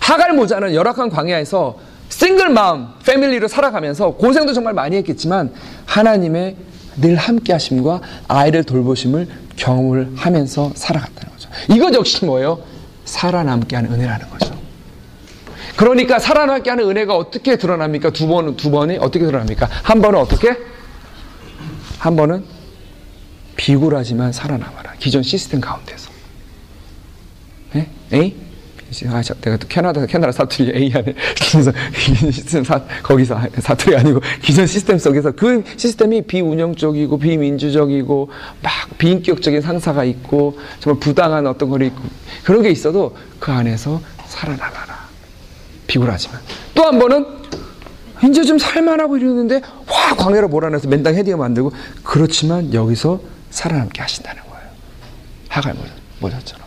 하갈 0.00 0.32
모자는 0.34 0.74
열악한 0.74 1.10
광야에서 1.10 1.78
싱글 2.08 2.48
마음, 2.48 2.88
패밀리로 3.04 3.48
살아가면서 3.48 4.12
고생도 4.12 4.52
정말 4.52 4.72
많이 4.72 4.96
했겠지만 4.96 5.52
하나님의 5.86 6.56
늘 6.96 7.16
함께 7.16 7.52
하심과 7.52 8.00
아이를 8.28 8.64
돌보심을 8.64 9.28
경험을 9.56 10.12
하면서 10.16 10.70
살아갔다는 10.74 11.32
거죠. 11.32 11.48
이것 11.70 11.92
역시 11.94 12.24
뭐예요? 12.24 12.60
살아남게 13.04 13.74
하는 13.76 13.92
은혜라는 13.92 14.30
거죠. 14.30 14.54
그러니까 15.76 16.18
살아남게 16.18 16.70
하는 16.70 16.88
은혜가 16.88 17.16
어떻게 17.16 17.56
드러납니까? 17.56 18.10
두 18.10 18.28
번, 18.28 18.56
두 18.56 18.70
번이 18.70 18.98
어떻게 18.98 19.26
드러납니까? 19.26 19.68
한 19.82 20.00
번은 20.00 20.20
어떻게? 20.20 20.56
한 21.98 22.16
번은 22.16 22.44
비굴하지만 23.56 24.32
살아남아라. 24.32 24.94
기존 24.98 25.22
시스템 25.22 25.60
가운데서. 25.60 26.10
네? 27.72 27.88
에이? 28.12 28.36
이제 28.94 29.08
아, 29.08 29.20
저, 29.22 29.34
내가 29.34 29.56
또 29.56 29.66
캐나다 29.66 30.06
캐나다 30.06 30.30
사투리 30.32 30.72
A 30.74 30.92
안에 30.94 31.14
그래서 31.50 31.72
기존 31.96 32.30
시스템 32.32 32.64
사, 32.64 32.80
거기서 33.02 33.40
사투리 33.58 33.96
아니고 33.96 34.20
기존 34.40 34.66
시스템 34.66 34.98
속에서 34.98 35.32
그 35.32 35.64
시스템이 35.76 36.22
비운영적이고 36.22 37.18
비민주적이고 37.18 38.30
막 38.62 38.72
비인격적인 38.98 39.60
상사가 39.60 40.04
있고 40.04 40.58
정말 40.80 41.00
부당한 41.00 41.46
어떤 41.46 41.68
거리 41.70 41.88
있고 41.88 42.02
그런 42.44 42.62
게 42.62 42.70
있어도 42.70 43.16
그 43.40 43.50
안에서 43.50 44.00
살아남아라 44.26 45.04
비굴하지만 45.86 46.40
또 46.74 46.84
한 46.84 46.98
번은 46.98 47.26
이제 48.30 48.42
좀 48.44 48.58
살만하고 48.58 49.16
이러는데 49.16 49.60
확 49.86 50.16
광야로 50.16 50.48
몰아내서 50.48 50.88
맨땅 50.88 51.14
헤딩을 51.14 51.36
만들고 51.38 51.72
그렇지만 52.02 52.72
여기서 52.72 53.20
살아남게 53.50 54.00
하신다는 54.00 54.42
거예요. 54.44 54.68
하갈 55.48 55.74
모자처럼. 56.20 56.63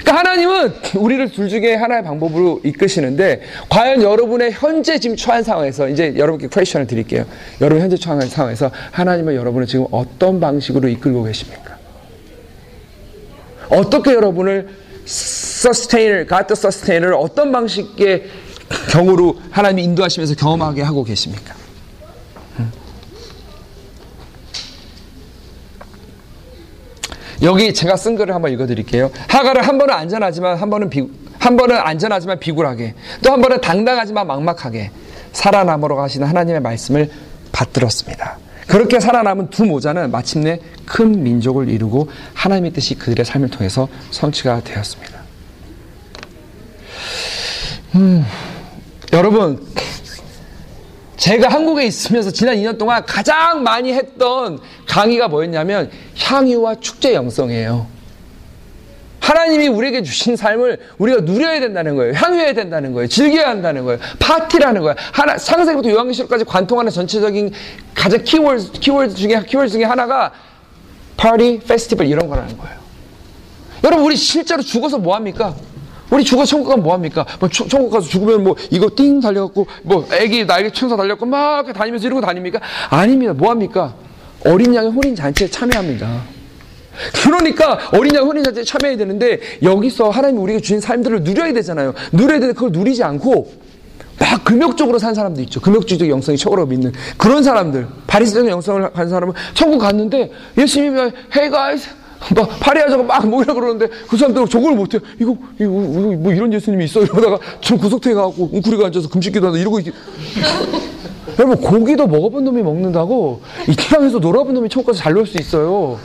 그러니까 0.00 0.18
하나님은 0.18 0.72
우리를 0.96 1.30
둘 1.30 1.48
중에 1.48 1.74
하나의 1.74 2.02
방법으로 2.02 2.60
이끄시는데 2.64 3.42
과연 3.68 4.02
여러분의 4.02 4.52
현재 4.52 4.98
지금 4.98 5.16
처한 5.16 5.42
상황에서 5.42 5.88
이제 5.88 6.14
여러분께 6.16 6.48
퀘스천을 6.48 6.86
드릴게요. 6.86 7.24
여러분 7.60 7.82
현재 7.82 7.96
처한 7.96 8.20
상황에서 8.20 8.70
하나님은 8.90 9.34
여러분을 9.34 9.66
지금 9.66 9.86
어떤 9.90 10.40
방식으로 10.40 10.88
이끌고 10.88 11.24
계십니까? 11.24 11.76
어떻게 13.68 14.12
여러분을 14.12 14.68
서스테인을 15.04 16.26
가드 16.26 16.54
서스테인을 16.54 17.14
어떤 17.14 17.52
방식의 17.52 18.24
경우로 18.90 19.38
하나님이 19.50 19.84
인도하시면서 19.84 20.34
경험하게 20.36 20.82
하고 20.82 21.04
계십니까? 21.04 21.61
여기 27.42 27.74
제가 27.74 27.96
쓴 27.96 28.16
글을 28.16 28.34
한번 28.34 28.52
읽어드릴게요. 28.52 29.10
하가를 29.28 29.66
한 29.66 29.78
번은 29.78 29.92
안전하지만 29.94 30.56
한 30.56 30.70
번은 30.70 30.90
비, 30.90 31.06
한 31.38 31.56
번은 31.56 31.76
안전하지만 31.76 32.38
비굴하게 32.38 32.94
또 33.22 33.32
한 33.32 33.40
번은 33.40 33.60
당당하지만 33.60 34.26
막막하게 34.26 34.90
살아남으러 35.32 35.96
가시는 35.96 36.26
하나님의 36.28 36.60
말씀을 36.60 37.10
받들었습니다. 37.50 38.38
그렇게 38.68 39.00
살아남은 39.00 39.50
두 39.50 39.64
모자는 39.64 40.10
마침내 40.10 40.60
큰 40.86 41.22
민족을 41.22 41.68
이루고 41.68 42.08
하나님의 42.34 42.72
뜻이 42.72 42.94
그들의 42.94 43.24
삶을 43.24 43.50
통해서 43.50 43.88
성취가 44.10 44.62
되었습니다. 44.62 45.20
음, 47.96 48.24
여러분 49.12 49.66
제가 51.16 51.48
한국에 51.48 51.84
있으면서 51.86 52.30
지난 52.30 52.56
2년 52.56 52.78
동안 52.78 53.04
가장 53.04 53.62
많이 53.62 53.92
했던 53.92 54.58
강의가 54.86 55.28
뭐였냐면 55.28 55.90
향유와 56.18 56.76
축제 56.76 57.14
영성이에요. 57.14 57.86
하나님이 59.20 59.68
우리에게 59.68 60.02
주신 60.02 60.34
삶을 60.34 60.78
우리가 60.98 61.20
누려야 61.20 61.60
된다는 61.60 61.94
거예요. 61.94 62.12
향유해야 62.12 62.54
된다는 62.54 62.92
거예요. 62.92 63.06
즐겨야 63.06 63.48
한다는 63.48 63.84
거예요. 63.84 64.00
파티라는 64.18 64.80
거예요. 64.82 64.96
하나, 65.12 65.36
창세기부터 65.36 65.90
요한계시록까지 65.90 66.44
관통하는 66.44 66.90
전체적인 66.90 67.52
가장 67.94 68.24
키워드, 68.24 68.72
키워드 68.72 69.14
중에, 69.14 69.44
키워드 69.46 69.70
중에 69.70 69.84
하나가 69.84 70.32
파티, 71.16 71.60
페스티벌 71.60 72.06
이런 72.08 72.28
거라는 72.28 72.58
거예요. 72.58 72.76
여러분, 73.84 74.06
우리 74.06 74.16
실제로 74.16 74.60
죽어서 74.60 74.98
뭐합니까? 74.98 75.54
우리 76.10 76.24
죽어 76.24 76.44
천국 76.44 76.68
가면 76.68 76.82
뭐합니까? 76.82 77.24
뭐 77.40 77.48
천국 77.48 77.90
가서 77.90 78.06
죽으면 78.06 78.44
뭐 78.44 78.54
이거 78.70 78.90
띵 78.94 79.20
달려갖고 79.20 79.66
뭐 79.82 80.06
애기 80.12 80.46
날개 80.46 80.70
천사 80.70 80.94
달려갖고 80.94 81.24
막 81.24 81.72
다니면서 81.72 82.06
이러고 82.06 82.20
다닙니까? 82.20 82.60
아닙니다. 82.90 83.32
뭐합니까? 83.32 83.94
어린 84.44 84.74
양의 84.74 84.90
혼인 84.90 85.14
잔치에 85.14 85.48
참여합니다. 85.48 86.22
그러니까 87.24 87.78
어린 87.92 88.14
양 88.14 88.26
혼인 88.26 88.44
잔치에 88.44 88.64
참여해야 88.64 88.98
되는데 88.98 89.40
여기서 89.62 90.10
하나님이 90.10 90.40
우리가 90.42 90.60
주신 90.60 90.80
삶들을 90.80 91.22
누려야 91.22 91.52
되잖아요. 91.52 91.94
누려야 92.12 92.38
되는데 92.38 92.54
그걸 92.54 92.72
누리지 92.72 93.02
않고 93.02 93.52
막 94.18 94.44
금욕적으로 94.44 94.98
산 94.98 95.14
사람도 95.14 95.40
있죠. 95.42 95.60
금욕주의적 95.60 96.08
영성이 96.08 96.36
최고라고 96.36 96.68
믿는 96.68 96.92
그런 97.16 97.42
사람들. 97.42 97.86
바리새적 98.06 98.46
영성을 98.46 98.92
가진 98.92 99.10
사람은 99.10 99.34
천국 99.54 99.78
갔는데 99.78 100.30
예수님이 100.58 100.98
Hey 101.34 101.50
guys 101.50 101.88
막 102.34 102.48
파티하자고 102.60 103.04
막 103.04 103.26
모이라 103.28 103.54
그러는데 103.54 103.88
그 104.08 104.16
사람들 104.16 104.48
저걸 104.48 104.74
못해. 104.74 104.98
이거, 105.18 105.36
이거, 105.58 105.70
뭐 105.70 106.32
이런 106.32 106.52
예수님이 106.52 106.84
있어. 106.84 107.02
이러다가 107.02 107.38
저 107.60 107.76
구석탱이 107.76 108.14
가고 108.14 108.50
웅크리고 108.52 108.86
앉아서 108.86 109.08
금식기도 109.08 109.48
하다 109.48 109.58
이러고 109.58 109.80
있 109.80 109.92
여러분 111.38 111.56
고기도 111.60 112.06
먹어본 112.06 112.44
놈이 112.44 112.62
먹는다고 112.62 113.40
이 113.68 113.74
땅에서 113.74 114.18
놀아본 114.18 114.54
놈이 114.54 114.68
천국 114.68 114.88
가서 114.88 115.00
잘놀 115.00 115.26
수 115.26 115.38
있어요. 115.38 115.98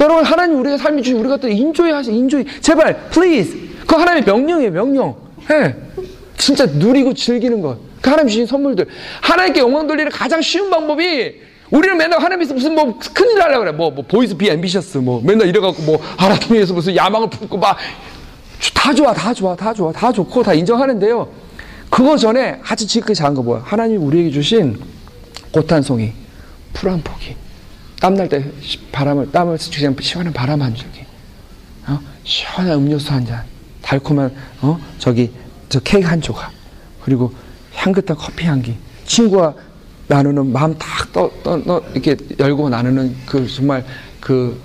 여러분 0.00 0.24
하나님 0.24 0.58
우리가 0.60 0.78
삶이 0.78 1.02
주신 1.02 1.18
우리가 1.20 1.36
또 1.36 1.48
enjoy 1.48 1.90
하시 1.90 2.12
enjoy 2.12 2.44
제발 2.60 3.08
please 3.10 3.56
그 3.86 3.94
하나님의 3.94 4.24
명령이에요 4.24 4.72
명령. 4.72 5.14
해 5.50 5.74
진짜 6.36 6.66
누리고 6.66 7.14
즐기는 7.14 7.60
것. 7.60 7.78
그 8.00 8.10
하나님 8.10 8.28
주신 8.28 8.46
선물들 8.46 8.86
하나님께 9.20 9.60
영광 9.60 9.86
돌리는 9.86 10.10
가장 10.10 10.40
쉬운 10.42 10.70
방법이 10.70 11.34
우리는 11.70 11.96
맨날 11.96 12.20
하나님께서 12.20 12.54
무슨 12.54 12.74
뭐 12.74 12.98
큰일 13.14 13.40
하려고 13.42 13.60
그래. 13.64 13.72
뭐, 13.72 13.90
뭐 13.90 14.04
Boys 14.06 14.36
be 14.36 14.48
ambitious 14.48 14.98
뭐 14.98 15.20
맨날 15.22 15.48
이래갖고 15.48 15.82
뭐 15.82 16.00
하나님 16.16 16.54
위해서 16.54 16.72
무슨 16.72 16.94
야망을 16.96 17.30
품고 17.30 17.56
막 17.58 17.76
다 18.74 18.94
좋아 18.94 19.12
다 19.12 19.34
좋아 19.34 19.54
다 19.56 19.74
좋아 19.74 19.92
다 19.92 20.12
좋고 20.12 20.42
다 20.42 20.54
인정하는데요. 20.54 21.28
그거 21.90 22.16
전에 22.16 22.60
아주 22.64 22.86
지극히 22.86 23.14
작은 23.14 23.34
거 23.34 23.42
뭐야. 23.42 23.62
하나님 23.64 24.02
우리에게 24.02 24.30
주신 24.30 24.80
꽃 25.52 25.72
한 25.72 25.82
송이, 25.82 26.12
풀 26.72 26.90
한 26.90 27.02
포기, 27.02 27.36
땀날 28.00 28.28
때 28.28 28.44
바람을 28.92 29.30
땀을 29.32 29.58
스치는 29.58 29.96
시원한 30.00 30.32
바람 30.32 30.62
한 30.62 30.74
줄기, 30.74 31.00
어? 31.86 31.98
시원한 32.24 32.78
음료수 32.78 33.12
한 33.12 33.26
잔, 33.26 33.44
달콤한 33.82 34.32
어 34.62 34.78
저기 34.98 35.30
저 35.68 35.80
케이크 35.80 36.06
한 36.08 36.20
조각, 36.20 36.50
그리고 37.04 37.32
향긋한 37.74 38.16
커피 38.16 38.46
향기, 38.46 38.76
친구와 39.04 39.54
나누는 40.08 40.52
마음 40.52 40.74
딱 40.78 41.12
떠, 41.12 41.30
떠, 41.42 41.60
떠, 41.62 41.82
이렇게 41.92 42.16
열고 42.38 42.68
나누는 42.68 43.14
그 43.26 43.46
정말 43.48 43.84
그 44.20 44.58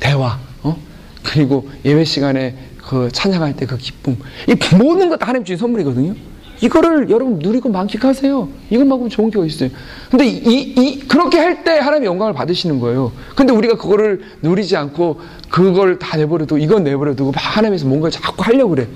대화, 0.00 0.38
어? 0.62 0.76
그리고 1.22 1.68
예배 1.84 2.04
시간에 2.04 2.56
그 2.78 3.10
찬양할 3.12 3.56
때 3.56 3.66
그 3.66 3.76
기쁨. 3.76 4.16
이 4.46 4.54
모든 4.76 5.10
것다 5.10 5.26
하나님 5.26 5.44
주신 5.44 5.58
선물이거든요. 5.58 6.14
이거를 6.60 7.08
여러분 7.10 7.38
누리고 7.38 7.68
만끽하세요. 7.68 8.48
이것만큼 8.70 9.08
좋은 9.10 9.30
게 9.30 9.38
어딨어요. 9.38 9.70
근데 10.10 10.26
이, 10.26 10.60
이, 10.76 10.98
그렇게 11.06 11.38
할 11.38 11.62
때 11.62 11.78
하나님의 11.78 12.06
영광을 12.06 12.32
받으시는 12.32 12.80
거예요. 12.80 13.12
근데 13.36 13.52
우리가 13.52 13.76
그거를 13.76 14.22
누리지 14.42 14.76
않고 14.76 15.20
그걸 15.50 15.98
다 15.98 16.16
내버려두고 16.16 16.58
이건 16.58 16.82
내버려두고 16.84 17.30
막 17.30 17.38
하나님에서 17.40 17.86
뭔가 17.86 18.10
자꾸 18.10 18.42
하려고 18.42 18.70
그래. 18.70 18.88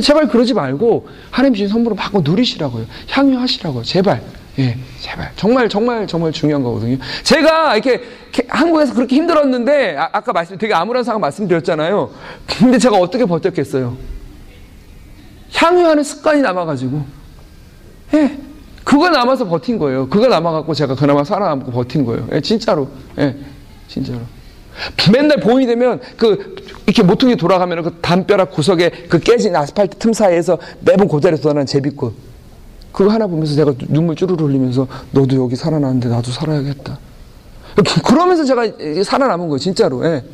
제발 0.00 0.26
그러지 0.28 0.54
말고 0.54 1.06
하나님 1.30 1.54
주신 1.54 1.68
선물을 1.68 1.96
마고 1.96 2.20
누리시라고요. 2.22 2.86
향유하시라고요. 3.10 3.84
제발. 3.84 4.22
예, 4.58 4.76
제발. 5.00 5.32
정말, 5.36 5.68
정말, 5.68 6.06
정말 6.06 6.32
중요한 6.32 6.62
거거든요. 6.62 6.96
제가 7.24 7.76
이렇게, 7.76 8.02
한국에서 8.48 8.94
그렇게 8.94 9.16
힘들었는데, 9.16 9.96
아, 9.96 10.20
까 10.20 10.32
말씀, 10.32 10.56
되게 10.58 10.72
암울한 10.74 11.02
상황 11.02 11.20
말씀드렸잖아요. 11.20 12.10
근데 12.46 12.78
제가 12.78 12.96
어떻게 12.96 13.24
버텼겠어요? 13.24 13.96
향유하는 15.54 16.04
습관이 16.04 16.40
남아가지고, 16.42 17.04
예, 18.14 18.38
그거 18.84 19.08
남아서 19.08 19.48
버틴 19.48 19.78
거예요. 19.78 20.08
그거 20.08 20.28
남아갖고 20.28 20.74
제가 20.74 20.94
그나마 20.94 21.24
살아남고 21.24 21.72
버틴 21.72 22.04
거예요. 22.04 22.28
예, 22.32 22.40
진짜로. 22.40 22.88
예, 23.18 23.36
진짜로. 23.88 24.20
맨날 25.12 25.38
봄이 25.38 25.66
되면 25.66 26.00
그 26.16 26.56
이렇게 26.86 27.02
모퉁이 27.02 27.36
돌아가면 27.36 27.82
그 27.82 27.98
담벼락 28.00 28.52
구석에 28.52 28.90
그 29.08 29.20
깨진 29.20 29.54
아스팔트 29.54 29.98
틈 29.98 30.12
사이에서 30.12 30.58
매번 30.80 31.08
고자리에 31.08 31.36
쏟아나는 31.36 31.66
제비꽃. 31.66 32.33
그거 32.94 33.10
하나 33.10 33.26
보면서 33.26 33.56
제가 33.56 33.74
눈물 33.88 34.14
쭈르르 34.14 34.44
흘리면서 34.44 34.86
너도 35.10 35.34
여기 35.36 35.56
살아났는데 35.56 36.08
나도 36.08 36.30
살아야겠다. 36.30 36.96
그러면서 38.06 38.44
제가 38.44 38.68
살아남은 39.04 39.48
거예요, 39.48 39.58
진짜로. 39.58 40.06
예. 40.06 40.24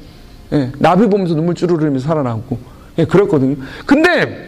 예. 0.53 0.71
나비 0.79 1.09
보면서 1.09 1.35
눈물 1.35 1.55
쭈르르 1.55 1.81
흘리면서 1.81 2.07
살아남고. 2.07 2.59
예, 2.99 3.07
그랬거든요. 3.07 3.57
근데, 3.87 4.47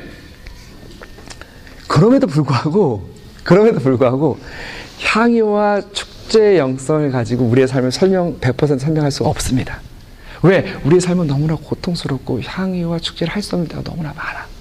그럼에도 1.89 2.27
불구하고, 2.27 3.09
그럼에도 3.45 3.81
불구하고, 3.81 4.39
향유와 5.01 5.81
축제 5.93 6.59
영성을 6.59 7.11
가지고 7.11 7.47
우리의 7.47 7.67
삶을 7.67 7.93
설명, 7.93 8.39
100% 8.41 8.79
설명할 8.79 9.11
수 9.11 9.25
없습니다. 9.25 9.81
왜? 10.43 10.75
우리의 10.85 11.01
삶은 11.01 11.29
너무나 11.29 11.55
고통스럽고 11.57 12.43
향유와 12.43 12.99
축제를 12.99 13.35
할 13.35 13.43
수 13.43 13.55
없는 13.55 13.69
때가 13.69 13.83
너무나 13.83 14.13
많아. 14.13 14.52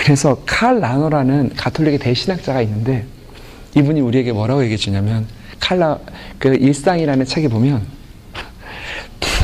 그래서 0.00 0.42
칼 0.46 0.80
라너라는 0.80 1.50
가톨릭의 1.56 1.98
대신학자가 1.98 2.62
있는데 2.62 3.04
이분이 3.76 4.00
우리에게 4.00 4.32
뭐라고 4.32 4.62
얘기해 4.62 4.78
주냐면 4.78 5.26
칼라 5.60 5.98
그 6.38 6.54
일상이라는 6.54 7.26
책에 7.26 7.48
보면 7.48 7.86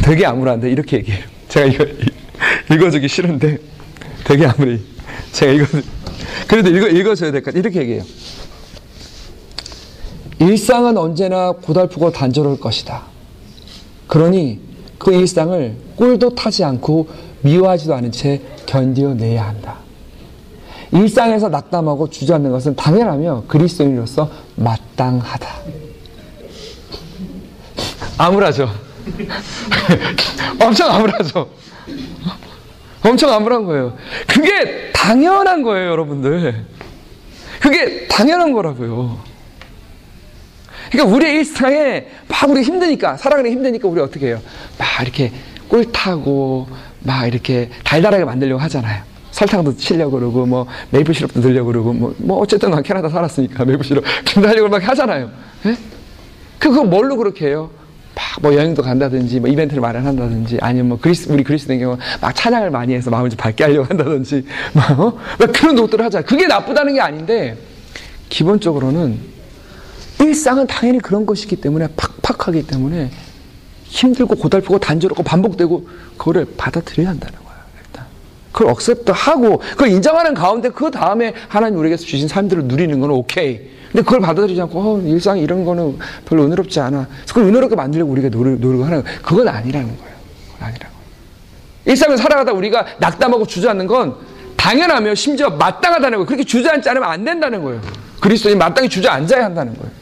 되게 0.02 0.24
암울한데 0.24 0.70
이렇게 0.70 0.96
얘기해요. 0.96 1.24
제가 1.48 1.66
이거 1.66 1.84
읽어주기 2.72 3.06
싫은데 3.06 3.58
되게 4.24 4.46
암울해. 4.46 4.78
제가 5.32 5.52
이거 5.52 5.66
그래도 6.48 6.70
읽어 6.70 6.88
읽어줘야 6.88 7.32
될것 7.32 7.52
같아. 7.52 7.58
이렇게 7.58 7.80
얘기해요. 7.80 8.02
일상은 10.38 10.96
언제나 10.96 11.52
고달프고 11.52 12.12
단조로울 12.12 12.60
것이다. 12.60 13.04
그러니 14.06 14.60
그 14.98 15.12
일상을 15.12 15.76
꿀도 15.96 16.34
타지 16.34 16.64
않고 16.64 17.08
미워하지도 17.42 17.94
않은 17.94 18.10
채 18.10 18.40
견뎌내야 18.64 19.46
한다. 19.46 19.85
일상에서 20.92 21.48
낙담하고 21.48 22.10
주저앉는 22.10 22.50
것은 22.50 22.76
당연하며 22.76 23.44
그리스도인으로서 23.48 24.30
마땅하다. 24.56 25.48
암울하죠. 28.18 28.70
엄청 30.62 30.90
암울하죠. 30.90 31.48
엄청 33.02 33.32
암울한 33.32 33.64
거예요. 33.64 33.96
그게 34.26 34.90
당연한 34.92 35.62
거예요, 35.62 35.90
여러분들. 35.90 36.64
그게 37.60 38.06
당연한 38.08 38.52
거라고요. 38.52 39.18
그러니까 40.90 41.16
우리의 41.16 41.34
일상에 41.36 42.06
막 42.28 42.48
우리 42.48 42.62
힘드니까 42.62 43.16
살아가기 43.16 43.50
힘드니까 43.50 43.88
우리 43.88 44.00
어떻게 44.00 44.28
해요? 44.28 44.40
막 44.78 45.02
이렇게 45.02 45.32
꿀 45.68 45.90
타고 45.90 46.68
막 47.00 47.26
이렇게 47.26 47.70
달달하게 47.84 48.24
만들려고 48.24 48.60
하잖아요. 48.62 49.02
설탕도 49.36 49.76
치려고 49.76 50.12
그러고 50.12 50.46
뭐 50.46 50.66
메이플 50.90 51.14
시럽도 51.14 51.40
넣으려고 51.40 51.66
그러고 51.66 51.92
뭐, 51.92 52.14
뭐 52.16 52.38
어쨌든 52.38 52.70
난 52.70 52.82
캐나다 52.82 53.10
살았으니까 53.10 53.66
메이플 53.66 53.84
시럽 53.84 54.02
하려고 54.34 54.68
막 54.70 54.88
하잖아요. 54.88 55.30
예? 55.66 55.76
그거 56.58 56.82
뭘로 56.84 57.18
그렇게 57.18 57.48
해요? 57.48 57.70
막 58.40 58.46
뭐 58.46 58.54
여행도 58.54 58.82
간다든지 58.82 59.40
뭐 59.40 59.50
이벤트를 59.50 59.82
마련한다든지 59.82 60.56
아니면 60.62 60.88
뭐 60.88 60.98
그리스 60.98 61.30
우리 61.30 61.44
그리스도인 61.44 61.80
경우 61.80 61.98
막 62.18 62.34
찬양을 62.34 62.70
많이 62.70 62.94
해서 62.94 63.10
마음을 63.10 63.28
좀 63.28 63.36
밝게 63.36 63.64
하려고 63.64 63.84
한다든지 63.84 64.42
막, 64.72 64.98
어? 64.98 65.18
막 65.38 65.52
그런 65.52 65.76
것들을 65.76 66.02
하잖아요. 66.06 66.26
그게 66.26 66.46
나쁘다는 66.46 66.94
게 66.94 67.00
아닌데 67.02 67.58
기본적으로는 68.30 69.18
일상은 70.22 70.66
당연히 70.66 70.98
그런 70.98 71.26
것이기 71.26 71.56
때문에 71.56 71.88
팍팍하기 72.22 72.66
때문에 72.68 73.10
힘들고 73.84 74.36
고달프고 74.36 74.78
단조롭고 74.78 75.22
반복되고 75.22 75.86
그거를 76.16 76.46
받아들여야 76.56 77.10
한다는 77.10 77.34
거예요. 77.34 77.45
그걸 78.56 78.72
accept 78.72 79.12
하고 79.14 79.58
그걸 79.58 79.88
인정하는 79.88 80.32
가운데 80.32 80.70
그 80.70 80.90
다음에 80.90 81.34
하나님 81.46 81.78
우리에게서 81.78 82.06
주신 82.06 82.26
삶들을 82.26 82.64
누리는 82.64 82.98
건 83.00 83.10
오케이. 83.10 83.58
근데 83.92 84.02
그걸 84.02 84.20
받아들이지 84.20 84.58
않고 84.62 84.80
어, 84.80 85.00
일상 85.02 85.38
이런 85.38 85.66
거는 85.66 85.98
별로 86.24 86.44
은혜롭지 86.44 86.80
않아. 86.80 87.06
그걸 87.28 87.44
은혜롭게 87.44 87.76
만들려고 87.76 88.12
우리가 88.12 88.30
노력, 88.30 88.58
노력을 88.58 88.86
하는 88.86 89.02
거예요. 89.02 89.18
그건 89.20 89.48
아니라는 89.48 89.98
거예요. 89.98 90.14
그건 90.54 90.68
아니라고. 90.68 90.94
일상을 91.84 92.16
살아가다 92.16 92.52
우리가 92.52 92.86
낙담하고 92.98 93.46
주저앉는 93.46 93.86
건 93.88 94.16
당연하며 94.56 95.14
심지어 95.14 95.50
마땅하다는 95.50 96.12
거예요. 96.12 96.24
그렇게 96.24 96.42
주저앉지 96.42 96.88
않으면 96.88 97.10
안 97.10 97.24
된다는 97.24 97.62
거예요. 97.62 97.82
그리스도인 98.20 98.56
마땅히 98.56 98.88
주저앉아야 98.88 99.44
한다는 99.44 99.76
거예요. 99.76 99.92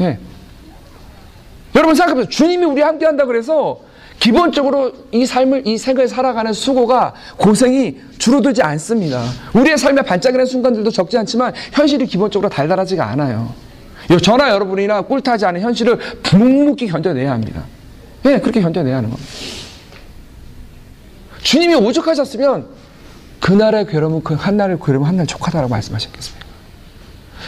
예. 0.00 0.18
여러분 1.76 1.94
생각해보세요. 1.94 2.28
주님이 2.28 2.64
우리 2.64 2.82
함께 2.82 3.06
한다 3.06 3.24
그래서 3.24 3.78
기본적으로 4.20 4.92
이 5.12 5.24
삶을, 5.24 5.66
이 5.66 5.78
생을 5.78 6.06
살아가는 6.06 6.52
수고가, 6.52 7.14
고생이 7.38 7.96
줄어들지 8.18 8.62
않습니다. 8.62 9.24
우리의 9.54 9.78
삶에 9.78 10.02
반짝이는 10.02 10.44
순간들도 10.44 10.90
적지 10.90 11.16
않지만 11.18 11.54
현실이 11.72 12.06
기본적으로 12.06 12.48
달달하지가 12.50 13.04
않아요. 13.08 13.52
저나 14.22 14.50
여러분이나 14.50 15.02
꿀타지 15.02 15.46
않은 15.46 15.62
현실을 15.62 15.98
묵묵히 16.32 16.86
견뎌내야 16.88 17.32
합니다. 17.32 17.64
예, 18.26 18.30
네, 18.30 18.40
그렇게 18.40 18.60
견뎌내야 18.60 18.98
하는 18.98 19.10
겁니다. 19.10 19.32
주님이 21.42 21.74
오죽하셨으면 21.76 22.66
그날의 23.40 23.86
괴로움은 23.86 24.22
그 24.22 24.34
한날의 24.34 24.78
괴로움은 24.84 25.08
한날 25.08 25.26
족하다라고 25.26 25.70
말씀하셨겠습니까? 25.70 26.46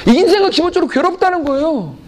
인생은 0.06 0.50
기본적으로 0.50 0.90
괴롭다는 0.90 1.44
거예요. 1.44 2.01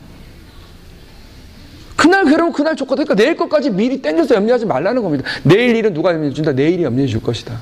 그날 1.97 2.25
괴로움 2.25 2.53
그날 2.53 2.77
좋거든. 2.77 3.05
그러니까 3.05 3.23
내일 3.23 3.37
것까지 3.37 3.71
미리 3.71 4.03
땡겨서 4.03 4.35
염려하지 4.35 4.67
말라는 4.67 5.03
겁니다. 5.03 5.25
내일 5.43 5.77
일은 5.77 5.95
누가 5.95 6.13
염려해 6.13 6.33
준다? 6.33 6.53
내일이 6.53 6.83
염려해 6.83 7.07
줄 7.07 7.23
것이다. 7.23 7.59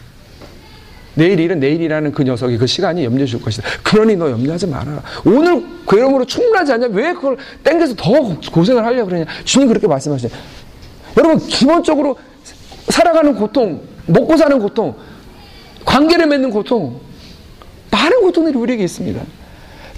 내일 1.14 1.38
일은 1.38 1.60
내일이라는 1.60 2.12
그 2.12 2.22
녀석이 2.22 2.56
그 2.56 2.66
시간이 2.66 3.04
염려해 3.04 3.26
줄 3.26 3.42
것이다. 3.42 3.68
그러니 3.82 4.16
너 4.16 4.30
염려하지 4.30 4.66
말아라. 4.66 5.02
오늘 5.26 5.62
괴로움으로 5.86 6.24
충분하지 6.24 6.72
않냐? 6.72 6.86
왜 6.92 7.12
그걸 7.12 7.36
땡겨서 7.62 7.94
더 7.96 8.38
고생을 8.50 8.84
하려고 8.84 9.08
그러냐? 9.10 9.26
주님 9.44 9.68
그렇게 9.68 9.86
말씀하시죠. 9.86 10.34
여러분, 11.18 11.38
기본적으로 11.38 12.16
살아가는 12.88 13.34
고통, 13.34 13.82
먹고 14.06 14.36
사는 14.36 14.58
고통, 14.58 14.96
관계를 15.84 16.26
맺는 16.26 16.50
고통, 16.50 17.00
많은 17.90 18.22
고통들이 18.22 18.56
우리에게 18.56 18.84
있습니다. 18.84 19.20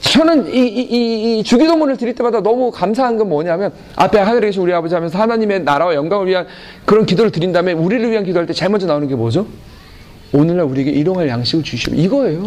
저는 0.05 0.53
이, 0.55 0.59
이, 0.59 1.39
이, 1.39 1.43
주기도문을 1.43 1.97
드릴 1.97 2.15
때마다 2.15 2.41
너무 2.43 2.71
감사한 2.71 3.17
건 3.17 3.29
뭐냐면 3.29 3.73
앞에 3.97 4.19
하늘에 4.19 4.49
계신 4.49 4.63
우리 4.63 4.73
아버지 4.73 4.95
하면서 4.95 5.19
하나님의 5.19 5.65
나라와 5.65 5.95
영광을 5.95 6.27
위한 6.27 6.47
그런 6.85 7.07
기도를 7.07 7.33
드린 7.33 7.53
다음에 7.53 7.73
우리를 7.73 8.11
위한 8.11 8.23
기도할 8.25 8.47
때 8.47 8.53
제일 8.53 8.71
먼저 8.71 8.87
나오는 8.87 9.09
게 9.09 9.15
뭐죠? 9.15 9.47
오늘날 10.33 10.67
우리에게 10.67 10.91
일용할 10.91 11.29
양식을 11.29 11.65
주시오. 11.65 11.95
이거예요. 11.95 12.45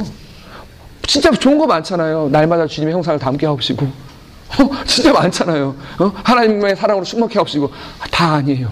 진짜 1.08 1.32
좋은 1.32 1.58
거 1.58 1.66
많잖아요. 1.66 2.30
날마다 2.32 2.68
주님의 2.68 2.94
형상을 2.94 3.20
담게 3.20 3.46
하옵시고. 3.48 3.86
어, 3.86 4.84
진짜 4.86 5.12
많잖아요. 5.14 5.76
어? 6.00 6.12
하나님의 6.24 6.76
사랑으로 6.76 7.04
충만케 7.04 7.40
하옵시고. 7.40 7.72
다 8.12 8.34
아니에요. 8.36 8.70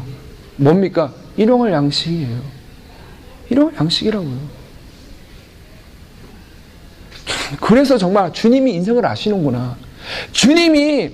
뭡니까? 0.57 1.12
일용할 1.38 1.72
양식이에요. 1.72 2.38
일용할 3.49 3.74
양식이라고요. 3.80 4.55
그래서 7.59 7.97
정말 7.97 8.31
주님이 8.34 8.73
인생을 8.73 9.05
아시는구나. 9.05 9.76
주님이 10.31 11.11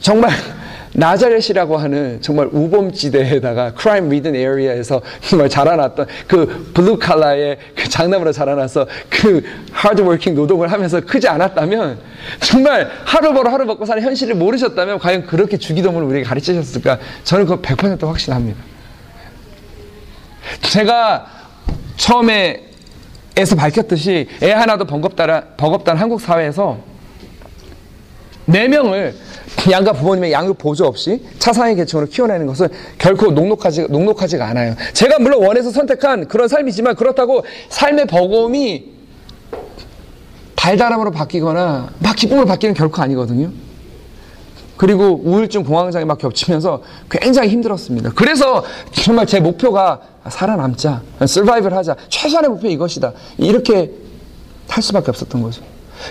정말 0.00 0.30
나자렛이라고 0.92 1.76
하는 1.76 2.20
정말 2.20 2.48
우범지대에다가 2.50 3.74
crime 3.74 4.08
ridden 4.08 4.34
area에서 4.34 5.00
정말 5.20 5.48
자라났던 5.48 6.06
그 6.26 6.72
블루 6.74 6.98
칼라의 6.98 7.58
그 7.76 7.88
장남으로 7.88 8.32
자라나서 8.32 8.88
그 9.08 9.42
hardworking 9.70 10.34
노동을 10.34 10.72
하면서 10.72 11.00
크지 11.00 11.28
않았다면 11.28 12.00
정말 12.40 12.90
하루 13.04 13.32
벌어 13.32 13.52
하루 13.52 13.64
먹고 13.66 13.84
사는 13.86 14.02
현실을 14.02 14.34
모르셨다면 14.34 14.98
과연 14.98 15.26
그렇게 15.26 15.56
주기도문을 15.56 16.08
우리에게 16.08 16.26
가르치셨을까? 16.26 16.98
저는 17.22 17.46
그거 17.46 17.60
100% 17.62 18.04
확신합니다. 18.06 18.60
제가 20.62 21.26
처음에 21.96 22.69
에서 23.40 23.56
밝혔듯이 23.56 24.28
애 24.42 24.52
하나도 24.52 24.84
번겁다, 24.84 25.56
버겁다는 25.56 26.00
한국 26.00 26.20
사회에서 26.20 26.78
네 28.44 28.68
명을 28.68 29.14
양가 29.70 29.92
부모님의 29.92 30.32
양육 30.32 30.58
보조 30.58 30.84
없이 30.84 31.24
차상의 31.38 31.76
계층으로 31.76 32.08
키워내는 32.08 32.46
것은 32.46 32.68
결코 32.98 33.30
녹록하지, 33.30 33.86
녹록하지가 33.88 34.46
않아요. 34.48 34.74
제가 34.92 35.18
물론 35.18 35.44
원해서 35.44 35.70
선택한 35.70 36.28
그런 36.28 36.48
삶이지만 36.48 36.96
그렇다고 36.96 37.44
삶의 37.70 38.06
버거움이 38.06 38.92
달달함으로 40.54 41.10
바뀌거나 41.10 41.90
막 41.98 42.16
기쁨으로 42.16 42.46
바뀌는 42.46 42.74
결코 42.74 43.00
아니거든요. 43.00 43.50
그리고 44.80 45.20
우울증 45.22 45.62
공황장애 45.62 46.06
막 46.06 46.16
겹치면서 46.16 46.82
굉장히 47.10 47.50
힘들었습니다. 47.50 48.12
그래서 48.14 48.64
정말 48.92 49.26
제 49.26 49.38
목표가 49.38 50.00
살아남자, 50.26 51.02
서바이벌 51.26 51.74
하자, 51.74 51.96
최소한의 52.08 52.48
목표 52.48 52.66
이것이다. 52.66 53.12
이렇게 53.36 53.90
할 54.70 54.82
수밖에 54.82 55.10
없었던 55.10 55.42
거죠. 55.42 55.60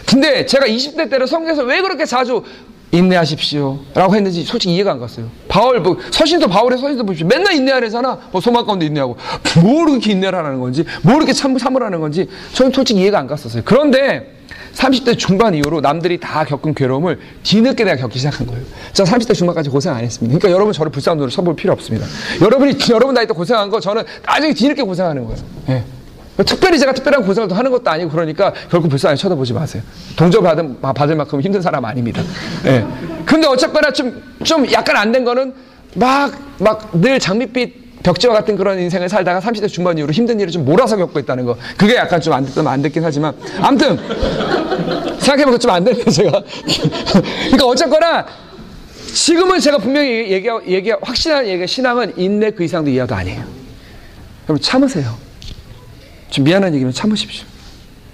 근데 0.06 0.46
제가 0.46 0.68
20대 0.68 1.10
때로 1.10 1.26
성경에서 1.26 1.64
왜 1.64 1.82
그렇게 1.82 2.06
자주 2.06 2.44
인내하십시오. 2.92 3.80
라고 3.96 4.16
했는지 4.16 4.44
솔직히 4.44 4.76
이해가 4.76 4.92
안 4.92 5.00
갔어요. 5.00 5.32
바울, 5.48 5.80
뭐, 5.80 5.98
서신도 6.12 6.48
바울의 6.48 6.78
서신도 6.78 7.08
보십시오. 7.08 7.26
맨날 7.26 7.56
인내하래잖아. 7.56 8.20
뭐, 8.32 8.40
소망 8.40 8.68
가운데 8.68 8.86
인내하고. 8.86 9.18
뭘 9.64 9.88
그렇게 9.88 10.12
인내를 10.12 10.38
하라는 10.38 10.60
건지, 10.60 10.86
뭘 11.02 11.16
그렇게 11.16 11.34
참, 11.34 11.58
참으라는 11.58 12.00
건지, 12.00 12.30
저는 12.54 12.72
솔직히 12.72 13.00
이해가 13.00 13.18
안 13.18 13.26
갔었어요. 13.26 13.64
그런데, 13.66 14.36
30대 14.74 15.18
중반 15.18 15.54
이후로 15.56 15.82
남들이 15.82 16.20
다 16.20 16.44
겪은 16.46 16.74
괴로움을 16.74 17.20
뒤늦게 17.44 17.84
내가 17.84 17.98
겪기 17.98 18.20
시작한 18.20 18.48
거예요. 18.48 18.62
저 18.94 19.04
30대 19.04 19.34
중반까지 19.34 19.70
고생 19.70 19.94
안 19.94 20.04
했습니다. 20.04 20.38
그러니까 20.38 20.56
여러분 20.56 20.74
저를 20.74 20.92
불쌍한 20.92 21.18
눈으로 21.18 21.32
쳐볼 21.32 21.56
필요 21.56 21.74
없습니다. 21.74 22.06
여러분이 22.42 22.78
여러분 22.92 23.14
나이 23.14 23.26
때 23.28 23.34
고생한 23.34 23.70
거 23.70 23.80
저는 23.80 24.04
나중에 24.26 24.54
뒤늦게 24.54 24.84
고생하는 24.84 25.26
거예요. 25.26 25.40
예. 25.70 25.84
특별히 26.46 26.80
제가 26.80 26.94
특별한 26.94 27.26
고생을 27.26 27.50
더 27.50 27.56
하는 27.56 27.70
것도 27.70 27.90
아니고 27.90 28.10
그러니까 28.12 28.54
결국 28.72 28.88
불쌍하게 28.88 29.18
쳐다보지 29.18 29.52
마세요. 29.54 29.84
동조 30.16 30.42
받은, 30.42 30.80
받을 30.80 31.16
만큼 31.18 31.42
힘든 31.42 31.62
사람 31.62 31.84
아닙니다. 31.84 32.22
예. 32.66 32.86
근데 33.26 33.46
어쨌거나 33.48 33.92
좀, 33.92 34.22
좀 34.44 34.72
약간 34.72 34.96
안 34.96 35.12
된 35.12 35.26
거는 35.26 35.54
막, 35.96 36.32
막 36.60 36.90
늘 36.94 37.20
장밋빛 37.20 37.89
벽지와 38.04 38.34
같은 38.34 38.56
그런 38.56 38.80
인생을 38.80 39.10
살다가 39.10 39.40
30대 39.40 39.68
중반 39.68 39.98
이후로 39.98 40.14
힘든 40.14 40.40
일을 40.40 40.52
좀 40.52 40.66
몰아서 40.66 40.96
겪고 40.96 41.20
있다는 41.20 41.46
거. 41.46 41.58
그게 41.78 41.96
약간 41.96 42.22
좀안 42.22 42.46
됐다면 42.46 42.72
안 42.72 42.82
됐긴 42.82 43.04
하지만. 43.04 43.36
아무튼, 43.62 43.98
생각해보니까 45.20 45.58
좀안 45.58 45.84
됐네요, 45.84 46.06
제가. 46.06 46.44
그러니까 47.44 47.66
어쨌거나, 47.66 48.26
지금은 49.14 49.60
제가 49.60 49.80
분명히 49.80 50.32
얘기, 50.32 50.50
얘기, 50.68 50.92
확실한 50.92 51.48
얘기, 51.48 51.68
신앙은 51.68 52.14
인내 52.18 52.52
그 52.52 52.64
이상도 52.64 52.90
이하도 52.90 53.16
아니에요. 53.16 53.44
여러분, 54.48 54.62
참으세요. 54.62 55.16
좀 56.30 56.46
미안한 56.46 56.74
얘기면 56.74 56.94
참으십시오. 56.94 57.46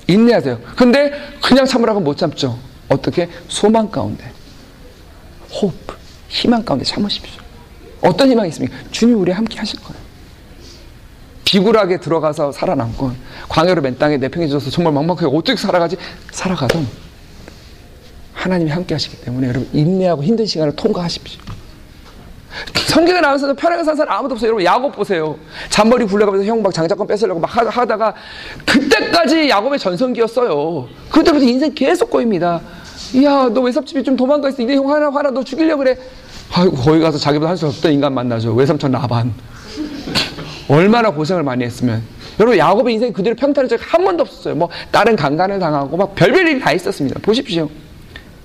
인내하세요. 0.08 0.60
근데 0.76 1.12
그냥 1.42 1.66
참으라고 1.66 2.00
못 2.00 2.18
참죠. 2.18 2.58
어떻게? 2.90 3.30
소망 3.48 3.90
가운데. 3.90 4.24
호프. 5.52 5.96
희망 6.28 6.64
가운데 6.64 6.86
참으십시오. 6.86 7.45
어떤 8.06 8.30
희망이 8.30 8.50
있습니까? 8.50 8.76
주님 8.92 9.20
우리 9.20 9.32
함께 9.32 9.58
하실 9.58 9.80
거예요. 9.82 10.00
비굴하게 11.46 12.00
들어가서 12.00 12.52
살아남건 12.52 13.16
광야로 13.50 13.82
맨 13.82 13.98
땅에 13.98 14.18
내팽개져서 14.18 14.70
정말 14.72 14.94
막막하게 14.94 15.28
어떻게 15.28 15.56
살아가지? 15.56 15.96
살아가던 16.32 16.88
하나님이 18.34 18.72
함께 18.72 18.96
하시기 18.96 19.22
때문에 19.22 19.48
여러분 19.48 19.70
인내하고 19.74 20.24
힘든 20.24 20.46
시간을 20.46 20.76
통과하십시오. 20.76 21.42
성경에 22.88 23.20
나와서도 23.20 23.54
편하게 23.56 23.84
산 23.84 23.96
사람 23.96 24.20
아무도 24.20 24.34
없어요. 24.34 24.48
여러분 24.50 24.64
야곱 24.66 24.96
보세요. 24.96 25.38
잔머리 25.70 26.06
굴려가면서 26.06 26.46
형막 26.46 26.74
장자권 26.74 27.06
뺏으려고 27.08 27.40
막 27.40 27.48
하- 27.56 27.68
하다가 27.70 28.14
그때까지 28.66 29.50
야곱의 29.50 29.80
전성기였어요. 29.80 30.88
그때부터 31.10 31.44
인생 31.46 31.74
계속 31.76 32.10
꼬입니다. 32.10 32.62
야, 33.24 33.50
너 33.54 33.62
외삼집이 33.62 34.04
좀 34.04 34.16
도망가 34.16 34.50
있어. 34.50 34.62
이내 34.62 34.76
형 34.76 34.90
하나 34.92 35.10
하나 35.10 35.30
너 35.32 35.44
죽이려 35.44 35.76
그래. 35.78 35.98
아이고 36.54 36.76
거기 36.76 37.00
가서 37.00 37.18
자기보다 37.18 37.50
할 37.52 37.58
수 37.58 37.68
없던 37.68 37.92
인간 37.92 38.14
만나죠. 38.14 38.54
외삼촌 38.54 38.92
라반. 38.92 39.34
얼마나 40.68 41.12
고생을 41.12 41.44
많이 41.44 41.64
했으면. 41.64 42.02
여러분 42.40 42.58
야곱의 42.58 42.94
인생 42.96 43.14
그대로 43.14 43.36
평탄한 43.36 43.70
적이 43.70 43.84
한 43.86 44.04
번도 44.04 44.24
없었어요. 44.24 44.56
뭐 44.56 44.70
다른 44.92 45.16
강간을 45.16 45.60
당하고 45.60 45.96
막 45.96 46.16
별별 46.16 46.48
일이 46.48 46.60
다 46.60 46.72
있었습니다. 46.74 47.20
보십시오. 47.22 47.70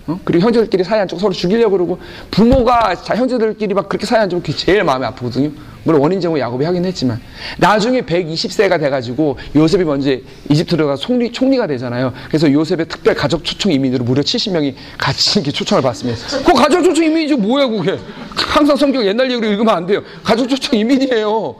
어? 0.06 0.18
그리고 0.24 0.44
형제들끼리 0.44 0.84
사이 0.84 1.00
안 1.00 1.08
좋고 1.08 1.20
서로 1.20 1.32
죽이려고 1.32 1.72
그러고 1.72 1.98
부모가 2.30 2.94
자, 2.96 3.14
형제들끼리 3.16 3.74
막 3.74 3.88
그렇게 3.88 4.06
사이 4.06 4.20
안 4.20 4.28
좋고 4.30 4.42
그게 4.42 4.52
제일 4.56 4.84
마음이 4.84 5.04
아프거든요. 5.06 5.50
물론 5.84 6.00
원인 6.00 6.20
제공 6.20 6.38
야곱이 6.38 6.64
하긴 6.64 6.84
했지만 6.84 7.20
나중에 7.58 8.02
120세가 8.02 8.78
돼가지고 8.78 9.38
요셉이 9.54 9.84
먼저 9.84 10.16
이집트로 10.48 10.86
가 10.86 10.96
총리, 10.96 11.32
총리가 11.32 11.66
되잖아요. 11.66 12.12
그래서 12.28 12.50
요셉의 12.50 12.86
특별 12.88 13.14
가족 13.14 13.44
초청 13.44 13.72
이민으로 13.72 14.04
무려 14.04 14.22
70명이 14.22 14.74
같이 14.98 15.38
이렇게 15.38 15.50
초청을 15.52 15.82
받습니다. 15.82 16.38
그 16.44 16.52
가족 16.52 16.82
초청 16.82 17.04
이민이지 17.04 17.36
뭐야 17.36 17.66
그게? 17.66 17.98
항상 18.34 18.76
성경 18.76 19.04
옛날 19.06 19.30
얘기로 19.30 19.46
읽으면 19.46 19.74
안 19.74 19.86
돼요. 19.86 20.02
가족 20.22 20.48
초청 20.48 20.78
이민이에요. 20.78 21.56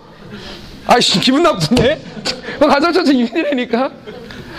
아이씨 0.87 1.21
기분 1.21 1.43
나쁘네. 1.43 2.01
그 2.59 2.67
가족 2.67 2.93
초청 2.93 3.15
이민이라니까. 3.15 3.91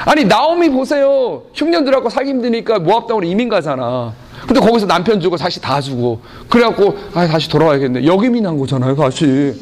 아니 0.05 0.25
나오미 0.25 0.69
보세요. 0.69 1.43
흉년들하고 1.53 2.09
살기 2.09 2.31
힘드니까 2.31 2.79
모압 2.79 3.07
땅으로 3.07 3.25
이민 3.25 3.49
가잖아. 3.49 4.13
근데 4.47 4.59
거기서 4.59 4.87
남편 4.87 5.19
죽고 5.19 5.37
자식 5.37 5.61
다 5.61 5.79
죽고 5.79 6.21
그래갖고 6.49 6.97
아 7.13 7.27
다시 7.27 7.49
돌아와야겠네. 7.49 8.05
역이민 8.05 8.45
한 8.45 8.57
거잖아요, 8.57 8.95
다시. 8.95 9.53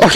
아, 0.00 0.06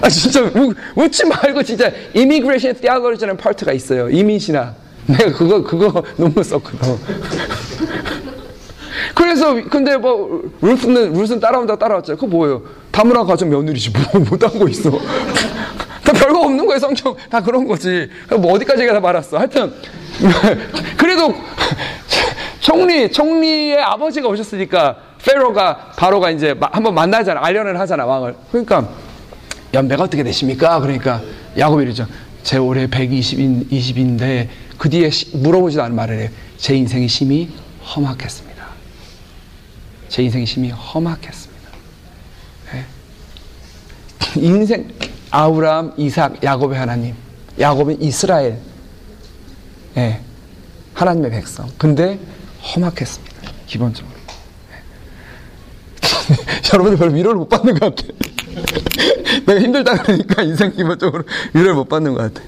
아, 0.02 0.08
진짜 0.08 0.42
우, 0.42 0.72
웃지 0.94 1.26
말고 1.26 1.62
진짜 1.62 1.90
immigration 2.14 2.74
theology라는 2.74 3.36
파트가 3.36 3.72
있어요. 3.72 4.08
이민 4.10 4.38
신학. 4.38 4.74
내가 5.06 5.32
그거 5.32 5.62
그거 5.62 6.02
논문 6.16 6.42
썼거든. 6.42 6.96
그래서 9.14 9.54
근데 9.70 9.96
뭐 9.96 10.42
Ruth는 10.60 11.12
Ruth는 11.12 11.40
따라온다 11.40 11.76
따라왔죠. 11.76 12.14
그거 12.16 12.26
뭐예요? 12.26 12.62
다문화 12.90 13.24
가정 13.24 13.50
며느리지 13.50 13.90
뭐 13.90 14.22
못한 14.30 14.58
거 14.58 14.68
있어. 14.68 14.90
다 14.90 16.12
별거 16.12 16.40
없는 16.40 16.66
거예요 16.66 16.78
성경 16.78 17.14
다 17.30 17.40
그런 17.42 17.66
거지. 17.66 18.08
뭐 18.38 18.52
어디까지 18.52 18.86
가다 18.86 19.00
말았어. 19.00 19.38
하여튼 19.38 19.72
그래도 20.96 21.34
총리 22.70 23.08
총리의 23.12 23.80
아버지가 23.80 24.26
오셨으니까 24.26 24.96
페로가 25.24 25.92
바로가 25.96 26.32
이제 26.32 26.52
마- 26.52 26.68
한번 26.72 26.94
만나잖아 26.96 27.40
알련을 27.44 27.78
하잖아 27.78 28.04
왕을. 28.04 28.34
그러니까 28.50 28.88
연배가 29.72 30.02
어떻게 30.02 30.24
되십니까? 30.24 30.80
그러니까 30.80 31.22
야곱이 31.56 31.84
이러죠. 31.84 32.08
제 32.42 32.56
올해 32.58 32.88
120인 32.88 33.70
20인데 33.70 34.48
그 34.78 34.90
뒤에 34.90 35.10
시- 35.10 35.36
물어보지도 35.36 35.80
않은 35.84 35.94
말을 35.94 36.18
해요. 36.18 36.28
제 36.56 36.74
인생이 36.74 37.06
심히 37.06 37.50
험악했습니다. 37.84 38.66
제 40.08 40.24
인생이 40.24 40.44
심히 40.44 40.70
험악했습니다. 40.70 41.68
예. 42.74 42.84
인생 44.42 44.88
아브라함, 45.30 45.92
이삭, 45.98 46.42
야곱의 46.42 46.76
하나님. 46.80 47.14
야곱은 47.60 48.02
이스라엘. 48.02 48.58
예. 49.96 50.20
하나님의 50.94 51.30
백성. 51.30 51.68
근데 51.78 52.18
험악했습니다. 52.74 53.36
기본적으로. 53.66 54.14
예. 54.72 54.76
여러분들 56.72 56.98
별로 56.98 57.12
위로를 57.12 57.38
못 57.38 57.48
받는 57.48 57.78
것 57.78 57.94
같아. 57.94 58.08
내가 59.46 59.60
힘들다 59.60 60.02
그러니까 60.02 60.42
인생 60.42 60.72
기본적으로 60.72 61.24
위로를 61.52 61.74
못 61.74 61.88
받는 61.88 62.14
것 62.14 62.32
같아. 62.34 62.46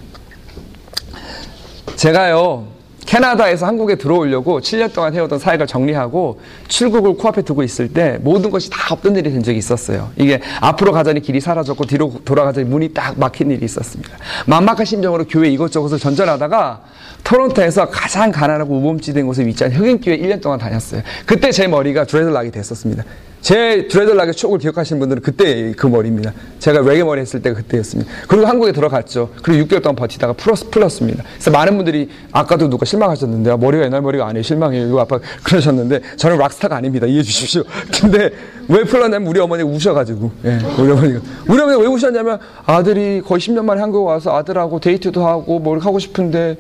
제가요, 1.97 2.69
캐나다에서 3.09 3.67
한국에 3.67 3.95
들어오려고 3.97 4.61
7년 4.61 4.93
동안 4.93 5.15
해오던 5.15 5.39
사역을 5.39 5.67
정리하고 5.67 6.41
출국을 6.69 7.15
코앞에 7.15 7.41
두고 7.41 7.63
있을 7.63 7.89
때 7.91 8.19
모든 8.21 8.51
것이 8.51 8.69
다 8.69 8.93
없던 8.93 9.17
일이 9.17 9.33
된 9.33 9.43
적이 9.43 9.57
있었어요. 9.57 10.11
이게 10.17 10.43
앞으로 10.61 10.93
가자니 10.93 11.23
길이 11.23 11.41
사라졌고 11.41 11.87
뒤로 11.87 12.13
돌아가자니 12.27 12.69
문이 12.69 12.93
딱 12.93 13.19
막힌 13.19 13.51
일이 13.51 13.65
있었습니다. 13.65 14.15
만막한 14.47 14.85
심정으로 14.85 15.25
교회 15.27 15.49
이것저것을 15.49 15.99
전전하다가 15.99 16.83
토론토에서 17.25 17.91
가장 17.91 18.31
가난하고 18.31 18.77
우범지대인 18.79 19.27
곳에 19.27 19.45
위치한 19.45 19.73
흑인교회 19.73 20.19
1년 20.19 20.41
동안 20.41 20.59
다녔어요. 20.59 21.03
그때 21.27 21.51
제 21.51 21.67
머리가 21.67 22.05
드레들락이 22.05 22.51
됐었습니다. 22.51 23.05
제 23.41 23.87
드레들락의 23.89 24.35
추억을 24.35 24.59
기억하시는 24.59 24.99
분들은 24.99 25.23
그때 25.23 25.73
그 25.77 25.87
머리입니다. 25.87 26.33
제가 26.59 26.81
레게 26.81 27.05
머리 27.05 27.21
했을 27.21 27.41
때가 27.41 27.57
그때였습니다. 27.57 28.11
그리고 28.27 28.47
한국에 28.47 28.73
들어갔죠. 28.73 29.31
그리고 29.43 29.65
6개월 29.65 29.83
동안 29.83 29.97
버티다가 29.97 30.33
풀었, 30.33 30.71
풀었습니다. 30.71 31.23
그래서 31.35 31.51
많은 31.51 31.77
분들이 31.77 32.09
아까도 32.33 32.69
누가 32.69 32.85
실망하셨는데 32.85 33.51
아, 33.51 33.57
머리가 33.57 33.85
옛날 33.85 34.03
머리가 34.03 34.27
아니에요. 34.27 34.43
실망해요. 34.43 34.89
이거 34.89 35.01
아빠 35.01 35.21
그러셨는데 35.45 36.01
저는 36.17 36.37
락스타가 36.37 36.77
아닙니다. 36.77 37.07
이해해 37.07 37.23
주십시오. 37.23 37.63
근데 38.01 38.31
왜 38.69 38.83
풀었냐면 38.85 39.29
우리 39.29 39.39
어머니가 39.39 39.69
우셔가지고 39.69 40.31
예, 40.45 40.59
우리 40.79 40.91
어머니가 40.91 41.21
우리 41.49 41.61
어머니가 41.61 41.79
왜 41.81 41.87
우셨냐면 41.87 42.39
아들이 42.67 43.23
거의 43.25 43.41
10년 43.41 43.65
만에 43.65 43.81
한국 43.81 44.05
와서 44.05 44.37
아들하고 44.37 44.81
데이트도 44.81 45.27
하고 45.27 45.59
뭘 45.59 45.79
하고 45.79 45.99
싶은데 45.99 46.57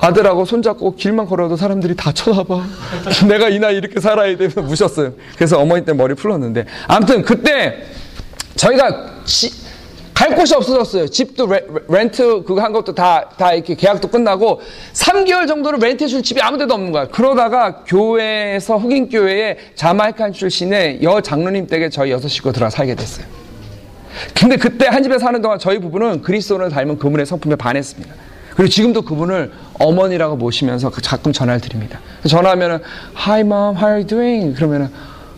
아들하고 0.00 0.44
손잡고 0.44 0.94
길만 0.96 1.26
걸어도 1.26 1.56
사람들이 1.56 1.96
다 1.96 2.12
쳐다봐. 2.12 2.64
내가 3.28 3.48
이 3.48 3.58
나이 3.58 3.76
이렇게 3.76 4.00
살아야 4.00 4.36
되면서 4.36 4.62
무셨어요. 4.62 5.12
그래서 5.36 5.58
어머니 5.58 5.84
때문에 5.84 6.02
머리 6.02 6.14
풀었는데. 6.14 6.66
아무튼 6.86 7.22
그때 7.22 7.82
저희가 8.56 9.22
지- 9.24 9.50
갈 10.14 10.34
곳이 10.34 10.52
없어졌어요. 10.54 11.06
집도 11.08 11.46
레, 11.46 11.62
렌트 11.88 12.42
그거 12.42 12.60
한 12.60 12.72
것도 12.72 12.92
다, 12.92 13.28
다 13.38 13.52
이렇게 13.54 13.76
계약도 13.76 14.08
끝나고 14.08 14.60
3개월 14.92 15.46
정도를 15.46 15.78
렌트 15.78 16.02
해줄 16.04 16.24
집이 16.24 16.40
아무 16.42 16.58
데도 16.58 16.74
없는 16.74 16.90
거야. 16.90 17.06
그러다가 17.06 17.84
교회에서 17.84 18.78
흑인교회에 18.78 19.58
자마이칸 19.76 20.32
출신의 20.32 21.04
여 21.04 21.20
장로님 21.20 21.68
댁에 21.68 21.88
저희 21.88 22.10
여섯 22.10 22.26
식구 22.26 22.52
들어가 22.52 22.68
살게 22.70 22.96
됐어요. 22.96 23.26
근데 24.34 24.56
그때 24.56 24.86
한 24.88 25.04
집에 25.04 25.18
사는 25.20 25.40
동안 25.40 25.60
저희 25.60 25.78
부부는 25.78 26.22
그리스도를 26.22 26.68
닮은 26.70 26.98
그분의 26.98 27.24
성품에 27.24 27.54
반했습니다. 27.54 28.12
그리고 28.58 28.70
지금도 28.70 29.02
그분을 29.02 29.52
어머니라고 29.74 30.34
모시면서 30.34 30.90
그 30.90 31.00
가끔 31.00 31.32
전화를 31.32 31.60
드립니다. 31.60 32.00
전화하면은 32.26 32.80
Hi 33.16 33.42
mom, 33.42 33.76
how 33.76 33.86
are 33.86 33.94
you 33.98 34.04
doing? 34.04 34.52
그러면은 34.52 34.88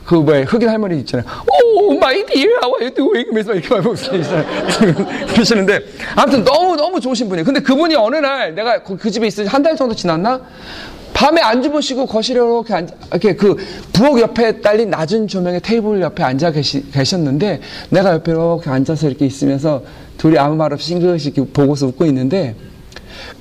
그 0.06 0.14
뭐야 0.14 0.44
흑인 0.44 0.70
할머니 0.70 0.98
있잖아요. 1.00 1.26
Oh 1.46 1.96
my 1.96 2.24
dear, 2.24 2.50
how 2.64 2.74
are 2.80 2.86
you 2.86 2.94
doing? 2.94 3.28
그래서 3.30 3.52
이렇게 3.52 3.68
말하고. 3.68 3.94
그러시는데 5.34 5.80
아무튼 6.16 6.44
너무 6.44 6.76
너무 6.76 6.98
좋으신 6.98 7.28
분이에요. 7.28 7.44
근데 7.44 7.60
그분이 7.60 7.94
어느 7.94 8.16
날 8.16 8.54
내가 8.54 8.82
그, 8.82 8.96
그 8.96 9.10
집에 9.10 9.26
있을 9.26 9.46
한달 9.46 9.76
정도 9.76 9.94
지났나? 9.94 10.40
밤에 11.12 11.42
안 11.42 11.62
주무시고 11.62 12.06
거실에 12.06 12.38
이렇게 12.40 12.72
앉, 12.72 12.88
이렇게 13.10 13.36
그 13.36 13.54
부엌 13.92 14.18
옆에 14.18 14.62
딸린 14.62 14.88
낮은 14.88 15.28
조명의 15.28 15.60
테이블 15.60 16.00
옆에 16.00 16.22
앉아 16.22 16.52
계시, 16.52 16.90
계셨는데 16.90 17.60
내가 17.90 18.14
옆에 18.14 18.32
이렇게 18.32 18.70
앉아서 18.70 19.08
이렇게 19.08 19.26
있으면서 19.26 19.82
둘이 20.16 20.38
아무 20.38 20.56
말 20.56 20.72
없이 20.72 20.86
싱긋이 20.86 21.34
보고서 21.52 21.88
웃고 21.88 22.06
있는데 22.06 22.54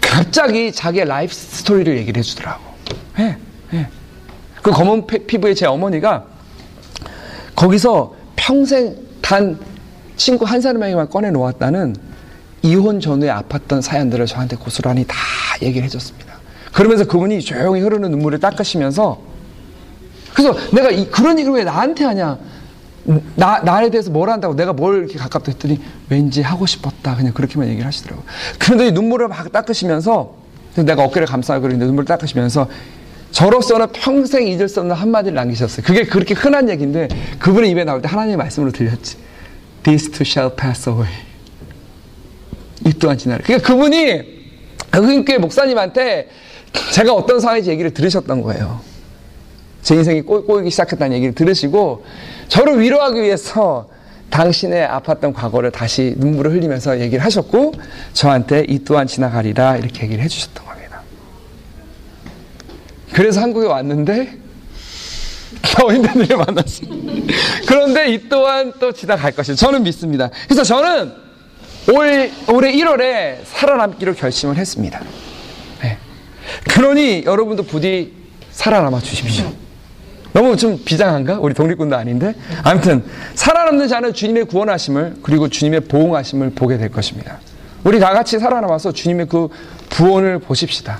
갑자기 0.01 0.71
자기의 0.71 1.05
life 1.05 1.33
story를 1.33 1.97
얘기를 1.97 2.19
해주더라고. 2.19 2.61
예, 3.19 3.37
예. 3.73 3.87
그 4.61 4.71
검은 4.71 5.07
피- 5.07 5.25
피부의 5.25 5.55
제 5.55 5.65
어머니가 5.65 6.25
거기서 7.55 8.15
평생 8.35 8.95
단 9.21 9.59
친구 10.15 10.45
한 10.45 10.61
사람에게만 10.61 11.09
꺼내 11.09 11.31
놓았다는 11.31 11.95
이혼 12.61 12.99
전후에 12.99 13.29
아팠던 13.29 13.81
사연들을 13.81 14.25
저한테 14.25 14.55
고스란히 14.57 15.05
다 15.07 15.15
얘기를 15.61 15.85
해줬습니다. 15.85 16.39
그러면서 16.73 17.05
그분이 17.05 17.41
조용히 17.41 17.81
흐르는 17.81 18.11
눈물을 18.11 18.39
닦으시면서 18.39 19.19
그래서 20.33 20.55
내가 20.71 20.89
이, 20.91 21.09
그런 21.09 21.39
얘기를 21.39 21.55
왜 21.57 21.63
나한테 21.63 22.03
하냐? 22.05 22.37
나, 23.35 23.59
나에 23.59 23.89
대해서 23.89 24.11
뭘 24.11 24.29
한다고 24.29 24.55
내가 24.55 24.73
뭘 24.73 24.99
이렇게 24.99 25.17
가깝다 25.17 25.51
했더니 25.51 25.79
왠지 26.09 26.41
하고 26.41 26.65
싶었다. 26.65 27.15
그냥 27.15 27.33
그렇게만 27.33 27.67
얘기를 27.69 27.85
하시더라고요. 27.85 28.25
그런데 28.59 28.87
이 28.87 28.91
눈물을 28.91 29.27
막 29.27 29.51
닦으시면서 29.51 30.35
내가 30.75 31.03
어깨를 31.03 31.27
감싸고 31.27 31.61
그러는데 31.61 31.85
눈물을 31.85 32.05
닦으시면서 32.05 32.67
저로서는 33.31 33.87
평생 33.93 34.47
잊을 34.47 34.67
수 34.67 34.79
없는 34.79 34.95
한마디를 34.95 35.35
남기셨어요. 35.35 35.85
그게 35.85 36.03
그렇게 36.03 36.33
흔한 36.33 36.69
얘기인데 36.69 37.07
그분의 37.39 37.69
입에 37.71 37.83
나올 37.83 38.01
때 38.01 38.07
하나님의 38.07 38.37
말씀으로 38.37 38.71
들렸지. 38.71 39.17
This 39.83 40.11
too 40.11 40.25
shall 40.25 40.55
pass 40.55 40.89
away. 40.89 41.11
이 42.85 42.93
또한 42.93 43.17
지나라. 43.17 43.43
그러니까 43.43 43.67
그분이 43.67 44.39
흑인교회 44.91 45.37
목사님한테 45.37 46.29
제가 46.93 47.13
어떤 47.13 47.39
상황인지 47.39 47.69
얘기를 47.69 47.93
들으셨던 47.93 48.41
거예요. 48.41 48.81
제 49.81 49.95
인생이 49.95 50.21
꼬, 50.21 50.43
꼬이기 50.43 50.69
시작했다는 50.69 51.15
얘기를 51.15 51.33
들으시고 51.33 52.03
저를 52.49 52.81
위로하기 52.81 53.21
위해서 53.21 53.87
당신의 54.29 54.87
아팠던 54.87 55.33
과거를 55.33 55.71
다시 55.71 56.13
눈물을 56.17 56.51
흘리면서 56.51 56.99
얘기를 56.99 57.23
하셨고 57.23 57.73
저한테 58.13 58.65
이 58.67 58.83
또한 58.83 59.07
지나가리라 59.07 59.77
이렇게 59.77 60.03
얘기를 60.03 60.23
해주셨던 60.23 60.65
겁니다. 60.65 61.01
그래서 63.13 63.41
한국에 63.41 63.67
왔는데 63.67 64.37
더 65.61 65.93
힘든 65.93 66.21
일을 66.23 66.37
만났습니다. 66.37 67.33
그런데 67.67 68.13
이 68.13 68.29
또한 68.29 68.73
또 68.79 68.91
지나갈 68.91 69.31
것이 69.31 69.55
저는 69.55 69.83
믿습니다. 69.83 70.29
그래서 70.45 70.63
저는 70.63 71.11
올, 71.91 72.31
올해 72.49 72.71
1월에 72.71 73.37
살아남기로 73.45 74.13
결심을 74.13 74.57
했습니다. 74.57 75.01
네. 75.81 75.97
그러니 76.69 77.23
여러분도 77.25 77.63
부디 77.63 78.13
살아남아 78.51 78.99
주십시오. 78.99 79.51
너무 80.33 80.55
좀 80.55 80.79
비장한가? 80.83 81.39
우리 81.39 81.53
독립군도 81.53 81.95
아닌데? 81.95 82.33
아무튼, 82.63 83.03
살아남는 83.33 83.87
자는 83.87 84.13
주님의 84.13 84.45
구원하심을, 84.45 85.17
그리고 85.23 85.47
주님의 85.47 85.81
보응하심을 85.81 86.51
보게 86.51 86.77
될 86.77 86.89
것입니다. 86.89 87.39
우리 87.83 87.99
다 87.99 88.13
같이 88.13 88.37
살아남아서 88.37 88.91
주님의 88.91 89.27
그 89.27 89.49
구원을 89.89 90.39
보십시다. 90.39 90.99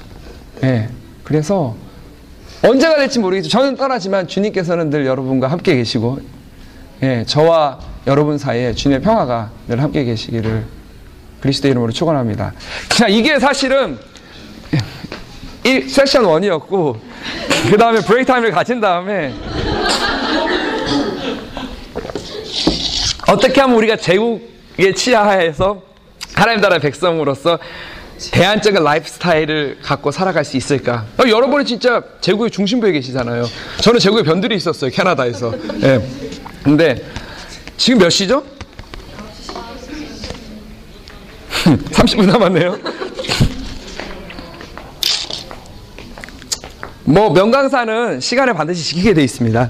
예. 0.64 0.90
그래서, 1.24 1.76
언제가 2.64 2.98
될지 2.98 3.20
모르겠죠. 3.20 3.50
저는 3.50 3.76
떠나지만 3.76 4.28
주님께서는 4.28 4.90
늘 4.90 5.06
여러분과 5.06 5.48
함께 5.48 5.76
계시고, 5.76 6.20
예, 7.04 7.24
저와 7.26 7.80
여러분 8.08 8.38
사이에 8.38 8.74
주님의 8.74 9.02
평화가 9.02 9.52
늘 9.68 9.82
함께 9.82 10.04
계시기를 10.04 10.66
그리스도의 11.40 11.72
이름으로 11.72 11.92
축원합니다. 11.92 12.54
자, 12.90 13.08
이게 13.08 13.40
사실은 13.40 13.98
이 15.66 15.82
세션 15.88 16.24
1이었고 16.24 16.98
그 17.70 17.78
다음에 17.78 18.00
break 18.02 18.26
time을 18.32 18.52
가진 18.52 18.80
다음에 18.80 19.34
어떻게 23.28 23.62
하면 23.62 23.76
우리가 23.78 23.96
제국의 23.98 24.96
치하에서 24.96 25.82
하나님 26.34 26.62
나라의 26.62 26.80
백성으로서 26.82 27.60
대안적인 28.32 28.84
life 28.84 29.08
style을 29.10 29.78
갖고 29.82 30.12
살아갈 30.12 30.44
수 30.44 30.58
있을까? 30.58 31.06
어, 31.18 31.30
여러분은 31.30 31.66
진짜 31.66 32.02
제국의 32.22 32.52
중심부에 32.52 32.92
계시잖아요. 32.92 33.46
저는 33.82 34.00
제국의 34.00 34.24
변두리에 34.24 34.56
있었어요. 34.56 34.92
캐나다에서. 34.92 35.54
예. 35.84 36.02
근데 36.64 37.02
지금 37.78 38.00
몇 38.00 38.10
시죠? 38.10 38.44
30분 41.64 42.26
남았네요. 42.26 42.78
뭐 47.06 47.30
명강사는 47.32 48.20
시간을 48.20 48.54
반드시 48.54 48.84
지키게 48.84 49.14
돼 49.14 49.24
있습니다. 49.24 49.70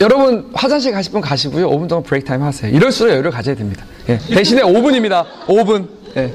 여러분 0.00 0.50
화장실 0.52 0.92
가실 0.92 1.12
분 1.12 1.20
가시고요. 1.20 1.70
5분 1.70 1.88
동안 1.88 2.02
브레이크 2.02 2.26
타임 2.26 2.42
하세요. 2.42 2.74
이럴수록 2.74 3.12
여유를 3.12 3.30
가져야 3.30 3.54
됩니다. 3.54 3.84
예. 4.08 4.18
대신에 4.18 4.62
5분입니다. 4.62 5.24
5분. 5.46 5.86
예. 6.16 6.34